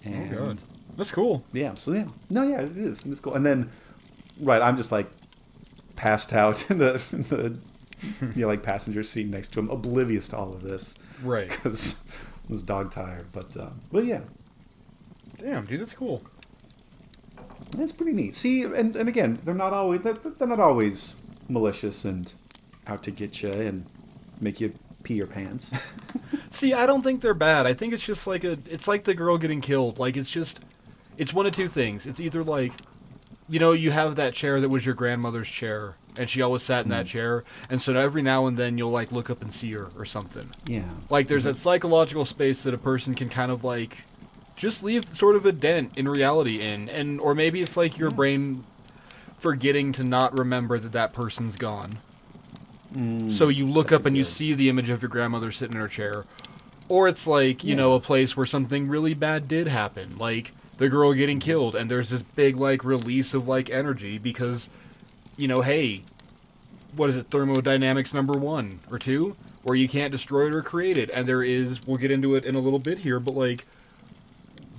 and 0.05 0.35
Oh 0.35 0.47
god. 0.47 0.63
That's 0.97 1.11
cool. 1.11 1.45
yeah 1.53 1.75
so 1.75 1.93
yeah 1.93 2.07
no 2.31 2.43
yeah 2.43 2.63
it 2.63 2.77
is 2.77 3.05
it's 3.05 3.21
cool 3.21 3.35
and 3.35 3.45
then 3.45 3.71
right 4.41 4.63
I'm 4.63 4.77
just 4.77 4.91
like 4.93 5.09
passed 5.97 6.33
out 6.33 6.71
in 6.71 6.79
the, 6.79 7.03
in 7.13 7.23
the 7.25 7.59
you 8.35 8.43
know, 8.43 8.49
like 8.49 8.63
passenger 8.63 9.03
seat 9.03 9.29
next 9.29 9.53
to 9.55 9.61
him, 9.61 9.71
oblivious 9.71 10.29
to 10.29 10.37
all 10.37 10.53
of 10.53 10.63
this 10.63 10.95
Right. 11.23 11.49
because 11.49 12.03
I 12.49 12.53
was 12.53 12.63
dog 12.63 12.91
tired. 12.91 13.27
But 13.33 13.57
uh, 13.57 13.71
but 13.91 14.05
yeah, 14.05 14.21
Damn, 15.41 15.65
dude, 15.65 15.81
that's 15.81 15.95
cool. 15.95 16.23
That's 17.73 17.93
pretty 17.93 18.13
neat. 18.13 18.35
See, 18.35 18.63
and, 18.63 18.95
and 18.95 19.09
again, 19.09 19.39
they're 19.45 19.55
not 19.55 19.73
always 19.73 20.01
they're, 20.03 20.15
they're 20.15 20.49
not 20.49 20.61
always 20.61 21.15
malicious 21.49 22.05
and 22.05 22.33
out 22.87 23.03
to 23.05 23.11
get 23.11 23.43
you 23.43 23.51
and 23.51 23.85
make 24.41 24.61
you 24.61 24.73
pee 25.03 25.15
your 25.15 25.27
pants. 25.27 25.73
See, 26.51 26.73
I 26.73 26.87
don't 26.87 27.03
think 27.03 27.21
they're 27.21 27.35
bad. 27.35 27.67
I 27.67 27.75
think 27.75 27.93
it's 27.93 28.03
just 28.03 28.27
like 28.27 28.45
a 28.45 28.59
it's 28.67 28.89
like 28.89 29.05
the 29.05 29.15
girl 29.15 29.39
getting 29.39 29.61
killed. 29.61 29.99
Like 29.99 30.17
it's 30.17 30.31
just 30.31 30.61
it's 31.17 31.33
one 31.33 31.47
of 31.47 31.55
two 31.55 31.69
things. 31.69 32.07
It's 32.07 32.21
either 32.21 32.43
like 32.43 32.73
you 33.49 33.59
know, 33.59 33.73
you 33.73 33.91
have 33.91 34.17
that 34.17 34.33
chair 34.35 34.61
that 34.61 34.71
was 34.71 34.87
your 34.87 34.95
grandmother's 34.95 35.49
chair 35.49 35.97
and 36.19 36.31
she 36.31 36.41
always 36.41 36.63
sat 36.63 36.85
in 36.85 36.91
that 36.91 37.07
mm. 37.07 37.09
chair 37.09 37.45
and 37.69 37.83
so 37.83 37.93
every 37.93 38.23
now 38.23 38.47
and 38.47 38.57
then 38.57 38.79
you'll 38.79 38.91
like 38.91 39.13
look 39.13 39.29
up 39.29 39.43
and 39.43 39.53
see 39.53 39.73
her 39.73 39.91
or 39.99 40.05
something. 40.05 40.49
yeah, 40.67 40.85
Like 41.11 41.29
there's 41.29 41.43
mm-hmm. 41.43 41.53
that 41.53 41.59
psychological 41.59 42.25
space 42.25 42.63
that 42.63 42.73
a 42.73 42.79
person 42.79 43.15
can 43.15 43.29
kind 43.29 43.51
of 43.51 43.65
like 43.65 43.99
just 44.57 44.83
leave 44.83 45.05
sort 45.17 45.35
of 45.35 45.45
a 45.47 45.53
dent 45.53 45.97
in 45.99 46.09
reality 46.09 46.61
in 46.61 46.89
and 46.89 47.21
or 47.21 47.35
maybe 47.35 47.61
it's 47.61 47.77
like 47.77 47.99
your 47.99 48.11
brain 48.11 48.65
forgetting 49.39 49.93
to 49.93 50.05
not 50.05 50.37
remember 50.39 50.79
that 50.79 50.93
that 50.93 51.13
person's 51.13 51.57
gone. 51.57 51.99
So 53.29 53.49
you 53.49 53.67
look 53.67 53.91
up 53.91 54.07
and 54.07 54.17
you 54.17 54.23
see 54.23 54.55
the 54.55 54.69
image 54.69 54.89
of 54.89 55.03
your 55.03 55.09
grandmother 55.09 55.51
sitting 55.51 55.75
in 55.75 55.81
her 55.81 55.89
chair. 55.89 56.25
Or 56.89 57.09
it's 57.09 57.27
like, 57.27 57.65
you 57.65 57.71
Yeah. 57.71 57.81
know, 57.83 57.95
a 57.95 58.01
place 58.01 58.37
where 58.37 58.47
something 58.47 58.87
really 58.87 59.15
bad 59.15 59.49
did 59.49 59.67
happen, 59.67 60.17
like 60.17 60.53
the 60.79 60.89
girl 60.89 61.13
getting 61.13 61.41
killed 61.41 61.75
and 61.75 61.91
there's 61.91 62.11
this 62.11 62.23
big 62.23 62.57
like 62.57 62.85
release 62.85 63.35
of 63.35 63.49
like 63.49 63.69
energy 63.71 64.19
because 64.19 64.69
you 65.37 65.49
know, 65.49 65.63
hey, 65.63 66.03
what 66.95 67.11
is 67.11 67.17
it, 67.17 67.27
thermodynamics 67.27 68.15
number 68.15 68.35
1 68.39 68.79
or 68.91 68.99
2 69.01 69.35
where 69.65 69.75
you 69.77 69.89
can't 69.89 70.13
destroy 70.13 70.47
it 70.47 70.55
or 70.55 70.63
create 70.63 70.97
it 70.97 71.11
and 71.13 71.27
there 71.27 71.43
is 71.43 71.85
we'll 71.87 71.97
get 71.97 72.11
into 72.13 72.35
it 72.37 72.45
in 72.45 72.55
a 72.55 72.61
little 72.61 72.79
bit 72.79 72.99
here, 72.99 73.19
but 73.19 73.35
like 73.35 73.67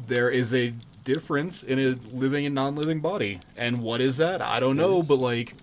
there 0.08 0.30
is 0.30 0.54
a 0.54 0.74
difference 1.04 1.64
in 1.64 1.80
a 1.80 1.96
living 2.16 2.46
and 2.46 2.56
non-living 2.56 3.00
body. 3.00 3.40
And 3.58 3.82
what 3.82 4.02
is 4.02 4.18
that? 4.18 4.42
I 4.42 4.60
don't 4.60 4.76
know, 4.78 5.02
but 5.04 5.18
like 5.20 5.54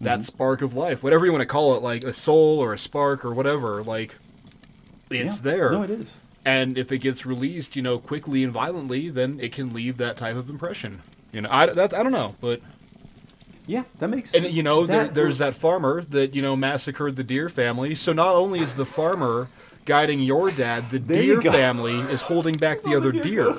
that 0.00 0.18
mm-hmm. 0.18 0.22
spark 0.22 0.62
of 0.62 0.74
life, 0.76 1.02
whatever 1.02 1.24
you 1.26 1.32
want 1.32 1.42
to 1.42 1.46
call 1.46 1.74
it, 1.76 1.82
like 1.82 2.04
a 2.04 2.12
soul 2.12 2.58
or 2.58 2.72
a 2.72 2.78
spark 2.78 3.24
or 3.24 3.32
whatever, 3.32 3.82
like 3.82 4.16
it's 5.10 5.36
Yeah. 5.36 5.42
there. 5.42 5.70
No, 5.72 5.82
it 5.82 5.90
is. 5.90 6.16
and 6.44 6.76
if 6.76 6.90
it 6.92 6.98
gets 6.98 7.24
released, 7.24 7.76
you 7.76 7.82
know, 7.82 7.98
quickly 7.98 8.42
and 8.44 8.52
violently, 8.52 9.08
then 9.08 9.38
it 9.40 9.52
can 9.52 9.72
leave 9.72 9.96
that 9.98 10.16
type 10.16 10.36
of 10.36 10.50
impression. 10.50 11.00
You 11.32 11.40
know, 11.42 11.48
I 11.50 11.66
that 11.66 11.94
I 11.94 12.02
don't 12.02 12.12
know, 12.12 12.34
but 12.40 12.60
Yeah, 13.66 13.84
that 13.98 14.08
makes. 14.08 14.34
and 14.34 14.46
you 14.46 14.62
know, 14.62 14.84
there, 14.86 15.06
there's 15.08 15.38
that 15.38 15.54
farmer 15.54 16.02
that 16.10 16.34
you 16.34 16.42
know 16.42 16.56
massacred 16.56 17.16
the 17.16 17.22
deer 17.24 17.48
family. 17.48 17.94
So 17.94 18.12
not 18.12 18.34
only 18.34 18.60
is 18.60 18.74
the 18.74 18.84
farmer 18.84 19.48
guiding 19.84 20.20
your 20.20 20.50
dad, 20.50 20.90
the 20.90 20.98
There 20.98 21.40
deer 21.40 21.42
family 21.52 21.98
is 22.12 22.22
holding 22.22 22.54
back 22.54 22.82
the 22.82 22.94
other 22.96 23.12
deer 23.12 23.22
deer 23.22 23.54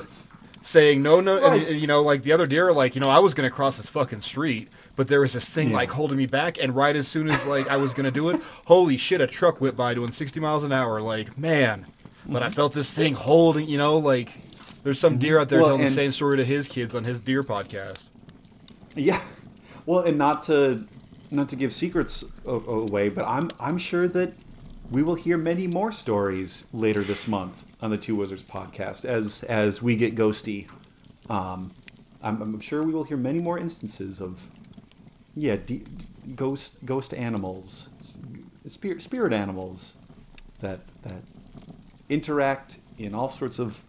saying 0.61 1.01
no 1.03 1.19
no 1.19 1.35
and, 1.35 1.43
Right. 1.43 1.67
and, 1.69 1.81
you 1.81 1.87
know 1.87 2.01
like 2.01 2.23
the 2.23 2.31
other 2.31 2.45
deer 2.47 2.69
are 2.69 2.73
like 2.73 2.95
you 2.95 3.01
know 3.01 3.09
i 3.09 3.19
was 3.19 3.33
gonna 3.33 3.49
cross 3.49 3.75
this 3.75 3.89
fucking 3.89 4.21
street 4.21 4.69
but 4.95 5.09
there 5.09 5.19
was 5.19 5.33
this 5.33 5.43
thing 5.49 5.71
Yeah. 5.71 5.75
like 5.75 5.89
holding 5.89 6.17
me 6.17 6.25
back 6.25 6.57
and 6.57 6.73
right 6.73 6.95
as 6.95 7.05
soon 7.05 7.29
as 7.29 7.45
like 7.45 7.67
i 7.67 7.75
was 7.75 7.93
gonna 7.93 8.11
do 8.11 8.29
it 8.29 8.39
holy 8.67 8.95
shit 8.95 9.19
a 9.19 9.27
truck 9.27 9.59
whipped 9.59 9.75
by 9.75 9.93
doing 9.93 10.13
60 10.13 10.39
miles 10.39 10.63
an 10.63 10.71
hour 10.71 11.01
like 11.01 11.37
man 11.37 11.85
but 12.25 12.35
Mm-hmm. 12.37 12.43
i 12.45 12.49
felt 12.49 12.71
this 12.73 12.89
thing 12.93 13.13
holding 13.13 13.67
you 13.67 13.77
know 13.77 13.97
like 13.97 14.37
there's 14.83 14.99
some 14.99 15.17
deer 15.17 15.37
out 15.37 15.49
there 15.49 15.59
Well, 15.59 15.71
telling 15.71 15.83
the 15.83 15.91
same 15.91 16.13
story 16.13 16.37
to 16.37 16.45
his 16.45 16.69
kids 16.69 16.95
on 16.95 17.03
his 17.03 17.19
deer 17.19 17.43
podcast 17.43 17.99
Yeah, 18.95 19.21
well, 19.85 19.99
and 19.99 20.17
not 20.17 20.43
to 20.43 20.85
not 21.29 21.49
to 21.49 21.55
give 21.57 21.73
secrets 21.73 22.23
away, 22.45 23.09
but 23.09 23.25
I'm 23.27 23.49
I'm 23.59 23.77
sure 23.77 24.07
that 24.07 24.33
we 24.93 25.01
will 25.01 25.15
hear 25.15 25.37
many 25.37 25.65
more 25.65 25.91
stories 25.91 26.65
later 26.71 27.01
this 27.01 27.27
month 27.27 27.75
on 27.81 27.89
the 27.89 27.97
Two 27.97 28.15
Wizards 28.15 28.43
podcast 28.43 29.05
as 29.05 29.41
as 29.43 29.81
we 29.81 29.95
get 29.95 30.13
ghosty. 30.15 30.69
Um, 31.29 31.71
I'm, 32.21 32.39
I'm 32.41 32.59
sure 32.59 32.83
we 32.83 32.93
will 32.93 33.03
hear 33.03 33.17
many 33.17 33.39
more 33.39 33.57
instances 33.57 34.21
of 34.21 34.47
yeah, 35.35 35.55
de- 35.55 35.83
ghost 36.35 36.85
ghost 36.85 37.11
animals, 37.11 37.89
spirit 38.67 39.01
spirit 39.01 39.33
animals 39.33 39.95
that 40.61 40.81
that 41.01 41.23
interact 42.07 42.77
in 42.99 43.15
all 43.15 43.29
sorts 43.29 43.57
of 43.57 43.83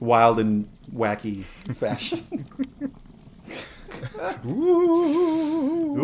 wild 0.00 0.38
and 0.38 0.70
wacky 0.90 1.42
fashion. 1.42 2.46
Ooh. 4.48 5.98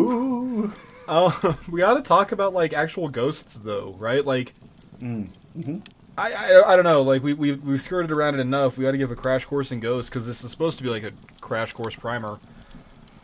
Oh, 1.07 1.57
we 1.69 1.81
ought 1.83 1.95
to 1.95 2.01
talk 2.01 2.31
about 2.31 2.53
like 2.53 2.73
actual 2.73 3.09
ghosts 3.09 3.53
though, 3.63 3.95
right? 3.97 4.25
Like, 4.25 4.53
Mm. 4.99 5.27
Mm-hmm. 5.57 5.77
I, 6.17 6.31
I 6.31 6.71
I 6.71 6.75
don't 6.77 6.85
know. 6.85 7.01
Like 7.01 7.21
we 7.21 7.33
we 7.33 7.51
we've 7.51 7.81
skirted 7.81 8.11
around 8.11 8.35
it 8.35 8.39
enough. 8.39 8.77
We 8.77 8.87
ought 8.87 8.91
to 8.93 8.97
give 8.97 9.11
a 9.11 9.15
crash 9.15 9.43
course 9.43 9.71
in 9.73 9.81
ghosts 9.81 10.09
because 10.09 10.25
this 10.25 10.41
is 10.43 10.51
supposed 10.51 10.77
to 10.77 10.83
be 10.83 10.89
like 10.89 11.03
a 11.03 11.11
crash 11.41 11.73
course 11.73 11.95
primer. 11.95 12.39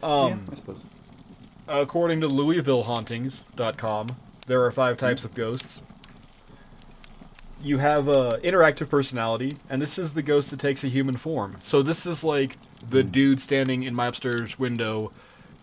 Um, 0.04 0.30
yeah, 0.30 0.38
I 0.52 0.56
suppose. 0.56 0.80
according 1.70 2.20
to 2.22 2.28
LouisvilleHauntings.com, 2.28 4.08
there 4.48 4.62
are 4.64 4.72
five 4.72 4.98
types 4.98 5.24
of 5.24 5.34
ghosts. 5.34 5.80
You 7.64 7.78
have 7.78 8.08
a 8.08 8.40
interactive 8.44 8.90
personality, 8.90 9.52
and 9.70 9.82
this 9.82 9.98
is 9.98 10.14
the 10.14 10.24
ghost 10.24 10.50
that 10.50 10.60
takes 10.60 10.84
a 10.84 10.88
human 10.88 11.16
form. 11.16 11.58
So 11.64 11.82
this 11.82 12.06
is 12.06 12.24
like 12.24 12.58
the 12.90 13.04
dude 13.04 13.40
standing 13.40 13.84
in 13.84 13.94
my 13.96 14.08
upstairs 14.08 14.58
window. 14.60 15.12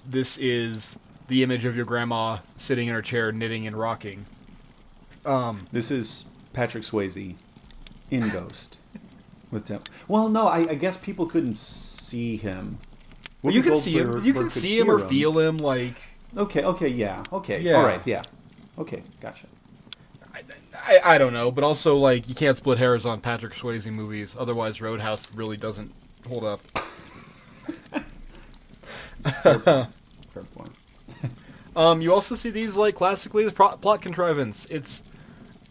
This 0.09 0.39
is 0.39 0.97
the 1.29 1.43
image 1.43 1.65
of 1.65 1.77
your 1.77 1.85
grandma 1.85 2.39
sitting 2.57 2.89
in 2.89 2.95
her 2.95 3.03
chair, 3.03 3.31
knitting 3.33 3.67
and 3.67 3.77
rocking. 3.77 4.27
Um, 5.25 5.67
This 5.73 5.91
is 5.91 6.25
Patrick 6.53 6.85
Swayze 6.85 7.35
in 8.11 8.29
Ghost. 8.31 8.77
With 9.51 9.67
them. 9.67 9.81
Well, 10.09 10.29
no, 10.29 10.47
I, 10.49 10.59
I 10.59 10.75
guess 10.75 10.97
people 10.99 11.27
couldn't 11.27 11.57
see 11.57 12.37
him. 12.37 12.79
well, 13.43 13.55
you 13.55 13.63
can 13.63 13.77
see 13.77 13.99
him. 13.99 14.23
You 14.25 14.35
can 14.35 14.51
see 14.51 14.79
him 14.79 14.91
or 14.91 14.99
feel 14.99 15.39
him. 15.39 15.57
Like 15.59 15.95
Okay, 16.37 16.63
okay, 16.63 16.89
yeah, 16.91 17.23
okay, 17.33 17.61
Yeah. 17.61 17.77
all 17.77 17.85
right, 17.85 18.07
yeah, 18.07 18.21
okay, 18.79 19.03
gotcha. 19.23 19.47
I, 20.35 20.43
I, 20.75 21.01
I 21.15 21.19
don't 21.19 21.33
know, 21.33 21.51
but 21.51 21.65
also 21.65 21.97
like 21.97 22.29
you 22.29 22.35
can't 22.35 22.57
split 22.59 22.77
hairs 22.79 23.07
on 23.07 23.21
Patrick 23.23 23.55
Swayze 23.55 23.91
movies. 23.91 24.37
Otherwise, 24.39 24.83
Roadhouse 24.83 25.35
really 25.35 25.57
doesn't 25.57 25.93
hold 26.29 26.45
up. 26.45 26.61
Fair 29.43 29.89
point. 30.55 30.71
Um, 31.77 32.01
you 32.01 32.13
also 32.13 32.35
see 32.35 32.51
these 32.51 32.77
like 32.77 32.95
classically 32.95 33.45
as 33.45 33.53
pro- 33.53 33.77
plot 33.77 34.03
contrivance. 34.03 34.67
It's, 34.71 35.03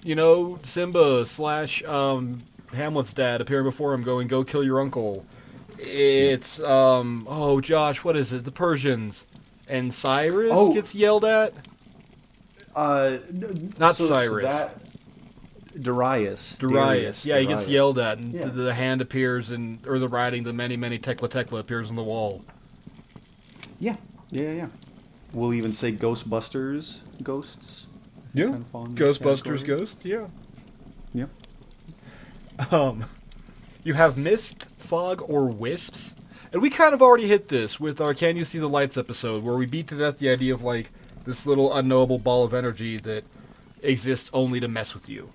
you 0.04 0.16
know, 0.16 0.60
Simba 0.64 1.26
slash 1.26 1.84
um, 1.84 2.40
Hamlet's 2.74 3.14
dad 3.14 3.42
appearing 3.42 3.66
before 3.66 3.94
him, 3.94 4.04
going, 4.04 4.28
"Go 4.28 4.42
kill 4.42 4.64
your 4.64 4.80
uncle." 4.80 5.26
It's 5.80 6.60
um, 6.62 7.26
oh 7.30 7.62
Josh, 7.62 8.04
what 8.04 8.16
is 8.16 8.32
it? 8.32 8.46
The 8.46 8.52
Persians, 8.52 9.26
and 9.68 9.94
Cyrus 9.94 10.52
Oh. 10.54 10.74
gets 10.74 10.96
yelled 10.96 11.26
at. 11.26 11.54
Uh, 12.76 13.18
n- 13.30 13.72
Not 13.80 13.96
so- 13.96 14.08
so 14.08 14.14
Cyrus. 14.14 14.44
that 14.46 14.80
Darius. 15.82 16.58
Darius, 16.58 17.26
yeah, 17.26 17.38
he 17.40 17.46
gets 17.46 17.68
yelled 17.68 18.00
at, 18.00 18.18
and 18.18 18.34
Yeah. 18.34 18.46
the, 18.46 18.50
the 18.64 18.74
hand 18.74 19.02
appears, 19.02 19.50
and 19.52 19.86
or 19.88 20.00
the 20.00 20.08
writing, 20.08 20.44
the 20.44 20.54
mene 20.54 20.80
mene 20.80 21.00
tekel 21.02 21.28
tekel 21.28 21.58
appears 21.58 21.90
on 21.90 21.96
the 21.96 22.04
wall. 22.04 22.44
Yeah, 23.80 23.98
yeah, 24.32 24.52
yeah. 24.52 24.68
We'll 25.38 25.54
even 25.54 25.72
say 25.72 25.92
Ghostbusters 25.92 26.98
ghosts. 27.22 27.86
Yeah, 28.34 28.46
Kind 28.46 28.56
of 28.74 28.90
Ghostbusters 28.96 29.64
ghosts. 29.64 30.04
yeah. 30.04 30.28
Yeah. 31.14 31.28
Um, 32.72 33.06
you 33.84 33.94
have 33.94 34.18
mist, 34.18 34.66
fog, 34.78 35.22
or 35.28 35.48
wisps. 35.48 36.16
And 36.52 36.60
we 36.60 36.72
kind 36.72 36.96
of 36.96 37.04
already 37.04 37.28
hit 37.28 37.50
this 37.50 37.80
with 37.80 38.02
our 38.02 38.16
Can 38.16 38.36
You 38.36 38.44
See 38.46 38.58
the 38.58 38.68
Lights 38.68 38.98
episode, 38.98 39.44
where 39.44 39.56
we 39.56 39.68
beat 39.68 39.86
to 39.90 39.96
death 39.96 40.18
the 40.18 40.30
idea 40.30 40.56
of, 40.56 40.64
like, 40.64 40.90
this 41.24 41.46
little 41.46 41.72
unknowable 41.72 42.18
ball 42.18 42.44
of 42.44 42.56
energy 42.56 42.98
that 42.98 43.24
exists 43.84 44.32
only 44.34 44.60
to 44.60 44.68
mess 44.68 44.96
with 44.96 45.08
you. 45.08 45.30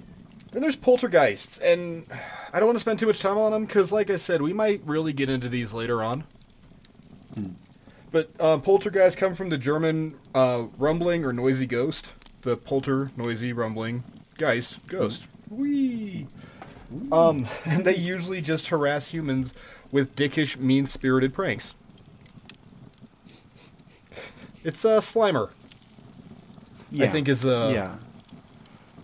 Then 0.51 0.63
there's 0.63 0.75
poltergeists, 0.75 1.59
and 1.59 2.07
I 2.53 2.59
don't 2.59 2.67
want 2.67 2.77
to 2.77 2.81
spend 2.81 2.99
too 2.99 3.07
much 3.07 3.21
time 3.21 3.39
on 3.39 3.53
them, 3.53 3.67
because, 3.67 3.93
like 3.93 4.11
I 4.11 4.17
said, 4.17 4.43
we 4.43 4.53
might 4.53 4.81
really 4.85 5.13
get 5.13 5.31
into 5.31 5.49
these 5.49 5.73
later 5.73 6.03
on. 6.03 6.25
But 8.13 8.39
um, 8.41 8.61
poltergeists 8.61 9.19
come 9.19 9.35
from 9.35 9.49
the 9.49 9.57
German 9.57 10.19
uh, 10.35 10.67
rumbling 10.79 11.25
or 11.25 11.33
noisy 11.33 11.67
ghost. 11.67 12.13
The 12.43 12.57
polter, 12.57 13.11
noisy, 13.17 13.53
rumbling, 13.53 14.05
geist, 14.37 14.87
ghost. 14.87 15.25
Whee! 15.49 16.27
Um, 17.11 17.49
and 17.65 17.85
they 17.85 17.97
usually 17.97 18.43
just 18.43 18.69
harass 18.69 19.09
humans 19.09 19.55
with 19.91 20.15
dickish, 20.15 20.59
mean-spirited 20.59 21.33
pranks. 21.33 21.75
It's 24.65 24.85
uh, 24.85 25.01
Slimer. 25.01 25.51
I 26.99 27.09
think 27.09 27.29
is 27.29 27.45
uh, 27.47 27.71
yeah. 27.75 27.97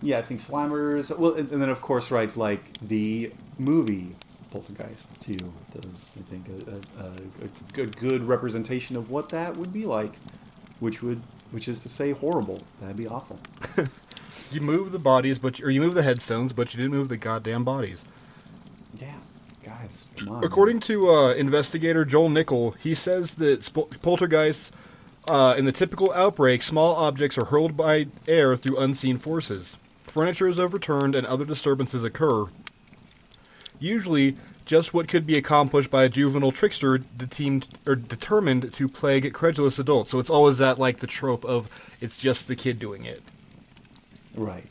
Yeah, 0.01 0.19
I 0.19 0.21
think 0.21 0.41
Slimers. 0.41 1.15
Well, 1.17 1.33
and, 1.33 1.51
and 1.51 1.61
then 1.61 1.69
of 1.69 1.81
course, 1.81 2.11
right, 2.11 2.33
like 2.37 2.61
the 2.79 3.33
movie 3.57 4.15
Poltergeist 4.51 5.21
too 5.21 5.51
does. 5.73 6.11
I 6.17 6.21
think 6.23 6.47
a, 6.47 6.75
a, 6.75 7.05
a, 7.05 7.11
a 7.45 7.73
good 7.73 7.97
good 7.97 8.23
representation 8.23 8.97
of 8.97 9.09
what 9.09 9.29
that 9.29 9.55
would 9.57 9.71
be 9.71 9.85
like, 9.85 10.13
which 10.79 11.01
would 11.03 11.21
which 11.51 11.67
is 11.67 11.79
to 11.79 11.89
say 11.89 12.11
horrible. 12.11 12.61
That'd 12.79 12.97
be 12.97 13.07
awful. 13.07 13.39
you 14.51 14.61
move 14.61 14.91
the 14.91 14.99
bodies, 14.99 15.39
but 15.39 15.61
or 15.61 15.69
you 15.69 15.81
move 15.81 15.93
the 15.93 16.03
headstones, 16.03 16.53
but 16.53 16.73
you 16.73 16.77
didn't 16.77 16.95
move 16.95 17.09
the 17.09 17.17
goddamn 17.17 17.63
bodies. 17.63 18.03
Yeah, 18.99 19.15
guys, 19.63 20.07
come 20.17 20.29
on. 20.29 20.43
According 20.43 20.79
to 20.81 21.09
uh, 21.09 21.33
investigator 21.33 22.05
Joe 22.05 22.27
Nickell, 22.27 22.71
he 22.71 22.93
says 22.93 23.35
that 23.35 23.63
sp- 23.63 23.89
poltergeists, 24.01 24.71
uh, 25.27 25.55
in 25.57 25.65
the 25.65 25.71
typical 25.71 26.11
outbreak, 26.13 26.61
small 26.61 26.95
objects 26.95 27.37
are 27.37 27.45
hurled 27.45 27.77
by 27.77 28.07
air 28.27 28.57
through 28.57 28.77
unseen 28.77 29.17
forces. 29.17 29.77
Furniture 30.03 30.47
is 30.47 30.59
overturned 30.59 31.13
and 31.15 31.27
other 31.27 31.45
disturbances 31.45 32.03
occur. 32.03 32.47
Usually, 33.79 34.35
just 34.65 34.93
what 34.93 35.07
could 35.07 35.25
be 35.25 35.37
accomplished 35.37 35.89
by 35.89 36.03
a 36.03 36.09
juvenile 36.09 36.51
trickster 36.51 36.97
deteemed, 36.97 37.67
or 37.87 37.95
determined 37.95 38.73
to 38.73 38.87
plague 38.87 39.33
credulous 39.33 39.79
adults. 39.79 40.11
So 40.11 40.19
it's 40.19 40.29
always 40.29 40.57
that 40.59 40.77
like 40.77 40.99
the 40.99 41.07
trope 41.07 41.43
of 41.45 41.69
it's 42.01 42.19
just 42.19 42.47
the 42.47 42.55
kid 42.55 42.79
doing 42.79 43.05
it. 43.05 43.21
right. 44.35 44.65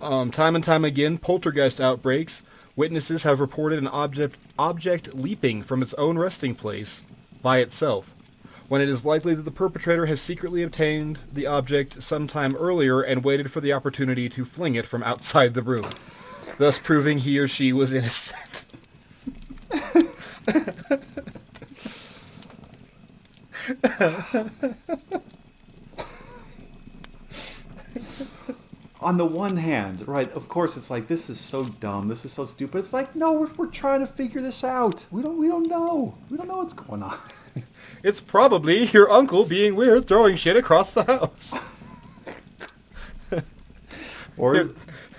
Um, 0.00 0.32
time 0.32 0.56
and 0.56 0.64
time 0.64 0.84
again, 0.84 1.18
poltergeist 1.18 1.80
outbreaks. 1.80 2.42
Witnesses 2.74 3.22
have 3.22 3.38
reported 3.38 3.78
an 3.78 3.86
object 3.88 4.36
object 4.58 5.14
leaping 5.14 5.62
from 5.62 5.82
its 5.82 5.94
own 5.94 6.18
resting 6.18 6.54
place 6.54 7.02
by 7.42 7.58
itself, 7.58 8.14
when 8.68 8.80
it 8.80 8.88
is 8.88 9.04
likely 9.04 9.34
that 9.34 9.42
the 9.42 9.50
perpetrator 9.50 10.06
has 10.06 10.20
secretly 10.20 10.62
obtained 10.62 11.18
the 11.32 11.46
object 11.46 12.02
sometime 12.02 12.56
earlier 12.56 13.00
and 13.00 13.24
waited 13.24 13.50
for 13.50 13.60
the 13.60 13.72
opportunity 13.72 14.28
to 14.28 14.44
fling 14.44 14.74
it 14.74 14.86
from 14.86 15.02
outside 15.02 15.54
the 15.54 15.62
room, 15.62 15.88
thus 16.58 16.78
proving 16.78 17.18
he 17.18 17.38
or 17.38 17.48
she 17.48 17.72
was 17.72 17.92
innocent. 17.92 18.64
On 29.00 29.16
the 29.16 29.26
one 29.26 29.56
hand, 29.56 30.06
right, 30.06 30.30
of 30.32 30.48
course, 30.48 30.76
it's 30.76 30.88
like 30.90 31.08
this 31.08 31.28
is 31.28 31.40
so 31.40 31.64
dumb. 31.64 32.06
This 32.06 32.24
is 32.24 32.32
so 32.32 32.44
stupid. 32.44 32.78
It's 32.78 32.92
like 32.92 33.16
no, 33.16 33.32
we're, 33.32 33.50
we're 33.56 33.66
trying 33.66 34.00
to 34.00 34.06
figure 34.06 34.40
this 34.40 34.62
out. 34.62 35.06
We 35.10 35.22
don't 35.22 35.38
we 35.38 35.48
don't 35.48 35.68
know. 35.68 36.16
We 36.30 36.36
don't 36.36 36.48
know 36.48 36.58
what's 36.58 36.74
going 36.74 37.02
on. 37.02 37.18
It's 38.02 38.20
probably 38.20 38.86
your 38.86 39.10
uncle 39.10 39.44
being 39.44 39.76
weird 39.76 40.06
throwing 40.06 40.36
shit 40.36 40.56
across 40.56 40.92
the 40.92 41.04
house. 41.04 41.54
Or 44.36 44.68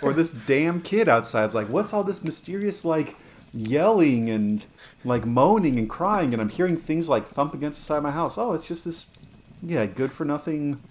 or 0.01 0.14
this 0.14 0.32
damn 0.32 0.82
kid 0.82 1.07
outside's 1.07 1.55
like, 1.55 1.68
what's 1.70 1.93
all 1.93 2.03
this 2.03 2.24
mysterious 2.24 2.84
like 2.84 3.16
yelling 3.53 4.30
and 4.30 4.66
like 5.05 5.26
moaning 5.26 5.78
and 5.78 5.89
crying, 5.89 6.34
and 6.34 6.41
I'm 6.41 6.49
hearing 6.49 6.78
things 6.78 7.09
like 7.09 7.28
thump 7.28 7.53
against 7.53 7.80
the 7.80 7.86
side 7.86 7.97
of 7.97 8.03
my 8.03 8.11
house. 8.11 8.38
Oh, 8.38 8.53
it's 8.53 8.68
just 8.68 8.86
this, 8.86 9.05
yeah, 9.61 9.86
good 9.86 10.11
for 10.11 10.26
nothing, 10.26 10.82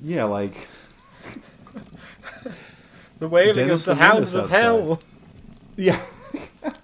yeah, 0.00 0.24
like 0.24 0.68
The 3.20 3.28
wailing 3.28 3.54
Dennis 3.54 3.86
of 3.86 3.98
the 3.98 4.02
hounds 4.02 4.34
of 4.34 4.48
hell. 4.50 4.98
yeah. 5.76 6.00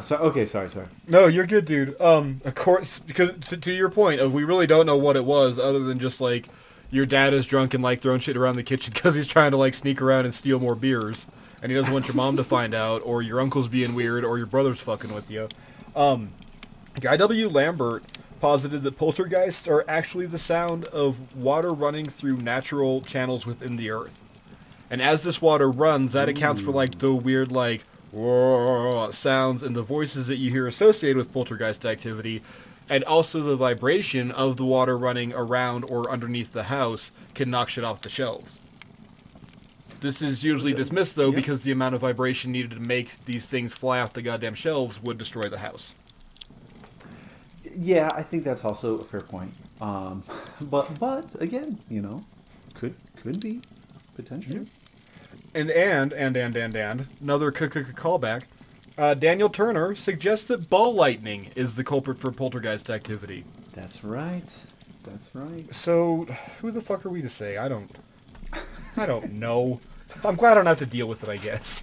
So 0.00 0.16
okay, 0.16 0.44
sorry, 0.44 0.70
sorry. 0.70 0.86
No, 1.06 1.26
you're 1.26 1.46
good, 1.46 1.64
dude. 1.64 2.00
Um, 2.00 2.40
of 2.44 2.54
course, 2.54 2.98
because 2.98 3.38
to, 3.48 3.56
to 3.56 3.72
your 3.72 3.88
point 3.88 4.20
of 4.20 4.34
we 4.34 4.44
really 4.44 4.66
don't 4.66 4.86
know 4.86 4.96
what 4.96 5.16
it 5.16 5.24
was, 5.24 5.58
other 5.58 5.78
than 5.80 5.98
just 5.98 6.20
like 6.20 6.48
your 6.90 7.06
dad 7.06 7.32
is 7.32 7.46
drunk 7.46 7.74
and 7.74 7.82
like 7.82 8.00
throwing 8.00 8.20
shit 8.20 8.36
around 8.36 8.54
the 8.56 8.62
kitchen 8.62 8.92
because 8.94 9.14
he's 9.14 9.28
trying 9.28 9.52
to 9.52 9.56
like 9.56 9.74
sneak 9.74 10.02
around 10.02 10.24
and 10.24 10.34
steal 10.34 10.58
more 10.58 10.74
beers, 10.74 11.26
and 11.62 11.70
he 11.70 11.78
doesn't 11.78 11.92
want 11.92 12.08
your 12.08 12.16
mom 12.16 12.36
to 12.36 12.44
find 12.44 12.74
out, 12.74 13.02
or 13.04 13.22
your 13.22 13.40
uncle's 13.40 13.68
being 13.68 13.94
weird, 13.94 14.24
or 14.24 14.36
your 14.36 14.46
brother's 14.46 14.80
fucking 14.80 15.14
with 15.14 15.30
you. 15.30 15.48
Um, 15.94 16.30
Guy 17.00 17.16
W. 17.16 17.48
Lambert 17.48 18.02
posited 18.40 18.82
that 18.82 18.96
poltergeists 18.96 19.68
are 19.68 19.84
actually 19.88 20.26
the 20.26 20.38
sound 20.38 20.84
of 20.86 21.36
water 21.36 21.70
running 21.70 22.06
through 22.06 22.36
natural 22.36 23.00
channels 23.00 23.46
within 23.46 23.76
the 23.76 23.90
earth. 23.90 24.20
And 24.90 25.02
as 25.02 25.22
this 25.22 25.42
water 25.42 25.70
runs, 25.70 26.12
that 26.12 26.28
accounts 26.28 26.60
for 26.60 26.70
like 26.70 26.98
the 26.98 27.12
weird 27.12 27.52
like 27.52 27.82
Sounds 28.12 29.62
and 29.62 29.76
the 29.76 29.82
voices 29.82 30.26
that 30.28 30.36
you 30.36 30.50
hear 30.50 30.66
associated 30.66 31.16
with 31.16 31.32
poltergeist 31.32 31.84
activity, 31.84 32.42
and 32.88 33.04
also 33.04 33.40
the 33.40 33.56
vibration 33.56 34.30
of 34.30 34.56
the 34.56 34.64
water 34.64 34.96
running 34.96 35.32
around 35.34 35.84
or 35.84 36.10
underneath 36.10 36.52
the 36.52 36.64
house 36.64 37.10
can 37.34 37.50
knock 37.50 37.68
shit 37.68 37.84
off 37.84 38.00
the 38.00 38.08
shelves. 38.08 38.58
This 40.00 40.22
is 40.22 40.44
usually 40.44 40.72
dismissed 40.72 41.16
though 41.16 41.30
yeah. 41.30 41.36
because 41.36 41.62
the 41.62 41.72
amount 41.72 41.94
of 41.94 42.00
vibration 42.00 42.52
needed 42.52 42.70
to 42.70 42.80
make 42.80 43.24
these 43.24 43.48
things 43.48 43.74
fly 43.74 44.00
off 44.00 44.12
the 44.12 44.22
goddamn 44.22 44.54
shelves 44.54 45.02
would 45.02 45.18
destroy 45.18 45.48
the 45.48 45.58
house. 45.58 45.94
Yeah, 47.76 48.10
I 48.14 48.22
think 48.22 48.44
that's 48.44 48.64
also 48.64 48.98
a 48.98 49.04
fair 49.04 49.20
point. 49.20 49.52
Um, 49.80 50.22
but 50.60 50.98
but 50.98 51.40
again, 51.40 51.80
you 51.88 52.00
know, 52.00 52.22
could 52.74 52.94
could 53.16 53.40
be 53.40 53.60
potentially. 54.14 54.66
And 55.58 55.72
and 55.72 56.12
and 56.12 56.36
and 56.36 56.54
and 56.54 56.76
and 56.76 57.06
another 57.20 57.50
c- 57.50 57.64
c- 57.64 57.92
callback. 57.92 58.44
Uh, 58.96 59.14
Daniel 59.14 59.48
Turner 59.48 59.96
suggests 59.96 60.46
that 60.46 60.70
ball 60.70 60.94
lightning 60.94 61.50
is 61.56 61.74
the 61.74 61.82
culprit 61.82 62.16
for 62.16 62.30
poltergeist 62.30 62.88
activity. 62.88 63.42
That's 63.74 64.04
right. 64.04 64.48
That's 65.02 65.34
right. 65.34 65.74
So, 65.74 66.28
who 66.60 66.70
the 66.70 66.80
fuck 66.80 67.04
are 67.04 67.08
we 67.08 67.22
to 67.22 67.28
say? 67.28 67.56
I 67.56 67.66
don't. 67.66 67.90
I 68.96 69.04
don't 69.04 69.32
know. 69.32 69.80
I'm 70.24 70.36
glad 70.36 70.52
I 70.52 70.54
don't 70.54 70.66
have 70.66 70.78
to 70.78 70.86
deal 70.86 71.08
with 71.08 71.24
it. 71.24 71.28
I 71.28 71.38
guess. 71.38 71.82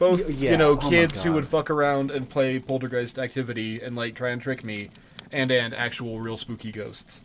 Both, 0.00 0.28
yeah, 0.28 0.50
you 0.50 0.56
know, 0.56 0.70
oh 0.70 0.90
kids 0.90 1.22
who 1.22 1.32
would 1.34 1.46
fuck 1.46 1.70
around 1.70 2.10
and 2.10 2.28
play 2.28 2.58
poltergeist 2.58 3.20
activity 3.20 3.80
and 3.80 3.94
like 3.94 4.16
try 4.16 4.30
and 4.30 4.42
trick 4.42 4.64
me, 4.64 4.90
and 5.30 5.52
and 5.52 5.72
actual 5.74 6.18
real 6.18 6.36
spooky 6.36 6.72
ghosts. 6.72 7.20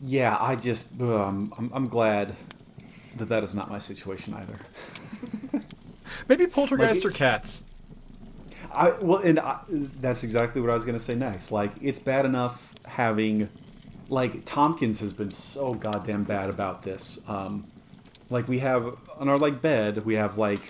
Yeah, 0.00 0.36
I 0.38 0.54
just 0.54 1.00
um, 1.00 1.52
I'm 1.58 1.72
I'm 1.74 1.88
glad 1.88 2.36
that 3.16 3.28
that 3.28 3.44
is 3.44 3.54
not 3.54 3.70
my 3.70 3.78
situation 3.78 4.34
either. 4.34 4.58
Maybe 6.28 6.46
poltergeist 6.46 7.04
Like, 7.04 7.14
or 7.14 7.16
cats. 7.16 7.62
I 8.74 8.90
well, 9.02 9.18
and 9.18 9.38
I, 9.38 9.60
that's 9.68 10.24
exactly 10.24 10.60
what 10.60 10.70
I 10.70 10.74
was 10.74 10.84
gonna 10.84 11.00
say 11.00 11.14
next. 11.14 11.52
Like, 11.52 11.72
it's 11.80 11.98
bad 11.98 12.24
enough 12.24 12.72
having, 12.86 13.48
like, 14.08 14.44
Tompkins 14.44 15.00
has 15.00 15.12
been 15.12 15.30
so 15.30 15.74
goddamn 15.74 16.24
bad 16.24 16.48
about 16.50 16.82
this. 16.82 17.18
Um, 17.28 17.66
like, 18.30 18.48
we 18.48 18.60
have 18.60 18.96
on 19.18 19.28
our 19.28 19.36
like 19.36 19.60
bed, 19.60 20.04
we 20.06 20.14
have 20.14 20.38
like, 20.38 20.60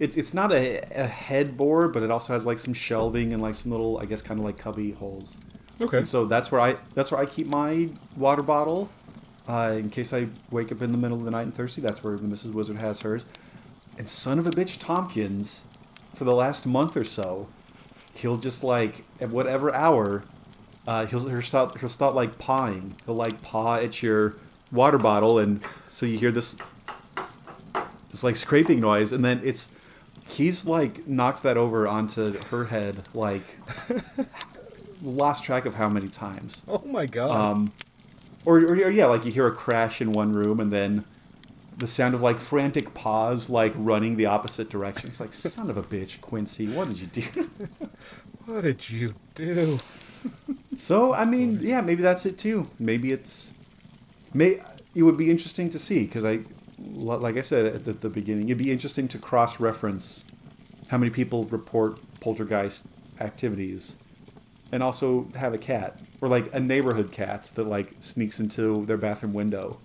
it's 0.00 0.16
it's 0.16 0.34
not 0.34 0.52
a, 0.52 0.78
a 0.94 1.06
headboard, 1.06 1.92
but 1.92 2.02
it 2.02 2.10
also 2.10 2.32
has 2.32 2.44
like 2.44 2.58
some 2.58 2.74
shelving 2.74 3.32
and 3.32 3.40
like 3.40 3.54
some 3.54 3.70
little, 3.70 3.98
I 3.98 4.04
guess, 4.04 4.20
kind 4.22 4.40
of 4.40 4.44
like 4.44 4.58
cubby 4.58 4.92
holes. 4.92 5.36
Okay. 5.80 5.98
And 5.98 6.08
so 6.08 6.24
that's 6.24 6.50
where 6.50 6.60
I 6.60 6.76
that's 6.94 7.10
where 7.12 7.20
I 7.20 7.26
keep 7.26 7.46
my 7.46 7.88
water 8.16 8.42
bottle, 8.42 8.88
uh, 9.48 9.74
in 9.76 9.90
case 9.90 10.12
I 10.12 10.28
wake 10.50 10.72
up 10.72 10.82
in 10.82 10.92
the 10.92 10.98
middle 10.98 11.18
of 11.18 11.24
the 11.24 11.30
night 11.30 11.42
and 11.42 11.54
thirsty. 11.54 11.80
That's 11.80 12.02
where 12.02 12.16
the 12.16 12.22
Mrs. 12.22 12.52
Wizard 12.52 12.78
has 12.78 13.02
hers. 13.02 13.24
And 13.98 14.08
son 14.08 14.38
of 14.38 14.46
a 14.46 14.50
bitch, 14.50 14.78
Tompkins, 14.78 15.62
for 16.14 16.24
the 16.24 16.34
last 16.34 16.66
month 16.66 16.96
or 16.96 17.04
so, 17.04 17.48
he'll 18.14 18.36
just 18.36 18.64
like 18.64 19.04
at 19.20 19.30
whatever 19.30 19.74
hour, 19.74 20.24
uh, 20.86 21.06
he'll 21.06 21.28
he'll 21.28 21.42
start 21.42 21.78
he'll 21.78 21.88
start 21.88 22.14
like 22.14 22.38
pawing. 22.38 22.94
He'll 23.06 23.14
like 23.14 23.42
paw 23.42 23.76
at 23.76 24.02
your 24.02 24.34
water 24.72 24.98
bottle, 24.98 25.38
and 25.38 25.62
so 25.88 26.06
you 26.06 26.18
hear 26.18 26.30
this 26.30 26.56
this 28.10 28.24
like 28.24 28.36
scraping 28.36 28.80
noise, 28.80 29.12
and 29.12 29.24
then 29.24 29.40
it's 29.44 29.68
he's 30.28 30.66
like 30.66 31.06
knocked 31.06 31.42
that 31.42 31.56
over 31.56 31.86
onto 31.86 32.38
her 32.48 32.66
head 32.66 33.08
like 33.14 33.42
lost 35.02 35.44
track 35.44 35.66
of 35.66 35.74
how 35.74 35.88
many 35.88 36.08
times. 36.08 36.62
Oh 36.68 36.82
my 36.84 37.06
god. 37.06 37.30
Um, 37.30 37.72
or, 38.46 38.58
or, 38.60 38.74
or 38.74 38.90
yeah, 38.90 39.06
like 39.06 39.24
you 39.24 39.32
hear 39.32 39.46
a 39.46 39.52
crash 39.52 40.00
in 40.00 40.12
one 40.12 40.32
room 40.32 40.60
and 40.60 40.72
then 40.72 41.04
the 41.76 41.86
sound 41.86 42.14
of 42.14 42.22
like 42.22 42.40
frantic 42.40 42.94
paws 42.94 43.50
like 43.50 43.72
running 43.76 44.16
the 44.16 44.26
opposite 44.26 44.70
direction. 44.70 45.10
It's 45.10 45.20
like 45.20 45.32
son 45.32 45.68
of 45.68 45.76
a 45.76 45.82
bitch, 45.82 46.20
Quincy, 46.20 46.66
what 46.68 46.88
did 46.88 47.00
you 47.00 47.06
do? 47.08 47.22
what 48.46 48.62
did 48.62 48.88
you 48.88 49.14
do? 49.34 49.78
so 50.76 51.12
I 51.12 51.24
mean, 51.24 51.58
yeah, 51.60 51.82
maybe 51.82 52.02
that's 52.02 52.24
it 52.24 52.38
too. 52.38 52.70
Maybe 52.78 53.12
it's 53.12 53.52
may 54.32 54.62
it 54.94 55.02
would 55.02 55.18
be 55.18 55.30
interesting 55.30 55.68
to 55.70 55.78
see 55.78 56.04
because 56.04 56.24
I 56.24 56.40
like 56.78 57.36
I 57.36 57.42
said 57.42 57.66
at 57.66 57.84
the, 57.84 57.92
the 57.92 58.08
beginning, 58.08 58.44
it'd 58.44 58.58
be 58.58 58.72
interesting 58.72 59.08
to 59.08 59.18
cross 59.18 59.60
reference 59.60 60.24
how 60.88 60.98
many 60.98 61.10
people 61.10 61.44
report 61.44 61.98
poltergeist 62.20 62.86
activities 63.20 63.96
and 64.72 64.82
also 64.82 65.26
have 65.36 65.54
a 65.54 65.58
cat 65.58 66.00
or 66.20 66.28
like 66.28 66.52
a 66.54 66.60
neighborhood 66.60 67.12
cat 67.12 67.50
that 67.54 67.64
like 67.64 67.94
sneaks 68.00 68.40
into 68.40 68.84
their 68.86 68.96
bathroom 68.96 69.32
window 69.32 69.78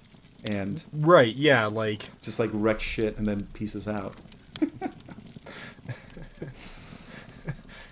and 0.49 0.83
Right. 0.93 1.35
Yeah. 1.35 1.67
Like. 1.67 2.03
just 2.21 2.39
like 2.39 2.49
wrecks 2.53 2.83
shit 2.83 3.17
and 3.17 3.25
then 3.27 3.41
pieces 3.53 3.87
out. 3.87 4.15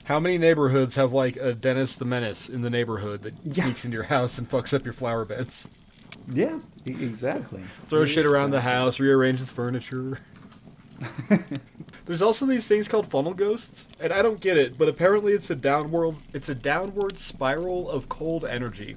How 0.05 0.19
many 0.19 0.39
neighborhoods 0.39 0.95
have 0.95 1.13
like 1.13 1.35
a 1.37 1.53
Dennis 1.53 1.95
the 1.95 2.05
Menace 2.05 2.49
in 2.49 2.61
the 2.61 2.69
neighborhood 2.71 3.21
that 3.21 3.35
Yeah. 3.43 3.65
sneaks 3.65 3.85
into 3.85 3.95
your 3.95 4.05
house 4.05 4.39
and 4.39 4.49
fucks 4.49 4.73
up 4.73 4.83
your 4.83 4.93
flower 4.93 5.23
beds? 5.23 5.67
Yeah, 6.31 6.59
e- 6.87 6.91
exactly. 6.91 7.61
throw 7.87 8.05
shit 8.05 8.25
around 8.25 8.49
the 8.51 8.61
house, 8.61 8.99
rearranges 8.99 9.51
furniture. 9.51 10.19
There's 12.09 12.23
also 12.23 12.47
these 12.47 12.65
things 12.65 12.87
called 12.87 13.07
funnel 13.07 13.35
ghosts, 13.35 13.85
and 13.99 14.11
I 14.11 14.23
don't 14.23 14.39
get 14.39 14.57
it, 14.57 14.79
but 14.79 14.87
apparently 14.87 15.33
it's 15.33 15.47
a 15.51 15.55
downward 15.55 16.15
it's 16.33 16.49
a 16.49 16.55
downward 16.55 17.19
spiral 17.19 17.87
of 17.87 18.09
cold 18.09 18.43
energy. 18.43 18.95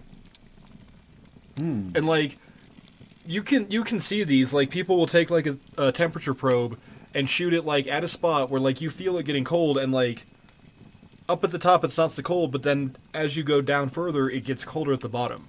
Hmm. 1.58 1.90
And 1.94 2.06
like 2.06 2.36
you 3.26 3.42
can 3.42 3.70
you 3.70 3.84
can 3.84 4.00
see 4.00 4.24
these 4.24 4.54
like 4.54 4.70
people 4.70 4.96
will 4.96 5.06
take 5.06 5.28
like 5.28 5.46
a, 5.46 5.58
a 5.76 5.92
temperature 5.92 6.32
probe 6.32 6.78
and 7.14 7.28
shoot 7.28 7.52
it 7.52 7.66
like 7.66 7.86
at 7.86 8.02
a 8.02 8.08
spot 8.08 8.48
where 8.48 8.62
like 8.62 8.80
you 8.80 8.88
feel 8.88 9.18
it 9.18 9.26
getting 9.26 9.44
cold 9.44 9.76
and 9.76 9.92
like 9.92 10.24
up 11.28 11.44
at 11.44 11.50
the 11.50 11.58
top 11.58 11.84
it's 11.84 11.98
not 11.98 12.12
so 12.12 12.22
cold, 12.22 12.50
but 12.50 12.62
then 12.62 12.96
as 13.12 13.36
you 13.36 13.42
go 13.42 13.60
down 13.60 13.90
further 13.90 14.30
it 14.30 14.46
gets 14.46 14.64
colder 14.64 14.94
at 14.94 15.00
the 15.00 15.08
bottom. 15.10 15.48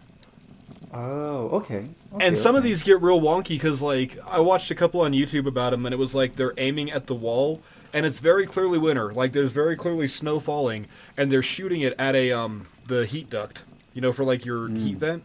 Oh, 0.94 1.50
okay. 1.54 1.86
and 2.20 2.38
some 2.38 2.56
of 2.56 2.62
these 2.64 2.84
get 2.84 3.02
real 3.02 3.20
wonky 3.20 3.50
because 3.50 3.82
like 3.82 4.18
i 4.28 4.40
watched 4.40 4.70
a 4.70 4.76
couple 4.76 5.02
on 5.02 5.12
youtube 5.12 5.48
about 5.48 5.72
them 5.72 5.86
and 5.88 5.94
it 5.94 5.98
was 5.98 6.14
like 6.14 6.36
they're 6.36 6.54
aiming 6.58 6.92
at 6.92 7.08
the 7.08 7.16
wall 7.16 7.62
and 7.92 8.06
it's 8.06 8.20
very 8.20 8.46
clearly 8.46 8.78
winter 8.78 9.12
like 9.12 9.32
there's 9.32 9.52
very 9.52 9.76
clearly 9.76 10.08
snow 10.08 10.40
falling 10.40 10.86
and 11.18 11.32
they're 11.32 11.42
shooting 11.42 11.82
it 11.82 11.96
at 11.98 12.14
a 12.16 12.32
um 12.32 12.68
the 12.88 13.06
heat 13.08 13.28
duct 13.30 13.64
you 13.94 14.02
know 14.02 14.12
for 14.12 14.24
like 14.24 14.46
your 14.46 14.68
heat 14.70 14.98
vent 14.98 15.24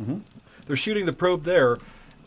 Mm-hmm. 0.00 0.18
they're 0.66 0.76
shooting 0.76 1.06
the 1.06 1.12
probe 1.12 1.42
there 1.44 1.76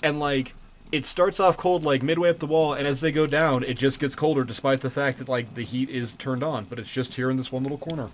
and 0.04 0.20
like 0.20 0.54
it 0.92 1.06
starts 1.06 1.40
off 1.40 1.56
cold 1.58 1.84
like 1.86 2.04
midway 2.04 2.30
up 2.30 2.40
the 2.40 2.46
wall 2.46 2.74
and 2.74 2.86
as 2.86 3.00
they 3.02 3.12
go 3.12 3.26
down 3.26 3.64
it 3.64 3.76
just 3.78 4.00
gets 4.00 4.14
colder 4.14 4.44
despite 4.44 4.82
the 4.82 4.90
fact 4.90 5.18
that 5.20 5.30
like 5.30 5.56
the 5.56 5.64
heat 5.64 5.90
is 5.90 6.14
turned 6.16 6.44
on 6.44 6.66
but 6.66 6.78
it's 6.78 6.94
just 6.94 7.14
here 7.16 7.32
in 7.32 7.38
this 7.38 7.52
one 7.52 7.64
little 7.64 7.78
corner 7.80 8.10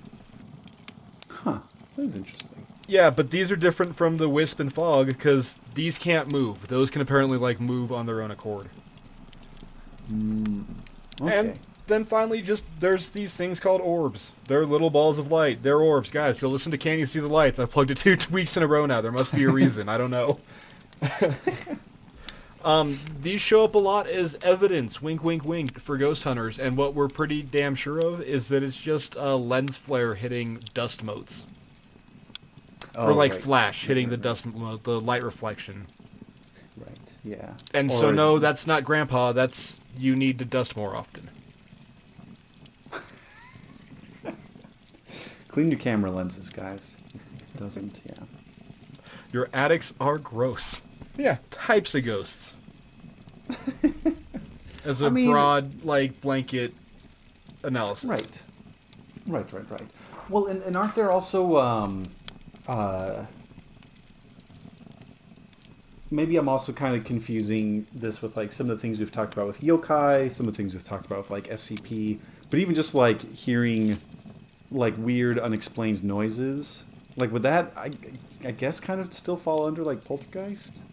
Huh. 1.30 1.60
That 1.96 2.04
is 2.06 2.16
interesting. 2.16 2.47
Yeah, 2.88 3.10
but 3.10 3.32
these 3.32 3.52
are 3.52 3.58
different 3.58 3.96
from 3.96 4.18
the 4.18 4.30
wisp 4.30 4.60
and 4.60 4.74
fog 4.74 5.08
because 5.08 5.56
these 5.76 5.98
can't 5.98 6.32
move. 6.32 6.70
Those 6.70 6.90
can 6.90 7.02
apparently 7.02 7.38
like 7.38 7.60
move 7.60 7.92
on 7.92 8.06
their 8.06 8.22
own 8.22 8.32
accord. 8.32 8.68
Okay. 11.22 11.38
And 11.38 11.60
then 11.88 12.06
finally, 12.06 12.42
just 12.42 12.66
there's 12.80 13.10
these 13.10 13.34
things 13.34 13.60
called 13.60 13.82
orbs. 13.82 14.32
They're 14.48 14.66
little 14.66 14.90
balls 14.90 15.18
of 15.18 15.32
light. 15.32 15.64
They're 15.64 15.80
orbs, 15.80 16.12
guys. 16.12 16.40
Go 16.40 16.48
listen 16.48 16.72
to 16.72 16.78
Can 16.78 17.00
You 17.00 17.06
See 17.06 17.20
the 17.20 17.28
Lights? 17.28 17.60
I've 17.60 17.72
plugged 17.72 17.92
it 17.92 17.98
two 17.98 18.18
weeks 18.32 18.56
in 18.56 18.64
a 18.64 18.68
row 18.68 18.86
now. 18.86 19.02
There 19.02 19.12
must 19.12 19.34
be 19.34 19.44
a 19.44 19.50
reason. 19.50 19.90
I 19.90 19.98
don't 19.98 20.12
know. 20.12 20.38
um, 22.66 23.00
these 23.22 23.42
show 23.42 23.64
up 23.64 23.76
a 23.76 23.80
lot 23.80 24.08
as 24.08 24.38
evidence, 24.44 25.02
wink, 25.02 25.24
wink, 25.24 25.46
wink, 25.46 25.80
for 25.80 25.98
ghost 25.98 26.24
hunters. 26.24 26.60
And 26.60 26.78
what 26.78 26.94
we're 26.94 27.08
pretty 27.08 27.42
damn 27.42 27.76
sure 27.76 28.00
of 28.00 28.22
is 28.22 28.48
that 28.50 28.64
it's 28.64 28.82
just 28.82 29.16
a 29.16 29.36
lens 29.36 29.78
flare 29.78 30.16
hitting 30.16 30.60
dust 30.74 31.04
motes, 31.04 31.46
Oh, 33.00 33.10
or 33.10 33.14
like 33.14 33.32
right. 33.32 33.40
flash 33.42 33.86
hitting 33.86 34.10
the 34.10 34.18
dust 34.18 34.46
the 34.84 35.00
light 35.00 35.22
reflection. 35.22 35.86
Right. 36.76 36.98
Yeah. 37.24 37.54
And 37.74 37.92
so 37.92 38.10
Or- 38.10 38.14
no, 38.14 38.40
that's 38.40 38.66
not 38.66 38.84
grandpa. 38.84 39.32
That's 39.34 39.78
you 39.98 40.16
need 40.16 40.40
to 40.40 40.46
dust 40.46 40.76
more 40.76 40.96
often. 40.96 41.30
Clean 45.50 45.70
your 45.70 45.80
camera 45.80 46.12
lenses, 46.12 46.50
guys. 46.50 46.96
It 47.14 47.58
doesn't. 47.58 48.02
Yeah. 48.06 48.24
Your 49.32 49.50
attics 49.54 49.94
are 50.00 50.18
gross. 50.18 50.82
Yeah, 51.18 51.38
types 51.52 51.94
of 51.96 52.04
ghosts. 52.06 52.58
As 54.86 55.02
a 55.02 55.08
I 55.08 55.10
mean- 55.10 55.30
broad 55.32 55.84
like 55.84 56.20
blanket 56.22 56.74
analysis. 57.64 58.06
Right. 58.06 58.42
Right. 59.28 59.52
Right. 59.52 59.70
Right. 59.70 59.88
Well, 60.30 60.48
and, 60.48 60.62
and 60.64 60.76
aren't 60.76 60.96
there 60.96 61.12
also 61.12 61.58
um, 61.58 62.04
uh, 62.68 63.26
maybe 66.12 66.38
I'm 66.38 66.50
also 66.50 66.72
kind 66.72 66.96
of 66.96 67.04
confusing 67.04 67.88
this 67.94 68.22
with 68.22 68.38
like 68.38 68.52
some 68.52 68.70
of 68.70 68.78
the 68.78 68.82
things 68.82 69.00
we've 69.00 69.12
talked 69.12 69.34
about 69.34 69.48
with 69.48 69.62
yokai, 69.62 70.32
some 70.32 70.48
of 70.48 70.54
the 70.54 70.58
things 70.58 70.74
we've 70.74 70.84
talked 70.84 71.06
about 71.06 71.20
with 71.20 71.32
like 71.32 71.48
SCP, 71.48 72.20
but 72.50 72.60
even 72.60 72.76
just 72.76 72.96
like 72.96 73.22
hearing 73.34 73.98
like 74.72 74.96
weird 74.98 75.40
unexplained 75.40 76.04
noises. 76.04 76.86
Like 77.16 77.32
would 77.32 77.44
that 77.44 77.72
I, 77.76 77.92
I 78.44 78.52
guess 78.52 78.80
kind 78.80 79.02
of 79.02 79.14
still 79.14 79.38
fall 79.38 79.66
under 79.66 79.84
like 79.84 80.04
poltergeist? 80.04 80.84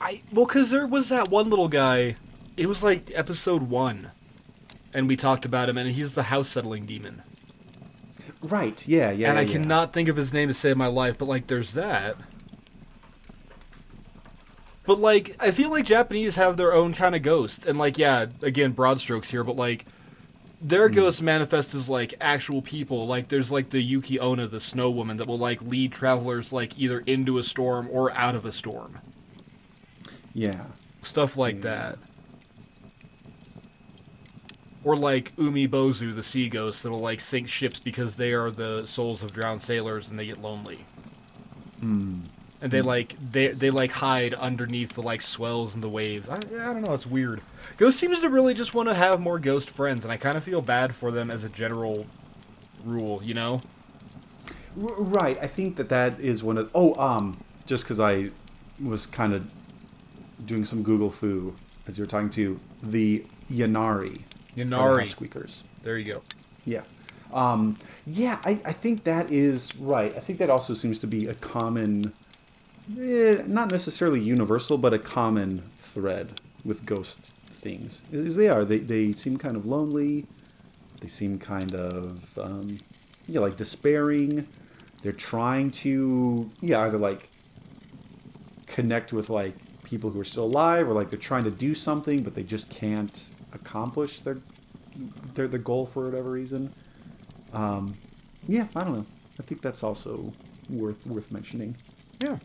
I 0.00 0.22
well, 0.32 0.46
cause 0.46 0.70
there 0.70 0.86
was 0.86 1.08
that 1.08 1.28
one 1.28 1.50
little 1.50 1.68
guy 1.68 2.16
it 2.58 2.66
was 2.66 2.82
like 2.82 3.12
episode 3.14 3.70
one, 3.70 4.10
and 4.92 5.06
we 5.06 5.16
talked 5.16 5.46
about 5.46 5.68
him, 5.68 5.78
and 5.78 5.92
he's 5.92 6.14
the 6.14 6.24
house 6.24 6.48
settling 6.48 6.86
demon. 6.86 7.22
Right. 8.42 8.86
Yeah. 8.86 9.10
Yeah. 9.10 9.30
and 9.30 9.38
I 9.38 9.42
yeah, 9.42 9.46
yeah. 9.48 9.52
cannot 9.52 9.92
think 9.92 10.08
of 10.08 10.16
his 10.16 10.32
name 10.32 10.48
to 10.48 10.54
save 10.54 10.76
my 10.76 10.86
life, 10.86 11.18
but 11.18 11.26
like, 11.28 11.46
there's 11.46 11.72
that. 11.72 12.16
But 14.84 14.98
like, 15.00 15.36
I 15.38 15.50
feel 15.50 15.70
like 15.70 15.84
Japanese 15.84 16.36
have 16.36 16.56
their 16.56 16.72
own 16.72 16.92
kind 16.94 17.14
of 17.14 17.22
ghosts, 17.22 17.66
and 17.66 17.76
like, 17.76 17.98
yeah, 17.98 18.26
again, 18.40 18.72
broad 18.72 19.00
strokes 19.00 19.30
here, 19.30 19.44
but 19.44 19.54
like, 19.54 19.84
their 20.60 20.88
hmm. 20.88 20.94
ghosts 20.94 21.20
manifest 21.20 21.74
as 21.74 21.88
like 21.88 22.14
actual 22.20 22.62
people. 22.62 23.06
Like, 23.06 23.28
there's 23.28 23.50
like 23.50 23.70
the 23.70 23.82
Yuki 23.82 24.18
Onna, 24.18 24.46
the 24.46 24.60
snow 24.60 24.90
woman, 24.90 25.18
that 25.18 25.26
will 25.26 25.38
like 25.38 25.60
lead 25.60 25.92
travelers 25.92 26.52
like 26.52 26.78
either 26.78 27.00
into 27.00 27.38
a 27.38 27.42
storm 27.42 27.88
or 27.92 28.12
out 28.12 28.34
of 28.34 28.46
a 28.46 28.52
storm, 28.52 28.98
Yeah. 30.32 30.64
stuff 31.02 31.36
like 31.36 31.60
that. 31.62 31.98
Or 34.84 34.96
like 34.96 35.32
Umi 35.36 35.66
Bozu, 35.66 36.14
the 36.14 36.22
sea 36.22 36.48
ghost, 36.48 36.82
that'll 36.82 36.98
like 36.98 37.20
sink 37.20 37.48
ships 37.48 37.78
because 37.78 38.16
they 38.16 38.32
are 38.32 38.50
the 38.50 38.86
souls 38.86 39.22
of 39.22 39.32
drowned 39.32 39.62
sailors 39.62 40.08
and 40.08 40.18
they 40.18 40.26
get 40.26 40.40
lonely. 40.40 40.84
Hmm. 41.80 42.20
And 42.60 42.72
they 42.72 42.80
like 42.80 43.14
they 43.30 43.48
they 43.48 43.70
like 43.70 43.92
hide 43.92 44.34
underneath 44.34 44.94
the 44.94 45.02
like 45.02 45.22
swells 45.22 45.74
and 45.74 45.82
the 45.82 45.88
waves. 45.88 46.28
I, 46.28 46.36
I 46.36 46.38
don't 46.72 46.82
know, 46.82 46.94
it's 46.94 47.06
weird. 47.06 47.40
Ghost 47.76 47.98
seems 47.98 48.20
to 48.20 48.28
really 48.28 48.54
just 48.54 48.74
want 48.74 48.88
to 48.88 48.94
have 48.94 49.20
more 49.20 49.38
ghost 49.38 49.70
friends, 49.70 50.04
and 50.04 50.12
I 50.12 50.16
kind 50.16 50.34
of 50.34 50.42
feel 50.42 50.60
bad 50.60 50.94
for 50.94 51.12
them 51.12 51.30
as 51.30 51.44
a 51.44 51.48
general 51.48 52.06
rule, 52.84 53.20
you 53.22 53.34
know? 53.34 53.60
R- 54.80 54.94
right. 55.02 55.38
I 55.40 55.46
think 55.46 55.76
that 55.76 55.88
that 55.88 56.18
is 56.18 56.42
one 56.42 56.58
of. 56.58 56.70
Oh, 56.74 56.94
um, 56.94 57.38
just 57.66 57.84
because 57.84 58.00
I 58.00 58.30
was 58.82 59.06
kind 59.06 59.32
of 59.34 59.50
doing 60.44 60.64
some 60.64 60.82
Google 60.82 61.10
foo 61.10 61.54
as 61.86 61.98
you 61.98 62.04
were 62.04 62.10
talking 62.10 62.30
to 62.30 62.58
the 62.82 63.24
Yanari. 63.50 64.22
Yanari. 64.58 65.06
squeakers. 65.08 65.62
There 65.82 65.98
you 65.98 66.12
go. 66.12 66.22
Yeah. 66.64 66.82
Um, 67.32 67.76
yeah, 68.06 68.40
I, 68.44 68.60
I 68.64 68.72
think 68.72 69.04
that 69.04 69.30
is 69.30 69.76
right. 69.76 70.14
I 70.16 70.20
think 70.20 70.38
that 70.38 70.50
also 70.50 70.74
seems 70.74 70.98
to 71.00 71.06
be 71.06 71.26
a 71.26 71.34
common, 71.34 72.12
eh, 72.98 73.42
not 73.46 73.70
necessarily 73.70 74.20
universal, 74.20 74.78
but 74.78 74.94
a 74.94 74.98
common 74.98 75.58
thread 75.76 76.40
with 76.64 76.86
ghost 76.86 77.32
things. 77.46 78.02
Is, 78.10 78.22
is 78.22 78.36
they 78.36 78.48
are. 78.48 78.64
They, 78.64 78.78
they 78.78 79.12
seem 79.12 79.36
kind 79.36 79.56
of 79.56 79.66
lonely. 79.66 80.26
They 81.00 81.08
seem 81.08 81.38
kind 81.38 81.74
of, 81.74 82.38
um, 82.38 82.78
yeah, 83.26 83.40
like 83.40 83.56
despairing. 83.56 84.46
They're 85.02 85.12
trying 85.12 85.70
to, 85.72 86.50
yeah, 86.60 86.80
either 86.80 86.98
like 86.98 87.28
connect 88.66 89.12
with 89.12 89.30
like 89.30 89.54
people 89.84 90.10
who 90.10 90.20
are 90.20 90.24
still 90.24 90.44
alive 90.44 90.88
or 90.88 90.92
like 90.92 91.10
they're 91.10 91.18
trying 91.18 91.44
to 91.44 91.50
do 91.50 91.74
something, 91.74 92.22
but 92.22 92.34
they 92.34 92.42
just 92.42 92.70
can't 92.70 93.28
accomplish 93.68 94.20
their 94.20 94.38
their, 95.34 95.46
their 95.46 95.60
goal 95.60 95.86
for 95.86 96.06
whatever 96.06 96.30
reason. 96.30 96.72
Um, 97.52 97.94
yeah, 98.46 98.66
I 98.74 98.80
don't 98.80 98.94
know. 98.94 99.06
I 99.38 99.42
think 99.42 99.60
that's 99.62 99.82
also 99.82 100.32
worth 100.70 101.06
worth 101.06 101.30
mentioning. 101.30 101.76
Yeah. 102.22 102.38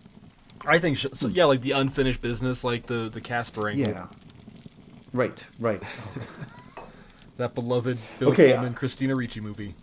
I 0.66 0.78
think 0.80 0.98
sh- 0.98 1.08
so. 1.14 1.28
Yeah, 1.28 1.46
like 1.46 1.62
the 1.62 1.72
unfinished 1.72 2.22
business, 2.22 2.64
like 2.64 2.86
the 2.86 3.10
the 3.10 3.22
Casper 3.22 3.70
angle. 3.70 3.94
Yeah. 3.94 4.08
Right, 5.14 5.46
right. 5.60 5.84
That 7.38 7.56
beloved 7.56 7.98
Bill 8.20 8.30
Okay, 8.30 8.54
Pullman, 8.54 8.76
Christina 8.76 9.16
Ricci 9.16 9.42
movie. 9.42 9.74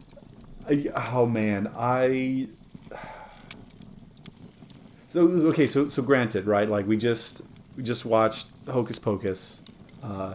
I, 0.69 0.89
oh 1.13 1.27
man, 1.27 1.69
I. 1.77 2.47
So 5.09 5.23
okay, 5.49 5.67
so 5.67 5.89
so 5.89 6.03
granted, 6.03 6.47
right? 6.47 6.69
Like 6.69 6.87
we 6.87 6.97
just 6.97 7.43
we 7.77 7.83
just 7.83 8.05
watched 8.05 8.47
Hocus 8.69 9.01
Pocus 9.01 9.59
uh, 10.05 10.35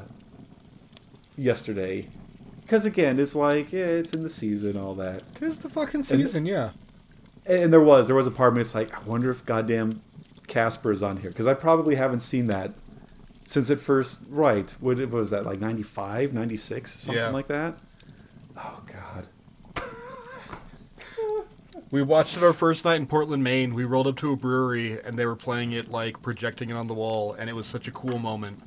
yesterday, 1.38 2.08
because 2.62 2.86
again, 2.86 3.20
it's 3.20 3.36
like 3.36 3.72
yeah, 3.72 3.86
it's 3.86 4.14
in 4.14 4.22
the 4.24 4.30
season, 4.30 4.78
all 4.78 4.96
that. 4.96 5.24
Tis 5.36 5.60
the 5.60 5.70
fucking 5.70 6.04
season, 6.04 6.46
yeah. 6.46 6.72
And 7.48 7.72
there 7.72 7.82
was 7.82 8.08
there 8.08 8.16
was 8.16 8.28
a 8.28 8.32
part 8.32 8.50
of 8.50 8.56
me 8.56 8.60
that's 8.64 8.74
like, 8.76 8.94
I 8.96 9.02
wonder 9.08 9.30
if 9.30 9.46
goddamn 9.46 10.02
Casper 10.48 10.92
is 10.92 11.04
on 11.04 11.18
here 11.18 11.30
because 11.30 11.48
I 11.48 11.54
probably 11.54 11.96
haven't 11.96 12.22
seen 12.22 12.48
that 12.48 12.72
since 13.44 13.70
it 13.70 13.80
first. 13.80 14.22
Right, 14.30 14.70
what, 14.80 14.98
what 14.98 15.10
was 15.12 15.30
that 15.32 15.46
like 15.46 15.60
95, 15.60 16.34
96, 16.34 16.92
something 16.92 17.22
Yeah. 17.22 17.30
like 17.30 17.48
that? 17.48 17.78
Oh 18.58 18.82
god. 18.92 19.28
We 21.92 22.02
watched 22.02 22.36
it 22.36 22.44
our 22.44 22.52
first 22.52 22.84
night 22.84 22.96
in 22.96 23.06
Portland, 23.06 23.44
Maine. 23.44 23.74
We 23.74 23.84
rolled 23.86 24.08
up 24.08 24.18
to 24.18 24.32
a 24.34 24.36
brewery 24.36 25.00
and 25.02 25.18
they 25.18 25.26
were 25.26 25.36
playing 25.36 25.72
it 25.72 25.90
like 25.90 26.22
projecting 26.22 26.70
it 26.70 26.76
on 26.76 26.88
the 26.88 26.94
wall, 26.94 27.34
and 27.34 27.50
it 27.50 27.54
was 27.54 27.68
such 27.68 27.88
a 27.88 27.92
cool 27.92 28.18
moment. 28.20 28.62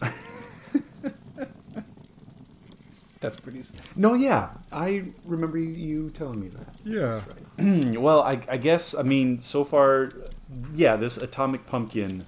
That's 3.20 3.38
pretty. 3.38 3.62
No, 3.96 4.14
yeah, 4.14 4.50
I 4.72 5.04
remember 5.26 5.58
you 5.58 6.08
telling 6.10 6.40
me 6.40 6.48
that. 6.48 6.66
Yeah. 6.84 7.20
well, 8.00 8.22
I, 8.22 8.40
I 8.48 8.56
guess 8.56 8.94
I 8.94 9.02
mean 9.02 9.40
so 9.40 9.62
far, 9.62 10.10
yeah, 10.74 10.96
this 10.96 11.18
atomic 11.18 11.66
pumpkin, 11.66 12.24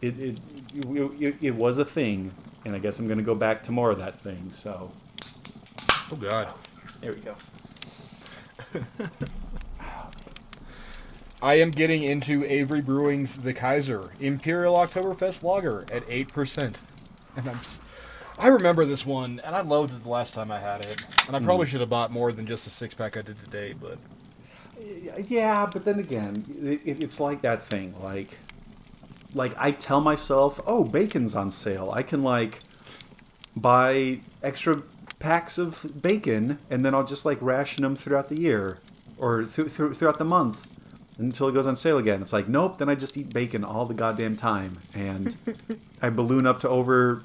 it 0.00 0.16
it, 0.18 0.38
it, 0.76 1.34
it 1.42 1.54
was 1.56 1.78
a 1.78 1.84
thing, 1.84 2.30
and 2.64 2.76
I 2.76 2.78
guess 2.78 3.00
I'm 3.00 3.08
gonna 3.08 3.22
go 3.22 3.34
back 3.34 3.64
to 3.64 3.72
more 3.72 3.90
of 3.90 3.98
that 3.98 4.14
thing. 4.14 4.50
So 4.52 4.92
Oh 6.12 6.16
god. 6.16 6.50
there 7.00 7.12
we 7.12 7.20
go. 7.20 7.34
I 11.42 11.54
am 11.54 11.72
getting 11.72 12.04
into 12.04 12.44
Avery 12.44 12.80
Brewing's 12.80 13.34
The 13.38 13.52
Kaiser 13.52 14.10
Imperial 14.20 14.76
Oktoberfest 14.76 15.42
Lager 15.42 15.84
at 15.90 16.04
eight 16.08 16.32
percent, 16.32 16.78
and 17.36 17.50
I'm. 17.50 17.58
I 18.38 18.48
remember 18.48 18.84
this 18.84 19.04
one, 19.06 19.40
and 19.44 19.54
I 19.54 19.60
loved 19.60 19.92
it 19.92 20.02
the 20.02 20.08
last 20.08 20.34
time 20.34 20.50
I 20.50 20.58
had 20.58 20.84
it. 20.84 20.96
And 21.26 21.36
I 21.36 21.38
hmm. 21.38 21.44
probably 21.44 21.66
should 21.66 21.80
have 21.80 21.90
bought 21.90 22.10
more 22.10 22.32
than 22.32 22.46
just 22.46 22.64
the 22.64 22.70
six 22.70 22.94
pack 22.94 23.16
I 23.16 23.22
did 23.22 23.38
today, 23.44 23.74
but 23.78 23.98
Yeah, 25.28 25.68
but 25.72 25.84
then 25.84 25.98
again, 26.00 26.44
it- 26.62 27.00
it's 27.00 27.20
like 27.20 27.42
that 27.42 27.62
thing. 27.62 27.94
Like, 28.02 28.38
like 29.34 29.54
I 29.56 29.70
tell 29.70 30.00
myself, 30.00 30.60
oh, 30.66 30.84
bacon's 30.84 31.34
on 31.34 31.50
sale. 31.50 31.90
I 31.94 32.02
can 32.02 32.22
like 32.22 32.60
buy 33.56 34.20
extra 34.42 34.76
packs 35.18 35.58
of 35.58 35.86
bacon, 36.02 36.58
and 36.70 36.84
then 36.84 36.94
I'll 36.94 37.04
just 37.06 37.24
like 37.24 37.38
ration 37.40 37.82
them 37.82 37.94
throughout 37.96 38.28
the 38.28 38.40
year 38.40 38.78
or 39.18 39.44
th- 39.44 39.74
th- 39.76 39.92
throughout 39.96 40.18
the 40.18 40.24
month 40.24 40.66
until 41.18 41.46
it 41.48 41.52
goes 41.52 41.66
on 41.66 41.76
sale 41.76 41.98
again. 41.98 42.20
It's 42.22 42.32
like, 42.32 42.48
nope. 42.48 42.78
Then 42.78 42.88
I 42.88 42.94
just 42.96 43.16
eat 43.16 43.32
bacon 43.32 43.62
all 43.64 43.84
the 43.86 43.94
goddamn 43.94 44.36
time, 44.36 44.78
and 44.94 45.36
I 46.02 46.10
balloon 46.10 46.46
up 46.46 46.60
to 46.60 46.68
over 46.68 47.22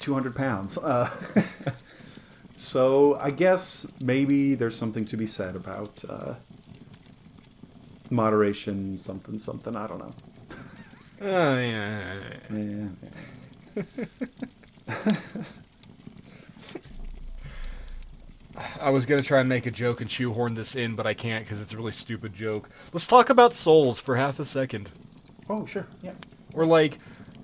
two 0.00 0.12
hundred 0.14 0.34
pounds. 0.34 0.76
Uh, 0.78 1.10
So 2.56 3.18
I 3.18 3.30
guess 3.30 3.86
maybe 4.00 4.54
there's 4.54 4.76
something 4.76 5.06
to 5.06 5.16
be 5.16 5.26
said 5.26 5.56
about 5.56 6.04
uh, 6.06 6.34
moderation, 8.10 8.98
something, 8.98 9.38
something. 9.38 9.74
I 9.74 9.86
don't 9.86 9.98
know. 9.98 10.12
uh, 11.26 11.60
yeah. 11.64 12.14
Yeah, 12.52 12.88
yeah. 13.76 13.84
I 18.80 18.90
was 18.90 19.06
gonna 19.06 19.22
try 19.22 19.40
and 19.40 19.48
make 19.48 19.64
a 19.66 19.70
joke 19.70 20.00
and 20.00 20.10
shoehorn 20.10 20.54
this 20.54 20.74
in, 20.74 20.94
but 20.94 21.06
I 21.06 21.14
can't 21.14 21.44
because 21.44 21.60
it's 21.62 21.72
a 21.72 21.76
really 21.76 21.92
stupid 21.92 22.34
joke. 22.34 22.68
Let's 22.92 23.06
talk 23.06 23.30
about 23.30 23.54
souls 23.54 23.98
for 23.98 24.16
half 24.16 24.38
a 24.38 24.44
second. 24.44 24.92
Oh, 25.48 25.64
sure. 25.66 25.86
Yeah. 26.02 26.12
Or 26.54 26.66
like 26.66 26.98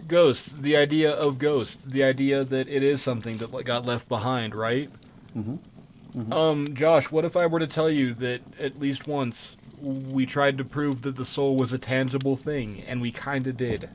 ghosts, 0.08 0.52
the 0.52 0.76
idea 0.76 1.10
of 1.10 1.38
ghosts, 1.38 1.84
the 1.84 2.04
idea 2.04 2.44
that 2.44 2.68
it 2.68 2.82
is 2.82 3.02
something 3.02 3.36
that 3.38 3.64
got 3.64 3.84
left 3.84 4.08
behind, 4.08 4.54
right? 4.54 4.90
Mm-hmm. 5.36 6.32
Um, 6.32 6.74
Josh, 6.74 7.10
what 7.10 7.24
if 7.24 7.36
I 7.36 7.46
were 7.46 7.60
to 7.60 7.66
tell 7.66 7.90
you 7.90 8.14
that 8.14 8.40
at 8.58 8.78
least 8.80 9.06
once 9.06 9.56
we 9.80 10.24
tried 10.24 10.56
to 10.58 10.64
prove 10.64 11.02
that 11.02 11.16
the 11.16 11.24
soul 11.24 11.56
was 11.56 11.72
a 11.72 11.78
tangible 11.78 12.36
thing, 12.36 12.82
and 12.86 13.00
we 13.00 13.12
kind 13.12 13.46
of 13.46 13.56
did? 13.56 13.90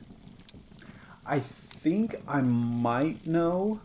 I 1.26 1.40
think 1.40 2.16
I 2.28 2.40
might 2.42 3.26
know 3.26 3.80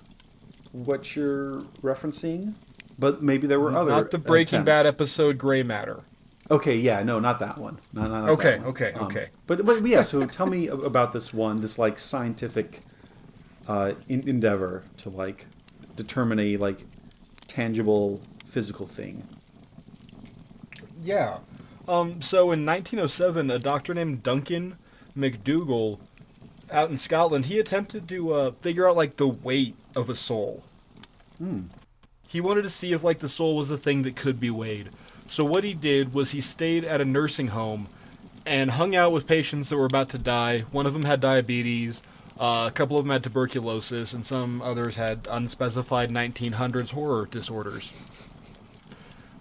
what 0.71 1.15
you're 1.15 1.61
referencing, 1.81 2.53
but 2.99 3.23
maybe 3.23 3.47
there 3.47 3.59
were 3.59 3.75
other. 3.75 3.91
Not 3.91 4.11
the 4.11 4.19
Breaking 4.19 4.59
attempts. 4.59 4.65
Bad 4.67 4.85
episode 4.85 5.37
Gray 5.39 5.63
Matter. 5.63 6.01
Okay, 6.49 6.75
yeah, 6.77 7.03
no, 7.03 7.19
not 7.19 7.39
that 7.39 7.57
one. 7.57 7.77
No, 7.93 8.03
no, 8.03 8.07
not 8.21 8.29
Okay, 8.31 8.51
that 8.51 8.59
one. 8.61 8.69
okay, 8.69 8.91
Um, 8.93 9.05
okay. 9.07 9.27
But 9.47 9.65
but 9.65 9.85
yeah, 9.85 10.01
so 10.01 10.25
tell 10.25 10.45
me 10.47 10.67
about 10.67 11.11
this 11.13 11.33
one, 11.33 11.59
this 11.61 11.77
like 11.77 11.99
scientific 11.99 12.81
uh, 13.67 13.93
in- 14.07 14.27
endeavor 14.27 14.83
to 14.97 15.09
like 15.09 15.45
determine 15.95 16.39
a 16.39 16.57
like 16.57 16.79
tangible 17.47 18.21
physical 18.45 18.85
thing. 18.87 19.23
Yeah. 21.01 21.39
Um, 21.87 22.21
so 22.21 22.51
in 22.51 22.65
1907, 22.65 23.49
a 23.51 23.59
doctor 23.59 23.93
named 23.93 24.23
Duncan 24.23 24.75
MacDougall 25.15 25.99
out 26.71 26.89
in 26.89 26.97
Scotland, 26.97 27.45
he 27.45 27.59
attempted 27.59 28.07
to 28.09 28.33
uh, 28.33 28.51
figure 28.61 28.87
out 28.87 28.95
like 28.97 29.15
the 29.15 29.27
weight 29.27 29.75
of 29.95 30.09
a 30.09 30.15
soul. 30.15 30.63
Hmm. 31.37 31.63
He 32.27 32.41
wanted 32.41 32.63
to 32.63 32.69
see 32.69 32.91
if 32.91 33.03
like 33.03 33.19
the 33.19 33.29
soul 33.29 33.55
was 33.55 33.71
a 33.71 33.77
thing 33.77 34.01
that 34.03 34.15
could 34.17 34.39
be 34.39 34.49
weighed. 34.49 34.89
So 35.27 35.43
what 35.43 35.63
he 35.63 35.73
did 35.73 36.13
was 36.13 36.31
he 36.31 36.41
stayed 36.41 36.85
at 36.85 37.01
a 37.01 37.05
nursing 37.05 37.47
home 37.47 37.87
and 38.45 38.71
hung 38.71 38.95
out 38.95 39.11
with 39.11 39.27
patients 39.27 39.69
that 39.69 39.77
were 39.77 39.85
about 39.85 40.09
to 40.09 40.17
die. 40.17 40.61
One 40.71 40.85
of 40.85 40.93
them 40.93 41.03
had 41.03 41.19
diabetes. 41.19 42.01
Uh, 42.39 42.65
a 42.67 42.71
couple 42.71 42.97
of 42.97 43.03
them 43.03 43.11
had 43.11 43.23
tuberculosis, 43.23 44.13
and 44.13 44.25
some 44.25 44.61
others 44.61 44.95
had 44.95 45.27
unspecified 45.29 46.11
1900s 46.11 46.91
horror 46.91 47.27
disorders. 47.29 47.91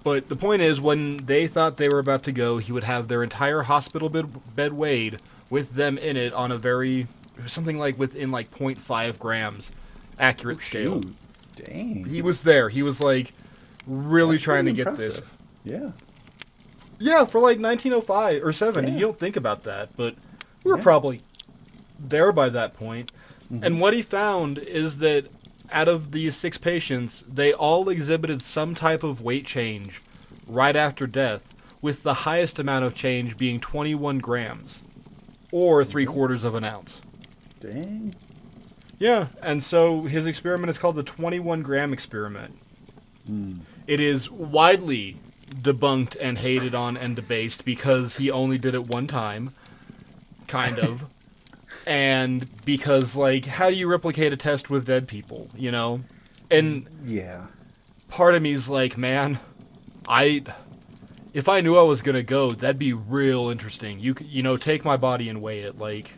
But 0.03 0.29
the 0.29 0.37
point 0.37 0.63
is, 0.63 0.81
when 0.81 1.19
they 1.19 1.47
thought 1.47 1.77
they 1.77 1.89
were 1.89 1.99
about 1.99 2.23
to 2.25 2.33
go, 2.33 2.59
he 2.59 2.73
would 2.73 2.85
have 2.85 3.09
their 3.09 3.23
entire 3.23 3.63
hospital 3.63 4.09
bed, 4.09 4.55
bed 4.55 4.73
weighed 4.73 5.21
with 5.51 5.75
them 5.75 5.99
in 5.99 6.17
it 6.17 6.33
on 6.33 6.51
a 6.51 6.59
very 6.59 7.07
something 7.47 7.79
like 7.79 7.99
within 7.99 8.31
like 8.31 8.51
0.5 8.51 9.19
grams 9.19 9.71
accurate 10.19 10.61
scale. 10.61 11.03
Shoot. 11.03 11.17
Dang. 11.57 12.05
He 12.05 12.23
was 12.23 12.43
there. 12.43 12.69
He 12.69 12.83
was 12.83 13.01
like 13.01 13.33
really 13.87 14.37
That's 14.37 14.45
trying 14.45 14.67
to 14.67 14.73
get 14.73 14.97
this. 14.97 15.21
Yeah. 15.67 15.91
Yeah, 16.99 17.25
for 17.27 17.41
like 17.41 17.59
1905 17.59 18.43
or 18.43 18.53
7. 18.53 18.87
Yeah. 18.87 18.95
You 18.95 19.01
don't 19.01 19.19
think 19.19 19.37
about 19.37 19.65
that, 19.65 19.91
but 19.97 20.15
we 20.65 20.71
were 20.71 20.79
Yeah. 20.79 20.83
probably 20.83 21.21
there 21.99 22.33
by 22.33 22.49
that 22.49 22.75
point. 22.75 23.13
Mm-hmm. 23.53 23.65
And 23.65 23.81
what 23.81 23.93
he 23.93 24.01
found 24.03 24.59
is 24.59 24.99
that 24.99 25.27
out 25.73 25.89
of 25.89 26.13
these 26.13 26.37
six 26.37 26.57
patients, 26.57 27.23
they 27.29 27.53
all 27.53 27.89
exhibited 27.89 28.41
some 28.41 28.75
type 28.75 29.03
of 29.03 29.21
weight 29.21 29.45
change 29.45 30.01
right 30.47 30.77
after 30.77 31.07
death, 31.07 31.53
with 31.83 32.03
the 32.05 32.15
highest 32.15 32.59
amount 32.59 32.85
of 32.85 32.95
change 32.95 33.37
being 33.37 33.61
21 33.61 34.19
grams, 34.19 34.79
or 35.53 35.83
Mm-hmm. 35.83 35.91
three 35.91 36.07
quarters 36.07 36.45
of 36.45 36.55
an 36.55 36.65
ounce. 36.65 37.03
Dang. 37.61 38.15
Yeah, 38.99 39.27
and 39.43 39.63
so 39.63 40.03
his 40.03 40.25
experiment 40.25 40.71
is 40.71 40.79
called 40.79 40.97
the 40.97 41.03
21 41.03 41.63
gram 41.63 41.93
experiment. 41.93 42.57
It 43.87 44.01
is 44.01 44.31
widely 44.31 45.17
debunked 45.47 46.17
and 46.21 46.39
hated 46.39 46.75
on 46.75 46.97
and 46.97 47.17
debased 47.17 47.65
because 47.65 48.17
he 48.19 48.31
only 48.31 48.59
did 48.59 48.75
it 48.75 48.87
one 48.89 49.07
time, 49.07 49.51
kind 50.49 50.79
of. 50.79 51.05
and 51.87 52.49
because, 52.65 53.15
like, 53.17 53.47
how 53.47 53.71
do 53.71 53.77
you 53.77 53.87
replicate 53.89 54.33
a 54.33 54.37
test 54.37 54.71
with 54.71 54.87
dead 54.87 55.09
people, 55.09 55.49
you 55.57 55.71
know? 55.71 56.01
And 56.51 56.87
Yeah. 57.05 57.47
part 58.09 58.35
of 58.35 58.43
me 58.43 58.53
is 58.53 58.69
like, 58.69 58.97
man, 58.97 59.39
I. 60.09 60.43
If 61.35 61.51
I 61.51 61.61
knew 61.61 61.77
I 61.77 61.83
was 61.83 62.01
gonna 62.01 62.23
go, 62.23 62.51
that'd 62.51 62.79
be 62.79 62.95
real 62.95 63.51
interesting. 63.51 64.01
You 64.01 64.15
you 64.21 64.43
know, 64.43 64.57
take 64.57 64.85
my 64.87 64.97
body 64.97 65.29
and 65.29 65.43
weigh 65.43 65.61
it, 65.61 65.79
like 65.79 66.15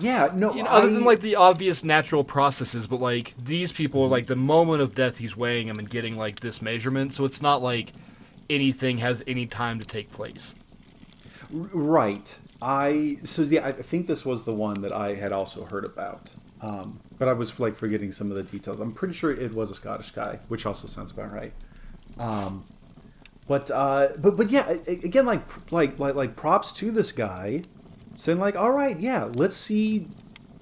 Yeah. 0.00 0.30
No. 0.34 0.52
you 0.54 0.64
know, 0.64 0.68
other 0.70 0.90
than 0.90 1.04
like 1.04 1.20
the 1.20 1.36
obvious 1.36 1.84
natural 1.84 2.24
processes, 2.24 2.86
but 2.88 3.00
like 3.00 3.34
these 3.38 3.70
people 3.72 4.02
are 4.02 4.08
like 4.08 4.26
the 4.26 4.34
moment 4.34 4.82
of 4.82 4.94
death, 4.96 5.18
he's 5.18 5.36
weighing 5.36 5.68
them 5.68 5.78
and 5.78 5.88
getting 5.88 6.16
like 6.16 6.40
this 6.40 6.60
measurement, 6.60 7.12
so 7.14 7.24
it's 7.24 7.40
not 7.40 7.62
like 7.62 7.92
anything 8.48 8.98
has 8.98 9.22
any 9.26 9.46
time 9.46 9.78
to 9.78 9.86
take 9.86 10.10
place. 10.12 10.54
Right. 11.50 12.38
I 12.62 13.18
so 13.24 13.42
yeah, 13.42 13.66
I 13.66 13.72
think 13.72 14.06
this 14.06 14.24
was 14.24 14.44
the 14.44 14.52
one 14.52 14.80
that 14.80 14.92
I 14.92 15.14
had 15.14 15.32
also 15.32 15.64
heard 15.64 15.84
about. 15.84 16.30
Um, 16.60 17.00
but 17.18 17.28
I 17.28 17.32
was 17.32 17.58
like 17.60 17.74
forgetting 17.74 18.12
some 18.12 18.30
of 18.30 18.36
the 18.36 18.42
details. 18.42 18.80
I'm 18.80 18.92
pretty 18.92 19.14
sure 19.14 19.30
it 19.30 19.54
was 19.54 19.70
a 19.70 19.74
Scottish 19.74 20.10
guy, 20.10 20.38
which 20.48 20.66
also 20.66 20.88
sounds 20.88 21.12
about 21.12 21.32
right. 21.32 21.52
Um, 22.18 22.64
but 23.46 23.70
uh, 23.70 24.08
but 24.18 24.36
but 24.36 24.50
yeah, 24.50 24.68
again, 24.86 25.26
like 25.26 25.72
like 25.72 25.98
like 25.98 26.14
like 26.14 26.34
props 26.34 26.72
to 26.74 26.90
this 26.90 27.12
guy, 27.12 27.62
saying 28.14 28.38
like, 28.38 28.56
all 28.56 28.72
right, 28.72 28.98
yeah, 28.98 29.30
let's 29.34 29.56
see 29.56 30.08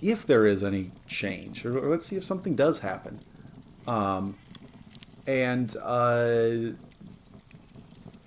if 0.03 0.27
there 0.27 0.47
is 0.47 0.63
any 0.63 0.91
change, 1.07 1.65
or, 1.65 1.79
or 1.79 1.91
let's 1.91 2.07
see 2.07 2.17
if 2.17 2.25
something 2.25 2.55
does 2.55 2.81
happen. 2.81 3.21
Um, 3.87 4.37
and 5.27 5.75
uh, 5.83 6.73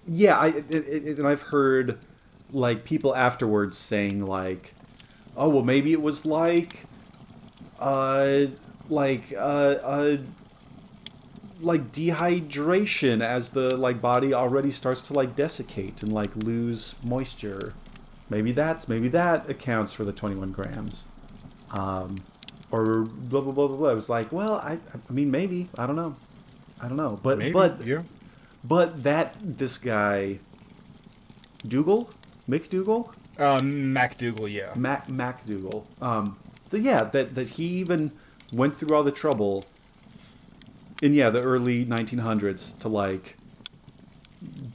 yeah, 0.07 0.37
I 0.37 0.47
it, 0.47 0.71
it, 0.71 1.17
and 1.17 1.27
I've 1.27 1.41
heard 1.41 1.99
like 2.51 2.85
people 2.85 3.15
afterwards 3.15 3.77
saying 3.77 4.25
like, 4.25 4.73
oh 5.35 5.49
well, 5.49 5.63
maybe 5.63 5.91
it 5.91 6.01
was 6.01 6.25
like, 6.25 6.83
uh, 7.79 8.45
like 8.89 9.33
uh, 9.33 9.75
uh, 9.83 10.17
like 11.61 11.91
dehydration 11.91 13.21
as 13.21 13.49
the 13.49 13.75
like 13.75 14.01
body 14.01 14.33
already 14.33 14.71
starts 14.71 15.01
to 15.03 15.13
like 15.13 15.35
desiccate 15.35 16.01
and 16.03 16.11
like 16.11 16.35
lose 16.35 16.95
moisture. 17.03 17.73
Maybe 18.29 18.51
that's 18.51 18.87
maybe 18.87 19.07
that 19.09 19.49
accounts 19.49 19.93
for 19.93 20.03
the 20.03 20.13
twenty 20.13 20.35
one 20.35 20.51
grams. 20.51 21.05
Um, 21.71 22.15
or 22.71 23.03
blah 23.03 23.41
blah 23.41 23.51
blah 23.51 23.67
blah 23.67 23.77
blah. 23.77 23.91
It 23.91 23.95
was 23.95 24.09
like, 24.09 24.31
well, 24.31 24.55
I 24.55 24.73
I 24.73 25.11
mean 25.11 25.31
maybe 25.31 25.69
I 25.77 25.85
don't 25.85 25.95
know, 25.95 26.15
I 26.81 26.87
don't 26.87 26.97
know, 26.97 27.19
but 27.21 27.39
but 27.51 27.85
yeah. 27.85 28.03
But 28.67 29.03
that 29.03 29.35
this 29.41 29.77
guy, 29.77 30.39
Dougal, 31.65 32.09
Mick 32.49 32.69
Dougal, 32.69 33.13
Uh, 33.37 33.59
MacDougall, 33.61 34.47
yeah. 34.47 34.73
Mac 34.75 35.09
Mac 35.09 35.45
Dougal. 35.45 35.85
Um, 36.01 36.37
the, 36.71 36.79
yeah, 36.79 37.03
that 37.03 37.35
that 37.35 37.49
he 37.49 37.65
even 37.65 38.11
went 38.51 38.75
through 38.75 38.95
all 38.95 39.03
the 39.03 39.11
trouble. 39.11 39.65
In 41.01 41.13
yeah, 41.13 41.29
the 41.29 41.41
early 41.41 41.85
1900s 41.85 42.77
to 42.79 42.87
like 42.87 43.37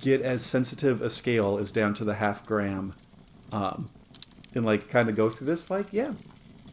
get 0.01 0.21
as 0.21 0.43
sensitive 0.43 1.03
a 1.03 1.11
scale 1.11 1.59
as 1.59 1.73
down 1.73 1.95
to 1.95 2.05
the 2.05 2.15
half 2.15 2.47
gram, 2.47 2.95
um, 3.51 3.89
and 4.55 4.65
like 4.65 4.89
kind 4.89 5.09
of 5.09 5.17
go 5.17 5.29
through 5.29 5.49
this. 5.49 5.69
Like, 5.71 5.93
yeah, 5.93 6.13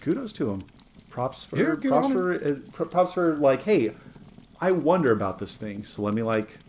kudos 0.02 0.32
to 0.34 0.52
him. 0.52 0.62
Props 1.10 1.44
for 1.46 1.58
Yeah, 1.58 1.76
props 1.90 2.12
for 2.14 2.34
uh, 2.34 2.56
props 2.72 3.14
for 3.14 3.34
like, 3.36 3.64
hey, 3.64 3.92
I 4.62 4.72
wonder 4.72 5.12
about 5.12 5.40
this 5.40 5.58
thing, 5.58 5.84
so 5.84 6.04
let 6.04 6.14
me 6.14 6.22
like 6.22 6.60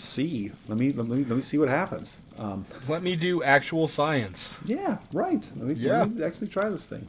see. 0.00 0.50
Let 0.68 0.78
me 0.78 0.92
let 0.92 1.06
me 1.06 1.18
let 1.24 1.36
me 1.36 1.42
see 1.42 1.58
what 1.58 1.68
happens. 1.68 2.18
Um, 2.38 2.64
Let 2.88 3.02
me 3.02 3.16
do 3.16 3.42
actual 3.42 3.86
science. 3.86 4.50
yeah, 4.64 4.98
right. 5.12 5.46
Let 5.56 5.66
me, 5.66 5.74
Yeah. 5.74 5.98
let 6.00 6.10
me 6.12 6.22
actually 6.24 6.48
try 6.48 6.68
this 6.70 6.86
thing. 6.86 7.06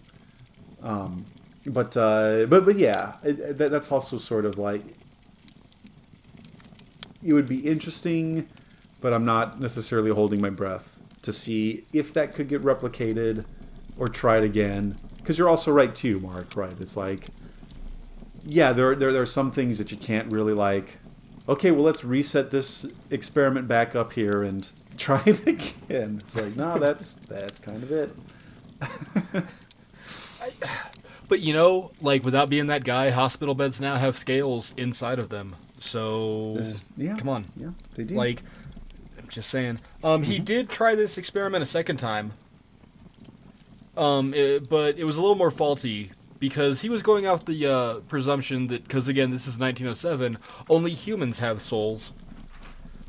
Um, 0.83 1.25
but 1.65 1.95
uh, 1.95 2.45
but 2.49 2.65
but 2.65 2.75
yeah, 2.77 3.15
it, 3.23 3.39
it- 3.39 3.57
that, 3.57 3.71
that's 3.71 3.91
also 3.91 4.17
sort 4.17 4.45
of 4.45 4.57
like 4.57 4.83
it 7.23 7.33
would 7.33 7.47
be 7.47 7.59
interesting, 7.59 8.47
but 8.99 9.13
I'm 9.13 9.25
not 9.25 9.59
necessarily 9.59 10.11
holding 10.11 10.41
my 10.41 10.49
breath 10.49 10.97
to 11.21 11.31
see 11.31 11.83
if 11.93 12.13
that 12.13 12.33
could 12.33 12.49
get 12.49 12.61
replicated 12.63 13.45
or 13.97 14.07
tried 14.07 14.43
again. 14.43 14.97
Because 15.17 15.37
you're 15.37 15.49
also 15.49 15.71
right 15.71 15.93
too, 15.93 16.19
Mark. 16.19 16.55
Right? 16.55 16.73
It's 16.79 16.97
like 16.97 17.27
yeah, 18.43 18.73
there, 18.73 18.95
there 18.95 19.13
there 19.13 19.21
are 19.21 19.25
some 19.27 19.51
things 19.51 19.77
that 19.77 19.91
you 19.91 19.97
can't 19.97 20.31
really 20.31 20.53
like. 20.53 20.97
Okay, 21.51 21.71
well 21.71 21.83
let's 21.83 22.03
reset 22.03 22.49
this 22.51 22.85
experiment 23.09 23.67
back 23.67 23.95
up 23.95 24.13
here 24.13 24.43
and 24.43 24.69
try 24.97 25.21
it 25.25 25.45
again. 25.45 26.15
It's 26.19 26.35
like 26.35 26.55
no, 26.55 26.77
that's 26.79 27.15
that's 27.15 27.59
kind 27.59 27.83
of 27.83 27.91
it. 27.91 28.11
But 31.27 31.39
you 31.39 31.53
know, 31.53 31.91
like 32.01 32.25
without 32.25 32.49
being 32.49 32.67
that 32.67 32.83
guy, 32.83 33.09
hospital 33.09 33.55
beds 33.55 33.79
now 33.79 33.95
have 33.95 34.17
scales 34.17 34.73
inside 34.75 35.17
of 35.17 35.29
them. 35.29 35.55
So 35.79 36.61
yeah, 36.97 37.15
come 37.15 37.29
on. 37.29 37.45
yeah, 37.55 37.69
they 37.95 38.03
do. 38.03 38.15
Like, 38.15 38.41
I'm 39.17 39.29
just 39.29 39.49
saying. 39.49 39.79
Um, 40.03 40.23
he 40.23 40.39
did 40.39 40.69
try 40.69 40.93
this 40.93 41.17
experiment 41.17 41.63
a 41.63 41.65
second 41.65 41.97
time. 41.97 42.33
Um, 43.95 44.33
it- 44.33 44.69
but 44.69 44.97
it 44.97 45.05
was 45.05 45.15
a 45.15 45.21
little 45.21 45.37
more 45.37 45.51
faulty 45.51 46.11
because 46.41 46.81
he 46.81 46.89
was 46.89 47.03
going 47.03 47.27
off 47.27 47.45
the 47.45 47.67
uh, 47.67 47.93
presumption 48.09 48.65
that, 48.65 48.83
because 48.83 49.07
again, 49.07 49.29
this 49.29 49.47
is 49.47 49.59
1907, 49.59 50.39
only 50.67 50.91
humans 50.91 51.37
have 51.37 51.61
souls. 51.61 52.11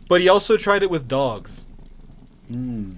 But 0.07 0.21
he 0.21 0.29
also 0.29 0.59
tried 0.59 0.83
it 0.83 0.91
with 0.91 1.09
dogs. 1.09 1.65
Mm. 2.51 2.97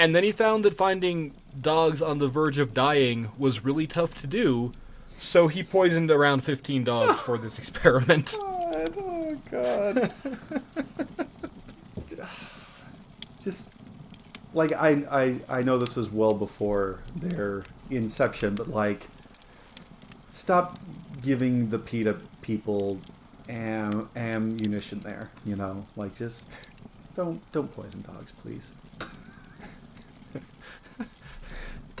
And 0.00 0.16
then 0.16 0.24
he 0.24 0.32
found 0.32 0.64
that 0.64 0.74
finding 0.74 1.32
dogs 1.58 2.02
on 2.02 2.18
the 2.18 2.26
verge 2.26 2.58
of 2.58 2.74
dying 2.74 3.30
was 3.38 3.64
really 3.64 3.86
tough 3.86 4.20
to 4.22 4.26
do. 4.26 4.72
So 5.20 5.46
he 5.46 5.62
poisoned 5.62 6.10
around 6.10 6.40
15 6.42 6.82
dogs 6.82 7.20
for 7.20 7.38
this 7.38 7.58
experiment. 7.60 8.36
God, 8.40 8.94
oh 8.98 9.40
god. 9.48 10.12
Just 13.40 13.70
like 14.54 14.72
I, 14.72 15.04
I 15.10 15.58
I 15.58 15.62
know 15.62 15.78
this 15.78 15.96
is 15.96 16.10
well 16.10 16.34
before 16.34 17.00
their 17.16 17.62
inception, 17.90 18.54
but 18.54 18.68
like 18.68 19.06
stop 20.32 20.78
giving 21.22 21.70
the 21.70 21.78
PETA 21.78 22.18
people 22.40 22.98
am, 23.48 24.08
ammunition 24.16 24.98
there, 25.00 25.30
you 25.44 25.54
know? 25.54 25.84
Like 25.96 26.16
just 26.16 26.50
don't 27.14 27.40
don't 27.52 27.70
poison 27.72 28.02
dogs, 28.02 28.32
please. 28.32 28.74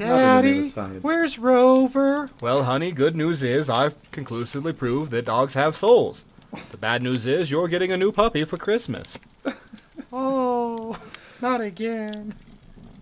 in 0.00 0.08
the 0.08 0.42
name 0.42 0.64
of 0.64 0.74
Daddy, 0.74 0.98
where's 1.00 1.38
Rover? 1.38 2.30
Well, 2.40 2.64
honey, 2.64 2.90
good 2.90 3.14
news 3.14 3.42
is 3.42 3.70
I've 3.70 3.94
conclusively 4.10 4.72
proved 4.72 5.12
that 5.12 5.26
dogs 5.26 5.54
have 5.54 5.76
souls. 5.76 6.24
The 6.70 6.78
bad 6.78 7.02
news 7.02 7.26
is 7.26 7.50
you're 7.50 7.68
getting 7.68 7.92
a 7.92 7.96
new 7.96 8.10
puppy 8.10 8.44
for 8.44 8.56
Christmas. 8.56 9.18
oh, 10.12 10.98
not 11.40 11.60
again. 11.60 12.34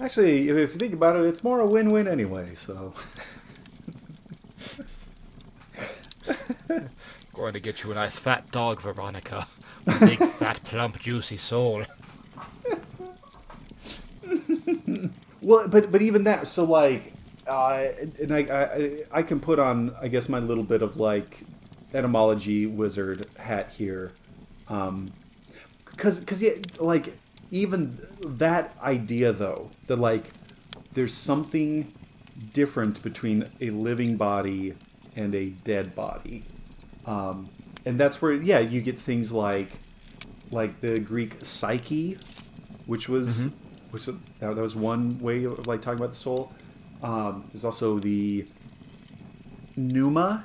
Actually, 0.01 0.49
if, 0.49 0.57
if 0.57 0.72
you 0.72 0.78
think 0.78 0.95
about 0.95 1.16
it, 1.16 1.24
it's 1.26 1.43
more 1.45 1.61
a 1.61 1.66
win-win 1.66 2.07
anyway, 2.09 2.55
so 2.55 2.95
Going 7.34 7.52
to 7.54 7.60
get 7.60 7.82
you 7.82 7.92
a 7.92 7.94
nice 7.94 8.18
fat 8.18 8.50
dog, 8.50 8.80
Veronica. 8.80 9.46
A 9.86 9.98
big, 10.00 10.18
fat, 10.38 10.62
plump, 10.64 11.00
juicy 11.00 11.36
soul. 11.36 11.84
Well, 15.42 15.68
but 15.68 15.90
but 15.90 16.02
even 16.02 16.24
that, 16.24 16.46
so 16.48 16.64
like, 16.64 17.12
uh, 17.46 17.86
and 18.20 18.32
I, 18.32 18.40
I 18.40 19.00
I 19.10 19.22
can 19.22 19.40
put 19.40 19.58
on 19.58 19.94
I 20.00 20.08
guess 20.08 20.28
my 20.28 20.38
little 20.38 20.64
bit 20.64 20.82
of 20.82 20.98
like 20.98 21.44
etymology 21.94 22.66
wizard 22.66 23.26
hat 23.38 23.70
here, 23.76 24.12
um, 24.68 25.08
because 25.86 26.18
because 26.20 26.42
yeah, 26.42 26.52
like 26.78 27.14
even 27.50 27.96
that 28.26 28.76
idea 28.82 29.32
though 29.32 29.70
that 29.86 29.96
like 29.96 30.24
there's 30.92 31.14
something 31.14 31.90
different 32.52 33.02
between 33.02 33.46
a 33.60 33.70
living 33.70 34.16
body 34.16 34.74
and 35.16 35.34
a 35.34 35.46
dead 35.46 35.94
body, 35.94 36.44
um, 37.06 37.48
and 37.84 37.98
that's 37.98 38.20
where 38.20 38.32
yeah 38.32 38.58
you 38.58 38.80
get 38.80 38.98
things 38.98 39.32
like 39.32 39.70
like 40.50 40.80
the 40.80 40.98
Greek 40.98 41.34
psyche, 41.42 42.18
which 42.86 43.08
was 43.08 43.48
which 43.90 44.06
that, 44.06 44.16
that 44.40 44.56
was 44.56 44.76
one 44.76 45.18
way 45.20 45.44
of 45.44 45.66
like 45.66 45.82
talking 45.82 45.98
about 45.98 46.11
the 46.11 46.16
soul. 46.16 46.52
Um, 47.02 47.44
there's 47.52 47.64
also 47.64 47.98
the 47.98 48.46
pneuma, 49.76 50.44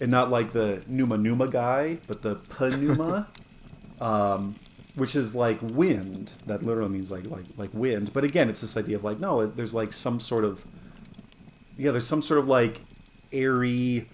and 0.00 0.10
not 0.10 0.30
like 0.30 0.52
the 0.52 0.82
pneuma 0.86 1.18
pneuma 1.18 1.48
guy, 1.48 1.98
but 2.06 2.22
the 2.22 2.40
pneuma, 2.60 3.28
um, 4.00 4.54
which 4.96 5.16
is 5.16 5.34
like 5.34 5.58
wind. 5.62 6.32
That 6.46 6.64
literally 6.64 6.90
means 6.90 7.10
like 7.10 7.26
like 7.26 7.44
like 7.56 7.70
wind. 7.72 8.12
But 8.12 8.24
again, 8.24 8.48
it's 8.48 8.60
this 8.60 8.76
idea 8.76 8.96
of 8.96 9.04
like 9.04 9.20
no, 9.20 9.46
there's 9.46 9.74
like 9.74 9.92
some 9.92 10.20
sort 10.20 10.44
of 10.44 10.64
yeah, 11.76 11.90
there's 11.90 12.06
some 12.06 12.22
sort 12.22 12.38
of 12.38 12.48
like 12.48 12.80
airy, 13.32 14.06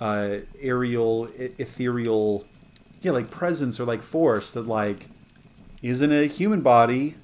uh, 0.00 0.38
aerial, 0.60 1.28
e- 1.38 1.50
ethereal, 1.58 2.44
yeah, 3.02 3.12
like 3.12 3.30
presence 3.30 3.78
or 3.80 3.84
like 3.84 4.02
force 4.02 4.50
that 4.52 4.66
like 4.66 5.06
is 5.82 6.02
in 6.02 6.12
a 6.12 6.26
human 6.26 6.60
body 6.60 7.14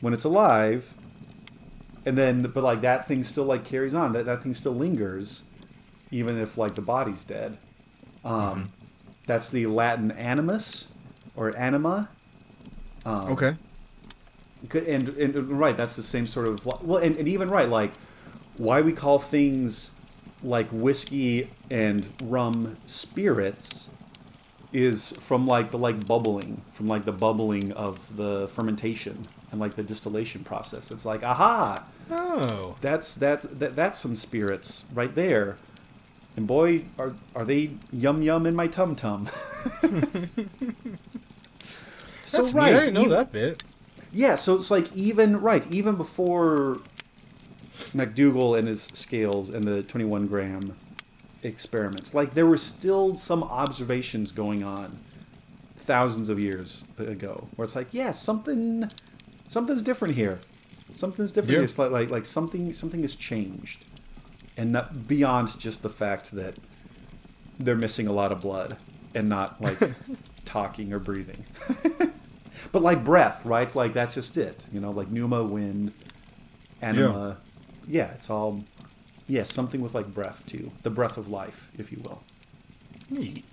when 0.00 0.12
it's 0.14 0.24
alive, 0.24 0.94
and 2.04 2.16
then 2.18 2.42
but 2.42 2.64
like 2.64 2.80
that 2.82 3.06
thing 3.06 3.24
still 3.24 3.44
like 3.44 3.64
carries 3.64 3.94
on. 3.94 4.12
That 4.12 4.26
that 4.26 4.42
thing 4.42 4.54
still 4.54 4.74
lingers, 4.74 5.42
even 6.10 6.38
if 6.38 6.56
like 6.58 6.74
the 6.74 6.82
body's 6.82 7.24
dead. 7.24 7.58
Um, 8.24 8.68
That's 9.26 9.50
the 9.50 9.66
Latin 9.66 10.10
animus 10.10 10.88
or 11.36 11.56
anima. 11.56 12.08
Um, 13.06 13.32
Okay. 14.64 14.86
And, 14.86 15.08
and 15.08 15.34
and 15.36 15.58
right 15.58 15.74
that's 15.74 15.96
the 15.96 16.02
same 16.02 16.26
sort 16.26 16.46
of 16.46 16.66
well 16.66 16.98
and, 16.98 17.16
and 17.16 17.26
even 17.26 17.48
right 17.48 17.68
like 17.68 17.92
why 18.58 18.82
we 18.82 18.92
call 18.92 19.18
things 19.18 19.90
like 20.42 20.68
whiskey 20.70 21.48
and 21.70 22.06
rum 22.22 22.76
spirits 22.86 23.90
is 24.72 25.10
from 25.18 25.46
like 25.46 25.70
the 25.72 25.76
like 25.78 26.06
bubbling 26.06 26.60
from 26.72 26.86
like 26.86 27.04
the 27.04 27.12
bubbling 27.12 27.72
of 27.72 28.16
the 28.16 28.46
fermentation 28.48 29.18
and 29.50 29.60
like 29.60 29.74
the 29.74 29.82
distillation 29.82 30.42
process 30.44 30.90
it's 30.90 31.04
like 31.04 31.22
aha 31.22 31.84
Oh. 32.12 32.74
that's 32.80 33.14
that's 33.14 33.44
that, 33.46 33.74
that's 33.76 33.98
some 33.98 34.16
spirits 34.16 34.84
right 34.94 35.14
there 35.14 35.56
and 36.36 36.46
boy 36.46 36.84
are 36.98 37.14
are 37.34 37.44
they 37.44 37.70
yum 37.92 38.22
yum 38.22 38.46
in 38.46 38.54
my 38.54 38.66
tum 38.68 38.94
tum 38.94 39.28
so 42.24 42.42
That's 42.42 42.54
right 42.54 42.72
neat. 42.72 42.76
I 42.76 42.80
didn't 42.80 42.94
know 42.94 43.02
you- 43.02 43.08
that 43.10 43.32
bit. 43.32 43.62
yeah, 44.12 44.34
so 44.36 44.54
it's 44.54 44.70
like 44.70 44.94
even 44.94 45.40
right, 45.40 45.66
even 45.72 45.96
before 45.96 46.78
MacDougall 47.94 48.54
and 48.54 48.66
his 48.68 48.82
scales 48.92 49.50
and 49.50 49.64
the 49.64 49.82
21 49.82 50.26
gram 50.26 50.62
experiments, 51.42 52.14
like 52.14 52.34
there 52.34 52.46
were 52.46 52.56
still 52.58 53.16
some 53.16 53.42
observations 53.42 54.32
going 54.32 54.62
on 54.62 54.98
thousands 55.76 56.28
of 56.28 56.38
years 56.38 56.84
ago, 56.98 57.48
where 57.56 57.64
it's 57.64 57.74
like, 57.76 57.88
yeah, 57.92 58.12
something, 58.12 58.88
something's 59.48 59.82
different 59.82 60.14
here. 60.14 60.38
Something's 60.92 61.32
different 61.32 61.52
Yeah. 61.52 61.58
here. 61.58 61.64
It's 61.64 61.78
like, 61.78 61.90
like 61.90 62.10
like 62.10 62.26
something 62.26 62.72
something 62.72 63.02
has 63.02 63.14
changed, 63.14 63.86
and 64.56 64.72
not 64.72 65.06
beyond 65.06 65.58
just 65.58 65.82
the 65.82 65.88
fact 65.88 66.32
that 66.32 66.56
they're 67.58 67.76
missing 67.76 68.06
a 68.08 68.12
lot 68.12 68.32
of 68.32 68.40
blood 68.40 68.76
and 69.14 69.28
not 69.28 69.60
like 69.62 69.78
talking 70.44 70.92
or 70.92 70.98
breathing. 70.98 71.44
but 72.72 72.82
like 72.82 73.04
breath, 73.04 73.44
right? 73.46 73.72
Like 73.74 73.92
that's 73.92 74.14
just 74.14 74.36
it. 74.36 74.64
You 74.72 74.80
know, 74.80 74.90
like 74.90 75.10
pneuma, 75.10 75.44
wind, 75.44 75.92
anima. 76.82 77.38
Yeah, 77.90 78.12
it's 78.12 78.30
all 78.30 78.62
yeah, 79.26 79.42
something 79.42 79.80
with 79.80 79.94
like 79.94 80.14
breath 80.14 80.44
too. 80.46 80.70
The 80.84 80.90
breath 80.90 81.16
of 81.16 81.28
life, 81.28 81.70
if 81.76 81.90
you 81.90 82.00
will. 82.04 82.22
Neat. 83.10 83.44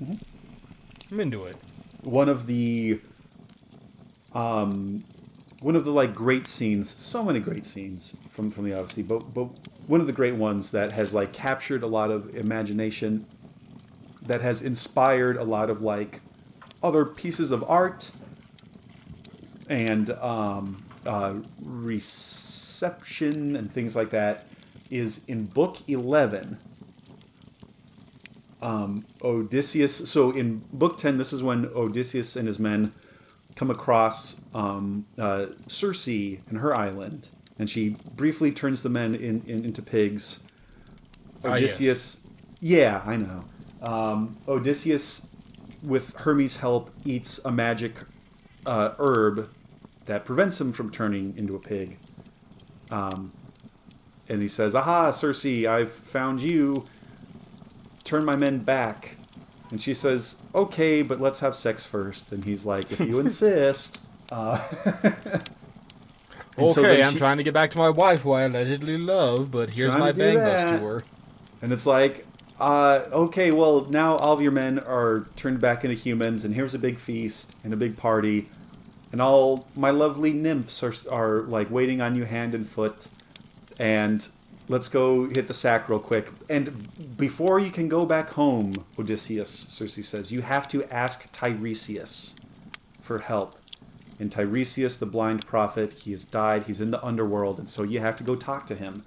Mm-hmm. 0.00 1.14
I'm 1.14 1.20
into 1.20 1.44
it. 1.44 1.56
One 2.02 2.28
of 2.28 2.46
the 2.46 3.00
um 4.34 5.04
one 5.60 5.74
of 5.74 5.86
the 5.86 5.92
like 5.92 6.14
great 6.14 6.46
scenes, 6.46 6.90
so 6.90 7.24
many 7.24 7.40
great 7.40 7.64
scenes 7.64 8.14
from 8.28 8.50
from 8.50 8.64
the 8.64 8.78
Odyssey, 8.78 9.02
but 9.02 9.32
but 9.32 9.48
one 9.86 10.02
of 10.02 10.06
the 10.06 10.12
great 10.12 10.34
ones 10.34 10.70
that 10.72 10.92
has 10.92 11.14
like 11.14 11.32
captured 11.32 11.82
a 11.82 11.86
lot 11.86 12.10
of 12.10 12.34
imagination 12.36 13.24
that 14.20 14.42
has 14.42 14.60
inspired 14.60 15.38
a 15.38 15.44
lot 15.44 15.70
of 15.70 15.80
like 15.80 16.20
other 16.82 17.06
pieces 17.06 17.50
of 17.50 17.68
art 17.70 18.10
and 19.68 20.10
um, 20.10 20.82
uh, 21.06 21.36
reception 22.82 23.54
and 23.54 23.70
things 23.70 23.94
like 23.94 24.10
that 24.10 24.44
is 24.90 25.20
in 25.28 25.44
book 25.44 25.78
11 25.86 26.58
um, 28.60 29.04
odysseus 29.22 30.10
so 30.10 30.30
in 30.32 30.58
book 30.72 30.96
10 30.96 31.16
this 31.16 31.32
is 31.32 31.44
when 31.44 31.66
odysseus 31.76 32.34
and 32.34 32.48
his 32.48 32.58
men 32.58 32.92
come 33.54 33.70
across 33.70 34.40
um, 34.52 35.06
uh, 35.16 35.46
circe 35.68 36.08
and 36.08 36.58
her 36.58 36.76
island 36.76 37.28
and 37.58 37.70
she 37.70 37.90
briefly 38.16 38.50
turns 38.50 38.82
the 38.82 38.88
men 38.88 39.14
in, 39.14 39.42
in, 39.46 39.64
into 39.64 39.82
pigs. 39.82 40.40
Ah, 41.44 41.54
yes. 41.54 41.58
odysseus 41.58 42.18
yeah 42.60 43.02
i 43.06 43.16
know. 43.16 43.44
Um, 43.80 44.36
odysseus 44.48 45.24
with 45.84 46.14
hermes 46.16 46.56
help 46.56 46.90
eats 47.04 47.38
a 47.44 47.52
magic 47.52 47.94
uh, 48.66 48.94
herb 48.98 49.48
that 50.06 50.24
prevents 50.24 50.60
him 50.60 50.72
from 50.72 50.90
turning 50.90 51.36
into 51.36 51.54
a 51.54 51.60
pig 51.60 51.98
um, 52.92 53.32
and 54.28 54.40
he 54.42 54.48
says 54.48 54.74
aha 54.74 55.10
Circe, 55.10 55.44
i've 55.66 55.90
found 55.90 56.40
you. 56.40 56.84
Turn 58.04 58.24
my 58.24 58.36
men 58.36 58.58
back. 58.58 59.16
And 59.70 59.80
she 59.80 59.94
says 59.94 60.36
okay 60.54 61.02
but 61.02 61.20
let's 61.20 61.40
have 61.40 61.54
sex 61.56 61.84
first. 61.84 62.30
And 62.32 62.44
he's 62.44 62.64
like 62.64 62.92
if 62.92 63.00
you 63.00 63.18
insist. 63.26 63.98
Uh, 64.30 64.60
Okay, 66.58 66.72
so 66.72 67.02
I'm 67.06 67.12
she- 67.14 67.18
trying 67.18 67.38
to 67.38 67.42
get 67.42 67.54
back 67.54 67.70
to 67.70 67.78
my 67.78 67.88
wife 67.88 68.20
who 68.20 68.32
I 68.32 68.42
allegedly 68.42 68.98
love, 68.98 69.50
but 69.50 69.70
here's 69.70 69.94
my 69.94 70.12
to 70.12 70.18
bang 70.18 70.36
bus 70.36 70.80
tour. 70.80 71.02
And 71.62 71.72
it's 71.72 71.86
like, 71.86 72.26
uh, 72.60 73.04
okay, 73.10 73.50
well, 73.52 73.86
now 73.88 74.16
all 74.16 74.34
of 74.34 74.42
your 74.42 74.52
men 74.52 74.78
are 74.80 75.26
turned 75.34 75.60
back 75.60 75.84
into 75.84 75.96
humans, 75.96 76.44
and 76.44 76.54
here's 76.54 76.74
a 76.74 76.78
big 76.78 76.98
feast 76.98 77.56
and 77.64 77.72
a 77.72 77.76
big 77.76 77.96
party, 77.96 78.48
and 79.12 79.20
all 79.20 79.68
my 79.76 79.90
lovely 79.90 80.32
nymphs 80.32 80.82
are, 80.82 80.94
are 81.10 81.42
like 81.42 81.70
waiting 81.70 82.00
on 82.00 82.16
you 82.16 82.24
hand 82.24 82.54
and 82.54 82.66
foot, 82.66 83.06
and 83.78 84.26
let's 84.68 84.88
go 84.88 85.28
hit 85.28 85.46
the 85.48 85.54
sack 85.54 85.88
real 85.88 86.00
quick. 86.00 86.28
And 86.48 87.16
before 87.16 87.60
you 87.60 87.70
can 87.70 87.88
go 87.88 88.04
back 88.04 88.30
home, 88.30 88.72
Odysseus, 88.98 89.50
Circe 89.50 90.04
says, 90.06 90.32
you 90.32 90.40
have 90.40 90.66
to 90.68 90.82
ask 90.92 91.30
Tiresias 91.32 92.32
for 93.00 93.18
help. 93.18 93.56
And 94.18 94.30
Tiresias, 94.30 94.98
the 94.98 95.06
blind 95.06 95.46
prophet, 95.46 95.92
he 95.92 96.12
has 96.12 96.24
died. 96.24 96.64
He's 96.66 96.80
in 96.80 96.90
the 96.90 97.04
underworld, 97.04 97.58
and 97.58 97.68
so 97.68 97.82
you 97.82 98.00
have 98.00 98.16
to 98.16 98.24
go 98.24 98.34
talk 98.34 98.66
to 98.68 98.74
him 98.74 99.02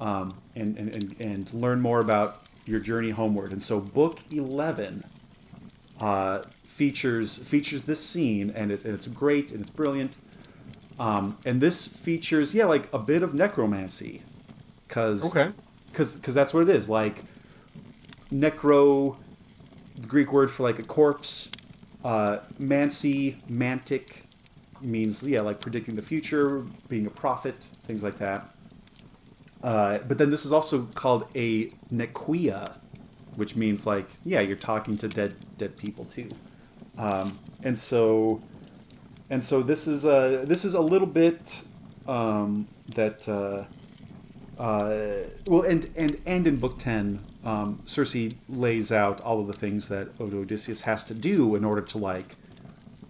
um, 0.00 0.34
and, 0.56 0.76
and, 0.76 0.94
and, 0.94 1.16
and 1.20 1.54
learn 1.54 1.80
more 1.80 2.00
about 2.00 2.42
your 2.66 2.80
journey 2.80 3.10
homeward. 3.10 3.52
And 3.52 3.62
so, 3.62 3.80
book 3.80 4.20
11 4.32 5.04
uh, 6.00 6.42
features 6.80 7.36
features 7.36 7.82
this 7.82 8.00
scene, 8.02 8.48
and, 8.56 8.72
it, 8.72 8.86
and 8.86 8.94
it's 8.94 9.06
great 9.06 9.52
and 9.52 9.60
it's 9.60 9.68
brilliant. 9.82 10.16
Um, 10.98 11.36
and 11.44 11.60
this 11.60 11.86
features, 11.86 12.54
yeah, 12.54 12.64
like 12.64 12.88
a 12.90 12.98
bit 12.98 13.22
of 13.22 13.34
necromancy, 13.34 14.22
because 14.88 15.22
Okay. 15.28 15.52
because 15.88 16.34
that's 16.34 16.54
what 16.54 16.66
it 16.66 16.74
is. 16.74 16.88
Like 16.88 17.16
necro, 18.32 19.16
Greek 20.08 20.32
word 20.32 20.50
for 20.50 20.62
like 20.62 20.78
a 20.78 20.82
corpse. 20.82 21.50
Uh, 22.02 22.38
mancy, 22.58 23.36
mantic, 23.50 24.22
means 24.80 25.22
yeah, 25.22 25.42
like 25.42 25.60
predicting 25.60 25.96
the 25.96 26.02
future, 26.12 26.64
being 26.88 27.06
a 27.06 27.10
prophet, 27.10 27.56
things 27.88 28.02
like 28.02 28.16
that. 28.16 28.48
Uh, 29.62 29.98
but 30.08 30.16
then 30.16 30.30
this 30.30 30.46
is 30.46 30.52
also 30.52 30.84
called 30.94 31.26
a 31.34 31.66
nekyia, 31.92 32.72
which 33.36 33.54
means 33.54 33.86
like 33.86 34.08
yeah, 34.24 34.40
you're 34.40 34.56
talking 34.72 34.96
to 34.96 35.08
dead 35.08 35.34
dead 35.58 35.76
people 35.76 36.06
too. 36.06 36.30
Um, 37.00 37.38
and 37.62 37.76
so 37.76 38.40
and 39.30 39.42
so 39.42 39.62
this 39.62 39.86
is 39.86 40.04
a 40.04 40.42
this 40.44 40.64
is 40.64 40.74
a 40.74 40.80
little 40.80 41.06
bit 41.06 41.62
um, 42.06 42.68
that 42.94 43.26
uh, 43.28 43.64
uh, 44.62 45.28
well 45.46 45.62
and 45.62 45.88
and 45.96 46.20
and 46.26 46.46
in 46.46 46.56
book 46.56 46.78
10 46.78 47.20
um, 47.44 47.80
circe 47.86 48.14
lays 48.48 48.92
out 48.92 49.20
all 49.22 49.40
of 49.40 49.46
the 49.46 49.54
things 49.54 49.88
that 49.88 50.08
odysseus 50.20 50.82
has 50.82 51.04
to 51.04 51.14
do 51.14 51.56
in 51.56 51.64
order 51.64 51.80
to 51.80 51.96
like 51.98 52.36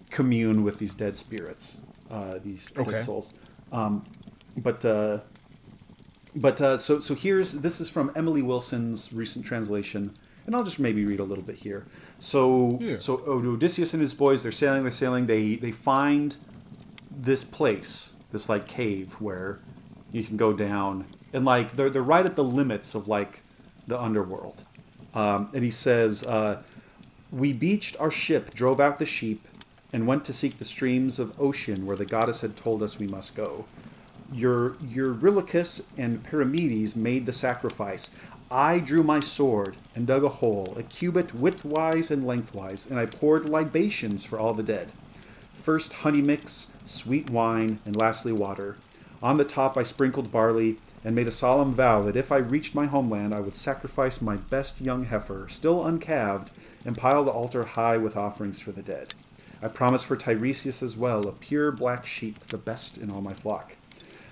commune 0.09 0.63
with 0.63 0.79
these 0.79 0.93
dead 0.95 1.17
spirits 1.17 1.77
uh, 2.09 2.39
these 2.43 2.71
Okay. 2.77 2.91
dead 2.91 3.05
souls 3.05 3.33
um, 3.73 4.05
but 4.57 4.85
uh, 4.85 5.19
but 6.35 6.61
uh, 6.61 6.77
so 6.77 6.99
so 6.99 7.15
here's 7.15 7.51
this 7.53 7.81
is 7.81 7.89
from 7.89 8.11
Emily 8.15 8.41
Wilson's 8.41 9.11
recent 9.11 9.45
translation, 9.45 10.13
and 10.45 10.55
I'll 10.55 10.63
just 10.63 10.79
maybe 10.79 11.05
read 11.05 11.19
a 11.19 11.23
little 11.23 11.43
bit 11.43 11.55
here. 11.55 11.85
So 12.21 12.77
Yeah. 12.79 12.97
so 12.97 13.23
Odysseus 13.27 13.93
and 13.93 14.01
his 14.01 14.13
boys 14.13 14.43
they're 14.43 14.51
sailing 14.51 14.83
they're 14.83 14.91
sailing 14.91 15.25
they 15.25 15.55
they 15.55 15.71
find 15.71 16.37
this 17.09 17.43
place 17.43 18.13
this 18.31 18.47
like 18.47 18.67
cave 18.67 19.13
where 19.19 19.59
you 20.11 20.23
can 20.23 20.37
go 20.37 20.53
down 20.53 21.05
and 21.33 21.43
like 21.45 21.75
they're 21.75 21.89
they're 21.89 22.03
right 22.03 22.25
at 22.25 22.35
the 22.35 22.43
limits 22.43 22.93
of 22.95 23.07
like 23.07 23.41
the 23.87 23.99
underworld, 23.99 24.63
um, 25.13 25.49
and 25.53 25.63
he 25.63 25.71
says. 25.71 26.23
Uh, 26.23 26.61
we 27.31 27.53
beached 27.53 27.95
our 27.97 28.11
ship, 28.11 28.53
drove 28.53 28.81
out 28.81 28.99
the 28.99 29.05
sheep, 29.05 29.47
and 29.93 30.05
went 30.05 30.25
to 30.25 30.33
seek 30.33 30.57
the 30.57 30.65
streams 30.65 31.17
of 31.17 31.39
ocean 31.39 31.85
where 31.85 31.95
the 31.95 32.05
goddess 32.05 32.41
had 32.41 32.57
told 32.57 32.83
us 32.83 32.99
we 32.99 33.07
must 33.07 33.35
go. 33.35 33.63
Your 34.33 34.71
Eurylochus 34.83 35.81
and 35.97 36.21
Perimedes 36.23 36.95
made 36.95 37.25
the 37.25 37.33
sacrifice. 37.33 38.11
I 38.51 38.79
drew 38.79 39.01
my 39.01 39.21
sword 39.21 39.77
and 39.95 40.05
dug 40.05 40.25
a 40.25 40.29
hole, 40.29 40.73
a 40.75 40.83
cubit 40.83 41.29
widthwise 41.29 42.11
and 42.11 42.27
lengthwise, 42.27 42.85
and 42.85 42.99
I 42.99 43.05
poured 43.05 43.47
libations 43.47 44.25
for 44.25 44.37
all 44.37 44.53
the 44.53 44.61
dead. 44.61 44.91
First 45.53 45.93
honey 45.93 46.21
mix, 46.21 46.67
sweet 46.83 47.29
wine, 47.29 47.79
and 47.85 47.95
lastly 47.95 48.33
water. 48.33 48.75
On 49.23 49.37
the 49.37 49.45
top 49.45 49.77
I 49.77 49.83
sprinkled 49.83 50.33
barley, 50.33 50.79
and 51.05 51.15
made 51.15 51.29
a 51.29 51.31
solemn 51.31 51.73
vow 51.73 52.01
that 52.01 52.17
if 52.17 52.29
I 52.29 52.37
reached 52.37 52.75
my 52.75 52.87
homeland 52.87 53.33
I 53.33 53.39
would 53.39 53.55
sacrifice 53.55 54.21
my 54.21 54.35
best 54.35 54.81
young 54.81 55.05
heifer, 55.05 55.47
still 55.47 55.85
uncalved, 55.85 56.49
and 56.85 56.97
pile 56.97 57.23
the 57.23 57.31
altar 57.31 57.63
high 57.63 57.95
with 57.95 58.17
offerings 58.17 58.59
for 58.59 58.73
the 58.73 58.83
dead. 58.83 59.13
I 59.63 59.69
promised 59.69 60.05
for 60.05 60.17
Tiresias 60.17 60.83
as 60.83 60.97
well, 60.97 61.25
a 61.25 61.31
pure 61.31 61.71
black 61.71 62.05
sheep, 62.05 62.39
the 62.47 62.57
best 62.57 62.97
in 62.97 63.11
all 63.11 63.21
my 63.21 63.33
flock. 63.33 63.77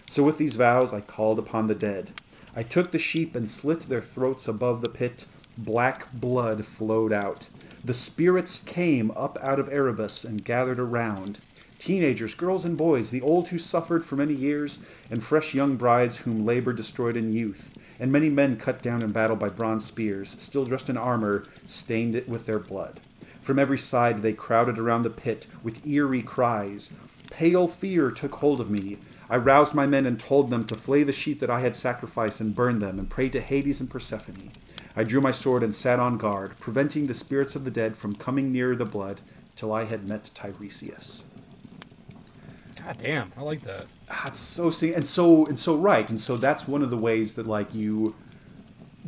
So 0.07 0.23
with 0.23 0.37
these 0.37 0.55
vows 0.55 0.91
I 0.91 0.99
called 0.99 1.39
upon 1.39 1.67
the 1.67 1.75
dead. 1.75 2.11
I 2.55 2.63
took 2.63 2.91
the 2.91 2.99
sheep 2.99 3.35
and 3.35 3.49
slit 3.49 3.81
their 3.81 3.99
throats 3.99 4.47
above 4.47 4.81
the 4.81 4.89
pit. 4.89 5.25
Black 5.57 6.11
blood 6.13 6.65
flowed 6.65 7.13
out. 7.13 7.47
The 7.83 7.93
spirits 7.93 8.61
came 8.61 9.11
up 9.11 9.37
out 9.41 9.59
of 9.59 9.71
Erebus 9.71 10.23
and 10.23 10.43
gathered 10.43 10.79
around. 10.79 11.39
Teenagers, 11.77 12.35
girls, 12.35 12.65
and 12.65 12.77
boys, 12.77 13.09
the 13.09 13.21
old 13.21 13.49
who 13.49 13.57
suffered 13.57 14.05
for 14.05 14.17
many 14.17 14.33
years, 14.33 14.79
and 15.09 15.23
fresh 15.23 15.53
young 15.53 15.77
brides 15.77 16.17
whom 16.17 16.45
labor 16.45 16.73
destroyed 16.73 17.15
in 17.15 17.31
youth, 17.31 17.73
and 17.99 18.11
many 18.11 18.29
men 18.29 18.57
cut 18.57 18.81
down 18.81 19.01
in 19.01 19.13
battle 19.13 19.37
by 19.37 19.47
bronze 19.47 19.85
spears, 19.85 20.35
still 20.39 20.65
dressed 20.65 20.89
in 20.89 20.97
armor, 20.97 21.45
stained 21.67 22.15
it 22.15 22.27
with 22.27 22.45
their 22.45 22.59
blood. 22.59 22.99
From 23.39 23.57
every 23.57 23.77
side 23.77 24.19
they 24.19 24.33
crowded 24.33 24.77
around 24.77 25.03
the 25.03 25.09
pit 25.09 25.47
with 25.63 25.87
eerie 25.87 26.21
cries. 26.21 26.91
Pale 27.31 27.69
fear 27.69 28.11
took 28.11 28.35
hold 28.35 28.59
of 28.59 28.69
me. 28.69 28.97
I 29.29 29.37
roused 29.37 29.75
my 29.75 29.85
men 29.85 30.05
and 30.05 30.19
told 30.19 30.49
them 30.49 30.65
to 30.65 30.75
flay 30.75 31.03
the 31.03 31.11
sheep 31.11 31.39
that 31.39 31.49
I 31.49 31.59
had 31.59 31.75
sacrificed 31.75 32.41
and 32.41 32.55
burn 32.55 32.79
them, 32.79 32.97
and 32.97 33.09
pray 33.09 33.29
to 33.29 33.41
Hades 33.41 33.79
and 33.79 33.89
Persephone. 33.89 34.51
I 34.95 35.03
drew 35.03 35.21
my 35.21 35.31
sword 35.31 35.63
and 35.63 35.73
sat 35.73 35.99
on 35.99 36.17
guard, 36.17 36.59
preventing 36.59 37.05
the 37.05 37.13
spirits 37.13 37.55
of 37.55 37.63
the 37.63 37.71
dead 37.71 37.95
from 37.95 38.15
coming 38.15 38.51
near 38.51 38.75
the 38.75 38.85
blood 38.85 39.21
till 39.55 39.71
I 39.71 39.83
had 39.83 40.07
met 40.07 40.31
Tiresias. 40.33 41.21
God 42.83 42.97
damn, 43.01 43.31
I 43.37 43.41
like 43.41 43.61
that. 43.63 43.85
It's 44.25 44.39
so 44.39 44.71
and 44.83 45.07
so 45.07 45.45
and 45.45 45.59
so 45.59 45.75
right, 45.75 46.09
and 46.09 46.19
so 46.19 46.37
that's 46.37 46.67
one 46.67 46.81
of 46.81 46.89
the 46.89 46.97
ways 46.97 47.35
that 47.35 47.45
like 47.45 47.73
you 47.73 48.15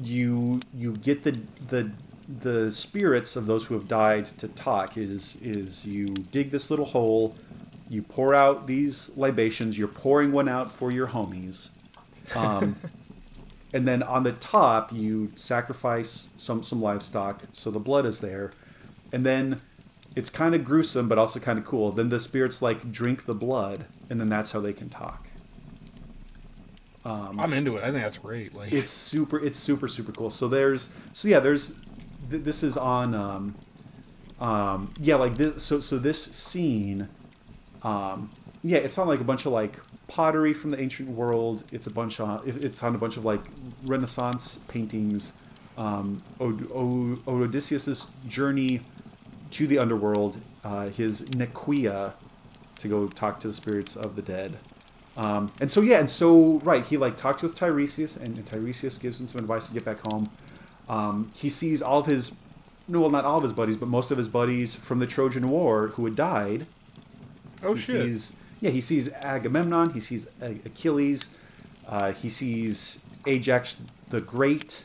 you 0.02 0.60
you 0.76 0.98
get 0.98 1.24
the 1.24 1.32
the 1.68 1.92
the 2.28 2.72
spirits 2.72 3.36
of 3.36 3.46
those 3.46 3.66
who 3.66 3.74
have 3.74 3.88
died 3.88 4.26
to 4.26 4.48
talk 4.50 4.98
is 4.98 5.38
is 5.42 5.86
you 5.86 6.08
dig 6.08 6.52
this 6.52 6.70
little 6.70 6.86
hole, 6.86 7.36
you 7.92 8.02
pour 8.02 8.34
out 8.34 8.68
these 8.68 9.12
libations, 9.18 9.78
you're 9.78 9.88
pouring 9.88 10.32
one 10.32 10.48
out 10.48 10.72
for 10.72 10.92
your 10.92 11.08
homies. 11.08 11.70
Um, 12.36 12.78
and 13.74 13.88
then 13.88 14.04
on 14.04 14.24
the 14.24 14.32
top 14.34 14.92
you 14.92 15.32
sacrifice 15.36 16.28
some 16.38 16.64
some 16.64 16.82
livestock 16.82 17.44
so 17.54 17.72
the 17.72 17.80
blood 17.80 18.06
is 18.06 18.20
there 18.20 18.52
and 19.14 19.26
then 19.26 19.62
it's 20.16 20.30
kind 20.30 20.54
of 20.54 20.66
gruesome 20.66 21.08
but 21.08 21.18
also 21.18 21.40
kind 21.40 21.58
of 21.58 21.66
cool 21.66 21.92
then 21.92 22.10
the 22.10 22.20
spirits 22.20 22.62
like 22.62 22.92
drink 22.92 23.26
the 23.26 23.34
blood 23.34 23.86
and 24.10 24.20
then 24.20 24.30
that's 24.30 24.52
how 24.52 24.60
they 24.60 24.74
can 24.74 24.90
talk 24.90 25.28
I'm 27.40 27.52
into 27.54 27.78
it. 27.78 27.84
I 27.84 27.92
think 27.92 28.04
that's 28.04 28.20
great. 28.20 28.54
Like, 28.54 28.72
it's 28.72 28.92
super 28.92 29.40
it's 29.40 29.58
super 29.58 29.88
super 29.88 30.12
cool 30.12 30.30
so 30.30 30.48
there's 30.48 30.90
so 31.14 31.28
yeah 31.28 31.40
there's 31.40 31.70
th- 32.30 32.44
this 32.44 32.62
is 32.62 32.78
on 32.78 33.16
um 33.16 33.56
um 34.40 34.94
yeah 35.00 35.16
like 35.16 35.34
this 35.34 35.64
so 35.64 35.80
so 35.80 35.98
this 35.98 36.24
scene 36.24 37.10
um 37.84 38.30
yeah 38.64 38.78
it's 38.78 38.98
on 38.98 39.08
like 39.08 39.20
a 39.20 39.24
bunch 39.24 39.46
of 39.46 39.52
like 39.52 39.80
pottery 40.08 40.54
from 40.54 40.70
the 40.72 40.80
ancient 40.80 41.10
world 41.10 41.64
it's 41.72 41.88
a 41.88 41.92
bunch 41.92 42.20
it- 42.20 42.64
it's 42.64 42.84
on 42.84 42.94
a 42.96 42.98
bunch 42.98 43.18
of 43.18 43.26
like 43.26 43.42
renaissance 43.84 44.60
paintings 44.68 45.34
um 45.78 46.22
Od- 46.40 46.68
odysseus's 47.28 48.08
journey 48.28 48.82
to 49.52 49.68
the 49.68 49.80
underworld 49.80 50.38
uh 50.64 50.90
his 50.90 51.22
nekyia 51.24 52.14
to 52.80 52.88
go 52.88 53.08
talk 53.08 53.40
to 53.40 53.48
the 53.48 53.54
spirits 53.54 53.96
of 53.96 54.16
the 54.16 54.22
dead 54.22 54.58
um, 55.18 55.52
and 55.60 55.70
so 55.70 55.82
yeah, 55.82 56.00
and 56.00 56.10
so 56.10 56.60
right, 56.60 56.86
he 56.88 56.96
like 56.96 57.18
talks 57.18 57.42
with 57.42 57.54
Tiresias, 57.54 58.16
and, 58.16 58.38
and 58.38 58.46
Tiresias 58.46 58.98
gives 58.98 59.20
him 59.20 59.28
some 59.28 59.42
advice 59.42 59.68
to 59.68 59.74
get 59.74 59.84
back 59.84 60.00
home. 60.00 60.30
Um, 60.88 61.30
he 61.36 61.50
sees 61.50 61.82
all 61.82 62.00
of 62.00 62.06
his, 62.06 62.32
no, 62.88 63.02
well, 63.02 63.10
not 63.10 63.26
all 63.26 63.36
of 63.38 63.44
his 63.44 63.52
buddies, 63.52 63.76
but 63.76 63.90
most 63.90 64.12
of 64.12 64.18
his 64.18 64.30
buddies 64.30 64.74
from 64.74 65.00
the 65.00 65.06
Trojan 65.08 65.50
War 65.50 65.90
who 65.90 66.06
had 66.06 66.16
died. 66.16 66.66
Oh 67.64 67.74
he 67.74 67.82
shit. 67.82 67.96
sees, 68.04 68.36
yeah, 68.60 68.72
he 68.72 68.82
sees 68.82 69.12
Agamemnon, 69.12 69.94
he 69.94 70.00
sees 70.00 70.28
Achilles, 70.42 71.36
uh, 71.88 72.12
he 72.12 72.30
sees 72.30 73.00
Ajax 73.26 73.78
the 74.10 74.22
Great, 74.22 74.84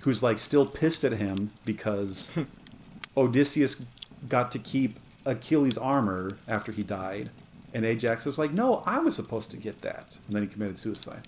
who's 0.00 0.22
like 0.22 0.38
still 0.38 0.66
pissed 0.66 1.04
at 1.04 1.14
him 1.14 1.50
because 1.64 2.36
Odysseus 3.16 3.84
got 4.28 4.50
to 4.52 4.58
keep 4.58 4.98
Achilles' 5.26 5.78
armor 5.78 6.36
after 6.48 6.72
he 6.72 6.82
died, 6.82 7.30
and 7.72 7.84
Ajax 7.84 8.24
was 8.24 8.38
like, 8.38 8.52
"No, 8.52 8.82
I 8.86 8.98
was 8.98 9.16
supposed 9.16 9.50
to 9.52 9.56
get 9.56 9.80
that," 9.82 10.16
and 10.26 10.36
then 10.36 10.42
he 10.42 10.48
committed 10.48 10.78
suicide. 10.78 11.26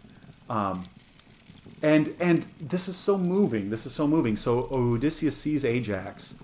Um, 0.49 0.85
and 1.83 2.15
and 2.21 2.43
this 2.61 2.89
is 2.89 2.97
so 2.97 3.19
moving. 3.19 3.71
This 3.71 3.87
is 3.87 3.93
so 3.93 4.07
moving. 4.07 4.37
So 4.37 4.69
Odysseus 4.71 5.37
sees 5.37 5.65
Ajax, 5.65 6.35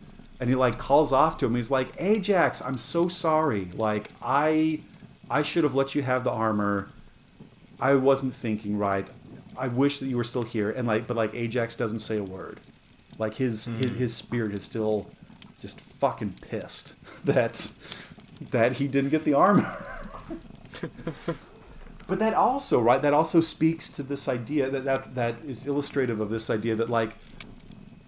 and 0.43 0.51
he 0.51 0.57
like 0.57 0.77
calls 0.77 1.13
off 1.13 1.39
to 1.39 1.47
him. 1.47 1.55
He's 1.55 1.71
like, 1.71 1.89
"Ajax, 1.99 2.61
I'm 2.61 2.77
so 2.77 3.07
sorry. 3.07 3.69
Like 3.77 4.09
I, 4.21 4.81
I 5.31 5.43
should 5.43 5.63
have 5.63 5.77
let 5.77 5.95
you 5.95 6.03
have 6.03 6.25
the 6.25 6.33
armor. 6.33 6.91
I 7.79 7.95
wasn't 7.95 8.35
thinking 8.35 8.77
right. 8.77 9.07
I 9.57 9.69
wish 9.69 10.01
that 10.01 10.07
you 10.07 10.17
were 10.17 10.25
still 10.25 10.43
here." 10.43 10.69
And 10.73 10.89
like, 10.89 11.07
but 11.07 11.17
like 11.17 11.33
Ajax 11.33 11.77
doesn't 11.77 12.01
say 12.01 12.19
a 12.19 12.25
word. 12.25 12.59
Like 13.21 13.35
his 13.35 13.67
his, 13.67 13.93
mm. 13.93 13.95
his 13.95 14.17
spirit 14.17 14.53
is 14.53 14.65
still 14.65 15.09
just 15.61 15.81
fucking 15.81 16.35
pissed 16.49 16.95
that 17.25 17.71
that 18.51 18.73
he 18.73 18.89
didn't 18.89 19.11
get 19.11 19.23
the 19.23 19.35
armor. 19.35 19.77
but 22.09 22.19
that 22.19 22.35
also 22.35 22.81
right 22.81 23.01
that 23.01 23.15
also 23.15 23.41
speaks 23.41 23.89
to 23.91 24.03
this 24.03 24.27
idea 24.27 24.69
that, 24.71 24.83
that 24.83 25.15
that 25.15 25.37
is 25.47 25.69
illustrative 25.69 26.19
of 26.19 26.31
this 26.31 26.51
idea 26.51 26.75
that 26.75 26.91
like 26.91 27.11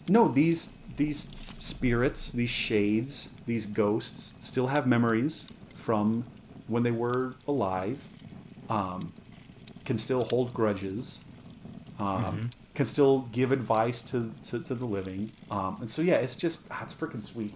no 0.08 0.26
these 0.26 0.70
these 0.96 1.28
spirits 1.60 2.30
these 2.32 2.50
shades 2.50 3.28
these 3.46 3.66
ghosts 3.66 4.34
still 4.40 4.68
have 4.68 4.86
memories 4.86 5.44
from 5.74 6.24
when 6.68 6.82
they 6.82 6.90
were 6.90 7.34
alive 7.46 8.08
um, 8.70 9.12
can 9.84 9.98
still 9.98 10.24
hold 10.24 10.54
grudges 10.54 11.22
um, 11.98 12.50
can 12.74 12.86
still 12.86 13.28
give 13.32 13.52
advice 13.52 14.02
to, 14.02 14.32
to, 14.46 14.58
to 14.60 14.74
the 14.74 14.84
living 14.84 15.30
um, 15.50 15.76
and 15.80 15.90
so 15.90 16.02
yeah 16.02 16.16
it's 16.16 16.36
just 16.36 16.62
ah, 16.70 16.80
it's 16.82 16.94
freaking 16.94 17.22
sweet 17.22 17.54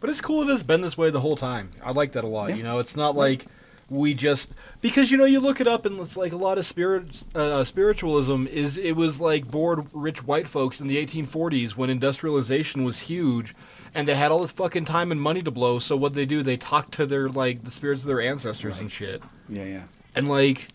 But 0.00 0.10
it's 0.10 0.20
cool 0.20 0.42
it 0.42 0.48
has 0.48 0.62
been 0.62 0.80
this 0.82 0.96
way 0.98 1.10
the 1.10 1.20
whole 1.20 1.36
time. 1.36 1.70
I 1.82 1.92
like 1.92 2.12
that 2.12 2.24
a 2.24 2.26
lot. 2.26 2.50
Yeah. 2.50 2.56
You 2.56 2.62
know, 2.62 2.78
it's 2.78 2.96
not 2.96 3.16
like 3.16 3.46
we 3.88 4.14
just 4.14 4.52
because 4.80 5.12
you 5.12 5.16
know 5.16 5.24
you 5.24 5.38
look 5.38 5.60
it 5.60 5.68
up 5.68 5.86
and 5.86 6.00
it's 6.00 6.16
like 6.16 6.32
a 6.32 6.36
lot 6.36 6.58
of 6.58 6.66
spirit 6.66 7.22
uh, 7.36 7.62
spiritualism 7.62 8.46
is 8.48 8.76
it 8.76 8.96
was 8.96 9.20
like 9.20 9.48
bored 9.48 9.86
rich 9.92 10.24
white 10.24 10.48
folks 10.48 10.80
in 10.80 10.88
the 10.88 11.04
1840s 11.06 11.76
when 11.76 11.88
industrialization 11.88 12.82
was 12.82 13.00
huge 13.02 13.54
and 13.96 14.06
they 14.06 14.14
had 14.14 14.30
all 14.30 14.40
this 14.40 14.52
fucking 14.52 14.84
time 14.84 15.10
and 15.10 15.20
money 15.20 15.40
to 15.40 15.50
blow. 15.50 15.78
So 15.78 15.96
what 15.96 16.12
they 16.12 16.26
do, 16.26 16.42
they 16.42 16.58
talk 16.58 16.90
to 16.92 17.06
their 17.06 17.28
like 17.28 17.64
the 17.64 17.70
spirits 17.70 18.02
of 18.02 18.08
their 18.08 18.20
ancestors 18.20 18.78
and 18.78 18.90
shit. 18.92 19.22
yeah 19.48 19.64
yeah 19.64 19.82
And 20.14 20.28
like, 20.28 20.68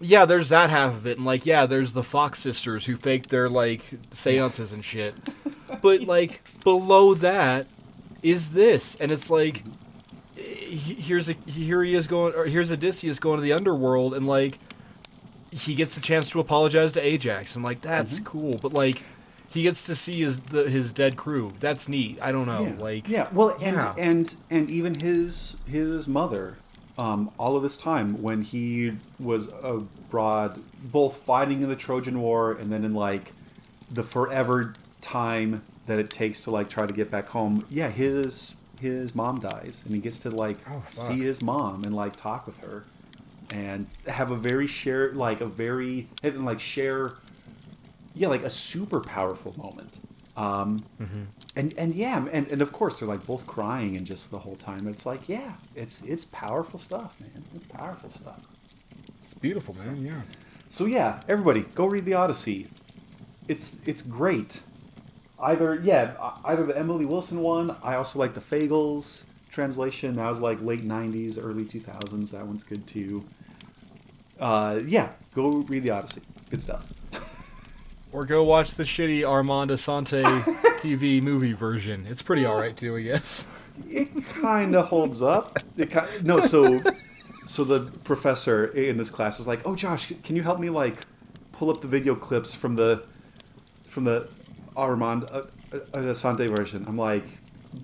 yeah, 0.00 0.24
there's 0.24 0.50
that 0.50 0.70
half 0.70 0.92
of 0.94 1.06
it, 1.06 1.16
and 1.16 1.26
like, 1.26 1.44
yeah, 1.46 1.66
there's 1.66 1.92
the 1.92 2.04
Fox 2.04 2.38
sisters 2.38 2.86
who 2.86 2.94
fake 2.94 3.26
their 3.26 3.48
like 3.48 3.82
seances 4.12 4.72
and 4.72 4.84
shit. 4.84 5.14
But 5.82 6.02
like 6.02 6.40
below 6.62 7.14
that 7.14 7.66
is 8.22 8.50
this, 8.52 8.94
and 8.96 9.10
it's 9.10 9.28
like, 9.28 9.64
here's 10.36 11.28
a 11.28 11.32
here 11.46 11.82
he 11.82 11.94
is 11.94 12.06
going, 12.06 12.34
or 12.34 12.46
here's 12.46 12.70
Odysseus 12.70 13.18
going 13.18 13.38
to 13.38 13.42
the 13.42 13.52
underworld, 13.52 14.14
and 14.14 14.26
like, 14.26 14.58
he 15.50 15.74
gets 15.74 15.94
the 15.94 16.00
chance 16.00 16.30
to 16.30 16.40
apologize 16.40 16.92
to 16.92 17.00
Ajax, 17.00 17.56
and 17.56 17.64
like 17.64 17.80
that's 17.80 18.18
cool. 18.20 18.58
But 18.60 18.72
like, 18.72 19.02
he 19.50 19.62
gets 19.62 19.84
to 19.84 19.94
see 19.94 20.22
his 20.22 20.40
the, 20.40 20.68
his 20.68 20.92
dead 20.92 21.16
crew. 21.16 21.52
That's 21.60 21.88
neat. 21.88 22.18
I 22.20 22.32
don't 22.32 22.46
know, 22.46 22.66
yeah. 22.66 22.82
like, 22.82 23.08
yeah 23.08 23.28
well 23.32 23.56
and 23.62 23.76
yeah. 23.76 23.94
and 23.96 24.34
and 24.50 24.70
even 24.70 24.94
his 25.00 25.56
his 25.66 26.08
mother 26.08 26.56
um, 26.96 27.30
all 27.38 27.56
of 27.56 27.62
this 27.62 27.76
time 27.76 28.22
when 28.22 28.42
he 28.42 28.92
was 29.18 29.52
abroad, 29.62 30.60
both 30.82 31.16
fighting 31.16 31.62
in 31.62 31.68
the 31.68 31.76
Trojan 31.76 32.20
War 32.20 32.52
and 32.52 32.72
then 32.72 32.84
in 32.84 32.94
like 32.94 33.32
the 33.90 34.02
forever 34.02 34.74
time 35.00 35.62
that 35.86 35.98
it 35.98 36.10
takes 36.10 36.44
to 36.44 36.50
like 36.50 36.68
try 36.68 36.86
to 36.86 36.94
get 36.94 37.10
back 37.10 37.28
home. 37.28 37.64
Yeah, 37.68 37.90
his 37.90 38.54
his 38.90 39.14
mom 39.14 39.40
dies, 39.40 39.82
and 39.84 39.94
he 39.94 40.00
gets 40.00 40.18
to 40.20 40.30
like 40.30 40.56
Oh, 40.68 40.82
see 40.90 41.20
his 41.20 41.42
mom 41.42 41.84
and 41.84 41.94
like 41.94 42.16
talk 42.16 42.46
with 42.46 42.58
her, 42.64 42.84
and 43.52 43.86
have 44.06 44.30
a 44.30 44.36
very 44.36 44.66
share 44.66 45.12
like 45.12 45.40
a 45.40 45.46
very 45.46 46.06
and 46.22 46.44
like 46.44 46.60
share, 46.60 47.12
yeah, 48.14 48.28
like 48.28 48.42
a 48.42 48.50
super 48.50 49.00
powerful 49.00 49.54
moment. 49.58 49.98
Um, 50.36 50.84
and 51.56 51.72
and 51.78 51.94
yeah, 51.94 52.26
and, 52.32 52.50
and 52.50 52.60
of 52.60 52.72
course 52.72 52.98
they're 52.98 53.08
like 53.08 53.24
both 53.26 53.46
crying 53.46 53.96
and 53.96 54.04
just 54.06 54.30
the 54.30 54.38
whole 54.40 54.56
time. 54.56 54.88
It's 54.88 55.06
like 55.06 55.28
yeah, 55.28 55.52
it's 55.76 56.02
it's 56.02 56.24
powerful 56.24 56.78
stuff, 56.80 57.20
man. 57.20 57.44
It's 57.54 57.64
powerful 57.66 58.10
stuff. 58.10 58.40
It's 59.24 59.34
beautiful, 59.34 59.74
man. 59.76 60.04
Yeah. 60.04 60.22
So 60.70 60.86
yeah, 60.86 61.22
everybody 61.28 61.62
go 61.74 61.86
read 61.86 62.04
the 62.04 62.14
Odyssey. 62.14 62.66
It's 63.48 63.78
it's 63.86 64.02
great. 64.02 64.62
Either 65.40 65.80
yeah, 65.82 66.32
either 66.44 66.64
the 66.64 66.76
Emily 66.76 67.06
Wilson 67.06 67.40
one. 67.40 67.76
I 67.82 67.96
also 67.96 68.18
like 68.18 68.34
the 68.34 68.40
Fagles 68.40 69.24
translation. 69.50 70.16
That 70.16 70.28
was 70.28 70.40
like 70.40 70.60
late 70.62 70.82
'90s, 70.82 71.38
early 71.42 71.64
2000s. 71.64 72.30
That 72.30 72.46
one's 72.46 72.64
good 72.64 72.86
too. 72.86 73.24
Uh, 74.38 74.80
yeah, 74.86 75.10
go 75.34 75.64
read 75.68 75.82
the 75.82 75.90
Odyssey. 75.90 76.22
Good 76.50 76.62
stuff. 76.62 76.92
Or 78.12 78.22
go 78.22 78.44
watch 78.44 78.74
the 78.74 78.84
shitty 78.84 79.28
Armand 79.28 79.70
Assante 79.70 80.22
TV 80.80 81.20
movie 81.20 81.52
version. 81.52 82.06
It's 82.08 82.22
pretty 82.22 82.46
alright 82.46 82.76
too, 82.76 82.96
I 82.96 83.00
guess. 83.00 83.44
It 83.88 84.24
kind 84.26 84.76
of 84.76 84.86
holds 84.86 85.20
up. 85.20 85.58
It 85.76 85.90
ki 85.90 86.00
no, 86.22 86.40
so 86.40 86.80
so 87.46 87.64
the 87.64 87.90
professor 88.04 88.66
in 88.66 88.96
this 88.96 89.10
class 89.10 89.36
was 89.38 89.48
like, 89.48 89.66
"Oh, 89.66 89.74
Josh, 89.74 90.12
can 90.22 90.36
you 90.36 90.42
help 90.42 90.60
me 90.60 90.70
like 90.70 90.98
pull 91.52 91.70
up 91.70 91.80
the 91.80 91.88
video 91.88 92.14
clips 92.14 92.54
from 92.54 92.76
the 92.76 93.02
from 93.88 94.04
the 94.04 94.28
Armand 94.76 95.24
uh, 95.30 95.42
uh, 95.72 95.78
Assante 95.94 96.48
version?" 96.54 96.84
I'm 96.88 96.96
like, 96.98 97.24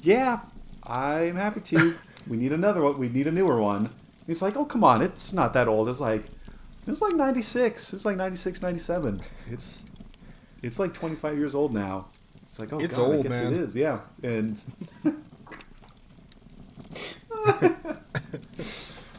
"Yeah, 0.03 0.41
I'm 0.87 1.37
happy 1.37 1.61
to. 1.61 1.95
We 2.29 2.37
need 2.37 2.53
another 2.53 2.83
one. 2.83 2.99
We 2.99 3.09
need 3.09 3.27
a 3.27 3.33
newer 3.33 3.61
one." 3.61 3.91
He's 4.27 4.43
like, 4.43 4.57
"Oh, 4.57 4.65
come 4.65 4.85
on, 4.85 5.03
it's 5.03 5.33
not 5.33 5.53
that 5.55 5.69
old. 5.69 5.89
It's 5.89 6.01
like 6.01 6.25
it's 6.87 7.01
like 7.03 7.15
96. 7.15 7.93
It's 7.93 8.05
like 8.05 8.17
96, 8.17 8.62
97. 8.62 9.21
It's 9.49 9.83
it's 10.62 10.79
like 10.79 10.93
25 10.95 11.39
years 11.39 11.55
old 11.55 11.73
now." 11.75 12.07
It's 12.49 12.59
like, 12.59 12.73
"Oh, 12.73 12.81
It's 12.81 12.97
God, 12.97 13.03
I 13.11 13.15
old, 13.15 13.23
guess 13.25 13.31
man. 13.31 13.53
it 13.55 13.61
is." 13.61 13.77
Yeah, 13.77 14.01
and 14.23 14.61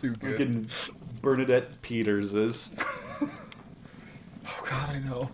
Too 0.02 0.16
good. 0.16 0.40
Freaking 0.40 1.22
Bernadette 1.22 1.82
Peters 1.82 2.34
is. 2.36 2.76
Oh 4.44 4.64
god, 4.68 4.96
I 4.96 5.00
know. 5.00 5.30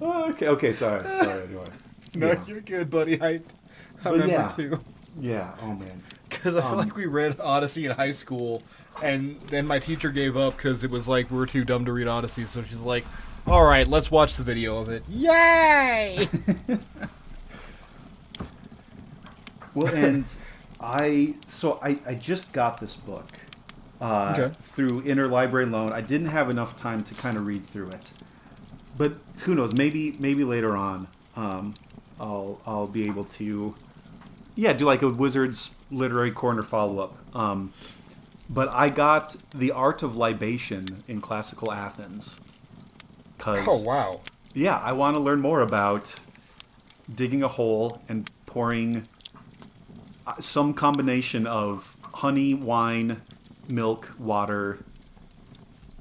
Oh, 0.00 0.30
okay, 0.30 0.48
okay, 0.48 0.72
sorry, 0.72 1.04
sorry. 1.04 1.42
Anyway, 1.44 1.64
No, 2.16 2.26
Yeah. 2.28 2.44
you're 2.46 2.60
good, 2.60 2.90
buddy. 2.90 3.20
I, 3.22 3.40
I 4.04 4.10
remember 4.10 4.26
yeah. 4.32 4.48
too. 4.48 4.78
yeah. 5.20 5.52
Oh 5.62 5.74
man. 5.74 6.02
Because 6.28 6.56
I 6.56 6.60
feel 6.60 6.70
Um, 6.72 6.78
like 6.78 6.96
we 6.96 7.06
read 7.06 7.40
Odyssey 7.40 7.86
in 7.86 7.92
high 7.92 8.10
school, 8.12 8.62
and 9.02 9.40
then 9.48 9.66
my 9.66 9.78
teacher 9.78 10.10
gave 10.10 10.36
up 10.36 10.56
because 10.56 10.84
it 10.84 10.90
was 10.90 11.08
like 11.08 11.30
we 11.30 11.38
were 11.38 11.46
too 11.46 11.64
dumb 11.64 11.84
to 11.86 11.92
read 11.92 12.06
Odyssey. 12.08 12.44
So 12.44 12.62
she's 12.62 12.78
like, 12.80 13.04
"All 13.46 13.62
right, 13.64 13.86
let's 13.88 14.10
watch 14.10 14.36
the 14.36 14.42
video 14.42 14.76
of 14.76 14.88
it." 14.88 15.02
Yay! 15.08 16.28
Well, 19.74 19.92
and 19.92 20.32
I 20.80 21.34
so 21.46 21.78
I 21.82 21.98
I 22.06 22.14
just 22.14 22.52
got 22.52 22.80
this 22.80 22.94
book 22.94 23.26
uh, 24.00 24.34
Okay. 24.38 24.52
through 24.60 25.02
interlibrary 25.02 25.70
loan. 25.70 25.90
I 25.92 26.00
didn't 26.00 26.28
have 26.28 26.48
enough 26.50 26.76
time 26.76 27.02
to 27.04 27.14
kind 27.14 27.36
of 27.36 27.46
read 27.46 27.66
through 27.66 27.88
it, 27.88 28.12
but 28.96 29.16
who 29.40 29.54
knows? 29.54 29.74
Maybe 29.74 30.16
maybe 30.18 30.44
later 30.44 30.76
on, 30.76 31.08
um, 31.36 31.74
I'll 32.20 32.60
I'll 32.66 32.86
be 32.86 33.06
able 33.06 33.24
to, 33.24 33.74
yeah, 34.54 34.72
do 34.72 34.84
like 34.84 35.02
a 35.02 35.08
Wizards 35.08 35.70
literary 35.90 36.30
corner 36.30 36.62
follow 36.62 36.98
up. 37.00 37.36
Um, 37.36 37.72
but 38.48 38.68
I 38.72 38.88
got 38.88 39.36
the 39.54 39.70
Art 39.72 40.02
of 40.02 40.16
Libation 40.16 40.84
in 41.08 41.20
classical 41.20 41.72
Athens. 41.72 42.38
Cause 43.38 43.64
oh 43.66 43.82
wow. 43.82 44.20
yeah, 44.54 44.78
I 44.78 44.92
want 44.92 45.14
to 45.14 45.20
learn 45.20 45.40
more 45.40 45.60
about 45.60 46.14
digging 47.12 47.42
a 47.42 47.48
hole 47.48 48.00
and 48.08 48.30
pouring 48.46 49.06
uh, 50.26 50.34
some 50.40 50.72
combination 50.72 51.46
of 51.46 51.96
honey, 52.14 52.54
wine, 52.54 53.20
milk, 53.68 54.10
water, 54.18 54.78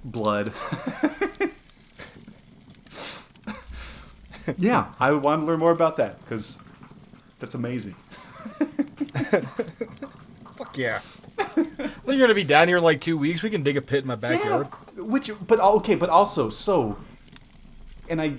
blood. 0.06 0.54
yeah, 4.58 4.94
I 5.00 5.14
want 5.14 5.42
to 5.42 5.46
learn 5.46 5.60
more 5.60 5.72
about 5.72 5.98
that 5.98 6.20
because 6.20 6.60
that's 7.40 7.56
amazing. 7.56 7.94
Fuck 10.58 10.78
yeah. 10.78 11.00
I 11.38 11.44
think 11.54 12.08
you're 12.08 12.20
gonna 12.20 12.34
be 12.34 12.44
down 12.44 12.68
here 12.68 12.78
in 12.78 12.84
like 12.84 13.02
two 13.02 13.18
weeks. 13.18 13.42
We 13.42 13.50
can 13.50 13.64
dig 13.64 13.78
a 13.78 13.82
pit 13.82 14.02
in 14.02 14.08
my 14.08 14.16
backyard. 14.16 14.68
Yeah, 14.96 15.04
which, 15.04 15.32
but 15.48 15.60
okay, 15.60 15.96
but 15.96 16.10
also 16.10 16.50
so, 16.50 16.98
and 18.10 18.22
I 18.22 18.36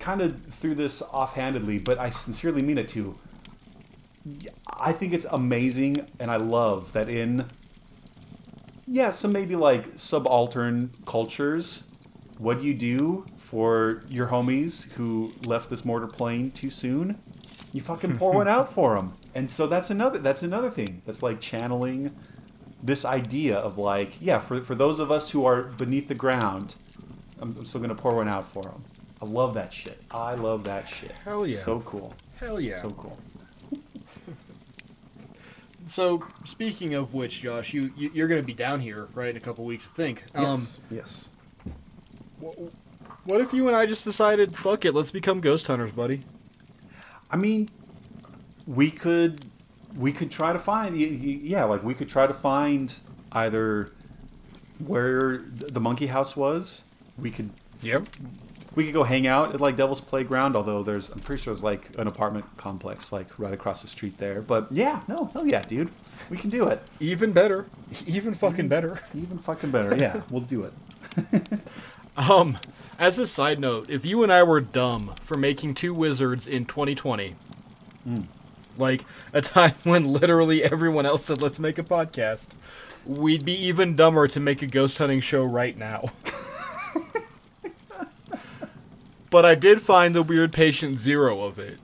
kind 0.00 0.20
of 0.20 0.42
threw 0.46 0.74
this 0.74 1.02
offhandedly, 1.02 1.78
but 1.78 1.98
I 1.98 2.10
sincerely 2.10 2.62
mean 2.62 2.78
it 2.78 2.88
too. 2.88 3.14
I 4.80 4.92
think 4.92 5.12
it's 5.12 5.26
amazing, 5.30 6.08
and 6.18 6.30
I 6.30 6.36
love 6.36 6.92
that 6.92 7.08
in 7.08 7.46
yeah, 8.86 9.10
some 9.10 9.32
maybe 9.32 9.56
like 9.56 9.84
subaltern 9.96 10.90
cultures. 11.06 11.84
What 12.38 12.60
do 12.60 12.66
you 12.66 12.74
do 12.74 13.26
for 13.36 14.02
your 14.08 14.28
homies 14.28 14.90
who 14.92 15.32
left 15.46 15.70
this 15.70 15.84
mortar 15.84 16.06
plane 16.06 16.50
too 16.50 16.70
soon? 16.70 17.18
You 17.72 17.80
fucking 17.80 18.16
pour 18.16 18.32
one 18.32 18.48
out 18.56 18.72
for 18.72 18.98
them, 18.98 19.14
and 19.34 19.50
so 19.50 19.66
that's 19.66 19.90
another 19.90 20.18
that's 20.18 20.42
another 20.42 20.70
thing 20.70 21.02
that's 21.06 21.22
like 21.22 21.40
channeling 21.40 22.14
this 22.82 23.04
idea 23.04 23.56
of 23.56 23.78
like 23.78 24.20
yeah 24.20 24.38
for 24.38 24.60
for 24.60 24.74
those 24.74 24.98
of 24.98 25.10
us 25.10 25.30
who 25.30 25.46
are 25.46 25.62
beneath 25.62 26.08
the 26.08 26.14
ground, 26.14 26.74
I'm, 27.40 27.56
I'm 27.56 27.64
still 27.64 27.80
gonna 27.80 27.94
pour 27.94 28.14
one 28.14 28.28
out 28.28 28.46
for 28.46 28.62
them. 28.62 28.82
I 29.20 29.24
love 29.24 29.54
that 29.54 29.72
shit. 29.72 30.00
I 30.10 30.34
love 30.34 30.64
that 30.64 30.88
shit. 30.88 31.12
Hell 31.24 31.46
yeah. 31.46 31.56
So 31.56 31.80
cool. 31.80 32.12
Hell 32.40 32.60
yeah. 32.60 32.80
So 32.80 32.90
cool. 32.90 33.16
So 35.88 36.24
speaking 36.46 36.94
of 36.94 37.12
which, 37.12 37.42
Josh, 37.42 37.74
you, 37.74 37.92
you 37.96 38.10
you're 38.14 38.28
gonna 38.28 38.42
be 38.42 38.54
down 38.54 38.80
here 38.80 39.08
right 39.14 39.28
in 39.28 39.36
a 39.36 39.40
couple 39.40 39.64
weeks, 39.66 39.86
I 39.92 39.94
think. 39.94 40.24
Um, 40.34 40.66
yes. 40.90 41.26
What 43.24 43.40
if 43.40 43.52
you 43.52 43.66
and 43.68 43.76
I 43.76 43.86
just 43.86 44.04
decided, 44.04 44.56
fuck 44.56 44.84
it, 44.84 44.94
let's 44.94 45.10
become 45.10 45.40
ghost 45.40 45.66
hunters, 45.66 45.92
buddy? 45.92 46.20
I 47.30 47.36
mean, 47.36 47.68
we 48.66 48.90
could 48.90 49.46
we 49.96 50.12
could 50.12 50.30
try 50.30 50.52
to 50.52 50.58
find 50.58 50.94
y- 50.94 51.00
y- 51.22 51.38
yeah, 51.42 51.64
like 51.64 51.82
we 51.82 51.94
could 51.94 52.08
try 52.08 52.26
to 52.26 52.34
find 52.34 52.94
either 53.32 53.90
where 54.86 55.38
the 55.38 55.80
monkey 55.80 56.06
house 56.08 56.36
was. 56.36 56.84
We 57.18 57.30
could 57.30 57.50
Yep. 57.82 58.06
we 58.74 58.84
could 58.84 58.92
go 58.94 59.02
hang 59.04 59.26
out 59.26 59.54
at 59.54 59.60
like 59.60 59.76
Devil's 59.76 60.00
Playground, 60.00 60.56
although 60.56 60.82
there's 60.82 61.10
I'm 61.10 61.20
pretty 61.20 61.42
sure 61.42 61.52
there's 61.54 61.62
like 61.64 61.90
an 61.98 62.06
apartment 62.06 62.44
complex 62.56 63.12
like 63.12 63.38
right 63.38 63.52
across 63.52 63.82
the 63.82 63.88
street 63.88 64.18
there. 64.18 64.40
But 64.42 64.70
yeah, 64.70 65.02
no, 65.08 65.26
hell 65.32 65.46
yeah, 65.46 65.62
dude. 65.62 65.90
We 66.30 66.36
can 66.36 66.50
do 66.50 66.68
it. 66.68 66.80
Even 67.00 67.32
better. 67.32 67.66
Even 68.06 68.34
fucking 68.34 68.68
better. 68.68 69.00
Even 69.14 69.38
fucking 69.38 69.70
better. 69.70 69.96
Yeah, 69.96 70.20
we'll 70.30 70.42
do 70.42 70.64
it. 70.64 70.72
Um, 72.16 72.58
as 72.98 73.18
a 73.18 73.26
side 73.26 73.58
note, 73.58 73.88
if 73.88 74.04
you 74.04 74.22
and 74.22 74.32
I 74.32 74.44
were 74.44 74.60
dumb 74.60 75.14
for 75.22 75.36
making 75.36 75.74
two 75.74 75.94
wizards 75.94 76.46
in 76.46 76.66
2020, 76.66 77.34
like 78.76 79.04
a 79.32 79.40
time 79.40 79.74
when 79.84 80.12
literally 80.12 80.62
everyone 80.62 81.06
else 81.06 81.24
said, 81.24 81.42
let's 81.42 81.58
make 81.58 81.78
a 81.78 81.82
podcast, 81.82 82.48
we'd 83.06 83.44
be 83.44 83.54
even 83.54 83.96
dumber 83.96 84.28
to 84.28 84.40
make 84.40 84.62
a 84.62 84.66
ghost 84.66 84.98
hunting 84.98 85.20
show 85.20 85.42
right 85.42 85.76
now. 85.76 86.04
but 89.30 89.44
I 89.44 89.54
did 89.54 89.80
find 89.80 90.14
the 90.14 90.22
weird 90.22 90.52
patient 90.52 91.00
zero 91.00 91.42
of 91.42 91.58
it. 91.58 91.78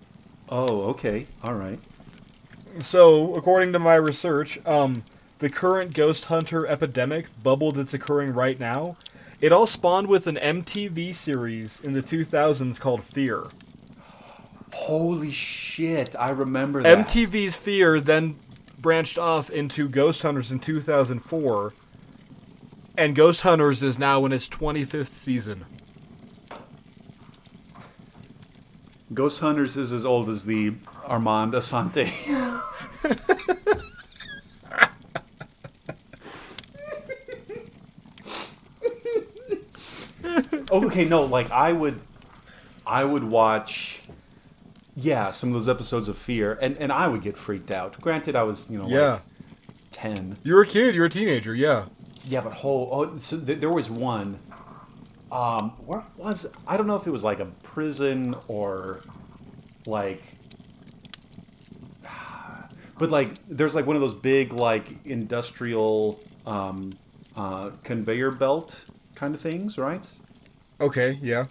Oh, 0.50 0.82
okay. 0.90 1.26
All 1.42 1.54
right. 1.54 1.78
So, 2.80 3.34
according 3.34 3.72
to 3.72 3.78
my 3.78 3.96
research, 3.96 4.64
um, 4.66 5.02
the 5.40 5.50
current 5.50 5.94
ghost 5.94 6.26
hunter 6.26 6.66
epidemic 6.66 7.26
bubble 7.42 7.72
that's 7.72 7.94
occurring 7.94 8.34
right 8.34 8.58
now, 8.58 8.96
it 9.40 9.52
all 9.52 9.66
spawned 9.66 10.08
with 10.08 10.26
an 10.26 10.36
MTV 10.36 11.14
series 11.14 11.80
in 11.80 11.92
the 11.92 12.02
2000s 12.02 12.78
called 12.80 13.02
Fear. 13.02 13.44
Holy 14.72 15.30
shit! 15.30 16.14
I 16.16 16.30
remember 16.30 16.82
that. 16.82 17.06
MTV's 17.06 17.56
Fear 17.56 18.00
then 18.00 18.36
branched 18.80 19.18
off 19.18 19.50
into 19.50 19.88
Ghost 19.88 20.22
Hunters 20.22 20.52
in 20.52 20.60
2004, 20.60 21.72
and 22.96 23.16
Ghost 23.16 23.42
Hunters 23.42 23.82
is 23.82 23.98
now 23.98 24.24
in 24.24 24.32
its 24.32 24.48
25th 24.48 25.14
season. 25.14 25.64
Ghost 29.12 29.40
Hunters 29.40 29.76
is 29.76 29.90
as 29.90 30.04
old 30.04 30.28
as 30.28 30.44
the 30.44 30.74
Armand 31.06 31.54
Assante. 31.54 32.12
okay, 40.70 41.04
no, 41.04 41.22
like 41.22 41.50
I 41.50 41.72
would, 41.72 42.00
I 42.86 43.04
would 43.04 43.24
watch, 43.24 44.00
yeah, 44.96 45.30
some 45.30 45.50
of 45.50 45.54
those 45.54 45.68
episodes 45.68 46.08
of 46.08 46.16
Fear, 46.18 46.58
and 46.60 46.76
and 46.78 46.92
I 46.92 47.08
would 47.08 47.22
get 47.22 47.36
freaked 47.36 47.70
out. 47.70 48.00
Granted, 48.00 48.36
I 48.36 48.42
was 48.42 48.68
you 48.70 48.78
know 48.78 48.84
Yeah. 48.88 49.12
like 49.12 49.22
ten. 49.92 50.36
You 50.42 50.54
were 50.54 50.62
a 50.62 50.66
kid. 50.66 50.94
You 50.94 51.00
were 51.00 51.06
a 51.06 51.10
teenager. 51.10 51.54
Yeah. 51.54 51.86
Yeah, 52.26 52.40
but 52.42 52.52
whole 52.52 52.88
oh, 52.92 53.18
so 53.20 53.38
th- 53.40 53.58
there 53.60 53.70
was 53.70 53.88
one. 53.90 54.38
Um, 55.30 55.70
where 55.84 56.02
was 56.16 56.46
I 56.66 56.76
don't 56.76 56.86
know 56.86 56.96
if 56.96 57.06
it 57.06 57.10
was 57.10 57.22
like 57.24 57.38
a 57.40 57.46
prison 57.46 58.34
or 58.48 59.00
like, 59.86 60.22
but 62.98 63.10
like 63.10 63.34
there's 63.46 63.74
like 63.74 63.86
one 63.86 63.96
of 63.96 64.00
those 64.02 64.14
big 64.14 64.52
like 64.52 65.04
industrial 65.06 66.20
um, 66.46 66.92
uh, 67.36 67.70
conveyor 67.84 68.30
belt 68.32 68.84
kind 69.14 69.34
of 69.34 69.40
things, 69.40 69.78
right? 69.78 70.08
Okay. 70.80 71.18
Yeah. 71.20 71.44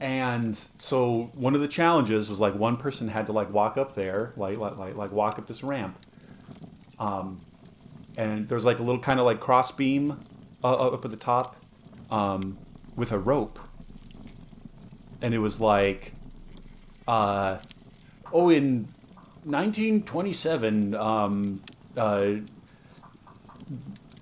And 0.00 0.56
so 0.76 1.30
one 1.34 1.54
of 1.54 1.60
the 1.60 1.68
challenges 1.68 2.28
was 2.28 2.38
like 2.38 2.54
one 2.54 2.76
person 2.76 3.08
had 3.08 3.26
to 3.26 3.32
like 3.32 3.52
walk 3.52 3.76
up 3.76 3.94
there, 3.94 4.32
like 4.36 4.58
like 4.58 4.76
like, 4.76 4.96
like 4.96 5.12
walk 5.12 5.38
up 5.38 5.46
this 5.46 5.62
ramp. 5.62 5.98
Um, 6.98 7.40
and 8.16 8.48
there's 8.48 8.64
like 8.64 8.78
a 8.78 8.82
little 8.82 9.00
kind 9.00 9.20
of 9.20 9.26
like 9.26 9.40
cross 9.40 9.72
beam 9.72 10.18
uh, 10.62 10.88
up 10.88 11.04
at 11.04 11.10
the 11.10 11.16
top, 11.16 11.56
um, 12.10 12.58
with 12.96 13.12
a 13.12 13.18
rope. 13.18 13.58
And 15.20 15.34
it 15.34 15.38
was 15.38 15.60
like, 15.60 16.12
uh, 17.08 17.58
oh, 18.32 18.50
in 18.50 18.88
1927, 19.44 20.94
um, 20.94 21.62
uh, 21.96 22.34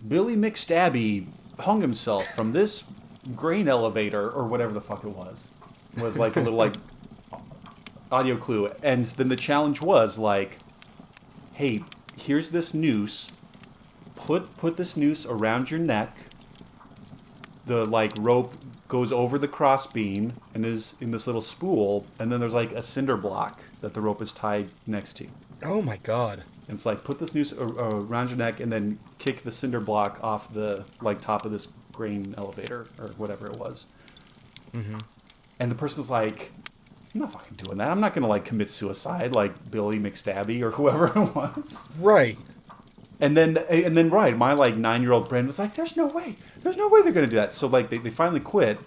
Billy 0.06 0.36
McStabby 0.36 1.26
hung 1.58 1.80
himself 1.80 2.26
from 2.34 2.52
this 2.52 2.84
grain 3.34 3.68
elevator 3.68 4.30
or 4.30 4.44
whatever 4.44 4.72
the 4.72 4.80
fuck 4.80 5.04
it 5.04 5.10
was. 5.10 5.48
Was 5.96 6.16
like 6.18 6.36
a 6.36 6.40
little 6.40 6.58
like 6.58 6.74
audio 8.12 8.36
clue. 8.36 8.70
And 8.82 9.06
then 9.06 9.28
the 9.28 9.36
challenge 9.36 9.80
was 9.80 10.18
like, 10.18 10.58
hey, 11.54 11.80
here's 12.16 12.50
this 12.50 12.74
noose. 12.74 13.28
Put 14.14 14.56
put 14.56 14.76
this 14.76 14.96
noose 14.96 15.26
around 15.26 15.70
your 15.70 15.80
neck. 15.80 16.16
The 17.66 17.84
like 17.84 18.12
rope 18.18 18.54
goes 18.88 19.10
over 19.10 19.38
the 19.38 19.48
crossbeam 19.48 20.32
and 20.54 20.64
is 20.64 20.94
in 21.00 21.10
this 21.10 21.26
little 21.26 21.40
spool, 21.40 22.06
and 22.18 22.30
then 22.30 22.40
there's 22.40 22.54
like 22.54 22.72
a 22.72 22.82
cinder 22.82 23.16
block 23.16 23.60
that 23.80 23.94
the 23.94 24.00
rope 24.00 24.22
is 24.22 24.32
tied 24.32 24.70
next 24.86 25.14
to. 25.14 25.26
Oh 25.62 25.82
my 25.82 25.96
God. 25.98 26.44
And 26.68 26.76
it's 26.76 26.86
like 26.86 27.04
put 27.04 27.18
this 27.18 27.34
noose 27.34 27.52
around 27.52 28.28
your 28.28 28.38
neck 28.38 28.60
and 28.60 28.70
then 28.72 28.98
kick 29.18 29.42
the 29.42 29.52
cinder 29.52 29.80
block 29.80 30.18
off 30.22 30.52
the 30.52 30.84
like 31.00 31.20
top 31.20 31.44
of 31.44 31.52
this 31.52 31.66
grain 31.96 32.34
elevator 32.36 32.86
or 32.98 33.08
whatever 33.16 33.46
it 33.46 33.56
was. 33.56 33.86
Mm-hmm. 34.72 34.98
And 35.58 35.70
the 35.70 35.74
person 35.74 35.98
was 35.98 36.10
like, 36.10 36.52
"I'm 37.14 37.22
not 37.22 37.32
fucking 37.32 37.56
doing 37.56 37.78
that. 37.78 37.88
I'm 37.88 38.00
not 38.00 38.14
gonna 38.14 38.28
like 38.28 38.44
commit 38.44 38.70
suicide 38.70 39.34
like 39.34 39.70
Billy 39.70 39.98
McStabby 39.98 40.62
or 40.62 40.72
whoever 40.72 41.06
it 41.06 41.34
was." 41.34 41.88
Right. 41.98 42.38
And 43.18 43.36
then 43.36 43.56
and 43.70 43.96
then 43.96 44.10
right, 44.10 44.36
my 44.36 44.52
like 44.52 44.76
nine 44.76 45.02
year 45.02 45.12
old 45.12 45.28
brain 45.28 45.46
was 45.46 45.58
like, 45.58 45.74
"There's 45.74 45.96
no 45.96 46.06
way. 46.06 46.36
There's 46.62 46.76
no 46.76 46.88
way 46.88 47.02
they're 47.02 47.12
gonna 47.12 47.26
do 47.26 47.36
that." 47.36 47.52
So 47.52 47.66
like 47.66 47.88
they, 47.88 47.98
they 47.98 48.10
finally 48.10 48.40
quit. 48.40 48.78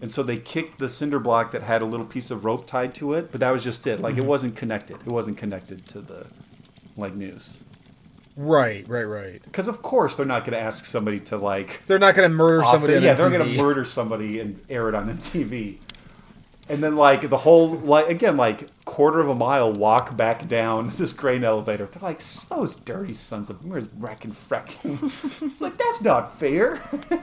And 0.00 0.12
so 0.12 0.22
they 0.22 0.36
kicked 0.36 0.78
the 0.78 0.88
cinder 0.88 1.18
block 1.18 1.50
that 1.50 1.62
had 1.62 1.82
a 1.82 1.84
little 1.84 2.06
piece 2.06 2.30
of 2.30 2.44
rope 2.44 2.68
tied 2.68 2.94
to 2.96 3.14
it, 3.14 3.32
but 3.32 3.40
that 3.40 3.50
was 3.50 3.64
just 3.64 3.84
it. 3.84 4.00
Like 4.00 4.14
it 4.14 4.20
mm-hmm. 4.20 4.28
wasn't 4.28 4.54
connected. 4.54 4.96
It 5.04 5.10
wasn't 5.10 5.38
connected 5.38 5.84
to 5.88 6.00
the 6.00 6.26
like 6.96 7.14
noose. 7.14 7.64
Right. 8.40 8.86
Right. 8.88 9.06
Right. 9.06 9.42
Because 9.42 9.66
of 9.66 9.82
course 9.82 10.14
they're 10.14 10.24
not 10.24 10.44
going 10.44 10.52
to 10.52 10.60
ask 10.60 10.84
somebody 10.84 11.18
to 11.20 11.36
like. 11.36 11.84
They're 11.86 11.98
not 11.98 12.14
going 12.14 12.30
to 12.30 12.36
murder 12.36 12.62
somebody. 12.64 12.92
the- 12.92 12.98
on 12.98 13.02
yeah, 13.02 13.14
they're 13.14 13.30
going 13.30 13.56
to 13.56 13.60
murder 13.60 13.84
somebody 13.84 14.38
and 14.38 14.60
air 14.70 14.88
it 14.88 14.94
on 14.94 15.06
the 15.06 15.14
TV. 15.14 15.78
And 16.68 16.80
then 16.82 16.94
like 16.96 17.28
the 17.28 17.38
whole 17.38 17.70
like 17.70 18.08
again 18.08 18.36
like 18.36 18.68
quarter 18.84 19.18
of 19.20 19.28
a 19.28 19.34
mile 19.34 19.72
walk 19.72 20.16
back 20.16 20.46
down 20.46 20.92
this 20.98 21.12
grain 21.12 21.42
elevator. 21.42 21.86
They're 21.86 22.02
like 22.02 22.20
those 22.48 22.76
dirty 22.76 23.14
sons 23.14 23.50
of 23.50 23.64
where's 23.64 23.88
wrecking 23.94 24.30
frecking. 24.30 24.98
it's 25.02 25.60
like 25.60 25.76
that's 25.76 26.00
not 26.02 26.38
fair. 26.38 26.80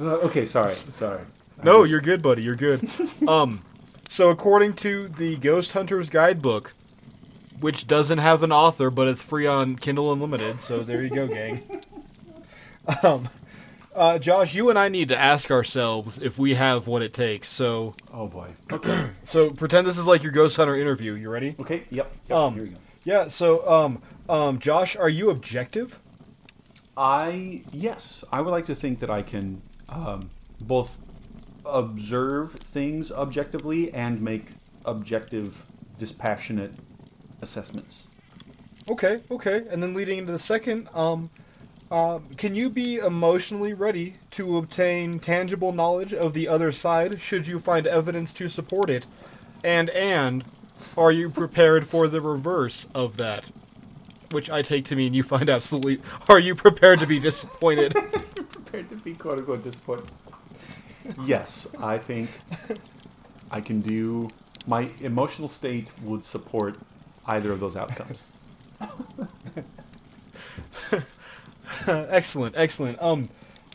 Uh, 0.00 0.04
okay, 0.24 0.44
sorry, 0.44 0.74
sorry. 0.74 1.20
I 1.60 1.64
No, 1.64 1.82
just- 1.82 1.92
you're 1.92 2.00
good, 2.00 2.20
buddy. 2.22 2.42
You're 2.42 2.56
good. 2.56 2.88
um, 3.28 3.62
so 4.08 4.28
according 4.30 4.72
to 4.74 5.02
the 5.02 5.36
Ghost 5.36 5.72
Hunters 5.72 6.10
Guidebook, 6.10 6.72
which 7.60 7.86
doesn't 7.86 8.18
have 8.18 8.42
an 8.42 8.52
author, 8.52 8.90
but 8.90 9.08
it's 9.08 9.22
free 9.22 9.46
on 9.46 9.76
Kindle 9.76 10.12
Unlimited, 10.12 10.60
so 10.60 10.80
there 10.80 11.02
you 11.02 11.10
go, 11.10 11.26
gang. 11.26 11.62
Um, 13.02 13.30
uh, 13.94 14.18
Josh, 14.18 14.54
you 14.54 14.68
and 14.68 14.78
I 14.78 14.88
need 14.90 15.08
to 15.08 15.16
ask 15.16 15.50
ourselves 15.50 16.18
if 16.18 16.38
we 16.38 16.54
have 16.54 16.86
what 16.86 17.00
it 17.00 17.14
takes. 17.14 17.48
So, 17.48 17.94
Oh 18.12 18.26
boy. 18.26 18.50
Okay. 18.70 19.08
so 19.24 19.48
pretend 19.48 19.86
this 19.86 19.96
is 19.96 20.06
like 20.06 20.22
your 20.22 20.32
Ghost 20.32 20.56
Hunter 20.56 20.76
interview. 20.76 21.14
You 21.14 21.30
ready? 21.30 21.54
Okay. 21.58 21.84
Yep. 21.90 22.12
yep 22.28 22.36
Um, 22.36 22.54
here 22.54 22.64
we 22.64 22.68
go. 22.70 22.76
Yeah. 23.04 23.28
So, 23.28 23.66
um, 23.66 24.02
um, 24.28 24.58
Josh, 24.58 24.96
are 24.96 25.08
you 25.08 25.26
objective? 25.30 25.98
I 26.96 27.62
yes, 27.72 28.24
I 28.32 28.40
would 28.40 28.50
like 28.50 28.66
to 28.66 28.74
think 28.74 29.00
that 29.00 29.10
I 29.10 29.22
can 29.22 29.62
um, 29.88 30.30
both 30.60 30.96
observe 31.64 32.52
things 32.52 33.10
objectively 33.10 33.92
and 33.92 34.20
make 34.20 34.48
objective, 34.84 35.66
dispassionate 35.98 36.74
assessments. 37.44 38.04
Okay, 38.90 39.20
okay. 39.30 39.64
And 39.70 39.82
then 39.82 39.94
leading 39.94 40.18
into 40.18 40.32
the 40.32 40.38
second, 40.38 40.88
um, 40.92 41.30
uh, 41.90 42.18
can 42.36 42.54
you 42.54 42.68
be 42.68 42.96
emotionally 42.96 43.72
ready 43.72 44.14
to 44.32 44.58
obtain 44.58 45.20
tangible 45.20 45.72
knowledge 45.72 46.12
of 46.12 46.32
the 46.32 46.48
other 46.48 46.72
side 46.72 47.20
should 47.20 47.46
you 47.46 47.58
find 47.58 47.86
evidence 47.86 48.32
to 48.34 48.48
support 48.48 48.90
it? 48.90 49.06
And 49.62 49.90
and 49.90 50.44
are 50.96 51.12
you 51.12 51.30
prepared 51.30 51.86
for 51.86 52.08
the 52.08 52.20
reverse 52.20 52.86
of 52.94 53.16
that? 53.18 53.44
Which 54.32 54.50
I 54.50 54.62
take 54.62 54.86
to 54.86 54.96
mean 54.96 55.14
you 55.14 55.22
find 55.22 55.48
absolutely. 55.48 56.00
Are 56.28 56.38
you 56.40 56.54
prepared 56.54 56.98
to 57.00 57.06
be 57.06 57.20
disappointed? 57.20 57.92
Prepared 58.50 58.90
to 58.90 58.96
be 58.96 59.14
quote 59.14 59.38
unquote 59.38 59.62
disappointed. 59.62 60.10
yes, 61.24 61.68
I 61.78 61.98
think 61.98 62.28
I 63.50 63.60
can 63.60 63.80
do. 63.80 64.28
My 64.66 64.90
emotional 65.00 65.46
state 65.48 65.90
would 66.02 66.24
support 66.24 66.76
either 67.26 67.52
of 67.52 67.60
those 67.60 67.76
outcomes. 67.76 68.22
excellent, 71.86 72.54
excellent. 72.56 73.00
Um, 73.00 73.28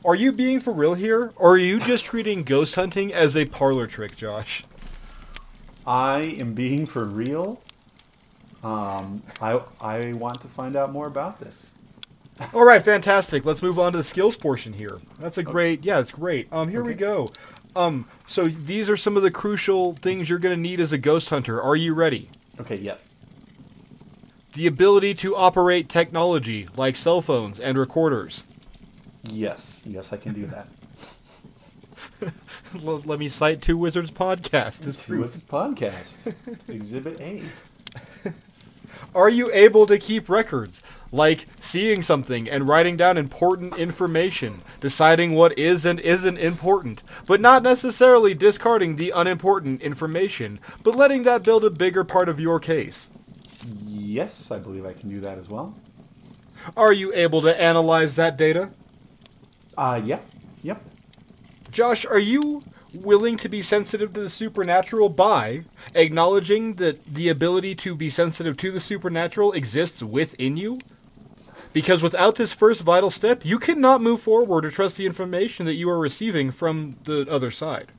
are 0.06 0.16
you 0.16 0.32
being 0.32 0.60
for 0.60 0.74
real 0.74 0.94
here, 0.94 1.34
or 1.36 1.54
are 1.54 1.58
you 1.58 1.80
just 1.80 2.06
treating 2.06 2.44
ghost 2.44 2.76
hunting 2.76 3.14
as 3.14 3.36
a 3.36 3.46
parlor 3.46 3.88
trick, 3.88 4.16
Josh? 4.16 4.64
I 5.86 6.36
am 6.40 6.54
being 6.54 6.86
for 6.86 7.04
real. 7.04 7.62
Um, 8.64 9.24
I 9.42 9.62
I 9.82 10.14
want 10.14 10.42
to 10.42 10.48
find 10.48 10.76
out 10.76 10.92
more 10.92 11.08
about 11.08 11.40
this. 11.40 11.74
All 12.54 12.64
right, 12.64 12.82
fantastic. 12.82 13.46
Let's 13.46 13.62
move 13.62 13.78
on 13.78 13.92
to 13.92 13.98
the 13.98 14.04
skills 14.04 14.36
portion 14.36 14.74
here. 14.74 15.00
That's 15.20 15.38
a 15.38 15.44
great, 15.44 15.84
yeah, 15.84 16.00
it's 16.00 16.12
great. 16.12 16.48
Um, 16.52 16.70
here 16.70 16.84
we 16.84 16.94
go. 16.94 17.28
Um, 17.76 18.06
so 18.28 18.48
these 18.48 18.90
are 18.90 18.96
some 18.96 19.18
of 19.18 19.24
the 19.24 19.32
crucial 19.32 19.94
things 19.94 20.30
you're 20.30 20.40
going 20.40 20.56
to 20.56 20.62
need 20.62 20.80
as 20.80 20.94
a 20.94 20.98
ghost 20.98 21.30
hunter. 21.30 21.62
Are 21.62 21.76
you 21.76 21.94
ready? 21.94 22.30
Okay, 22.60 22.78
yep. 22.78 23.02
The 24.54 24.68
ability 24.68 25.14
to 25.16 25.36
operate 25.36 25.90
technology 25.90 26.68
like 26.76 26.96
cell 26.96 27.22
phones 27.22 27.60
and 27.60 27.78
recorders. 27.78 28.44
Yes, 29.24 29.82
yes, 29.86 30.12
I 30.12 30.18
can 30.18 30.34
do 30.34 30.48
that. 30.48 30.68
Let 32.84 33.20
me 33.20 33.28
cite 33.28 33.62
Two 33.62 33.78
Wizards 33.78 34.12
podcast. 34.12 34.86
as 34.88 34.98
Two. 34.98 35.20
Wizards 35.22 35.44
podcast, 35.44 36.16
Exhibit 36.70 37.20
A. 37.22 37.44
Are 39.16 39.30
you 39.30 39.50
able 39.54 39.86
to 39.88 39.98
keep 39.98 40.30
records, 40.30 40.82
like 41.12 41.46
seeing 41.60 42.02
something 42.02 42.50
and 42.50 42.68
writing 42.68 42.96
down 42.98 43.18
important 43.18 43.78
information, 43.78 44.62
deciding 44.82 45.34
what 45.34 45.58
is 45.58 45.86
and 45.86 46.00
isn't 46.00 46.38
important, 46.38 47.02
but 47.26 47.42
not 47.42 47.64
necessarily 47.64 48.34
discarding 48.34 48.96
the 48.96 49.12
unimportant 49.12 49.82
information, 49.82 50.60
but 50.84 50.96
letting 50.96 51.24
that 51.24 51.44
build 51.44 51.66
a 51.66 51.70
bigger 51.72 52.04
part 52.04 52.30
of 52.30 52.40
your 52.40 52.60
case? 52.60 53.10
Yes, 53.86 54.52
I 54.52 54.58
believe 54.58 54.86
I 54.86 54.94
can 54.94 55.10
do 55.10 55.20
that 55.22 55.38
as 55.38 55.50
well. 55.50 55.76
Are 56.76 56.94
you 56.94 57.14
able 57.14 57.42
to 57.42 57.62
analyze 57.62 58.16
that 58.16 58.38
data? 58.38 58.72
Uh, 59.78 60.02
yep, 60.04 60.26
yep. 60.62 60.82
Josh, 61.72 62.06
are 62.06 62.20
you 62.20 62.64
willing 62.94 63.38
to 63.38 63.50
be 63.50 63.62
sensitive 63.62 64.14
to 64.14 64.22
the 64.22 64.30
supernatural 64.30 65.10
by 65.10 65.64
acknowledging 65.94 66.74
that 66.76 67.04
the 67.06 67.30
ability 67.30 67.76
to 67.76 67.96
be 67.96 68.10
sensitive 68.10 68.58
to 68.58 68.72
the 68.72 68.80
supernatural 68.80 69.54
exists 69.54 70.02
within 70.02 70.58
you? 70.58 70.80
Because 71.72 72.02
without 72.02 72.36
this 72.36 72.52
first 72.52 72.82
vital 72.82 73.12
step, 73.12 73.46
you 73.46 73.60
cannot 73.60 74.02
move 74.02 74.22
forward 74.22 74.66
or 74.66 74.72
trust 74.72 74.98
the 74.98 75.06
information 75.06 75.66
that 75.66 75.76
you 75.76 75.90
are 75.90 76.00
receiving 76.00 76.50
from 76.50 76.98
the 77.04 77.28
other 77.30 77.52
side. 77.52 77.92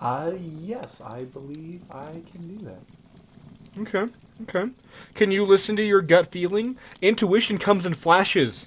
Uh, 0.00 0.32
yes, 0.38 1.00
I 1.00 1.24
believe 1.24 1.82
I 1.90 2.20
can 2.32 2.48
do 2.48 2.64
that. 2.64 2.80
Okay, 3.78 4.12
okay. 4.42 4.70
Can 5.14 5.30
you 5.30 5.44
listen 5.44 5.76
to 5.76 5.84
your 5.84 6.02
gut 6.02 6.28
feeling? 6.28 6.76
Intuition 7.00 7.58
comes 7.58 7.86
in 7.86 7.94
flashes. 7.94 8.66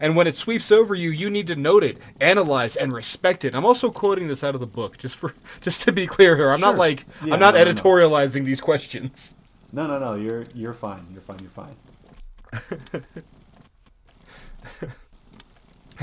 And 0.00 0.16
when 0.16 0.26
it 0.26 0.34
sweeps 0.34 0.72
over 0.72 0.94
you, 0.94 1.10
you 1.10 1.30
need 1.30 1.46
to 1.46 1.56
note 1.56 1.84
it, 1.84 1.98
analyze, 2.20 2.76
and 2.76 2.92
respect 2.92 3.44
it. 3.44 3.54
I'm 3.54 3.64
also 3.64 3.90
quoting 3.90 4.28
this 4.28 4.42
out 4.44 4.54
of 4.54 4.60
the 4.60 4.66
book, 4.66 4.98
just 4.98 5.16
for 5.16 5.34
just 5.60 5.82
to 5.82 5.92
be 5.92 6.06
clear 6.06 6.36
here. 6.36 6.50
I'm 6.50 6.60
not 6.60 6.76
like 6.76 7.06
Yeah, 7.22 7.34
I'm 7.34 7.40
not 7.40 7.54
no, 7.54 7.64
no, 7.64 7.64
no. 7.72 7.74
editorializing 7.74 8.44
these 8.44 8.60
questions. 8.60 9.32
No, 9.72 9.86
no, 9.86 9.98
no. 9.98 10.14
You're 10.14 10.46
you're 10.54 10.72
fine. 10.74 11.06
You're 11.12 11.22
fine. 11.22 11.38
You're 11.40 11.50
fine. 11.50 13.04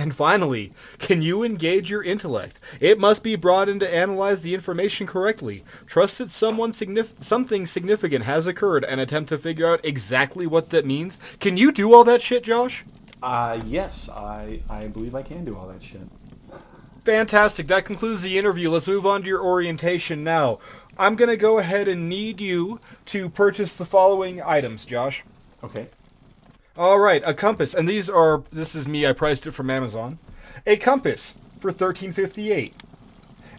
And 0.02 0.16
finally, 0.16 0.72
can 0.98 1.22
you 1.22 1.44
engage 1.44 1.92
your 1.92 2.02
intellect? 2.02 2.58
It 2.80 3.00
must 3.00 3.22
be 3.22 3.36
brought 3.36 3.70
in 3.70 3.78
to 3.82 3.94
analyze 3.94 4.42
the 4.42 4.56
information 4.56 5.06
correctly. 5.06 5.64
Trust 5.86 6.18
that 6.18 6.32
someone 6.32 6.72
signif- 6.72 7.24
something 7.24 7.68
significant 7.68 8.26
has 8.26 8.48
occurred 8.48 8.84
and 8.84 9.00
attempt 9.00 9.30
to 9.30 9.38
figure 9.38 9.68
out 9.68 9.86
exactly 9.86 10.48
what 10.48 10.72
that 10.72 10.88
means. 10.88 11.20
Can 11.40 11.56
you 11.56 11.72
do 11.72 11.94
all 11.94 12.04
that 12.06 12.24
shit, 12.24 12.44
Josh? 12.44 12.84
Uh, 13.22 13.62
yes, 13.64 14.10
I 14.10 14.62
I 14.72 14.88
believe 14.88 15.14
I 15.14 15.22
can 15.22 15.46
do 15.46 15.56
all 15.56 15.68
that 15.68 15.84
shit. 15.84 16.08
Fantastic. 17.06 17.68
That 17.68 17.86
concludes 17.86 18.24
the 18.24 18.40
interview. 18.40 18.72
Let's 18.72 18.88
move 18.88 19.06
on 19.06 19.22
to 19.22 19.28
your 19.28 19.44
orientation 19.44 20.24
now. 20.24 20.58
I'm 20.98 21.16
going 21.16 21.30
to 21.30 21.38
go 21.38 21.60
ahead 21.60 21.88
and 21.88 22.10
need 22.10 22.42
you 22.42 22.80
to 23.06 23.30
purchase 23.30 23.74
the 23.74 23.86
following 23.86 24.42
items, 24.42 24.84
Josh. 24.84 25.24
Okay. 25.64 25.90
All 26.78 27.00
right, 27.00 27.22
a 27.26 27.34
compass, 27.34 27.74
and 27.74 27.88
these 27.88 28.10
are 28.10 28.44
this 28.52 28.76
is 28.76 28.88
me. 28.88 29.06
I 29.06 29.12
priced 29.12 29.46
it 29.46 29.52
from 29.52 29.70
Amazon. 29.70 30.18
A 30.66 30.78
compass 30.78 31.34
for 31.60 31.72
thirteen 31.72 32.14
fifty 32.14 32.52
eight. 32.52 32.74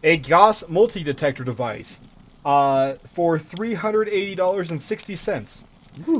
A 0.02 0.16
Gauss 0.16 0.64
multi 0.66 1.02
detector 1.02 1.44
device, 1.44 1.98
uh, 2.43 2.94
for 3.05 3.39
three 3.39 3.74
hundred 3.74 4.09
eighty 4.09 4.34
dollars 4.34 4.70
and 4.70 4.80
sixty 4.80 5.14
cents. 5.14 5.62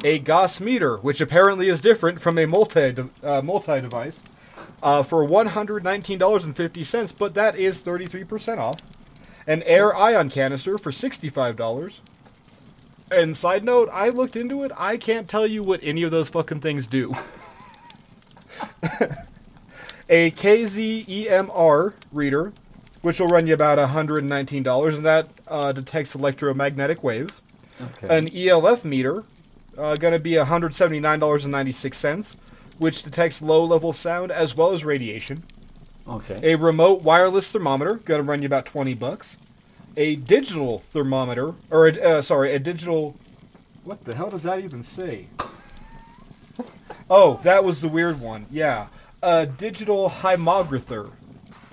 A 0.05 0.19
Gauss 0.19 0.61
meter, 0.61 0.99
which 0.99 1.23
apparently 1.23 1.69
is 1.69 1.81
different 1.81 2.21
from 2.21 2.39
a 2.39 2.47
multi 2.47 2.95
uh, 3.23 3.41
multi 3.41 3.81
device, 3.81 4.21
uh, 4.83 5.03
for 5.03 5.25
one 5.25 5.47
hundred 5.47 5.83
nineteen 5.83 6.19
dollars 6.19 6.45
and 6.45 6.55
fifty 6.55 6.85
cents, 6.85 7.11
but 7.11 7.33
that 7.33 7.57
is 7.57 7.81
thirty 7.81 8.05
three 8.05 8.25
percent 8.25 8.61
off. 8.61 8.77
An 9.47 9.63
air 9.63 9.97
ion 9.97 10.29
canister 10.29 10.77
for 10.77 10.93
sixty 10.93 11.31
five 11.31 11.57
dollars. 11.57 12.03
And 13.13 13.37
side 13.37 13.65
note, 13.65 13.89
I 13.93 14.09
looked 14.09 14.37
into 14.37 14.63
it. 14.65 14.73
I 14.77 14.97
can't 14.97 15.29
tell 15.29 15.47
you 15.47 15.63
what 15.63 15.81
any 15.83 16.03
of 16.03 16.11
those 16.11 16.31
fucking 16.31 16.61
things 16.61 16.87
do. 16.87 17.15
a 20.09 20.31
KZEMR 20.31 21.95
reader, 22.11 22.53
which 23.03 23.21
will 23.21 23.29
run 23.29 23.47
you 23.47 23.53
about 23.55 23.79
$119, 23.79 24.95
and 24.95 25.05
that 25.05 25.29
uh, 25.49 25.73
detects 25.73 26.15
electromagnetic 26.15 27.03
waves. 27.03 27.41
Okay. 27.81 28.17
An 28.17 28.29
ELF 28.35 28.85
meter, 28.85 29.25
uh, 29.77 29.97
going 29.97 30.13
to 30.13 30.21
be 30.21 30.33
$179.96, 30.33 32.37
which 32.79 33.03
detects 33.03 33.43
low 33.43 33.65
level 33.65 33.93
sound 33.93 34.31
as 34.31 34.57
well 34.57 34.73
as 34.73 34.85
radiation. 34.85 35.43
okay. 36.09 36.53
A 36.53 36.57
remote 36.57 37.03
wireless 37.03 37.51
thermometer, 37.51 37.95
going 38.05 38.23
to 38.23 38.29
run 38.29 38.43
you 38.43 38.47
about 38.47 38.67
20 38.67 38.95
bucks. 38.95 39.37
A 39.97 40.17
digital 40.17 40.79
thermometer, 40.79 41.55
or 41.71 41.89
a, 41.89 42.01
uh, 42.01 42.23
sorry, 42.23 42.53
a 42.55 42.59
digital. 42.59 43.17
What 43.85 44.05
the 44.05 44.15
hell 44.15 44.31
does 44.31 44.43
that 44.43 44.61
even 44.61 44.83
say? 44.83 45.27
Oh, 47.11 47.41
that 47.43 47.65
was 47.65 47.81
the 47.81 47.89
weird 47.89 48.21
one. 48.21 48.47
Yeah, 48.51 48.87
a 49.23 49.47
digital 49.47 50.09
hymographer. 50.09 51.13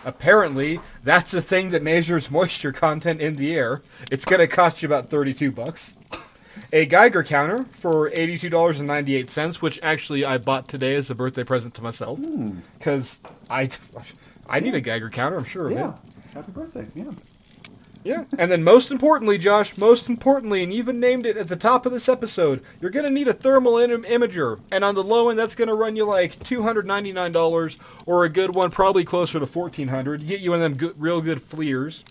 Apparently, 0.06 0.80
that's 1.04 1.34
a 1.34 1.42
thing 1.42 1.70
that 1.72 1.84
measures 1.84 2.32
moisture 2.32 2.72
content 2.72 3.22
in 3.22 3.36
the 3.36 3.56
air. 3.56 3.82
It's 4.12 4.26
going 4.26 4.40
to 4.40 4.48
cost 4.48 4.82
you 4.82 4.88
about 4.88 5.10
32 5.10 5.52
bucks. 5.52 5.94
A 6.74 6.86
Geiger 6.86 7.24
counter 7.24 7.66
for 7.78 8.10
$82.98, 8.12 9.56
which 9.62 9.80
actually 9.84 10.26
I 10.26 10.38
bought 10.38 10.68
today 10.68 10.96
as 10.96 11.10
a 11.10 11.16
birthday 11.16 11.44
present 11.44 11.74
to 11.76 11.82
myself. 11.84 12.20
Because 12.78 13.20
I, 13.50 13.70
I 14.48 14.60
need 14.62 14.74
a 14.76 14.82
Geiger 14.82 15.10
counter, 15.10 15.38
I'm 15.38 15.46
sure 15.46 15.68
of 15.68 15.72
it. 15.74 15.76
yeah. 15.76 15.94
Happy 16.34 16.52
birthday. 16.52 16.88
Yeah. 16.96 17.12
Yeah. 18.04 18.24
And 18.38 18.50
then 18.50 18.64
most 18.64 18.92
importantly, 18.92 19.38
Josh, 19.38 19.78
most 19.78 20.08
importantly, 20.08 20.64
and 20.64 20.72
you 20.72 20.80
even 20.80 21.00
named 21.00 21.26
it 21.26 21.36
at 21.38 21.50
the 21.50 21.58
top 21.58 21.86
of 21.86 21.92
this 21.92 22.08
episode, 22.08 22.64
you're 22.80 22.92
going 22.92 23.06
to 23.06 23.12
need 23.12 23.28
a 23.28 23.34
thermal 23.34 23.78
im- 23.78 24.04
imager. 24.04 24.60
And 24.72 24.86
on 24.86 24.96
the 24.96 25.04
low 25.04 25.28
end, 25.30 25.38
that's 25.38 25.56
going 25.56 25.68
to 25.68 25.76
run 25.76 25.98
you 25.98 26.06
like 26.06 26.40
$299 26.40 27.78
or 28.06 28.24
a 28.24 28.30
good 28.30 28.56
one, 28.56 28.72
probably 28.72 29.04
closer 29.04 29.40
to 29.40 29.46
1400 29.46 30.26
Get 30.26 30.40
you 30.40 30.52
one 30.52 30.62
of 30.62 30.64
them 30.64 30.78
good, 30.78 30.94
real 31.00 31.20
good 31.22 31.40
FLIRs. 31.40 32.04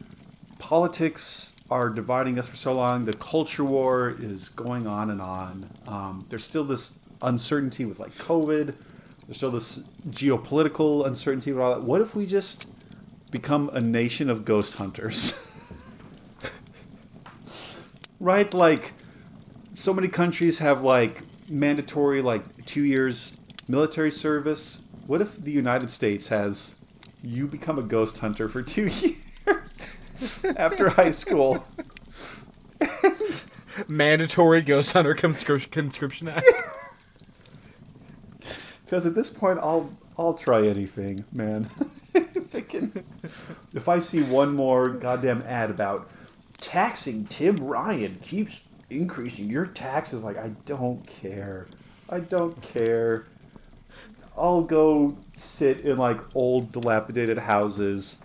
politics 0.57 1.56
are 1.70 1.90
dividing 1.90 2.40
us 2.40 2.48
for 2.48 2.56
so 2.56 2.74
long. 2.74 3.06
The 3.06 3.14
culture 3.14 3.64
war 3.64 4.16
is 4.20 4.49
going 4.49 4.88
on 4.88 5.11
and 5.11 5.22
on. 5.22 5.70
Um, 5.88 6.26
there's 6.30 6.44
still 6.44 6.64
this 6.64 6.98
uncertainty 7.22 7.86
with 7.86 7.99
like 7.99 8.16
COVID. 8.16 8.76
There's 9.28 9.38
still 9.38 9.52
this 9.52 9.80
geopolitical 10.07 11.06
uncertainty 11.06 11.52
with 11.52 11.61
all 11.61 11.76
that. 11.76 11.84
What 11.84 12.02
if 12.02 12.16
we 12.16 12.26
just 12.26 12.68
become 13.32 13.70
a 13.74 13.80
nation 13.80 14.30
of 14.30 14.45
ghost 14.45 14.78
hunters? 14.78 15.40
right? 18.20 18.52
Like, 18.53 18.94
so 19.76 19.94
many 19.94 20.07
countries 20.07 20.60
have 20.60 20.82
like 20.82 21.22
mandatory 21.49 22.22
like 22.22 22.66
two 22.66 22.84
years 22.84 23.34
military 23.68 24.11
service. 24.11 24.82
What 25.07 25.22
if 25.22 25.38
the 25.38 25.52
United 25.52 25.90
States 25.90 26.28
has 26.28 26.79
you 27.24 27.48
become 27.48 27.78
a 27.80 27.84
ghost 27.84 28.20
hunter 28.20 28.48
for 28.48 28.62
two 28.62 28.88
years 29.48 29.98
after 30.58 30.90
high 30.90 31.12
school? 31.12 31.66
mandatory 33.88 34.62
Ghost 34.62 34.94
Hunter 34.94 35.16
conscrip- 35.16 35.72
conscription 35.72 36.28
act. 36.28 36.46
Because 38.84 39.06
at 39.06 39.16
this 39.16 39.30
point, 39.30 39.60
I'll 39.60 39.91
I'll 40.18 40.34
try 40.34 40.68
anything, 40.68 41.24
man. 41.32 41.70
if, 42.14 42.56
it 42.56 42.70
can, 42.70 42.91
if 43.74 43.88
I 43.88 44.00
see 44.00 44.24
one 44.24 44.56
more 44.56 44.86
goddamn 44.86 45.44
ad 45.44 45.70
about 45.70 46.10
taxing 46.58 47.26
Tim 47.26 47.56
Ryan 47.58 48.16
keeps 48.16 48.62
increasing 48.90 49.50
your 49.50 49.66
taxes, 49.68 50.24
like 50.24 50.38
I 50.38 50.50
don't 50.66 51.06
care. 51.08 51.68
I 52.10 52.20
don't 52.20 52.60
care. 52.62 53.28
I'll 54.40 54.61
go 54.61 55.18
sit 55.36 55.82
in 55.82 55.98
like 55.98 56.20
old 56.36 56.72
dilapidated 56.72 57.40
houses 57.40 58.18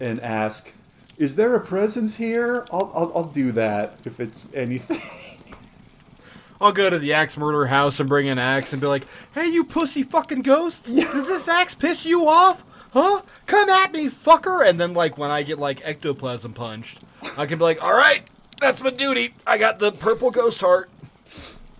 and 0.00 0.18
ask, 0.20 0.70
Is 1.18 1.36
there 1.36 1.54
a 1.54 1.60
presence 1.60 2.16
here? 2.16 2.64
I'll, 2.72 2.90
I'll, 2.94 3.12
I'll 3.14 3.24
do 3.24 3.52
that 3.52 3.98
if 4.04 4.20
it's 4.20 4.52
anything. 4.54 5.00
I'll 6.60 6.72
go 6.72 6.88
to 6.88 6.98
the 6.98 7.12
axe 7.12 7.36
murder 7.36 7.66
house 7.66 8.00
and 8.00 8.08
bring 8.08 8.30
an 8.30 8.38
axe 8.38 8.72
and 8.72 8.80
be 8.80 8.86
like, 8.86 9.06
"Hey, 9.34 9.48
you 9.48 9.64
pussy 9.64 10.02
fucking 10.02 10.42
ghost! 10.42 10.86
Does 10.86 11.26
this 11.26 11.48
axe 11.48 11.74
piss 11.74 12.06
you 12.06 12.26
off? 12.26 12.64
Huh? 12.92 13.22
Come 13.46 13.68
at 13.68 13.92
me, 13.92 14.06
fucker!" 14.06 14.66
And 14.66 14.80
then 14.80 14.94
like 14.94 15.18
when 15.18 15.30
I 15.30 15.42
get 15.42 15.58
like 15.58 15.84
ectoplasm 15.84 16.54
punched, 16.54 17.00
I 17.36 17.46
can 17.46 17.58
be 17.58 17.64
like, 17.64 17.82
"All 17.82 17.94
right, 17.94 18.22
that's 18.60 18.82
my 18.82 18.90
duty. 18.90 19.34
I 19.46 19.58
got 19.58 19.78
the 19.78 19.92
purple 19.92 20.30
ghost 20.30 20.60
heart." 20.60 20.88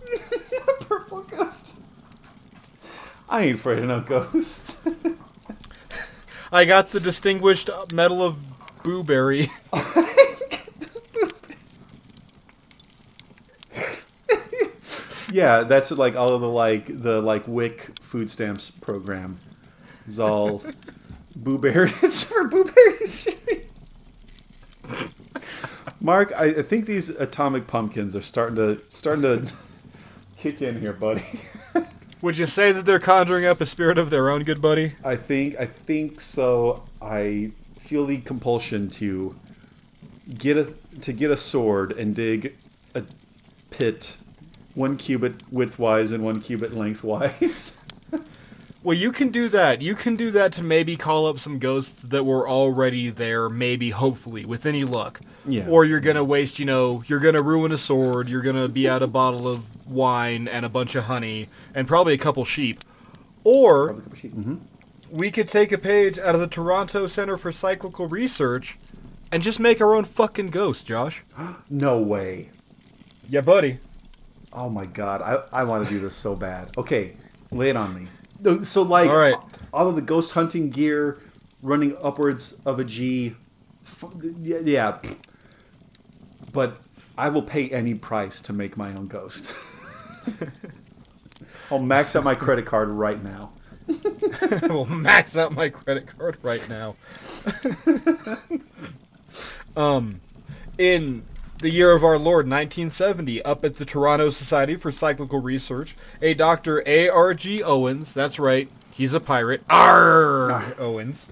Purple 0.81 1.21
ghost. 1.21 1.74
I 3.29 3.43
ain't 3.43 3.55
afraid 3.55 3.79
of 3.79 3.85
no 3.85 4.01
ghosts. 4.01 4.81
I 6.51 6.65
got 6.65 6.91
the 6.91 6.99
distinguished 6.99 7.69
medal 7.91 8.23
of 8.23 8.35
Booberry. 8.83 9.49
yeah, 15.31 15.63
that's 15.63 15.91
like 15.91 16.15
all 16.15 16.33
of 16.33 16.41
the 16.41 16.49
like 16.49 17.01
the 17.01 17.21
like 17.21 17.47
WIC 17.47 17.99
food 17.99 18.29
stamps 18.29 18.71
program. 18.71 19.39
It's 20.07 20.19
all 20.19 20.63
blueberry. 21.35 21.91
It's 22.03 22.23
for 22.23 22.47
blueberries. 22.47 23.27
Mark, 25.99 26.31
I, 26.35 26.45
I 26.45 26.61
think 26.61 26.85
these 26.85 27.09
atomic 27.09 27.65
pumpkins 27.65 28.15
are 28.15 28.21
starting 28.21 28.55
to 28.57 28.79
starting 28.89 29.23
to 29.23 29.51
kick 30.37 30.61
in 30.61 30.79
here, 30.79 30.93
buddy. 30.93 31.25
Would 32.25 32.39
you 32.39 32.47
say 32.47 32.71
that 32.71 32.87
they're 32.87 32.97
conjuring 32.97 33.45
up 33.45 33.61
a 33.61 33.67
spirit 33.67 33.99
of 33.99 34.09
their 34.09 34.31
own, 34.31 34.41
good 34.45 34.59
buddy? 34.59 34.93
I 35.03 35.15
think 35.15 35.59
I 35.59 35.67
think 35.67 36.19
so. 36.19 36.83
I 36.99 37.51
feel 37.77 38.07
the 38.07 38.17
compulsion 38.17 38.87
to 38.97 39.37
get 40.35 40.57
a 40.57 40.73
to 41.01 41.13
get 41.13 41.29
a 41.29 41.37
sword 41.37 41.91
and 41.91 42.15
dig 42.15 42.57
a 42.95 43.03
pit 43.69 44.17
one 44.73 44.97
cubit 44.97 45.37
widthwise 45.51 46.11
and 46.11 46.23
one 46.23 46.39
cubit 46.39 46.75
lengthwise. 46.75 47.77
Well, 48.85 48.95
you 48.95 49.11
can 49.11 49.29
do 49.29 49.49
that. 49.49 49.81
You 49.81 49.95
can 49.95 50.15
do 50.15 50.29
that 50.29 50.53
to 50.53 50.63
maybe 50.63 50.95
call 50.95 51.25
up 51.25 51.39
some 51.39 51.57
ghosts 51.57 52.03
that 52.03 52.23
were 52.23 52.47
already 52.47 53.09
there, 53.09 53.49
maybe, 53.49 53.89
hopefully, 53.89 54.45
with 54.45 54.67
any 54.67 54.83
luck. 54.83 55.21
Yeah. 55.43 55.67
Or 55.67 55.85
you're 55.85 55.99
gonna 55.99 56.23
waste, 56.23 56.59
you 56.59 56.65
know, 56.65 57.03
you're 57.07 57.19
gonna 57.19 57.41
ruin 57.41 57.71
a 57.71 57.79
sword, 57.79 58.29
you're 58.29 58.43
gonna 58.43 58.67
be 58.67 58.87
out 58.87 59.01
a 59.01 59.07
bottle 59.07 59.47
of 59.47 59.89
wine 59.89 60.47
and 60.47 60.67
a 60.67 60.69
bunch 60.69 60.93
of 60.93 61.05
honey, 61.05 61.47
and 61.73 61.87
probably 61.87 62.13
a 62.13 62.19
couple 62.19 62.45
sheep. 62.45 62.77
Or 63.43 63.95
mm-hmm. 63.95 64.57
we 65.11 65.31
could 65.31 65.49
take 65.49 65.71
a 65.71 65.79
page 65.79 66.19
out 66.19 66.35
of 66.35 66.41
the 66.41 66.47
Toronto 66.47 67.07
Center 67.07 67.37
for 67.37 67.51
Psychical 67.51 68.07
Research 68.07 68.77
and 69.31 69.41
just 69.41 69.59
make 69.59 69.81
our 69.81 69.95
own 69.95 70.03
fucking 70.05 70.51
ghost, 70.51 70.85
Josh. 70.85 71.23
No 71.71 71.99
way. 71.99 72.51
Yeah, 73.27 73.41
buddy. 73.41 73.79
Oh 74.53 74.69
my 74.69 74.85
god, 74.85 75.23
I, 75.23 75.61
I 75.61 75.63
want 75.63 75.87
to 75.87 75.89
do 75.89 75.99
this 75.99 76.13
so 76.13 76.35
bad. 76.35 76.69
Okay, 76.77 77.15
lay 77.49 77.71
it 77.71 77.75
on 77.75 77.95
me. 77.95 78.07
So 78.63 78.81
like, 78.83 79.09
All 79.09 79.17
right. 79.17 79.35
all 79.73 79.87
of 79.87 79.95
the 79.95 80.01
ghost 80.01 80.33
hunting 80.33 80.69
gear, 80.69 81.19
running 81.61 81.97
upwards 82.01 82.53
of 82.65 82.79
a 82.79 82.83
G, 82.83 83.35
yeah, 84.39 84.59
yeah. 84.63 84.99
But 86.51 86.77
I 87.17 87.29
will 87.29 87.41
pay 87.41 87.69
any 87.69 87.95
price 87.95 88.41
to 88.43 88.53
make 88.53 88.77
my 88.77 88.89
own 88.89 89.07
ghost. 89.07 89.53
I'll 91.71 91.79
max 91.79 92.15
out 92.15 92.23
my 92.23 92.35
credit 92.35 92.65
card 92.65 92.89
right 92.89 93.21
now. 93.23 93.51
I 93.89 94.67
will 94.67 94.85
max 94.85 95.35
out 95.35 95.53
my 95.53 95.69
credit 95.69 96.07
card 96.07 96.37
right 96.41 96.67
now. 96.67 96.95
um, 99.77 100.19
in 100.77 101.23
the 101.59 101.69
year 101.69 101.91
of 101.91 102.03
our 102.03 102.17
Lord, 102.17 102.47
1970, 102.47 103.41
up 103.43 103.63
at 103.63 103.75
the 103.75 103.85
Toronto 103.85 104.29
Society 104.29 104.75
for 104.75 104.91
Psychical 104.91 105.41
Research, 105.41 105.95
a 106.21 106.33
Dr. 106.33 106.83
A.R.G. 106.85 107.63
Owens, 107.63 108.13
that's 108.13 108.39
right, 108.39 108.69
he's 108.91 109.13
a 109.13 109.19
pirate, 109.19 109.63
Arr 109.69 110.75
Owens. 110.77 111.25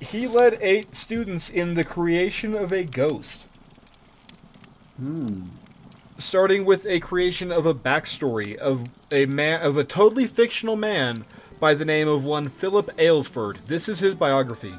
he 0.00 0.26
led 0.26 0.58
eight 0.60 0.94
students 0.94 1.48
in 1.48 1.74
the 1.74 1.84
creation 1.84 2.54
of 2.54 2.72
a 2.72 2.84
ghost. 2.84 3.42
Hmm. 4.96 5.44
Starting 6.18 6.64
with 6.64 6.86
a 6.86 7.00
creation 7.00 7.52
of 7.52 7.66
a 7.66 7.74
backstory 7.74 8.56
of 8.56 8.84
a 9.12 9.26
man 9.26 9.60
of 9.60 9.76
a 9.76 9.84
totally 9.84 10.26
fictional 10.26 10.74
man 10.74 11.24
by 11.60 11.74
the 11.74 11.84
name 11.84 12.08
of 12.08 12.24
one 12.24 12.48
Philip 12.48 12.86
Aylesford. 12.96 13.66
This 13.66 13.88
is 13.88 13.98
his 13.98 14.14
biography. 14.14 14.72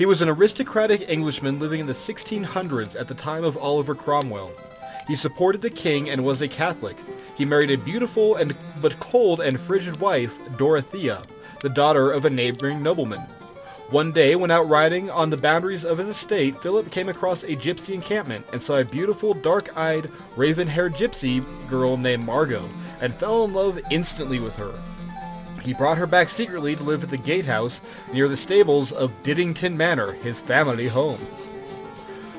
He 0.00 0.06
was 0.06 0.22
an 0.22 0.30
aristocratic 0.30 1.10
Englishman 1.10 1.58
living 1.58 1.80
in 1.80 1.86
the 1.86 1.92
1600s 1.92 2.98
at 2.98 3.06
the 3.06 3.14
time 3.14 3.44
of 3.44 3.58
Oliver 3.58 3.94
Cromwell. 3.94 4.50
He 5.06 5.14
supported 5.14 5.60
the 5.60 5.68
king 5.68 6.08
and 6.08 6.24
was 6.24 6.40
a 6.40 6.48
Catholic. 6.48 6.96
He 7.36 7.44
married 7.44 7.70
a 7.70 7.76
beautiful 7.76 8.36
and 8.36 8.56
but 8.80 8.98
cold 8.98 9.40
and 9.40 9.60
frigid 9.60 10.00
wife, 10.00 10.34
Dorothea, 10.56 11.20
the 11.60 11.68
daughter 11.68 12.10
of 12.10 12.24
a 12.24 12.30
neighboring 12.30 12.82
nobleman. 12.82 13.20
One 13.90 14.10
day, 14.10 14.36
when 14.36 14.50
out 14.50 14.70
riding 14.70 15.10
on 15.10 15.28
the 15.28 15.36
boundaries 15.36 15.84
of 15.84 15.98
his 15.98 16.08
estate, 16.08 16.56
Philip 16.62 16.90
came 16.90 17.10
across 17.10 17.42
a 17.42 17.48
gypsy 17.48 17.92
encampment 17.92 18.46
and 18.54 18.62
saw 18.62 18.78
a 18.78 18.86
beautiful, 18.86 19.34
dark 19.34 19.76
eyed, 19.76 20.10
raven 20.34 20.66
haired 20.66 20.94
gypsy 20.94 21.44
girl 21.68 21.98
named 21.98 22.24
Margot 22.24 22.66
and 23.02 23.14
fell 23.14 23.44
in 23.44 23.52
love 23.52 23.78
instantly 23.90 24.40
with 24.40 24.56
her. 24.56 24.72
He 25.62 25.74
brought 25.74 25.98
her 25.98 26.06
back 26.06 26.28
secretly 26.28 26.76
to 26.76 26.82
live 26.82 27.02
at 27.02 27.10
the 27.10 27.16
gatehouse 27.16 27.80
near 28.12 28.28
the 28.28 28.36
stables 28.36 28.92
of 28.92 29.22
Diddington 29.22 29.76
Manor, 29.76 30.12
his 30.12 30.40
family 30.40 30.88
home. 30.88 31.18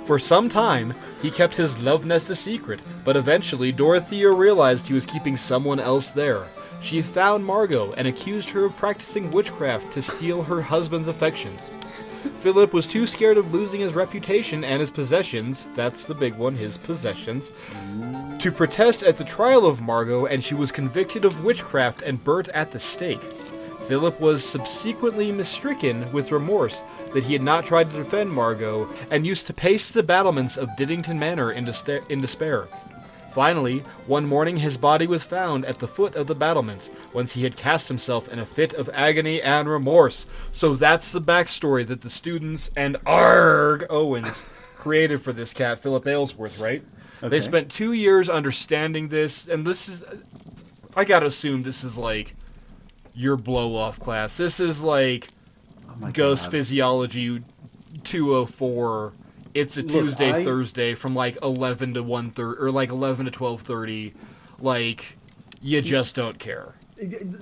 For 0.06 0.18
some 0.18 0.50
time, 0.50 0.94
he 1.22 1.32
kept 1.32 1.56
his 1.56 1.82
love 1.82 2.06
nest 2.06 2.30
a 2.30 2.36
secret, 2.36 2.82
but 3.06 3.16
eventually 3.16 3.72
Dorothea 3.72 4.32
realized 4.32 4.88
he 4.88 4.94
was 4.94 5.06
keeping 5.06 5.38
someone 5.38 5.80
else 5.80 6.12
there. 6.12 6.48
She 6.82 7.02
found 7.02 7.46
Margot 7.46 7.94
and 7.94 8.08
accused 8.08 8.50
her 8.50 8.66
of 8.66 8.76
practicing 8.76 9.30
witchcraft 9.30 9.94
to 9.94 10.02
steal 10.02 10.44
her 10.44 10.62
husband's 10.62 11.08
affections. 11.08 11.62
Philip 12.42 12.74
was 12.74 12.88
too 12.88 13.06
scared 13.06 13.38
of 13.38 13.54
losing 13.54 13.82
his 13.82 13.94
reputation 13.94 14.64
and 14.64 14.82
his 14.82 14.92
possessions 14.92 15.66
that's 15.76 16.08
the 16.08 16.16
big 16.16 16.34
one, 16.36 16.56
his 16.56 16.78
possessions 16.78 17.52
to 18.42 18.52
protest 18.52 19.04
at 19.04 19.18
the 19.18 19.24
trial 19.24 19.68
of 19.68 19.82
Margot, 19.82 20.26
and 20.26 20.44
she 20.44 20.56
was 20.56 20.72
convicted 20.72 21.24
of 21.24 21.44
witchcraft 21.44 22.02
and 22.02 22.24
burnt 22.24 22.50
at 22.50 22.72
the 22.72 22.80
stake. 22.80 23.22
Philip 23.88 24.20
was 24.20 24.44
subsequently 24.44 25.32
mistricken 25.32 26.12
with 26.12 26.32
remorse 26.32 26.82
that 27.14 27.26
he 27.26 27.34
had 27.34 27.44
not 27.44 27.66
tried 27.66 27.92
to 27.92 27.98
defend 27.98 28.32
Margot 28.32 28.90
and 29.12 29.28
used 29.28 29.46
to 29.46 29.54
pace 29.54 29.92
the 29.92 30.02
battlements 30.02 30.58
of 30.58 30.76
Diddington 30.76 31.20
Manor 31.20 31.52
in, 31.52 31.66
despair. 31.66 32.68
Finally, 33.32 33.80
one 34.08 34.26
morning 34.26 34.58
his 34.58 34.78
body 34.78 35.08
was 35.08 35.24
found 35.24 35.64
at 35.66 35.80
the 35.80 35.88
foot 35.88 36.16
of 36.16 36.28
the 36.28 36.36
battlements, 36.36 36.88
whence 37.14 37.34
he 37.34 37.44
had 37.44 37.56
cast 37.56 37.88
himself 37.88 38.28
in 38.28 38.40
a 38.40 38.46
fit 38.46 38.74
of 38.74 38.90
agony 38.94 39.42
and 39.42 39.70
remorse. 39.70 40.26
So 40.52 40.76
that's 40.76 41.12
the 41.12 41.22
backstory 41.22 41.88
that 41.88 42.02
the 42.02 42.10
students 42.10 42.70
and 42.76 42.98
Arg 43.06 43.86
Owens 43.90 44.38
created 44.76 45.22
for 45.22 45.32
this 45.32 45.54
cat, 45.54 45.80
Philip 45.80 46.06
Aylesworth, 46.06 46.60
right? 46.60 46.84
They 47.22 47.40
spent 47.40 47.72
two 47.72 47.94
years 47.94 48.28
understanding 48.30 49.10
this, 49.10 49.48
and 49.48 49.66
this 49.66 49.88
is. 49.88 50.04
I 50.96 51.06
gotta 51.06 51.28
assume 51.28 51.62
this 51.64 51.84
is 51.84 51.98
like 51.98 52.36
your 53.14 53.38
blow 53.38 53.76
off 53.78 54.00
class. 54.00 54.38
This 54.38 54.60
is 54.60 54.82
like 54.82 55.28
Oh 56.02 56.10
Ghost 56.12 56.46
God. 56.46 56.52
Physiology 56.52 57.44
204. 58.04 59.14
It's 59.54 59.78
a 59.78 59.82
Look, 59.82 59.92
Tuesday, 59.92 60.32
I- 60.32 60.44
Thursday 60.44 60.94
from 60.94 61.16
like 61.16 61.38
11 61.42 61.96
to 61.96 62.04
1 62.04 62.34
or 62.38 62.72
like 62.72 62.90
11 62.90 63.26
to 63.26 63.32
12:30. 63.32 64.14
Like 64.60 65.18
you 65.62 65.82
just 65.82 66.16
don't 66.16 66.40
care. 66.40 66.76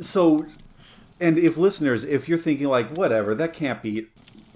So, 0.02 0.46
and 1.20 1.38
if 1.38 1.58
listeners, 1.58 2.04
if 2.04 2.30
you're 2.30 2.38
thinking 2.38 2.68
like, 2.68 2.98
whatever, 2.98 3.36
that 3.36 3.54
can't 3.54 3.82
be, 3.82 4.08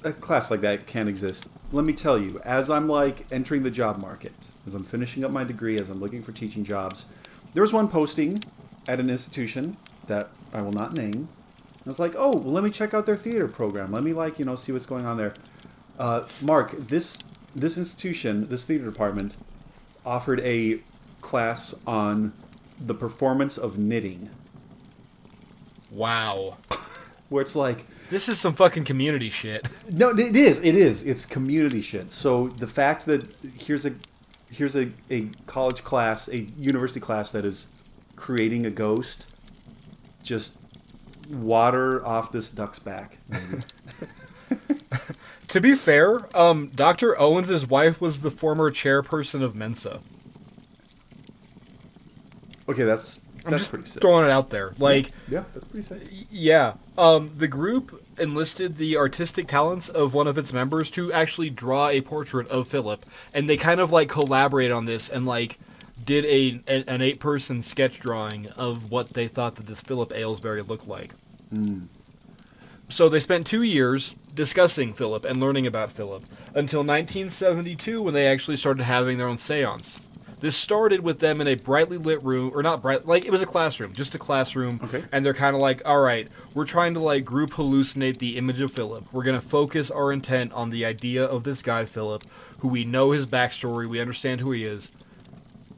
a 0.04 0.12
class 0.12 0.52
like 0.52 0.62
that 0.62 0.86
can't 0.86 1.10
exist. 1.10 1.50
Let 1.72 1.86
me 1.86 1.94
tell 1.94 2.18
you, 2.18 2.40
as 2.44 2.70
I'm 2.70 2.88
like 2.88 3.26
entering 3.32 3.64
the 3.64 3.72
job 3.72 4.00
market, 4.00 4.34
as 4.68 4.74
I'm 4.74 4.84
finishing 4.84 5.24
up 5.24 5.32
my 5.32 5.44
degree, 5.44 5.78
as 5.80 5.90
I'm 5.90 6.00
looking 6.00 6.22
for 6.22 6.32
teaching 6.32 6.64
jobs, 6.64 7.06
there 7.54 7.62
was 7.62 7.74
one 7.74 7.88
posting 7.88 8.42
at 8.88 9.00
an 9.00 9.10
institution 9.10 9.78
that 10.08 10.30
I 10.54 10.62
will 10.62 10.74
not 10.74 10.96
name. 10.96 11.30
I 11.86 11.90
was 11.90 12.00
like, 12.00 12.14
oh, 12.18 12.32
well, 12.32 12.54
let 12.54 12.64
me 12.64 12.70
check 12.70 12.94
out 12.94 13.06
their 13.06 13.18
theater 13.18 13.48
program. 13.48 13.92
Let 13.92 14.04
me 14.04 14.14
like, 14.14 14.40
you 14.40 14.46
know, 14.46 14.56
see 14.56 14.72
what's 14.72 14.86
going 14.86 15.06
on 15.06 15.18
there. 15.18 15.34
Uh, 16.00 16.26
Mark, 16.42 16.72
this 16.72 17.18
this 17.56 17.78
institution, 17.78 18.48
this 18.50 18.66
theater 18.66 18.86
department, 18.86 19.36
offered 20.06 20.40
a 20.42 20.80
class 21.22 21.74
on 21.88 22.34
the 22.80 22.94
performance 22.94 23.58
of 23.58 23.78
knitting 23.78 24.30
Wow. 25.92 26.58
where 27.30 27.42
it's 27.42 27.56
like 27.56 27.86
This 28.10 28.28
is 28.28 28.40
some 28.40 28.54
fucking 28.54 28.84
community 28.84 29.30
shit. 29.30 29.68
no 29.92 30.10
it 30.10 30.36
is 30.36 30.60
it 30.60 30.76
is 30.76 31.04
it's 31.04 31.26
community 31.26 31.82
shit 31.82 32.12
so 32.12 32.48
the 32.48 32.68
fact 32.68 33.06
that 33.06 33.24
here's 33.64 33.86
a 33.86 33.94
here's 34.52 34.76
a, 34.76 34.90
a 35.10 35.28
college 35.46 35.84
class 35.84 36.28
a 36.28 36.40
university 36.58 37.00
class 37.00 37.32
that 37.32 37.46
is 37.46 37.68
creating 38.16 38.66
a 38.66 38.70
ghost 38.72 39.28
just 40.24 40.58
water 41.32 42.06
off 42.06 42.32
this 42.32 42.50
duck's 42.50 42.80
back 42.80 43.18
maybe. 43.30 43.64
To 45.54 45.62
be 45.62 45.76
fair, 45.76 46.36
um, 46.36 46.72
Dr. 46.74 47.16
Owens' 47.22 47.68
wife 47.68 48.02
was 48.02 48.22
the 48.22 48.32
former 48.32 48.72
chairperson 48.72 49.44
of 49.44 49.54
Mensa. 49.54 50.00
Okay, 52.68 52.82
that's 52.82 53.20
I'm 53.46 53.52
that's 53.52 53.62
just 53.62 53.70
pretty 53.70 53.86
sick. 53.86 54.02
throwing 54.02 54.26
it 54.26 54.32
out 54.32 54.50
there. 54.50 54.74
Like, 54.80 55.12
yeah, 55.30 55.44
that's 55.54 55.68
pretty 55.68 55.86
sick. 55.86 56.08
yeah, 56.32 56.74
um, 56.98 57.34
the 57.36 57.48
group 57.48 58.04
enlisted 58.18 58.78
the 58.78 58.98
artistic 58.98 59.48
talents 59.48 59.90
of 59.90 60.16
one 60.16 60.26
of 60.26 60.40
its 60.40 60.52
members 60.52 60.90
to 60.90 61.14
actually 61.14 61.52
draw 61.52 61.88
a 61.88 62.02
portrait 62.02 62.48
of 62.48 62.68
Philip, 62.68 63.06
and 63.32 63.48
they 63.48 63.56
kind 63.56 63.80
of 63.80 63.92
like 63.92 64.10
collaborated 64.10 64.72
on 64.72 64.86
this 64.86 65.08
and 65.08 65.28
like 65.28 65.60
did 66.04 66.26
a, 66.26 66.62
an 66.88 67.04
eight 67.04 67.20
person 67.20 67.62
sketch 67.62 68.00
drawing 68.00 68.48
of 68.58 68.90
what 68.90 69.10
they 69.14 69.28
thought 69.28 69.58
that 69.58 69.68
this 69.68 69.82
Philip 69.82 70.14
Aylesbury 70.14 70.64
looked 70.64 70.88
like. 70.88 71.12
So 72.94 73.10
they 73.10 73.20
spent 73.20 73.48
two 73.48 73.64
years 73.64 74.14
discussing 74.36 74.94
Philip 74.94 75.26
and 75.26 75.38
learning 75.38 75.66
about 75.66 75.92
Philip 75.92 76.26
until 76.54 76.82
1972 76.82 78.00
when 78.00 78.14
they 78.14 78.28
actually 78.28 78.56
started 78.56 78.84
having 78.84 79.18
their 79.18 79.28
own 79.28 79.40
seance. 79.40 80.06
This 80.42 80.56
started 80.56 81.00
with 81.00 81.20
them 81.20 81.42
in 81.42 81.48
a 81.48 81.56
brightly 81.56 81.98
lit 81.98 82.22
room, 82.22 82.52
or 82.54 82.62
not 82.62 82.84
bright, 82.84 83.08
like 83.08 83.26
it 83.26 83.32
was 83.32 83.42
a 83.42 83.48
classroom, 83.48 83.94
just 83.94 84.14
a 84.14 84.20
classroom. 84.20 84.80
Okay. 84.84 85.04
And 85.12 85.26
they're 85.26 85.34
kind 85.34 85.56
of 85.56 85.62
like, 85.64 85.82
all 85.86 86.02
right, 86.02 86.28
we're 86.54 86.66
trying 86.66 86.94
to 86.94 87.00
like 87.00 87.26
group 87.26 87.50
hallucinate 87.54 88.20
the 88.20 88.38
image 88.38 88.62
of 88.62 88.72
Philip. 88.72 89.12
We're 89.12 89.24
going 89.24 89.42
to 89.42 89.46
focus 89.46 89.90
our 89.90 90.12
intent 90.12 90.54
on 90.54 90.70
the 90.70 90.86
idea 90.86 91.26
of 91.26 91.46
this 91.46 91.64
guy, 91.64 91.86
Philip, 91.86 92.24
who 92.60 92.68
we 92.68 92.86
know 92.86 93.10
his 93.10 93.26
backstory, 93.26 93.88
we 93.88 94.02
understand 94.02 94.40
who 94.40 94.52
he 94.52 94.66
is. 94.66 94.92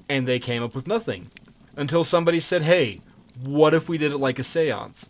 And 0.09 0.27
they 0.27 0.39
came 0.39 0.61
up 0.61 0.75
with 0.75 0.85
nothing 0.85 1.27
until 1.77 2.03
somebody 2.03 2.41
said, 2.41 2.63
hey, 2.63 2.99
what 3.41 3.73
if 3.73 3.87
we 3.87 3.97
did 3.97 4.11
it 4.11 4.17
like 4.17 4.37
a 4.37 4.43
seance? 4.43 5.05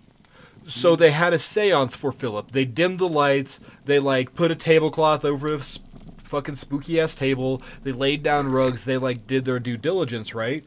So 0.67 0.95
they 0.95 1.11
had 1.11 1.33
a 1.33 1.39
seance 1.39 1.95
for 1.95 2.11
Philip. 2.11 2.51
They 2.51 2.65
dimmed 2.65 2.99
the 2.99 3.07
lights. 3.07 3.59
They 3.85 3.99
like 3.99 4.33
put 4.35 4.51
a 4.51 4.55
tablecloth 4.55 5.23
over 5.23 5.53
a 5.53 5.59
s- 5.59 5.79
fucking 6.17 6.55
spooky 6.55 6.99
ass 6.99 7.13
table. 7.15 7.61
They 7.83 7.91
laid 7.91 8.23
down 8.23 8.51
rugs. 8.51 8.83
They 8.85 8.97
like 8.97 9.27
did 9.27 9.45
their 9.45 9.59
due 9.59 9.77
diligence, 9.77 10.33
right? 10.33 10.63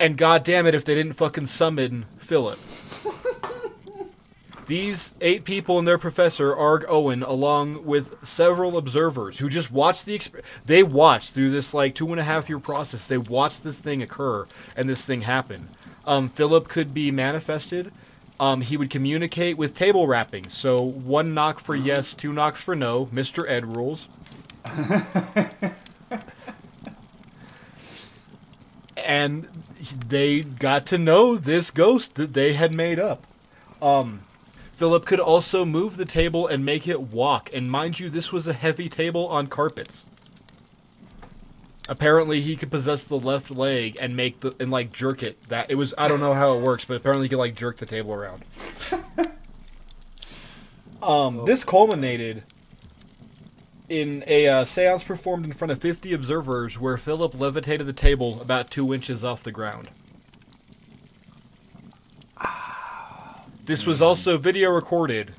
And 0.00 0.16
god 0.16 0.44
damn 0.44 0.66
it 0.66 0.74
if 0.74 0.84
they 0.84 0.94
didn't 0.94 1.12
fucking 1.12 1.46
summon 1.46 2.06
Philip. 2.18 2.58
These 4.66 5.14
eight 5.20 5.44
people 5.44 5.78
and 5.80 5.88
their 5.88 5.98
professor, 5.98 6.54
Arg 6.54 6.84
Owen, 6.88 7.24
along 7.24 7.84
with 7.84 8.24
several 8.26 8.78
observers 8.78 9.38
who 9.38 9.48
just 9.48 9.72
watched 9.72 10.06
the 10.06 10.16
exp- 10.16 10.42
they 10.64 10.84
watched 10.84 11.32
through 11.34 11.50
this 11.50 11.74
like 11.74 11.94
two 11.96 12.10
and 12.12 12.20
a 12.20 12.24
half 12.24 12.48
year 12.48 12.60
process. 12.60 13.08
They 13.08 13.18
watched 13.18 13.64
this 13.64 13.80
thing 13.80 14.00
occur 14.00 14.46
and 14.76 14.88
this 14.88 15.04
thing 15.04 15.22
happen. 15.22 15.70
Um, 16.06 16.28
Philip 16.28 16.68
could 16.68 16.94
be 16.94 17.10
manifested. 17.10 17.90
Um, 18.40 18.62
he 18.62 18.76
would 18.78 18.88
communicate 18.88 19.58
with 19.58 19.76
table 19.76 20.06
rapping. 20.06 20.48
So 20.48 20.80
one 20.80 21.34
knock 21.34 21.60
for 21.60 21.76
yes, 21.76 22.14
two 22.14 22.32
knocks 22.32 22.62
for 22.62 22.74
no. 22.74 23.06
Mr. 23.06 23.46
Ed 23.46 23.76
rules. 23.76 24.08
and 28.96 29.46
they 30.08 30.40
got 30.40 30.86
to 30.86 30.96
know 30.96 31.36
this 31.36 31.70
ghost 31.70 32.14
that 32.14 32.32
they 32.32 32.54
had 32.54 32.74
made 32.74 32.98
up. 32.98 33.24
Um, 33.82 34.20
Philip 34.72 35.04
could 35.04 35.20
also 35.20 35.66
move 35.66 35.98
the 35.98 36.06
table 36.06 36.46
and 36.46 36.64
make 36.64 36.88
it 36.88 37.02
walk. 37.02 37.50
And 37.52 37.70
mind 37.70 38.00
you, 38.00 38.08
this 38.08 38.32
was 38.32 38.46
a 38.46 38.54
heavy 38.54 38.88
table 38.88 39.28
on 39.28 39.48
carpets. 39.48 40.06
Apparently, 41.90 42.40
he 42.40 42.54
could 42.54 42.70
possess 42.70 43.02
the 43.02 43.18
left 43.18 43.50
leg 43.50 43.96
and 44.00 44.14
make 44.14 44.40
the 44.40 44.54
and 44.60 44.70
like 44.70 44.92
jerk 44.92 45.24
it. 45.24 45.42
That 45.48 45.68
it 45.68 45.74
was 45.74 45.92
I 45.98 46.06
don't 46.06 46.20
know 46.20 46.34
how 46.34 46.56
it 46.56 46.62
works, 46.62 46.84
but 46.84 46.96
apparently 46.96 47.24
he 47.24 47.30
could 47.30 47.38
like 47.38 47.56
jerk 47.56 47.78
the 47.78 47.84
table 47.84 48.14
around. 48.14 48.44
um, 51.02 51.44
this 51.46 51.64
culminated 51.64 52.44
in 53.88 54.22
a 54.28 54.46
uh, 54.46 54.64
seance 54.64 55.02
performed 55.02 55.44
in 55.44 55.52
front 55.52 55.72
of 55.72 55.80
50 55.80 56.14
observers 56.14 56.78
where 56.78 56.96
Philip 56.96 57.38
levitated 57.38 57.88
the 57.88 57.92
table 57.92 58.40
about 58.40 58.70
two 58.70 58.94
inches 58.94 59.24
off 59.24 59.42
the 59.42 59.50
ground. 59.50 59.88
This 63.64 63.84
was 63.84 64.00
also 64.00 64.38
video 64.38 64.70
recorded, 64.70 65.32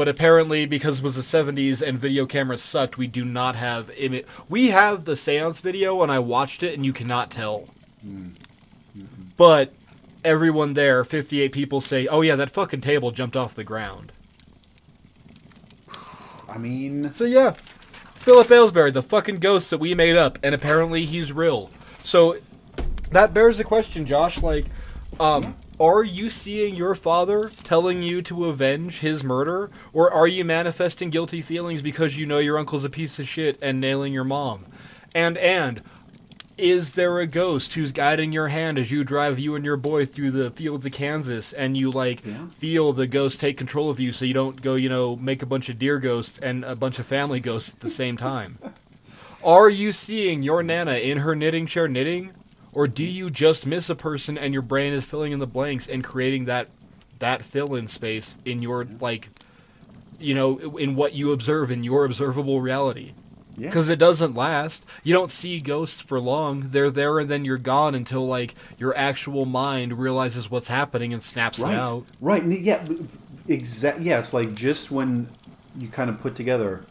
but 0.00 0.08
apparently 0.08 0.64
because 0.64 1.00
it 1.00 1.04
was 1.04 1.14
the 1.14 1.20
70s 1.20 1.82
and 1.82 1.98
video 1.98 2.24
cameras 2.24 2.62
sucked, 2.62 2.96
we 2.96 3.06
do 3.06 3.22
not 3.22 3.54
have 3.54 3.90
image. 3.98 4.24
We 4.48 4.70
have 4.70 5.04
the 5.04 5.14
seance 5.14 5.60
video, 5.60 6.02
and 6.02 6.10
I 6.10 6.18
watched 6.18 6.62
it, 6.62 6.72
and 6.72 6.86
you 6.86 6.94
cannot 6.94 7.30
tell. 7.30 7.68
But 9.36 9.74
everyone 10.24 10.72
there, 10.72 11.04
58 11.04 11.52
people, 11.52 11.82
say, 11.82 12.06
"Oh 12.06 12.22
yeah, 12.22 12.34
that 12.36 12.48
fucking 12.48 12.80
table 12.80 13.10
jumped 13.10 13.36
off 13.36 13.54
the 13.54 13.62
ground." 13.62 14.10
I 16.48 16.56
mean, 16.56 17.12
So 17.12 17.24
yeah, 17.24 17.50
Philip 18.14 18.50
Aylesbury, 18.50 18.92
the 18.92 19.02
fucking 19.02 19.40
ghost 19.40 19.68
that 19.68 19.80
we 19.80 19.94
made 19.94 20.16
up, 20.16 20.38
and 20.42 20.54
apparently 20.54 21.04
he's 21.04 21.30
real. 21.30 21.68
So 22.02 22.38
that 23.10 23.34
bears 23.34 23.58
the 23.58 23.64
question, 23.64 24.06
Josh. 24.06 24.40
Like, 24.40 24.64
um, 25.20 25.56
are 25.80 26.04
you 26.04 26.28
seeing 26.28 26.74
your 26.76 26.94
father 26.94 27.48
telling 27.64 28.02
you 28.02 28.20
to 28.22 28.44
avenge 28.46 29.00
his 29.00 29.24
murder, 29.24 29.70
or 29.92 30.12
are 30.12 30.28
you 30.28 30.44
manifesting 30.44 31.08
guilty 31.10 31.40
feelings 31.40 31.82
because 31.82 32.16
you 32.18 32.26
know 32.26 32.38
your 32.38 32.58
uncle's 32.58 32.84
a 32.84 32.90
piece 32.90 33.18
of 33.18 33.26
shit 33.26 33.58
and 33.62 33.80
nailing 33.80 34.12
your 34.12 34.24
mom? 34.24 34.64
And 35.14 35.38
and 35.38 35.80
is 36.58 36.92
there 36.92 37.18
a 37.18 37.26
ghost 37.26 37.72
who's 37.72 37.90
guiding 37.90 38.32
your 38.32 38.48
hand 38.48 38.78
as 38.78 38.90
you 38.90 39.02
drive 39.02 39.38
you 39.38 39.54
and 39.54 39.64
your 39.64 39.78
boy 39.78 40.04
through 40.04 40.30
the 40.30 40.50
fields 40.50 40.84
of 40.84 40.92
Kansas 40.92 41.54
and 41.54 41.74
you 41.74 41.90
like 41.90 42.22
Yeah. 42.22 42.48
feel 42.48 42.92
the 42.92 43.06
ghost 43.06 43.40
take 43.40 43.56
control 43.56 43.88
of 43.88 43.98
you 43.98 44.12
so 44.12 44.26
you 44.26 44.34
don't 44.34 44.60
go, 44.60 44.74
you 44.74 44.90
know, 44.90 45.16
make 45.16 45.42
a 45.42 45.46
bunch 45.46 45.70
of 45.70 45.78
deer 45.78 45.98
ghosts 45.98 46.38
and 46.38 46.62
a 46.64 46.76
bunch 46.76 46.98
of 46.98 47.06
family 47.06 47.40
ghosts 47.40 47.72
at 47.72 47.80
the 47.80 47.88
same 47.88 48.18
time? 48.18 48.58
Are 49.42 49.70
you 49.70 49.90
seeing 49.90 50.42
your 50.42 50.62
Nana 50.62 50.96
in 50.96 51.18
her 51.18 51.34
knitting 51.34 51.64
chair 51.64 51.88
knitting? 51.88 52.32
Or 52.72 52.86
do 52.86 53.04
you 53.04 53.28
just 53.28 53.66
miss 53.66 53.90
a 53.90 53.94
person 53.94 54.38
and 54.38 54.52
your 54.52 54.62
brain 54.62 54.92
is 54.92 55.04
filling 55.04 55.32
in 55.32 55.38
the 55.38 55.46
blanks 55.46 55.88
and 55.88 56.04
creating 56.04 56.44
that 56.44 56.68
that 57.18 57.42
fill 57.42 57.74
in 57.74 57.86
space 57.86 58.34
in 58.44 58.62
your 58.62 58.84
like 59.00 59.28
you 60.18 60.34
know, 60.34 60.58
in 60.76 60.96
what 60.96 61.14
you 61.14 61.32
observe 61.32 61.70
in 61.70 61.82
your 61.82 62.04
observable 62.04 62.60
reality? 62.60 63.12
yeah. 63.60 63.68
because 63.68 63.88
it 63.88 63.98
doesn't 63.98 64.34
last. 64.34 64.84
You 65.04 65.14
don't 65.14 65.30
see 65.30 65.60
ghosts 65.60 66.00
for 66.00 66.18
long. 66.18 66.70
They're 66.70 66.90
there 66.90 67.18
and 67.18 67.28
then 67.28 67.44
you're 67.44 67.58
gone 67.58 67.94
until 67.94 68.26
like 68.26 68.54
your 68.78 68.96
actual 68.96 69.44
mind 69.44 69.98
realizes 69.98 70.50
what's 70.50 70.68
happening 70.68 71.12
and 71.12 71.22
snaps 71.22 71.58
right, 71.58 71.74
it 71.74 71.78
out. 71.78 72.06
right, 72.20 72.44
yeah, 72.44 72.84
exactly. 73.48 74.04
Yeah, 74.04 74.18
it's 74.18 74.32
like 74.32 74.54
just 74.54 74.90
when 74.90 75.28
you 75.78 75.88
kind 75.88 76.08
of 76.08 76.20
put 76.20 76.34
together, 76.34 76.84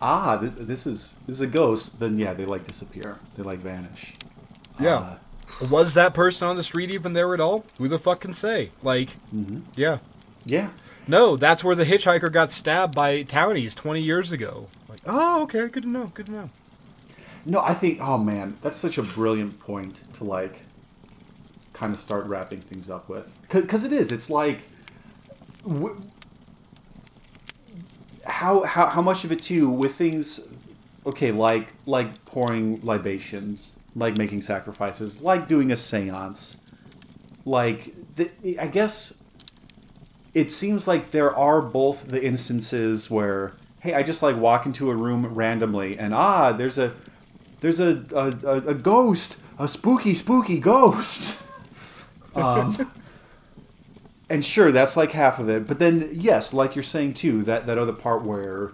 ah, 0.00 0.36
this, 0.36 0.52
this 0.52 0.86
is 0.86 1.14
this 1.26 1.36
is 1.36 1.40
a 1.42 1.46
ghost. 1.46 2.00
Then 2.00 2.18
yeah, 2.18 2.32
they 2.32 2.46
like 2.46 2.66
disappear. 2.66 3.18
They 3.36 3.42
like 3.42 3.58
vanish. 3.58 4.14
Yeah. 4.80 4.96
Uh, 4.96 5.18
Was 5.70 5.94
that 5.94 6.14
person 6.14 6.48
on 6.48 6.56
the 6.56 6.62
street 6.62 6.90
even 6.90 7.12
there 7.12 7.32
at 7.34 7.40
all? 7.40 7.64
Who 7.78 7.88
the 7.88 7.98
fuck 7.98 8.20
can 8.20 8.34
say? 8.34 8.70
Like, 8.82 9.10
Mm-hmm. 9.32 9.60
yeah. 9.76 9.98
yeah. 10.44 10.70
No, 11.06 11.36
that's 11.36 11.62
where 11.62 11.74
the 11.74 11.84
hitchhiker 11.84 12.32
got 12.32 12.50
stabbed 12.50 12.94
by 12.94 13.22
townies 13.22 13.74
20 13.74 14.00
years 14.00 14.32
ago. 14.32 14.68
Like, 14.88 15.00
oh, 15.06 15.42
okay, 15.42 15.68
good 15.68 15.82
to 15.84 15.88
know, 15.88 16.06
good 16.06 16.26
to 16.26 16.32
know. 16.32 16.50
No, 17.46 17.60
I 17.60 17.74
think. 17.74 17.98
Oh 18.00 18.16
man, 18.16 18.56
that's 18.62 18.78
such 18.78 18.96
a 18.96 19.02
brilliant 19.02 19.60
point 19.60 20.00
to 20.14 20.24
like, 20.24 20.62
kind 21.74 21.92
of 21.92 22.00
start 22.00 22.24
wrapping 22.24 22.60
things 22.60 22.88
up 22.88 23.06
with. 23.08 23.30
Because 23.50 23.84
it 23.84 23.92
is. 23.92 24.10
It's 24.12 24.30
like, 24.30 24.60
w- 25.62 26.00
how 28.26 28.62
how 28.64 28.88
how 28.88 29.02
much 29.02 29.24
of 29.24 29.32
it 29.32 29.42
too 29.42 29.68
with 29.68 29.94
things. 29.94 30.40
Okay, 31.06 31.32
like 31.32 31.68
like 31.84 32.24
pouring 32.24 32.80
libations, 32.82 33.76
like 33.94 34.18
making 34.18 34.42
sacrifices, 34.42 35.20
like 35.20 35.48
doing 35.48 35.70
a 35.70 35.74
séance, 35.74 36.56
like 37.44 37.94
the, 38.16 38.58
I 38.58 38.66
guess. 38.66 39.20
It 40.32 40.50
seems 40.50 40.88
like 40.88 41.12
there 41.12 41.34
are 41.34 41.62
both 41.62 42.08
the 42.08 42.24
instances 42.24 43.08
where, 43.08 43.52
hey, 43.80 43.94
I 43.94 44.02
just 44.02 44.20
like 44.20 44.36
walk 44.36 44.66
into 44.66 44.90
a 44.90 44.94
room 44.94 45.26
randomly 45.26 45.96
and 45.96 46.12
ah, 46.12 46.50
there's 46.50 46.76
a 46.76 46.92
there's 47.60 47.78
a 47.78 48.04
a, 48.12 48.46
a, 48.46 48.56
a 48.70 48.74
ghost, 48.74 49.38
a 49.58 49.68
spooky, 49.68 50.12
spooky 50.12 50.58
ghost. 50.58 51.48
um, 52.34 52.90
and 54.28 54.44
sure, 54.44 54.72
that's 54.72 54.96
like 54.96 55.12
half 55.12 55.38
of 55.38 55.48
it. 55.48 55.68
But 55.68 55.78
then, 55.78 56.08
yes, 56.12 56.52
like 56.52 56.74
you're 56.74 56.82
saying 56.82 57.14
too, 57.14 57.42
that 57.44 57.66
that 57.66 57.78
other 57.78 57.92
part 57.92 58.22
where 58.22 58.72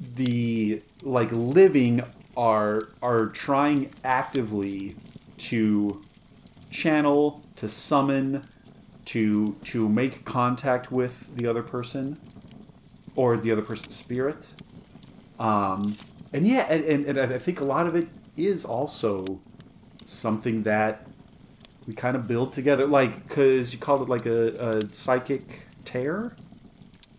the 0.00 0.82
like 1.02 1.30
living 1.32 2.02
are 2.40 2.88
are 3.02 3.26
trying 3.26 3.90
actively 4.02 4.96
to 5.36 6.02
channel, 6.70 7.42
to 7.56 7.68
summon, 7.68 8.42
to 9.04 9.52
to 9.64 9.88
make 9.88 10.24
contact 10.24 10.90
with 10.90 11.36
the 11.36 11.46
other 11.46 11.62
person 11.62 12.18
or 13.14 13.36
the 13.36 13.52
other 13.52 13.60
person's 13.60 13.94
spirit. 13.94 14.48
Um, 15.38 15.94
and 16.32 16.48
yeah, 16.48 16.66
and, 16.70 16.84
and, 16.84 17.18
and 17.18 17.32
I 17.32 17.38
think 17.38 17.60
a 17.60 17.64
lot 17.64 17.86
of 17.86 17.94
it 17.94 18.08
is 18.36 18.64
also 18.64 19.40
something 20.04 20.62
that 20.62 21.06
we 21.86 21.92
kind 21.92 22.16
of 22.16 22.26
build 22.26 22.54
together, 22.54 22.86
like 22.86 23.28
because 23.28 23.74
you 23.74 23.78
called 23.78 24.00
it 24.02 24.08
like 24.08 24.24
a, 24.24 24.54
a 24.54 24.94
psychic 24.94 25.66
tear. 25.84 26.32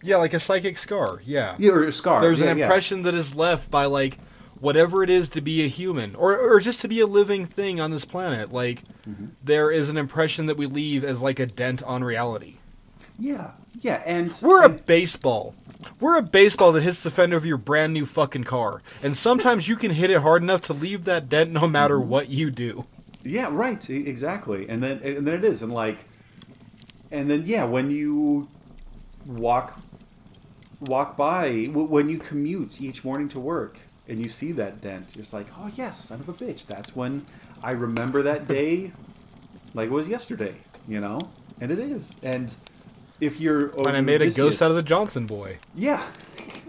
Yeah, 0.01 0.17
like 0.17 0.33
a 0.33 0.39
psychic 0.39 0.79
scar. 0.79 1.21
Yeah. 1.23 1.55
Yeah, 1.59 1.71
or 1.73 1.83
a 1.83 1.93
scar. 1.93 2.21
There's 2.21 2.39
Yeah, 2.39 2.51
an 2.51 2.57
yeah. 2.57 2.65
impression 2.65 3.03
that 3.03 3.13
is 3.13 3.35
left 3.35 3.69
by 3.69 3.85
like 3.85 4.17
whatever 4.61 5.03
it 5.03 5.09
is 5.09 5.27
to 5.29 5.41
be 5.41 5.63
a 5.63 5.67
human 5.67 6.15
or 6.15 6.37
or 6.37 6.59
just 6.61 6.79
to 6.81 6.87
be 6.87 6.99
a 7.01 7.05
living 7.07 7.45
thing 7.45 7.81
on 7.81 7.91
this 7.91 8.05
planet. 8.05 8.51
Like 8.53 8.83
Mm-hmm. 9.09 9.25
there 9.43 9.71
is 9.71 9.89
an 9.89 9.97
impression 9.97 10.45
that 10.45 10.57
we 10.57 10.67
leave 10.67 11.03
as 11.03 11.21
like 11.21 11.39
a 11.39 11.47
dent 11.47 11.81
on 11.83 12.03
reality. 12.03 12.57
Yeah, 13.17 13.53
yeah, 13.81 14.01
and 14.05 14.33
We're 14.41 14.63
a 14.63 14.69
baseball. 14.69 15.55
We're 15.99 16.17
a 16.17 16.21
baseball 16.21 16.71
that 16.73 16.81
hits 16.83 17.01
the 17.03 17.09
fender 17.11 17.35
of 17.35 17.45
your 17.45 17.57
brand 17.57 17.93
new 17.93 18.05
fucking 18.05 18.43
car. 18.43 18.81
And 19.03 19.17
sometimes 19.17 19.67
you 19.67 19.75
can 19.75 19.91
hit 19.91 20.11
it 20.11 20.21
hard 20.21 20.43
enough 20.43 20.61
to 20.67 20.73
leave 20.73 21.05
that 21.05 21.29
dent 21.29 21.51
no 21.51 21.67
matter 21.67 21.97
Mm-hmm. 21.97 22.09
what 22.09 22.29
you 22.29 22.51
do. 22.51 22.85
Yeah, 23.23 23.49
right. 23.51 23.87
Exactly. 23.89 24.69
And 24.69 24.81
then 24.83 24.99
and 25.03 25.25
then 25.27 25.33
it 25.33 25.43
is, 25.43 25.61
and 25.63 25.71
like, 25.73 26.05
and 27.11 27.29
then 27.29 27.43
yeah, 27.47 27.63
when 27.65 27.89
you 27.91 28.47
walk 29.25 29.79
walk 30.81 31.17
by 31.17 31.65
w- 31.65 31.87
when 31.87 32.09
you 32.09 32.17
commute 32.17 32.81
each 32.81 33.03
morning 33.03 33.29
to 33.29 33.39
work 33.39 33.79
and 34.07 34.19
you 34.23 34.29
see 34.29 34.51
that 34.53 34.81
dent, 34.81 35.07
you're 35.15 35.23
just 35.23 35.33
like, 35.33 35.47
oh 35.57 35.69
yes, 35.75 36.05
son 36.05 36.19
of 36.19 36.29
a 36.29 36.33
bitch. 36.33 36.65
That's 36.65 36.95
when 36.95 37.25
I 37.63 37.71
remember 37.71 38.21
that 38.23 38.47
day, 38.59 38.91
like 39.73 39.87
it 39.87 39.93
was 39.93 40.07
yesterday. 40.07 40.55
You 40.87 40.99
know, 40.99 41.19
and 41.59 41.69
it 41.71 41.79
is. 41.79 42.15
And 42.23 42.53
if 43.19 43.39
you're 43.39 43.69
When 43.69 43.95
I 43.95 44.01
made 44.01 44.21
a 44.21 44.29
ghost 44.31 44.61
out 44.61 44.71
of 44.71 44.75
the 44.75 44.83
Johnson 44.83 45.25
boy. 45.25 45.57
yeah. 45.75 46.05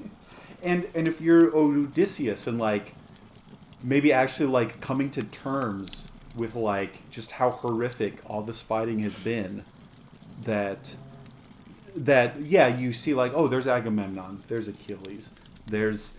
and 0.63 0.87
and 0.95 1.09
if 1.09 1.21
you're 1.21 1.55
Odysseus 1.57 2.47
and 2.47 2.59
like 2.59 2.95
maybe 3.83 4.13
actually 4.13 4.47
like 4.47 4.81
coming 4.81 5.11
to 5.11 5.23
terms 5.25 6.09
with 6.37 6.55
like 6.55 7.11
just 7.11 7.33
how 7.33 7.51
horrific 7.51 8.19
all 8.29 8.43
this 8.43 8.61
fighting 8.61 9.01
has 9.01 9.15
been 9.25 9.65
that 10.43 10.95
that 11.97 12.43
yeah, 12.43 12.69
you 12.69 12.93
see 12.93 13.15
like 13.15 13.33
oh 13.35 13.49
there's 13.49 13.67
Agamemnon, 13.67 14.41
there's 14.49 14.69
Achilles, 14.69 15.31
there's 15.67 16.13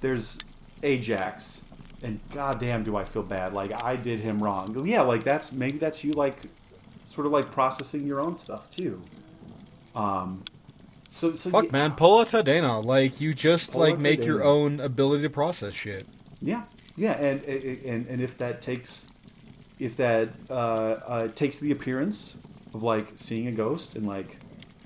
there's 0.00 0.38
Ajax 0.82 1.62
and 2.02 2.20
goddamn 2.32 2.84
do 2.84 2.96
I 2.96 3.04
feel 3.04 3.22
bad 3.22 3.52
like 3.52 3.84
I 3.84 3.96
did 3.96 4.20
him 4.20 4.42
wrong. 4.42 4.84
Yeah, 4.84 5.02
like 5.02 5.24
that's 5.24 5.52
maybe 5.52 5.78
that's 5.78 6.04
you 6.04 6.12
like 6.12 6.36
sort 7.04 7.26
of 7.26 7.32
like 7.32 7.50
processing 7.50 8.04
your 8.06 8.20
own 8.20 8.36
stuff 8.36 8.70
too. 8.70 9.02
Um 9.94 10.42
so, 11.10 11.34
so 11.34 11.50
Fuck 11.50 11.64
yeah, 11.66 11.72
man, 11.72 11.92
pull 11.94 12.20
out 12.20 12.28
Tadena. 12.28 12.84
Like 12.84 13.20
you 13.20 13.34
just 13.34 13.72
Pull 13.72 13.80
like 13.80 13.98
make 13.98 14.24
your 14.24 14.44
own 14.44 14.78
ability 14.78 15.22
to 15.24 15.30
process 15.30 15.72
shit. 15.72 16.06
Yeah, 16.40 16.64
yeah, 16.96 17.12
and 17.12 17.42
and 17.44 18.06
and 18.06 18.22
if 18.22 18.38
that 18.38 18.62
takes, 18.62 19.08
if 19.80 19.96
that 19.96 20.28
uh, 20.48 20.52
uh, 20.52 21.28
takes 21.28 21.58
the 21.58 21.72
appearance 21.72 22.36
of 22.74 22.82
like 22.82 23.06
seeing 23.16 23.48
a 23.48 23.52
ghost 23.52 23.96
and 23.96 24.06
like 24.06 24.36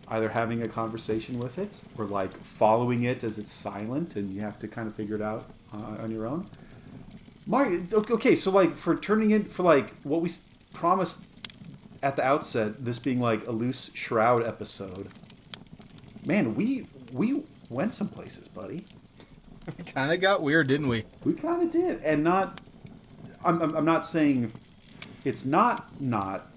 either 0.09 0.28
having 0.28 0.62
a 0.62 0.69
conversation 0.69 1.39
with 1.39 1.59
it 1.59 1.81
or 1.98 2.05
like 2.05 2.32
following 2.32 3.02
it 3.05 3.24
as 3.24 3.39
it's 3.39 3.52
silent 3.52 4.16
and 4.16 4.32
you 4.35 4.40
have 4.40 4.59
to 4.60 4.69
kind 4.69 4.86
of 4.86 4.94
figure 4.94 5.16
it 5.16 5.23
out 5.23 5.51
uh, 5.74 6.03
on 6.03 6.11
your 6.11 6.27
own. 6.27 6.47
Mario, 7.47 7.82
okay, 7.93 8.35
so 8.35 8.51
like 8.51 8.74
for 8.74 8.97
turning 8.97 9.31
in 9.32 9.44
for 9.44 9.62
like 9.62 9.94
what 10.03 10.20
we 10.20 10.31
promised 10.73 11.24
at 12.03 12.16
the 12.16 12.24
outset, 12.24 12.85
this 12.85 12.99
being 12.99 13.20
like 13.20 13.47
a 13.47 13.53
loose 13.53 13.90
shroud 13.94 14.43
episode. 14.43 15.09
Man, 16.24 16.55
we 16.55 16.86
we 17.12 17.43
went 17.69 17.94
some 17.94 18.09
places, 18.09 18.49
buddy. 18.49 18.85
We 19.78 19.85
kind 19.85 20.11
of 20.11 20.20
got 20.20 20.43
weird, 20.43 20.66
didn't 20.66 20.89
we? 20.89 21.05
We 21.24 21.35
kind 21.35 21.62
of 21.62 21.70
did, 21.70 22.03
and 22.03 22.24
not. 22.24 22.61
I'm, 23.44 23.62
I'm, 23.62 23.77
I'm 23.77 23.85
not 23.85 24.05
saying 24.05 24.51
it's 25.24 25.44
not 25.44 26.01
not 26.01 26.49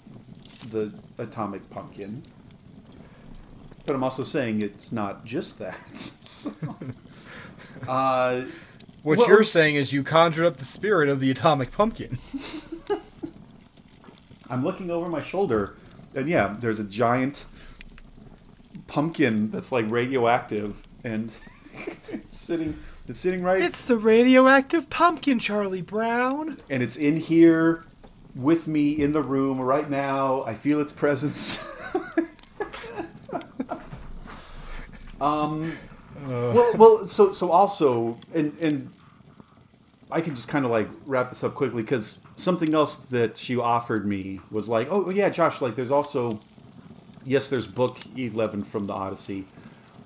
the 0.71 0.91
atomic 1.19 1.69
pumpkin, 1.69 2.23
but 3.85 3.95
I'm 3.95 4.03
also 4.03 4.23
saying 4.23 4.63
it's 4.63 4.91
not 4.91 5.23
just 5.23 5.59
that. 5.59 5.77
So, 6.35 6.51
uh, 7.87 8.41
What 9.05 9.19
Well- 9.19 9.27
you're 9.27 9.43
saying 9.43 9.75
is 9.75 9.93
you 9.93 10.03
conjured 10.03 10.47
up 10.47 10.57
the 10.57 10.65
spirit 10.65 11.09
of 11.09 11.19
the 11.19 11.29
atomic 11.29 11.71
pumpkin. 11.71 12.17
I'm 14.49 14.63
looking 14.63 14.89
over 14.89 15.07
my 15.07 15.21
shoulder, 15.21 15.75
and 16.15 16.27
yeah, 16.27 16.55
there's 16.59 16.79
a 16.79 16.83
giant 16.83 17.45
pumpkin 18.87 19.51
that's 19.51 19.71
like 19.71 19.91
radioactive, 19.91 20.87
and 21.03 21.31
it's 22.11 22.35
sitting. 22.35 22.79
It's 23.07 23.19
sitting 23.19 23.43
right, 23.43 23.61
It's 23.61 23.85
the 23.85 23.97
radioactive 23.97 24.89
pumpkin, 24.89 25.37
Charlie 25.37 25.83
Brown. 25.83 26.57
and 26.67 26.81
it's 26.81 26.95
in 26.95 27.17
here 27.17 27.85
with 28.35 28.67
me 28.67 28.99
in 28.99 29.11
the 29.11 29.21
room 29.21 29.61
right 29.61 29.87
now. 29.87 30.41
I 30.47 30.55
feel 30.55 30.81
its 30.81 30.91
presence. 30.91 31.63
um, 35.21 35.77
well, 36.25 36.71
well, 36.75 37.05
so 37.05 37.31
so 37.31 37.51
also, 37.51 38.17
and 38.33 38.57
and 38.59 38.89
I 40.11 40.21
can 40.21 40.35
just 40.35 40.47
kind 40.47 40.65
of 40.65 40.71
like 40.71 40.87
wrap 41.05 41.29
this 41.29 41.43
up 41.43 41.55
quickly 41.55 41.81
because 41.81 42.19
something 42.35 42.73
else 42.73 42.95
that 42.95 43.37
she 43.37 43.57
offered 43.57 44.05
me 44.05 44.39
was 44.51 44.67
like, 44.69 44.87
oh 44.91 45.09
yeah, 45.09 45.29
Josh, 45.29 45.61
like 45.61 45.75
there's 45.75 45.91
also, 45.91 46.39
yes, 47.25 47.49
there's 47.49 47.67
book 47.67 47.97
eleven 48.15 48.63
from 48.63 48.85
the 48.85 48.93
Odyssey, 48.93 49.45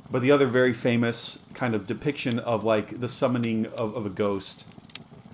but 0.09 0.21
the 0.21 0.31
other 0.31 0.47
very 0.47 0.73
famous 0.73 1.39
kind 1.53 1.76
of 1.76 1.85
depiction 1.85 2.39
of 2.39 2.63
like 2.63 2.99
the 2.99 3.09
summoning 3.09 3.65
of, 3.67 3.95
of 3.95 4.05
a 4.05 4.09
ghost 4.09 4.65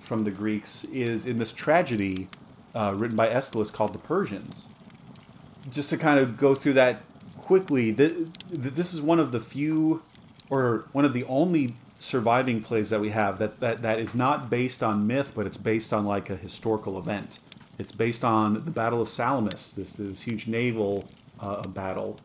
from 0.00 0.24
the 0.24 0.30
Greeks 0.30 0.84
is 0.84 1.26
in 1.26 1.38
this 1.38 1.52
tragedy 1.52 2.28
uh, 2.74 2.92
written 2.96 3.16
by 3.16 3.28
Aeschylus 3.28 3.70
called 3.70 3.94
The 3.94 3.98
Persians. 3.98 4.66
Just 5.70 5.90
to 5.90 5.96
kind 5.96 6.20
of 6.20 6.36
go 6.36 6.54
through 6.54 6.74
that 6.74 7.02
quickly, 7.36 7.92
th- 7.94 8.12
th- 8.12 8.30
this 8.50 8.92
is 8.92 9.00
one 9.00 9.18
of 9.18 9.32
the 9.32 9.40
few, 9.40 10.02
or 10.50 10.86
one 10.92 11.04
of 11.04 11.12
the 11.12 11.24
only 11.24 11.74
surviving 11.98 12.60
plays 12.62 12.90
that 12.90 13.00
we 13.00 13.10
have 13.10 13.38
that, 13.38 13.60
that 13.60 13.82
that 13.82 13.98
is 13.98 14.14
not 14.14 14.50
based 14.50 14.82
on 14.82 15.06
myth, 15.06 15.32
but 15.34 15.46
it's 15.46 15.56
based 15.56 15.92
on 15.92 16.04
like 16.04 16.30
a 16.30 16.36
historical 16.36 16.98
event. 16.98 17.38
It's 17.78 17.92
based 17.92 18.24
on 18.24 18.54
the 18.64 18.70
Battle 18.70 19.00
of 19.00 19.08
Salamis, 19.08 19.70
this 19.72 19.92
this 19.92 20.22
huge 20.22 20.46
naval 20.48 21.08
uh, 21.40 21.66
battle 21.68 22.18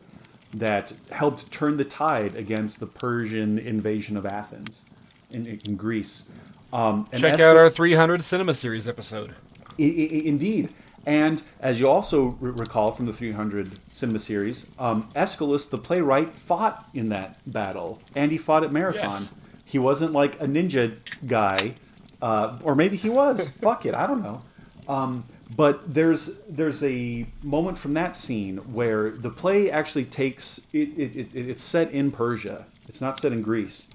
that 0.54 0.92
helped 1.10 1.50
turn 1.50 1.76
the 1.78 1.84
tide 1.84 2.36
against 2.36 2.80
the 2.80 2.86
Persian 2.86 3.58
invasion 3.58 4.16
of 4.16 4.26
Athens 4.26 4.84
in, 5.30 5.46
in 5.46 5.76
Greece. 5.76 6.28
Um, 6.72 7.06
and 7.12 7.20
Check 7.20 7.40
out 7.40 7.56
our 7.56 7.70
300 7.70 8.22
Cinema 8.24 8.54
Series 8.54 8.86
episode. 8.88 9.30
I- 9.78 9.82
I- 9.82 10.22
indeed. 10.24 10.68
And 11.04 11.42
as 11.60 11.80
you 11.80 11.88
also 11.88 12.36
re- 12.40 12.52
recall 12.52 12.92
from 12.92 13.06
the 13.06 13.12
300 13.12 13.72
cinema 13.92 14.18
series, 14.20 14.66
um, 14.78 15.08
Aeschylus, 15.16 15.66
the 15.66 15.78
playwright, 15.78 16.28
fought 16.28 16.86
in 16.94 17.08
that 17.08 17.38
battle, 17.50 18.00
and 18.14 18.30
he 18.30 18.38
fought 18.38 18.62
at 18.62 18.72
Marathon. 18.72 19.22
Yes. 19.22 19.30
He 19.72 19.78
wasn't 19.78 20.12
like 20.12 20.34
a 20.34 20.44
ninja 20.44 20.98
guy, 21.26 21.72
uh, 22.20 22.58
or 22.62 22.74
maybe 22.74 22.98
he 22.98 23.08
was. 23.08 23.48
Fuck 23.62 23.86
it, 23.86 23.94
I 23.94 24.06
don't 24.06 24.22
know. 24.22 24.42
Um, 24.86 25.24
but 25.56 25.94
there's 25.94 26.40
there's 26.46 26.84
a 26.84 27.26
moment 27.42 27.78
from 27.78 27.94
that 27.94 28.14
scene 28.14 28.58
where 28.74 29.10
the 29.10 29.30
play 29.30 29.70
actually 29.70 30.04
takes 30.04 30.60
it, 30.74 30.98
it, 30.98 31.16
it 31.34 31.34
it's 31.34 31.62
set 31.62 31.90
in 31.90 32.10
Persia. 32.10 32.66
It's 32.86 33.00
not 33.00 33.18
set 33.18 33.32
in 33.32 33.40
Greece, 33.40 33.88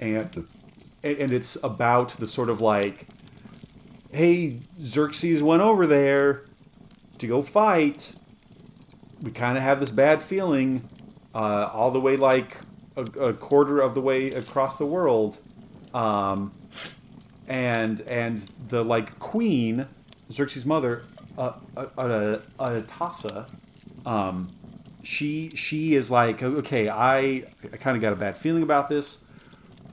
and 0.00 0.46
and 1.02 1.18
and 1.18 1.30
it's 1.30 1.58
about 1.62 2.16
the 2.16 2.26
sort 2.26 2.48
of 2.48 2.62
like 2.62 3.06
hey, 4.10 4.60
Xerxes 4.80 5.42
went 5.42 5.60
over 5.60 5.86
there 5.86 6.44
to 7.18 7.26
go 7.26 7.42
fight. 7.42 8.14
We 9.20 9.30
kind 9.30 9.58
of 9.58 9.62
have 9.62 9.78
this 9.78 9.90
bad 9.90 10.22
feeling, 10.22 10.88
uh, 11.34 11.68
all 11.70 11.90
the 11.90 12.00
way 12.00 12.16
like 12.16 12.56
a, 12.98 13.26
a 13.26 13.32
quarter 13.32 13.80
of 13.80 13.94
the 13.94 14.00
way 14.00 14.30
across 14.30 14.78
the 14.78 14.86
world, 14.86 15.38
um, 15.94 16.52
and 17.46 18.00
and 18.02 18.38
the 18.68 18.84
like 18.84 19.18
queen, 19.18 19.86
Xerxes' 20.30 20.66
mother, 20.66 21.04
uh, 21.36 21.52
uh, 21.76 21.86
uh, 21.98 22.38
Atossa, 22.58 23.46
um, 24.04 24.50
she 25.02 25.50
she 25.50 25.94
is 25.94 26.10
like 26.10 26.42
okay, 26.42 26.88
I 26.88 27.44
I 27.72 27.76
kind 27.78 27.96
of 27.96 28.02
got 28.02 28.12
a 28.12 28.16
bad 28.16 28.38
feeling 28.38 28.62
about 28.62 28.88
this 28.88 29.24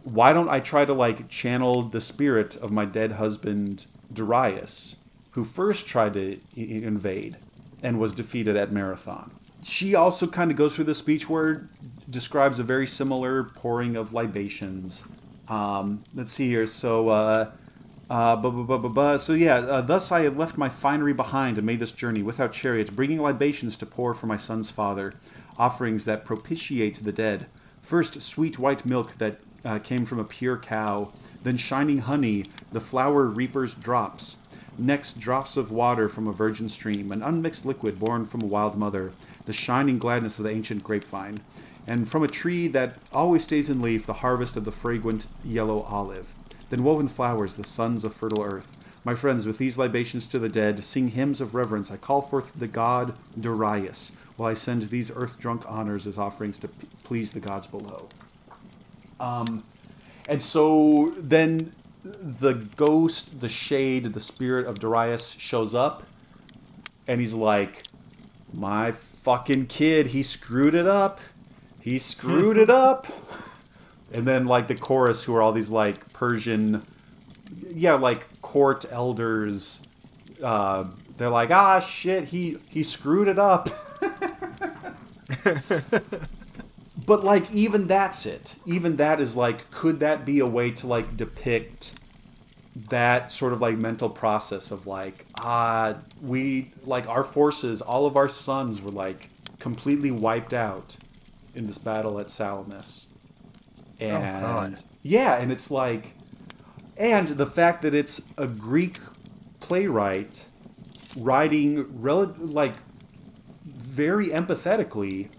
why 0.05 0.33
don't 0.33 0.49
I 0.49 0.59
try 0.59 0.85
to 0.85 0.93
like 0.93 1.29
channel 1.29 1.81
the 1.81 1.99
spirit 1.99 2.55
of 2.57 2.71
my 2.71 2.85
dead 2.85 3.13
husband 3.13 3.87
Darius, 4.13 4.95
who 5.31 5.43
first 5.43 5.87
tried 5.87 6.13
to 6.13 6.39
invade 6.55 7.37
and 7.81 7.99
was 7.99 8.13
defeated 8.13 8.55
at 8.55 8.71
Marathon? 8.71 9.31
She 9.63 9.95
also 9.95 10.27
kind 10.27 10.51
of 10.51 10.57
goes 10.57 10.75
through 10.75 10.85
the 10.85 10.93
speech 10.93 11.27
where 11.27 11.67
describes 12.09 12.59
a 12.59 12.63
very 12.63 12.87
similar 12.87 13.43
pouring 13.43 13.95
of 13.95 14.13
libations. 14.13 15.05
Um, 15.47 16.03
let's 16.13 16.31
see 16.31 16.47
here. 16.49 16.67
So, 16.67 17.09
uh, 17.09 17.51
uh, 18.09 18.35
bu- 18.35 18.65
bu- 18.65 18.89
bu- 18.89 19.17
so 19.17 19.33
yeah, 19.33 19.57
uh, 19.57 19.81
thus 19.81 20.11
I 20.11 20.21
had 20.21 20.37
left 20.37 20.57
my 20.57 20.69
finery 20.69 21.13
behind 21.13 21.57
and 21.57 21.65
made 21.65 21.79
this 21.79 21.91
journey 21.91 22.21
without 22.21 22.53
chariots, 22.53 22.89
bringing 22.91 23.21
libations 23.21 23.77
to 23.77 23.85
pour 23.85 24.13
for 24.13 24.27
my 24.27 24.37
son's 24.37 24.69
father, 24.69 25.13
offerings 25.57 26.05
that 26.05 26.25
propitiate 26.25 27.03
the 27.03 27.11
dead. 27.11 27.47
First, 27.81 28.21
sweet 28.21 28.59
white 28.59 28.85
milk 28.85 29.17
that 29.17 29.39
uh, 29.63 29.79
came 29.79 30.05
from 30.05 30.19
a 30.19 30.23
pure 30.23 30.57
cow, 30.57 31.11
then 31.43 31.57
shining 31.57 31.99
honey, 31.99 32.45
the 32.71 32.81
flower 32.81 33.25
reaper's 33.25 33.73
drops. 33.73 34.37
Next, 34.77 35.19
drops 35.19 35.57
of 35.57 35.71
water 35.71 36.09
from 36.09 36.27
a 36.27 36.33
virgin 36.33 36.67
stream, 36.67 37.11
an 37.11 37.23
unmixed 37.23 37.65
liquid 37.65 37.99
born 37.99 38.25
from 38.25 38.41
a 38.41 38.47
wild 38.47 38.77
mother, 38.77 39.13
the 39.45 39.53
shining 39.53 39.97
gladness 39.97 40.37
of 40.37 40.43
the 40.43 40.51
ancient 40.51 40.83
grapevine. 40.83 41.37
And 41.87 42.09
from 42.09 42.23
a 42.23 42.27
tree 42.27 42.67
that 42.69 42.97
always 43.13 43.43
stays 43.43 43.69
in 43.69 43.81
leaf, 43.81 44.05
the 44.05 44.13
harvest 44.13 44.57
of 44.57 44.65
the 44.65 44.71
fragrant 44.71 45.27
yellow 45.43 45.81
olive. 45.81 46.33
Then 46.69 46.83
woven 46.83 47.07
flowers, 47.07 47.55
the 47.55 47.63
sons 47.63 48.03
of 48.03 48.13
fertile 48.13 48.43
earth. 48.43 48.75
My 49.03 49.13
friends, 49.13 49.45
with 49.45 49.59
these 49.59 49.77
libations 49.77 50.25
to 50.27 50.39
the 50.39 50.49
dead, 50.49 50.83
sing 50.83 51.09
hymns 51.09 51.39
of 51.39 51.53
reverence. 51.53 51.91
I 51.91 51.97
call 51.97 52.21
forth 52.21 52.53
the 52.55 52.67
god 52.67 53.13
Darius, 53.39 54.11
while 54.35 54.49
I 54.49 54.55
send 54.55 54.81
these 54.83 55.11
earth 55.15 55.39
drunk 55.39 55.63
honors 55.67 56.07
as 56.07 56.17
offerings 56.17 56.57
to 56.59 56.67
p- 56.69 56.87
please 57.03 57.31
the 57.31 57.39
gods 57.39 57.67
below. 57.67 58.09
Um, 59.19 59.63
and 60.27 60.41
so 60.41 61.13
then 61.17 61.73
the 62.03 62.53
ghost, 62.53 63.41
the 63.41 63.49
shade, 63.49 64.05
the 64.05 64.19
spirit 64.19 64.65
of 64.65 64.79
Darius 64.79 65.31
shows 65.33 65.75
up, 65.75 66.01
and 67.07 67.21
he's 67.21 67.33
like, 67.33 67.83
"My 68.51 68.91
fucking 68.91 69.67
kid, 69.67 70.07
he 70.07 70.23
screwed 70.23 70.73
it 70.73 70.87
up. 70.87 71.21
He 71.85 71.99
screwed 71.99 72.57
it 72.57 72.69
up." 72.69 73.05
And 74.11 74.25
then 74.25 74.45
like 74.45 74.67
the 74.67 74.75
chorus, 74.75 75.23
who 75.23 75.35
are 75.35 75.41
all 75.41 75.51
these 75.51 75.69
like 75.69 76.11
Persian, 76.13 76.83
yeah, 77.69 77.93
like 77.93 78.41
court 78.41 78.85
elders. 78.89 79.81
Uh, 80.41 80.85
they're 81.17 81.29
like, 81.29 81.51
"Ah, 81.51 81.79
shit, 81.79 82.25
he 82.25 82.57
he 82.69 82.81
screwed 82.81 83.27
it 83.27 83.37
up." 83.37 83.69
but 87.05 87.23
like 87.23 87.51
even 87.51 87.87
that's 87.87 88.25
it 88.25 88.55
even 88.65 88.95
that 88.95 89.19
is 89.19 89.35
like 89.35 89.69
could 89.69 89.99
that 89.99 90.25
be 90.25 90.39
a 90.39 90.45
way 90.45 90.71
to 90.71 90.87
like 90.87 91.15
depict 91.15 91.91
that 92.89 93.31
sort 93.31 93.53
of 93.53 93.61
like 93.61 93.77
mental 93.77 94.09
process 94.09 94.71
of 94.71 94.87
like 94.87 95.25
ah 95.41 95.95
we 96.21 96.71
like 96.83 97.07
our 97.07 97.23
forces 97.23 97.81
all 97.81 98.05
of 98.05 98.15
our 98.15 98.27
sons 98.27 98.81
were 98.81 98.91
like 98.91 99.29
completely 99.59 100.11
wiped 100.11 100.53
out 100.53 100.95
in 101.55 101.65
this 101.67 101.77
battle 101.77 102.19
at 102.19 102.29
salamis 102.29 103.07
and 103.99 104.41
God. 104.41 104.83
yeah 105.01 105.35
and 105.35 105.51
it's 105.51 105.71
like 105.71 106.13
and 106.97 107.27
the 107.29 107.45
fact 107.45 107.81
that 107.81 107.93
it's 107.93 108.21
a 108.37 108.47
greek 108.47 108.97
playwright 109.59 110.45
writing 111.17 111.85
rel- 112.01 112.35
like 112.37 112.75
very 113.65 114.27
empathetically 114.29 115.29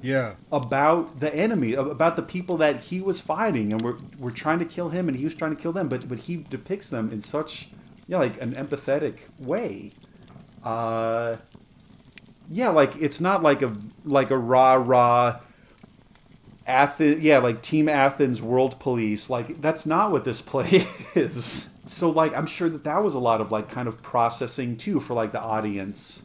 Yeah. 0.00 0.34
about 0.50 1.20
the 1.20 1.32
enemy, 1.34 1.74
about 1.74 2.16
the 2.16 2.22
people 2.22 2.56
that 2.58 2.80
he 2.84 3.00
was 3.00 3.20
fighting, 3.20 3.72
and 3.72 3.80
we're 3.82 3.96
we're 4.18 4.30
trying 4.44 4.58
to 4.58 4.64
kill 4.64 4.88
him, 4.90 5.08
and 5.08 5.16
he 5.16 5.24
was 5.24 5.34
trying 5.34 5.54
to 5.54 5.60
kill 5.62 5.72
them, 5.72 5.88
but 5.88 6.08
but 6.08 6.18
he 6.20 6.36
depicts 6.36 6.88
them 6.90 7.10
in 7.12 7.20
such 7.20 7.68
yeah 8.08 8.18
like 8.18 8.40
an 8.40 8.52
empathetic 8.52 9.16
way. 9.38 9.90
Uh, 10.64 11.36
yeah, 12.50 12.68
like 12.68 12.96
it's 12.96 13.20
not 13.20 13.42
like 13.42 13.62
a 13.62 13.74
like 14.04 14.30
a 14.30 14.38
rah 14.38 14.74
rah. 14.74 15.40
Athens, 16.64 17.20
yeah, 17.20 17.38
like 17.38 17.60
Team 17.60 17.88
Athens 17.88 18.40
World 18.40 18.78
Police, 18.78 19.28
like 19.28 19.60
that's 19.60 19.84
not 19.84 20.12
what 20.12 20.24
this 20.24 20.40
play 20.40 20.86
is. 21.14 21.74
So 21.86 22.10
like 22.10 22.34
I'm 22.36 22.46
sure 22.46 22.68
that 22.68 22.84
that 22.84 23.02
was 23.02 23.14
a 23.14 23.18
lot 23.18 23.40
of 23.40 23.50
like 23.50 23.68
kind 23.68 23.88
of 23.88 24.00
processing 24.02 24.76
too 24.76 25.00
for 25.00 25.14
like 25.14 25.32
the 25.32 25.40
audience 25.40 26.22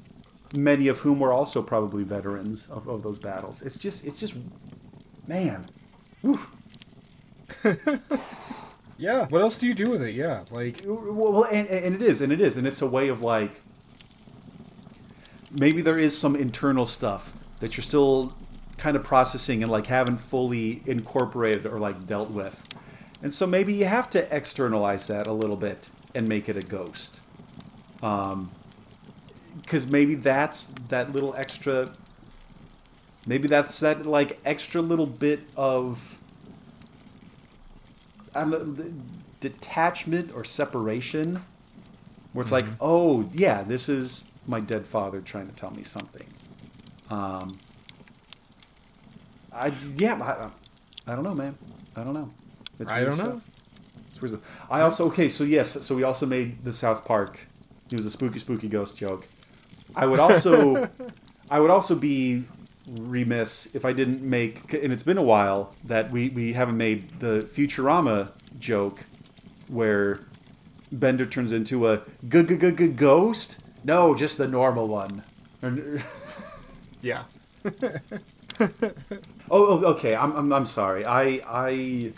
many 0.56 0.88
of 0.88 0.99
whom 0.99 1.19
were 1.19 1.34
also 1.34 1.61
probably 1.61 2.03
veterans 2.03 2.68
of, 2.68 2.88
of 2.88 3.03
those 3.03 3.19
battles. 3.19 3.61
It's 3.61 3.77
just, 3.77 4.06
it's 4.06 4.19
just, 4.19 4.34
man. 5.27 5.68
Yeah. 8.99 9.27
What 9.27 9.41
else 9.41 9.57
do 9.57 9.68
you 9.68 9.73
do 9.73 9.91
with 9.91 10.02
it? 10.02 10.15
Yeah. 10.15 10.44
Like. 10.49 10.81
Well, 10.84 11.31
well, 11.31 11.44
and, 11.44 11.68
and 11.68 11.95
it 11.95 12.02
is, 12.02 12.19
and 12.22 12.34
it 12.34 12.41
is, 12.41 12.57
and 12.57 12.65
it's 12.65 12.81
a 12.81 12.88
way 12.88 13.10
of 13.10 13.22
like, 13.22 13.52
maybe 15.60 15.82
there 15.82 16.00
is 16.00 16.18
some 16.18 16.36
internal 16.36 16.86
stuff 16.86 17.34
that 17.60 17.76
you're 17.76 17.84
still 17.84 18.36
kind 18.78 18.96
of 18.96 19.04
processing 19.04 19.64
and 19.64 19.72
like 19.72 19.88
haven't 19.88 20.18
fully 20.18 20.82
incorporated 20.86 21.66
or 21.66 21.80
like 21.80 22.08
dealt 22.08 22.30
with. 22.30 22.64
And 23.24 23.34
so 23.34 23.48
maybe 23.48 23.74
you 23.74 23.86
have 23.86 24.10
to 24.12 24.36
externalize 24.36 25.08
that 25.08 25.26
a 25.26 25.34
little 25.34 25.56
bit 25.56 25.90
and 26.14 26.28
make 26.28 26.48
it 26.48 26.56
a 26.56 26.68
ghost. 26.68 27.20
Um, 28.04 28.52
because 29.62 29.88
maybe 29.88 30.16
that's 30.16 30.66
that 30.90 31.12
little 31.14 31.34
extra 31.36 31.90
maybe 33.26 33.48
that's 33.48 33.80
that 33.80 34.06
like 34.06 34.40
extra 34.46 34.82
little 34.82 35.06
bit 35.06 35.42
of 35.56 36.20
I 38.36 38.42
don't 38.42 38.78
know, 38.78 38.94
detachment 39.42 40.34
or 40.34 40.44
separation 40.44 41.42
where 42.34 42.44
it's 42.44 42.52
like 42.52 42.66
oh 42.80 43.30
yeah 43.34 43.64
this 43.64 43.90
is 43.90 44.24
my 44.48 44.60
dead 44.60 44.88
father 44.88 45.22
trying 45.22 45.48
to 45.48 45.56
tell 45.56 45.72
me 45.72 45.84
something 45.84 46.26
um 47.10 47.57
i 49.53 49.72
yeah 49.95 50.49
i, 51.07 51.11
I 51.11 51.15
don't 51.15 51.24
know 51.24 51.36
man 51.36 51.56
i 51.95 52.03
don't 52.03 52.14
know 52.14 52.32
it's 52.80 52.91
I 52.91 53.03
don't 53.03 53.18
know. 53.18 53.41
It's 54.10 54.22
weird 54.22 54.34
stuff. 54.34 54.68
i 54.69 54.82
also 54.82 55.06
okay 55.07 55.30
so 55.30 55.44
yes 55.44 55.72
so 55.86 55.95
we 55.95 56.03
also 56.03 56.26
made 56.26 56.64
the 56.64 56.74
south 56.74 57.06
park 57.06 57.40
it 57.91 57.98
was 57.98 58.06
a 58.06 58.11
spooky 58.11 58.40
spooky 58.40 58.68
ghost 58.68 58.98
joke 58.98 59.28
I 59.95 60.06
would 60.06 60.19
also, 60.19 60.90
I 61.49 61.60
would 61.60 61.72
also 61.72 61.95
be 61.95 62.44
remiss 62.90 63.68
if 63.74 63.86
I 63.86 63.94
didn't 63.94 64.22
make, 64.22 64.74
and 64.74 64.94
it's 64.94 65.03
been 65.03 65.18
a 65.18 65.24
while 65.24 65.74
that 65.86 66.11
we, 66.11 66.30
we 66.30 66.53
haven't 66.53 66.78
made 66.78 67.19
the 67.19 67.41
Futurama 67.41 68.32
joke 68.60 69.06
where 69.68 70.22
Bender 70.91 71.26
turns 71.26 71.52
into 71.52 71.88
a 71.88 72.02
g 72.28 72.44
g 72.44 72.56
g 72.72 72.88
ghost. 72.88 73.60
No, 73.88 74.14
just 74.14 74.38
the 74.38 74.47
normal 74.47 74.88
one. 74.88 75.23
Yeah. 77.01 77.23
Oh, 79.49 79.65
oh, 79.80 79.85
okay. 79.91 80.14
I'm, 80.15 80.35
I'm, 80.35 80.51
I'm 80.51 80.65
sorry. 80.65 81.05
I, 81.05 81.39
I, 81.47 82.11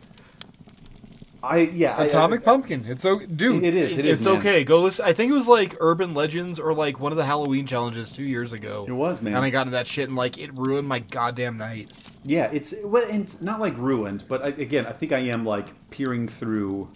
I, 1.43 1.57
yeah. 1.59 1.95
I- 1.95 2.03
I- 2.03 2.05
Atomic 2.05 2.43
Pumpkin. 2.43 2.85
It's 2.87 3.03
so 3.03 3.19
dude. 3.19 3.63
It 3.63 3.75
is, 3.75 3.97
it 3.99 4.05
is, 4.07 4.17
it's 4.19 4.25
man. 4.25 4.37
okay. 4.37 4.63
Go 4.63 4.81
listen. 4.81 5.05
I 5.05 5.13
think 5.13 5.29
it 5.31 5.35
was 5.35 5.47
like 5.47 5.75
Urban 5.79 6.13
Legends 6.15 6.59
or 6.59 6.73
like 6.73 6.99
one 6.99 7.11
of 7.11 7.17
the 7.17 7.25
Halloween 7.25 7.67
challenges 7.67 8.11
two 8.11 8.23
years 8.23 8.51
ago. 8.51 8.85
It 8.87 8.93
was, 8.93 9.21
man. 9.21 9.35
And 9.35 9.45
I 9.45 9.49
got 9.51 9.61
into 9.67 9.71
that 9.71 9.85
shit 9.85 10.07
and 10.07 10.17
like 10.17 10.39
it 10.39 10.49
ruined 10.57 10.87
my 10.87 10.99
goddamn 10.99 11.57
night. 11.57 11.91
Yeah, 12.25 12.49
it's 12.51 12.73
well, 12.83 13.05
it's 13.07 13.41
not 13.41 13.59
like 13.59 13.77
ruined, 13.77 14.23
but 14.27 14.41
I, 14.41 14.47
again, 14.47 14.87
I 14.87 14.91
think 14.93 15.11
I 15.11 15.19
am 15.19 15.45
like 15.45 15.67
peering 15.91 16.27
through, 16.27 16.89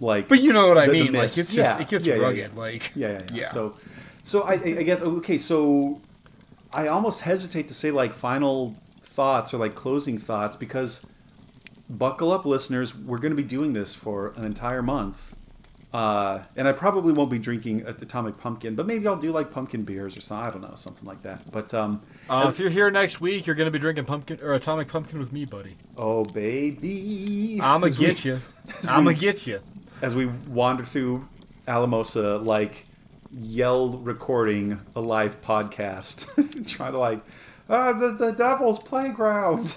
like. 0.00 0.26
But 0.26 0.40
you 0.40 0.52
know 0.52 0.66
what 0.66 0.78
I 0.78 0.86
the- 0.86 0.92
the 0.92 1.04
mean. 1.04 1.12
Like 1.12 1.24
it's 1.26 1.36
just 1.36 1.52
Yeah, 1.54 1.78
it 1.78 1.88
gets 1.88 2.04
yeah, 2.06 2.14
rugged. 2.14 2.50
yeah. 2.54 2.58
Like 2.60 2.90
Yeah, 2.96 3.08
yeah, 3.10 3.18
yeah. 3.32 3.40
Yeah. 3.42 3.50
So, 3.50 3.76
so 4.22 4.42
I, 4.42 4.52
I 4.54 4.82
guess 4.82 5.02
okay. 5.02 5.38
So, 5.38 6.00
I 6.72 6.86
almost 6.88 7.22
hesitate 7.22 7.68
to 7.68 7.74
say 7.74 7.90
like 7.90 8.12
final 8.12 8.76
thoughts 9.02 9.52
or 9.54 9.58
like 9.58 9.74
closing 9.74 10.18
thoughts 10.18 10.56
because, 10.56 11.04
buckle 11.88 12.32
up, 12.32 12.44
listeners. 12.44 12.94
We're 12.94 13.18
going 13.18 13.32
to 13.32 13.36
be 13.36 13.42
doing 13.48 13.72
this 13.72 13.94
for 13.94 14.32
an 14.36 14.44
entire 14.44 14.82
month, 14.82 15.34
uh, 15.92 16.40
and 16.56 16.68
I 16.68 16.72
probably 16.72 17.12
won't 17.12 17.30
be 17.30 17.38
drinking 17.38 17.86
Atomic 17.86 18.38
Pumpkin, 18.38 18.74
but 18.76 18.86
maybe 18.86 19.06
I'll 19.08 19.16
do 19.16 19.32
like 19.32 19.50
pumpkin 19.52 19.82
beers 19.82 20.16
or 20.16 20.20
something. 20.20 20.46
I 20.46 20.50
don't 20.50 20.62
know, 20.62 20.76
something 20.76 21.06
like 21.06 21.22
that. 21.22 21.50
But 21.50 21.74
um, 21.74 22.00
Uh, 22.28 22.46
if 22.48 22.60
you're 22.60 22.70
here 22.70 22.90
next 22.90 23.20
week, 23.20 23.46
you're 23.46 23.56
gonna 23.56 23.70
be 23.72 23.78
drinking 23.80 24.04
pumpkin 24.04 24.38
or 24.42 24.52
Atomic 24.52 24.86
Pumpkin 24.88 25.18
with 25.18 25.32
me, 25.32 25.44
buddy. 25.44 25.74
oh 25.98 26.24
baby, 26.26 27.58
I'ma 27.60 27.86
As 27.88 27.98
we- 27.98 28.06
get 28.06 28.24
you. 28.24 28.40
I'ma 28.88 29.12
get 29.12 29.46
you. 29.46 29.60
as 30.02 30.14
we 30.14 30.26
wander 30.48 30.84
through 30.84 31.26
Alamosa, 31.66 32.36
like 32.38 32.86
yell 33.32 33.98
recording 33.98 34.80
a 34.96 35.00
live 35.00 35.40
podcast, 35.40 36.26
trying 36.68 36.92
to 36.92 36.98
like, 36.98 37.20
ah, 37.68 37.92
the, 37.92 38.12
the 38.12 38.32
devil's 38.32 38.78
playground. 38.78 39.76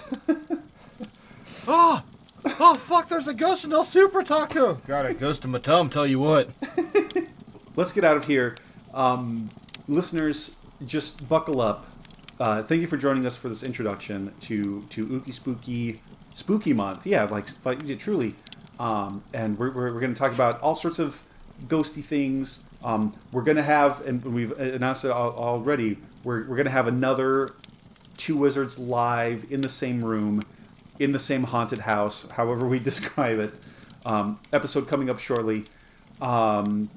Oh, 1.66 2.02
oh 2.44 2.74
fuck! 2.74 3.08
There's 3.08 3.28
a 3.28 3.34
ghost 3.34 3.64
in 3.64 3.72
El 3.72 3.84
Super 3.84 4.22
Taco. 4.22 4.74
Got 4.86 5.06
a 5.06 5.14
ghost 5.14 5.44
in 5.44 5.50
my 5.50 5.58
tum. 5.58 5.90
Tell 5.90 6.06
you 6.06 6.18
what. 6.18 6.50
Let's 7.76 7.92
get 7.92 8.04
out 8.04 8.16
of 8.16 8.24
here. 8.26 8.56
Um, 8.92 9.50
listeners, 9.88 10.54
just 10.86 11.28
buckle 11.28 11.60
up. 11.60 11.86
Uh, 12.38 12.62
thank 12.62 12.80
you 12.80 12.86
for 12.86 12.96
joining 12.96 13.24
us 13.26 13.36
for 13.36 13.48
this 13.48 13.62
introduction 13.62 14.32
to 14.40 14.82
to 14.82 15.06
Ookie 15.06 15.32
Spooky 15.32 16.00
Spooky 16.34 16.72
Month. 16.72 17.06
Yeah, 17.06 17.24
like, 17.24 17.46
like 17.64 17.78
yeah, 17.84 17.96
truly. 17.96 18.34
Um, 18.78 19.22
and 19.32 19.56
we're, 19.56 19.70
we're, 19.70 19.94
we're 19.94 20.00
going 20.00 20.12
to 20.12 20.18
talk 20.18 20.32
about 20.32 20.60
all 20.60 20.74
sorts 20.74 20.98
of 20.98 21.22
ghosty 21.66 22.02
things. 22.02 22.64
Um, 22.84 23.12
we're 23.32 23.42
going 23.42 23.56
to 23.56 23.62
have, 23.62 24.06
and 24.06 24.22
we've 24.24 24.52
announced 24.58 25.04
it 25.04 25.10
already, 25.10 25.98
we're, 26.22 26.40
we're 26.46 26.56
going 26.56 26.66
to 26.66 26.70
have 26.70 26.86
another 26.86 27.50
Two 28.16 28.36
Wizards 28.36 28.78
live 28.78 29.50
in 29.50 29.60
the 29.62 29.68
same 29.68 30.04
room, 30.04 30.42
in 31.00 31.12
the 31.12 31.18
same 31.18 31.44
haunted 31.44 31.80
house, 31.80 32.30
however 32.32 32.66
we 32.68 32.78
describe 32.90 33.38
it. 33.40 33.52
Um, 34.06 34.38
episode 34.52 34.86
coming 34.86 35.08
up 35.10 35.18
shortly. 35.18 35.64
Um, 36.20 36.90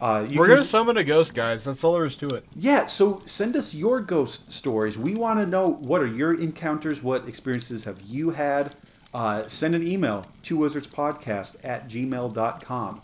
uh, 0.00 0.26
you 0.28 0.38
We're 0.40 0.46
can- 0.46 0.56
gonna 0.56 0.66
summon 0.66 0.96
a 0.96 1.04
ghost, 1.04 1.34
guys. 1.34 1.64
That's 1.64 1.84
all 1.84 1.92
there 1.94 2.04
is 2.04 2.16
to 2.16 2.28
it. 2.28 2.44
yeah, 2.56 2.86
so 2.86 3.22
send 3.26 3.54
us 3.54 3.74
your 3.74 4.00
ghost 4.00 4.50
stories. 4.50 4.98
We 4.98 5.14
want 5.14 5.40
to 5.40 5.46
know 5.46 5.68
what 5.74 6.00
are 6.02 6.06
your 6.06 6.34
encounters, 6.38 7.02
what 7.02 7.28
experiences 7.28 7.84
have 7.84 8.00
you 8.02 8.30
had. 8.30 8.74
Uh, 9.14 9.46
send 9.46 9.74
an 9.76 9.86
email 9.86 10.24
to 10.42 10.58
wizardspodcast 10.58 11.56
at 11.62 11.88
gmail.com. 11.88 13.02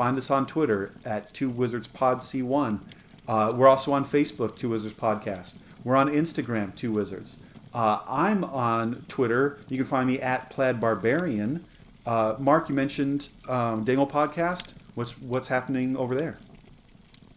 Find 0.00 0.16
us 0.16 0.30
on 0.30 0.46
Twitter 0.46 0.92
at 1.04 1.34
two 1.34 1.50
wizardspod 1.50 2.20
c1. 2.22 2.80
Uh, 3.28 3.52
we're 3.54 3.68
also 3.68 3.92
on 3.92 4.02
Facebook, 4.02 4.56
Two 4.56 4.70
Wizards 4.70 4.94
Podcast. 4.94 5.56
We're 5.84 5.96
on 5.96 6.08
Instagram, 6.08 6.74
Two 6.74 6.90
Wizards. 6.90 7.36
Uh, 7.74 7.98
I'm 8.08 8.42
on 8.44 8.94
Twitter. 9.08 9.58
You 9.68 9.76
can 9.76 9.84
find 9.84 10.06
me 10.06 10.18
at 10.18 10.48
Plaid 10.48 10.80
Barbarian. 10.80 11.66
Uh, 12.06 12.34
Mark, 12.38 12.70
you 12.70 12.74
mentioned 12.74 13.28
um, 13.46 13.84
Dangle 13.84 14.06
Podcast. 14.06 14.72
What's 14.94 15.20
what's 15.20 15.48
happening 15.48 15.98
over 15.98 16.14
there? 16.14 16.38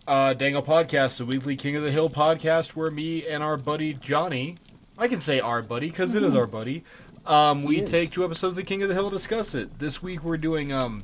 Uh, 0.08 0.34
Dangle 0.34 0.64
Podcast, 0.64 1.18
the 1.18 1.26
weekly 1.26 1.58
King 1.58 1.76
of 1.76 1.84
the 1.84 1.92
Hill 1.92 2.10
podcast, 2.10 2.78
where 2.78 2.90
me 2.90 3.28
and 3.28 3.44
our 3.44 3.58
buddy 3.58 3.94
Johnny, 3.94 4.56
I 4.98 5.10
can 5.10 5.20
say 5.20 5.42
our 5.42 5.62
buddy 5.62 5.90
because 5.90 6.16
it 6.16 6.24
is 6.24 6.34
our 6.34 6.48
buddy, 6.48 6.86
um, 7.26 7.64
we 7.64 7.82
take 7.82 8.12
two 8.12 8.24
episodes 8.24 8.52
of 8.52 8.56
the 8.56 8.64
King 8.64 8.84
of 8.84 8.88
the 8.88 8.94
Hill 8.94 9.08
and 9.08 9.14
discuss 9.14 9.54
it. 9.54 9.80
This 9.80 10.02
week 10.02 10.24
we're 10.24 10.38
doing 10.38 10.72
um, 10.72 11.02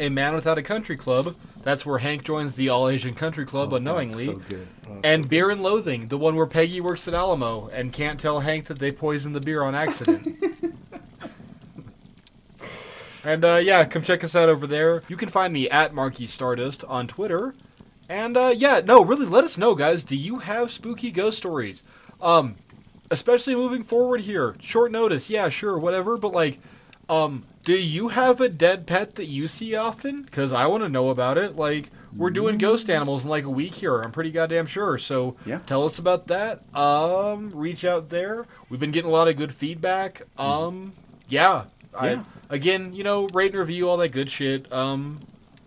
a 0.00 0.08
Man 0.08 0.34
Without 0.34 0.58
a 0.58 0.62
Country 0.62 0.96
Club. 0.96 1.34
That's 1.62 1.84
where 1.84 1.98
Hank 1.98 2.24
joins 2.24 2.56
the 2.56 2.68
All 2.70 2.88
Asian 2.88 3.14
Country 3.14 3.44
Club 3.44 3.72
unknowingly. 3.72 4.28
Oh, 4.30 4.32
So 4.32 4.38
good. 4.48 4.66
and 5.04 5.28
Beer 5.28 5.50
and 5.50 5.62
Loathing, 5.62 6.08
the 6.08 6.18
one 6.18 6.34
where 6.36 6.46
Peggy 6.46 6.80
works 6.80 7.06
at 7.06 7.14
Alamo 7.14 7.68
and 7.68 7.92
can't 7.92 8.18
tell 8.18 8.40
Hank 8.40 8.66
that 8.66 8.78
they 8.78 8.90
poisoned 8.90 9.34
the 9.34 9.40
beer 9.40 9.62
on 9.62 9.74
accident. 9.74 10.26
and 13.24 13.44
uh, 13.44 13.56
yeah, 13.56 13.84
come 13.84 14.02
check 14.02 14.24
us 14.24 14.34
out 14.34 14.48
over 14.48 14.66
there. 14.66 15.02
You 15.08 15.16
can 15.16 15.28
find 15.28 15.52
me 15.52 15.68
at 15.68 15.94
Marky 15.94 16.26
Stardust 16.26 16.82
on 16.84 17.06
Twitter. 17.06 17.54
And 18.08 18.36
uh, 18.36 18.52
yeah, 18.56 18.80
no, 18.84 19.04
really, 19.04 19.26
let 19.26 19.44
us 19.44 19.58
know, 19.58 19.74
guys. 19.74 20.02
Do 20.02 20.16
you 20.16 20.36
have 20.36 20.72
spooky 20.72 21.10
ghost 21.12 21.38
stories? 21.38 21.82
Um, 22.20 22.56
especially 23.10 23.54
moving 23.54 23.82
forward 23.82 24.22
here. 24.22 24.56
Short 24.60 24.90
notice, 24.90 25.30
yeah, 25.30 25.48
sure, 25.48 25.78
whatever. 25.78 26.16
But 26.16 26.32
like, 26.32 26.58
um, 27.10 27.44
do 27.64 27.74
you 27.74 28.08
have 28.08 28.40
a 28.40 28.48
dead 28.48 28.86
pet 28.86 29.16
that 29.16 29.26
you 29.26 29.46
see 29.48 29.74
often? 29.74 30.22
Because 30.22 30.52
I 30.52 30.66
want 30.66 30.82
to 30.84 30.88
know 30.88 31.10
about 31.10 31.36
it. 31.36 31.56
Like, 31.56 31.90
we're 32.16 32.30
doing 32.30 32.56
ghost 32.58 32.88
animals 32.88 33.24
in 33.24 33.30
like 33.30 33.44
a 33.44 33.50
week 33.50 33.74
here. 33.74 34.00
I'm 34.00 34.12
pretty 34.12 34.30
goddamn 34.30 34.66
sure. 34.66 34.96
So 34.98 35.36
Yeah. 35.44 35.58
tell 35.66 35.84
us 35.84 35.98
about 35.98 36.26
that. 36.28 36.62
Um, 36.74 37.50
reach 37.50 37.84
out 37.84 38.08
there. 38.08 38.46
We've 38.68 38.80
been 38.80 38.90
getting 38.92 39.10
a 39.10 39.12
lot 39.12 39.28
of 39.28 39.36
good 39.36 39.52
feedback. 39.52 40.22
Um, 40.38 40.94
yeah. 41.28 41.64
I, 41.96 42.10
Yeah. 42.12 42.22
again, 42.48 42.94
you 42.94 43.04
know, 43.04 43.28
rate 43.34 43.50
and 43.50 43.58
review 43.60 43.88
all 43.88 43.96
that 43.98 44.10
good 44.12 44.30
shit. 44.30 44.72
Um, 44.72 45.18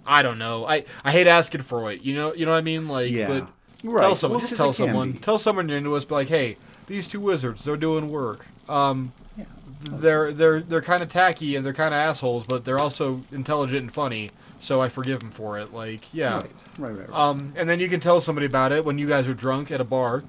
I 0.05 0.21
don't 0.23 0.37
know. 0.39 0.65
I 0.65 0.83
I 1.05 1.11
hate 1.11 1.27
asking 1.27 1.61
for 1.61 1.91
it. 1.91 2.01
You 2.01 2.15
know, 2.15 2.33
you 2.33 2.45
know 2.45 2.53
what 2.53 2.57
I 2.59 2.61
mean? 2.61 2.87
Like, 2.87 3.11
Yeah. 3.11 3.27
but 3.27 3.47
Right. 3.83 4.01
tell 4.01 4.15
someone. 4.15 4.39
Well, 4.39 4.47
just 4.47 4.55
tell 4.57 4.73
someone. 4.73 5.13
Tell 5.13 5.37
someone 5.37 5.69
you're 5.69 5.77
into 5.77 5.93
us. 5.95 6.03
Be 6.05 6.15
like, 6.15 6.29
hey, 6.29 6.55
these 6.87 7.07
two 7.07 7.19
wizards, 7.19 7.63
they're 7.65 7.77
doing 7.77 8.07
work. 8.07 8.47
Um. 8.67 9.11
They're 9.89 10.31
they're 10.31 10.61
they're 10.61 10.81
kind 10.81 11.03
of 11.03 11.11
tacky 11.11 11.55
and 11.55 11.65
they're 11.65 11.73
kind 11.73 11.93
of 11.93 11.97
assholes, 11.97 12.45
but 12.45 12.65
they're 12.65 12.79
also 12.79 13.21
intelligent 13.31 13.81
and 13.81 13.93
funny. 13.93 14.29
So 14.59 14.79
I 14.81 14.89
forgive 14.89 15.19
them 15.19 15.31
for 15.31 15.59
it. 15.59 15.73
Like, 15.73 16.13
yeah. 16.13 16.35
Right. 16.35 16.43
Right. 16.77 16.97
Right. 16.97 17.09
right. 17.09 17.17
Um, 17.17 17.53
and 17.57 17.69
then 17.69 17.79
you 17.79 17.89
can 17.89 17.99
tell 17.99 18.21
somebody 18.21 18.45
about 18.45 18.71
it 18.71 18.85
when 18.85 18.97
you 18.97 19.07
guys 19.07 19.27
are 19.27 19.33
drunk 19.33 19.71
at 19.71 19.81
a 19.81 19.83
bar, 19.83 20.23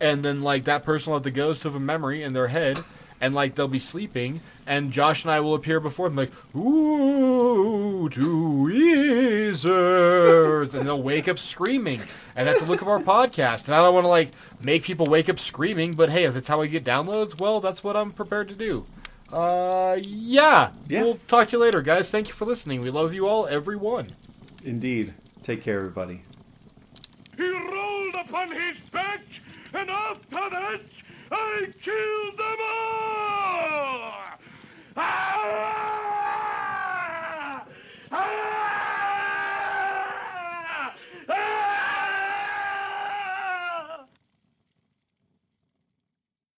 and 0.00 0.22
then 0.22 0.40
like 0.42 0.64
that 0.64 0.84
person 0.84 1.10
will 1.10 1.18
have 1.18 1.24
the 1.24 1.30
ghost 1.30 1.64
of 1.64 1.74
a 1.74 1.80
memory 1.80 2.22
in 2.22 2.32
their 2.32 2.48
head, 2.48 2.78
and 3.20 3.34
like 3.34 3.54
they'll 3.54 3.68
be 3.68 3.78
sleeping, 3.78 4.40
and 4.66 4.92
Josh 4.92 5.24
and 5.24 5.32
I 5.32 5.40
will 5.40 5.54
appear 5.54 5.80
before 5.80 6.08
them 6.08 6.16
like, 6.16 6.32
ooh, 6.56 8.08
two 8.08 8.62
wizards, 8.62 10.74
and 10.74 10.86
they'll 10.86 11.02
wake 11.02 11.28
up 11.28 11.38
screaming, 11.38 12.00
and 12.34 12.46
have 12.46 12.58
to 12.58 12.64
look 12.64 12.82
up 12.82 12.88
our 12.88 13.00
podcast. 13.00 13.66
And 13.66 13.74
I 13.74 13.78
don't 13.78 13.94
want 13.94 14.04
to 14.04 14.08
like 14.08 14.30
make 14.62 14.82
people 14.82 15.06
wake 15.06 15.28
up 15.28 15.38
screaming, 15.38 15.92
but 15.92 16.10
hey, 16.10 16.24
if 16.24 16.36
it's 16.36 16.48
how 16.48 16.60
we 16.60 16.68
get 16.68 16.84
downloads, 16.84 17.38
well, 17.38 17.60
that's 17.60 17.84
what 17.84 17.96
I'm 17.96 18.12
prepared 18.12 18.48
to 18.48 18.54
do. 18.54 18.86
Uh, 19.32 19.98
yeah. 20.02 20.70
Yeah. 20.88 21.02
We'll 21.02 21.14
talk 21.28 21.48
to 21.48 21.56
you 21.56 21.62
later, 21.62 21.82
guys. 21.82 22.10
Thank 22.10 22.28
you 22.28 22.34
for 22.34 22.46
listening. 22.46 22.80
We 22.80 22.90
love 22.90 23.14
you 23.14 23.28
all, 23.28 23.46
everyone. 23.46 24.08
Indeed. 24.64 25.14
Take 25.42 25.62
care, 25.62 25.78
everybody. 25.78 26.22
He 27.36 27.48
rolled 27.48 28.14
upon 28.14 28.52
his 28.52 28.80
back, 28.90 29.22
and 29.72 29.88
after 29.88 30.50
that, 30.50 30.80
I 31.32 31.68
killed 31.80 32.36
them 32.36 32.60
all! 32.60 34.12
Ah! 34.96 35.36
Ah! 38.10 38.12
Ah! 38.12 38.16
ah! 41.28 41.59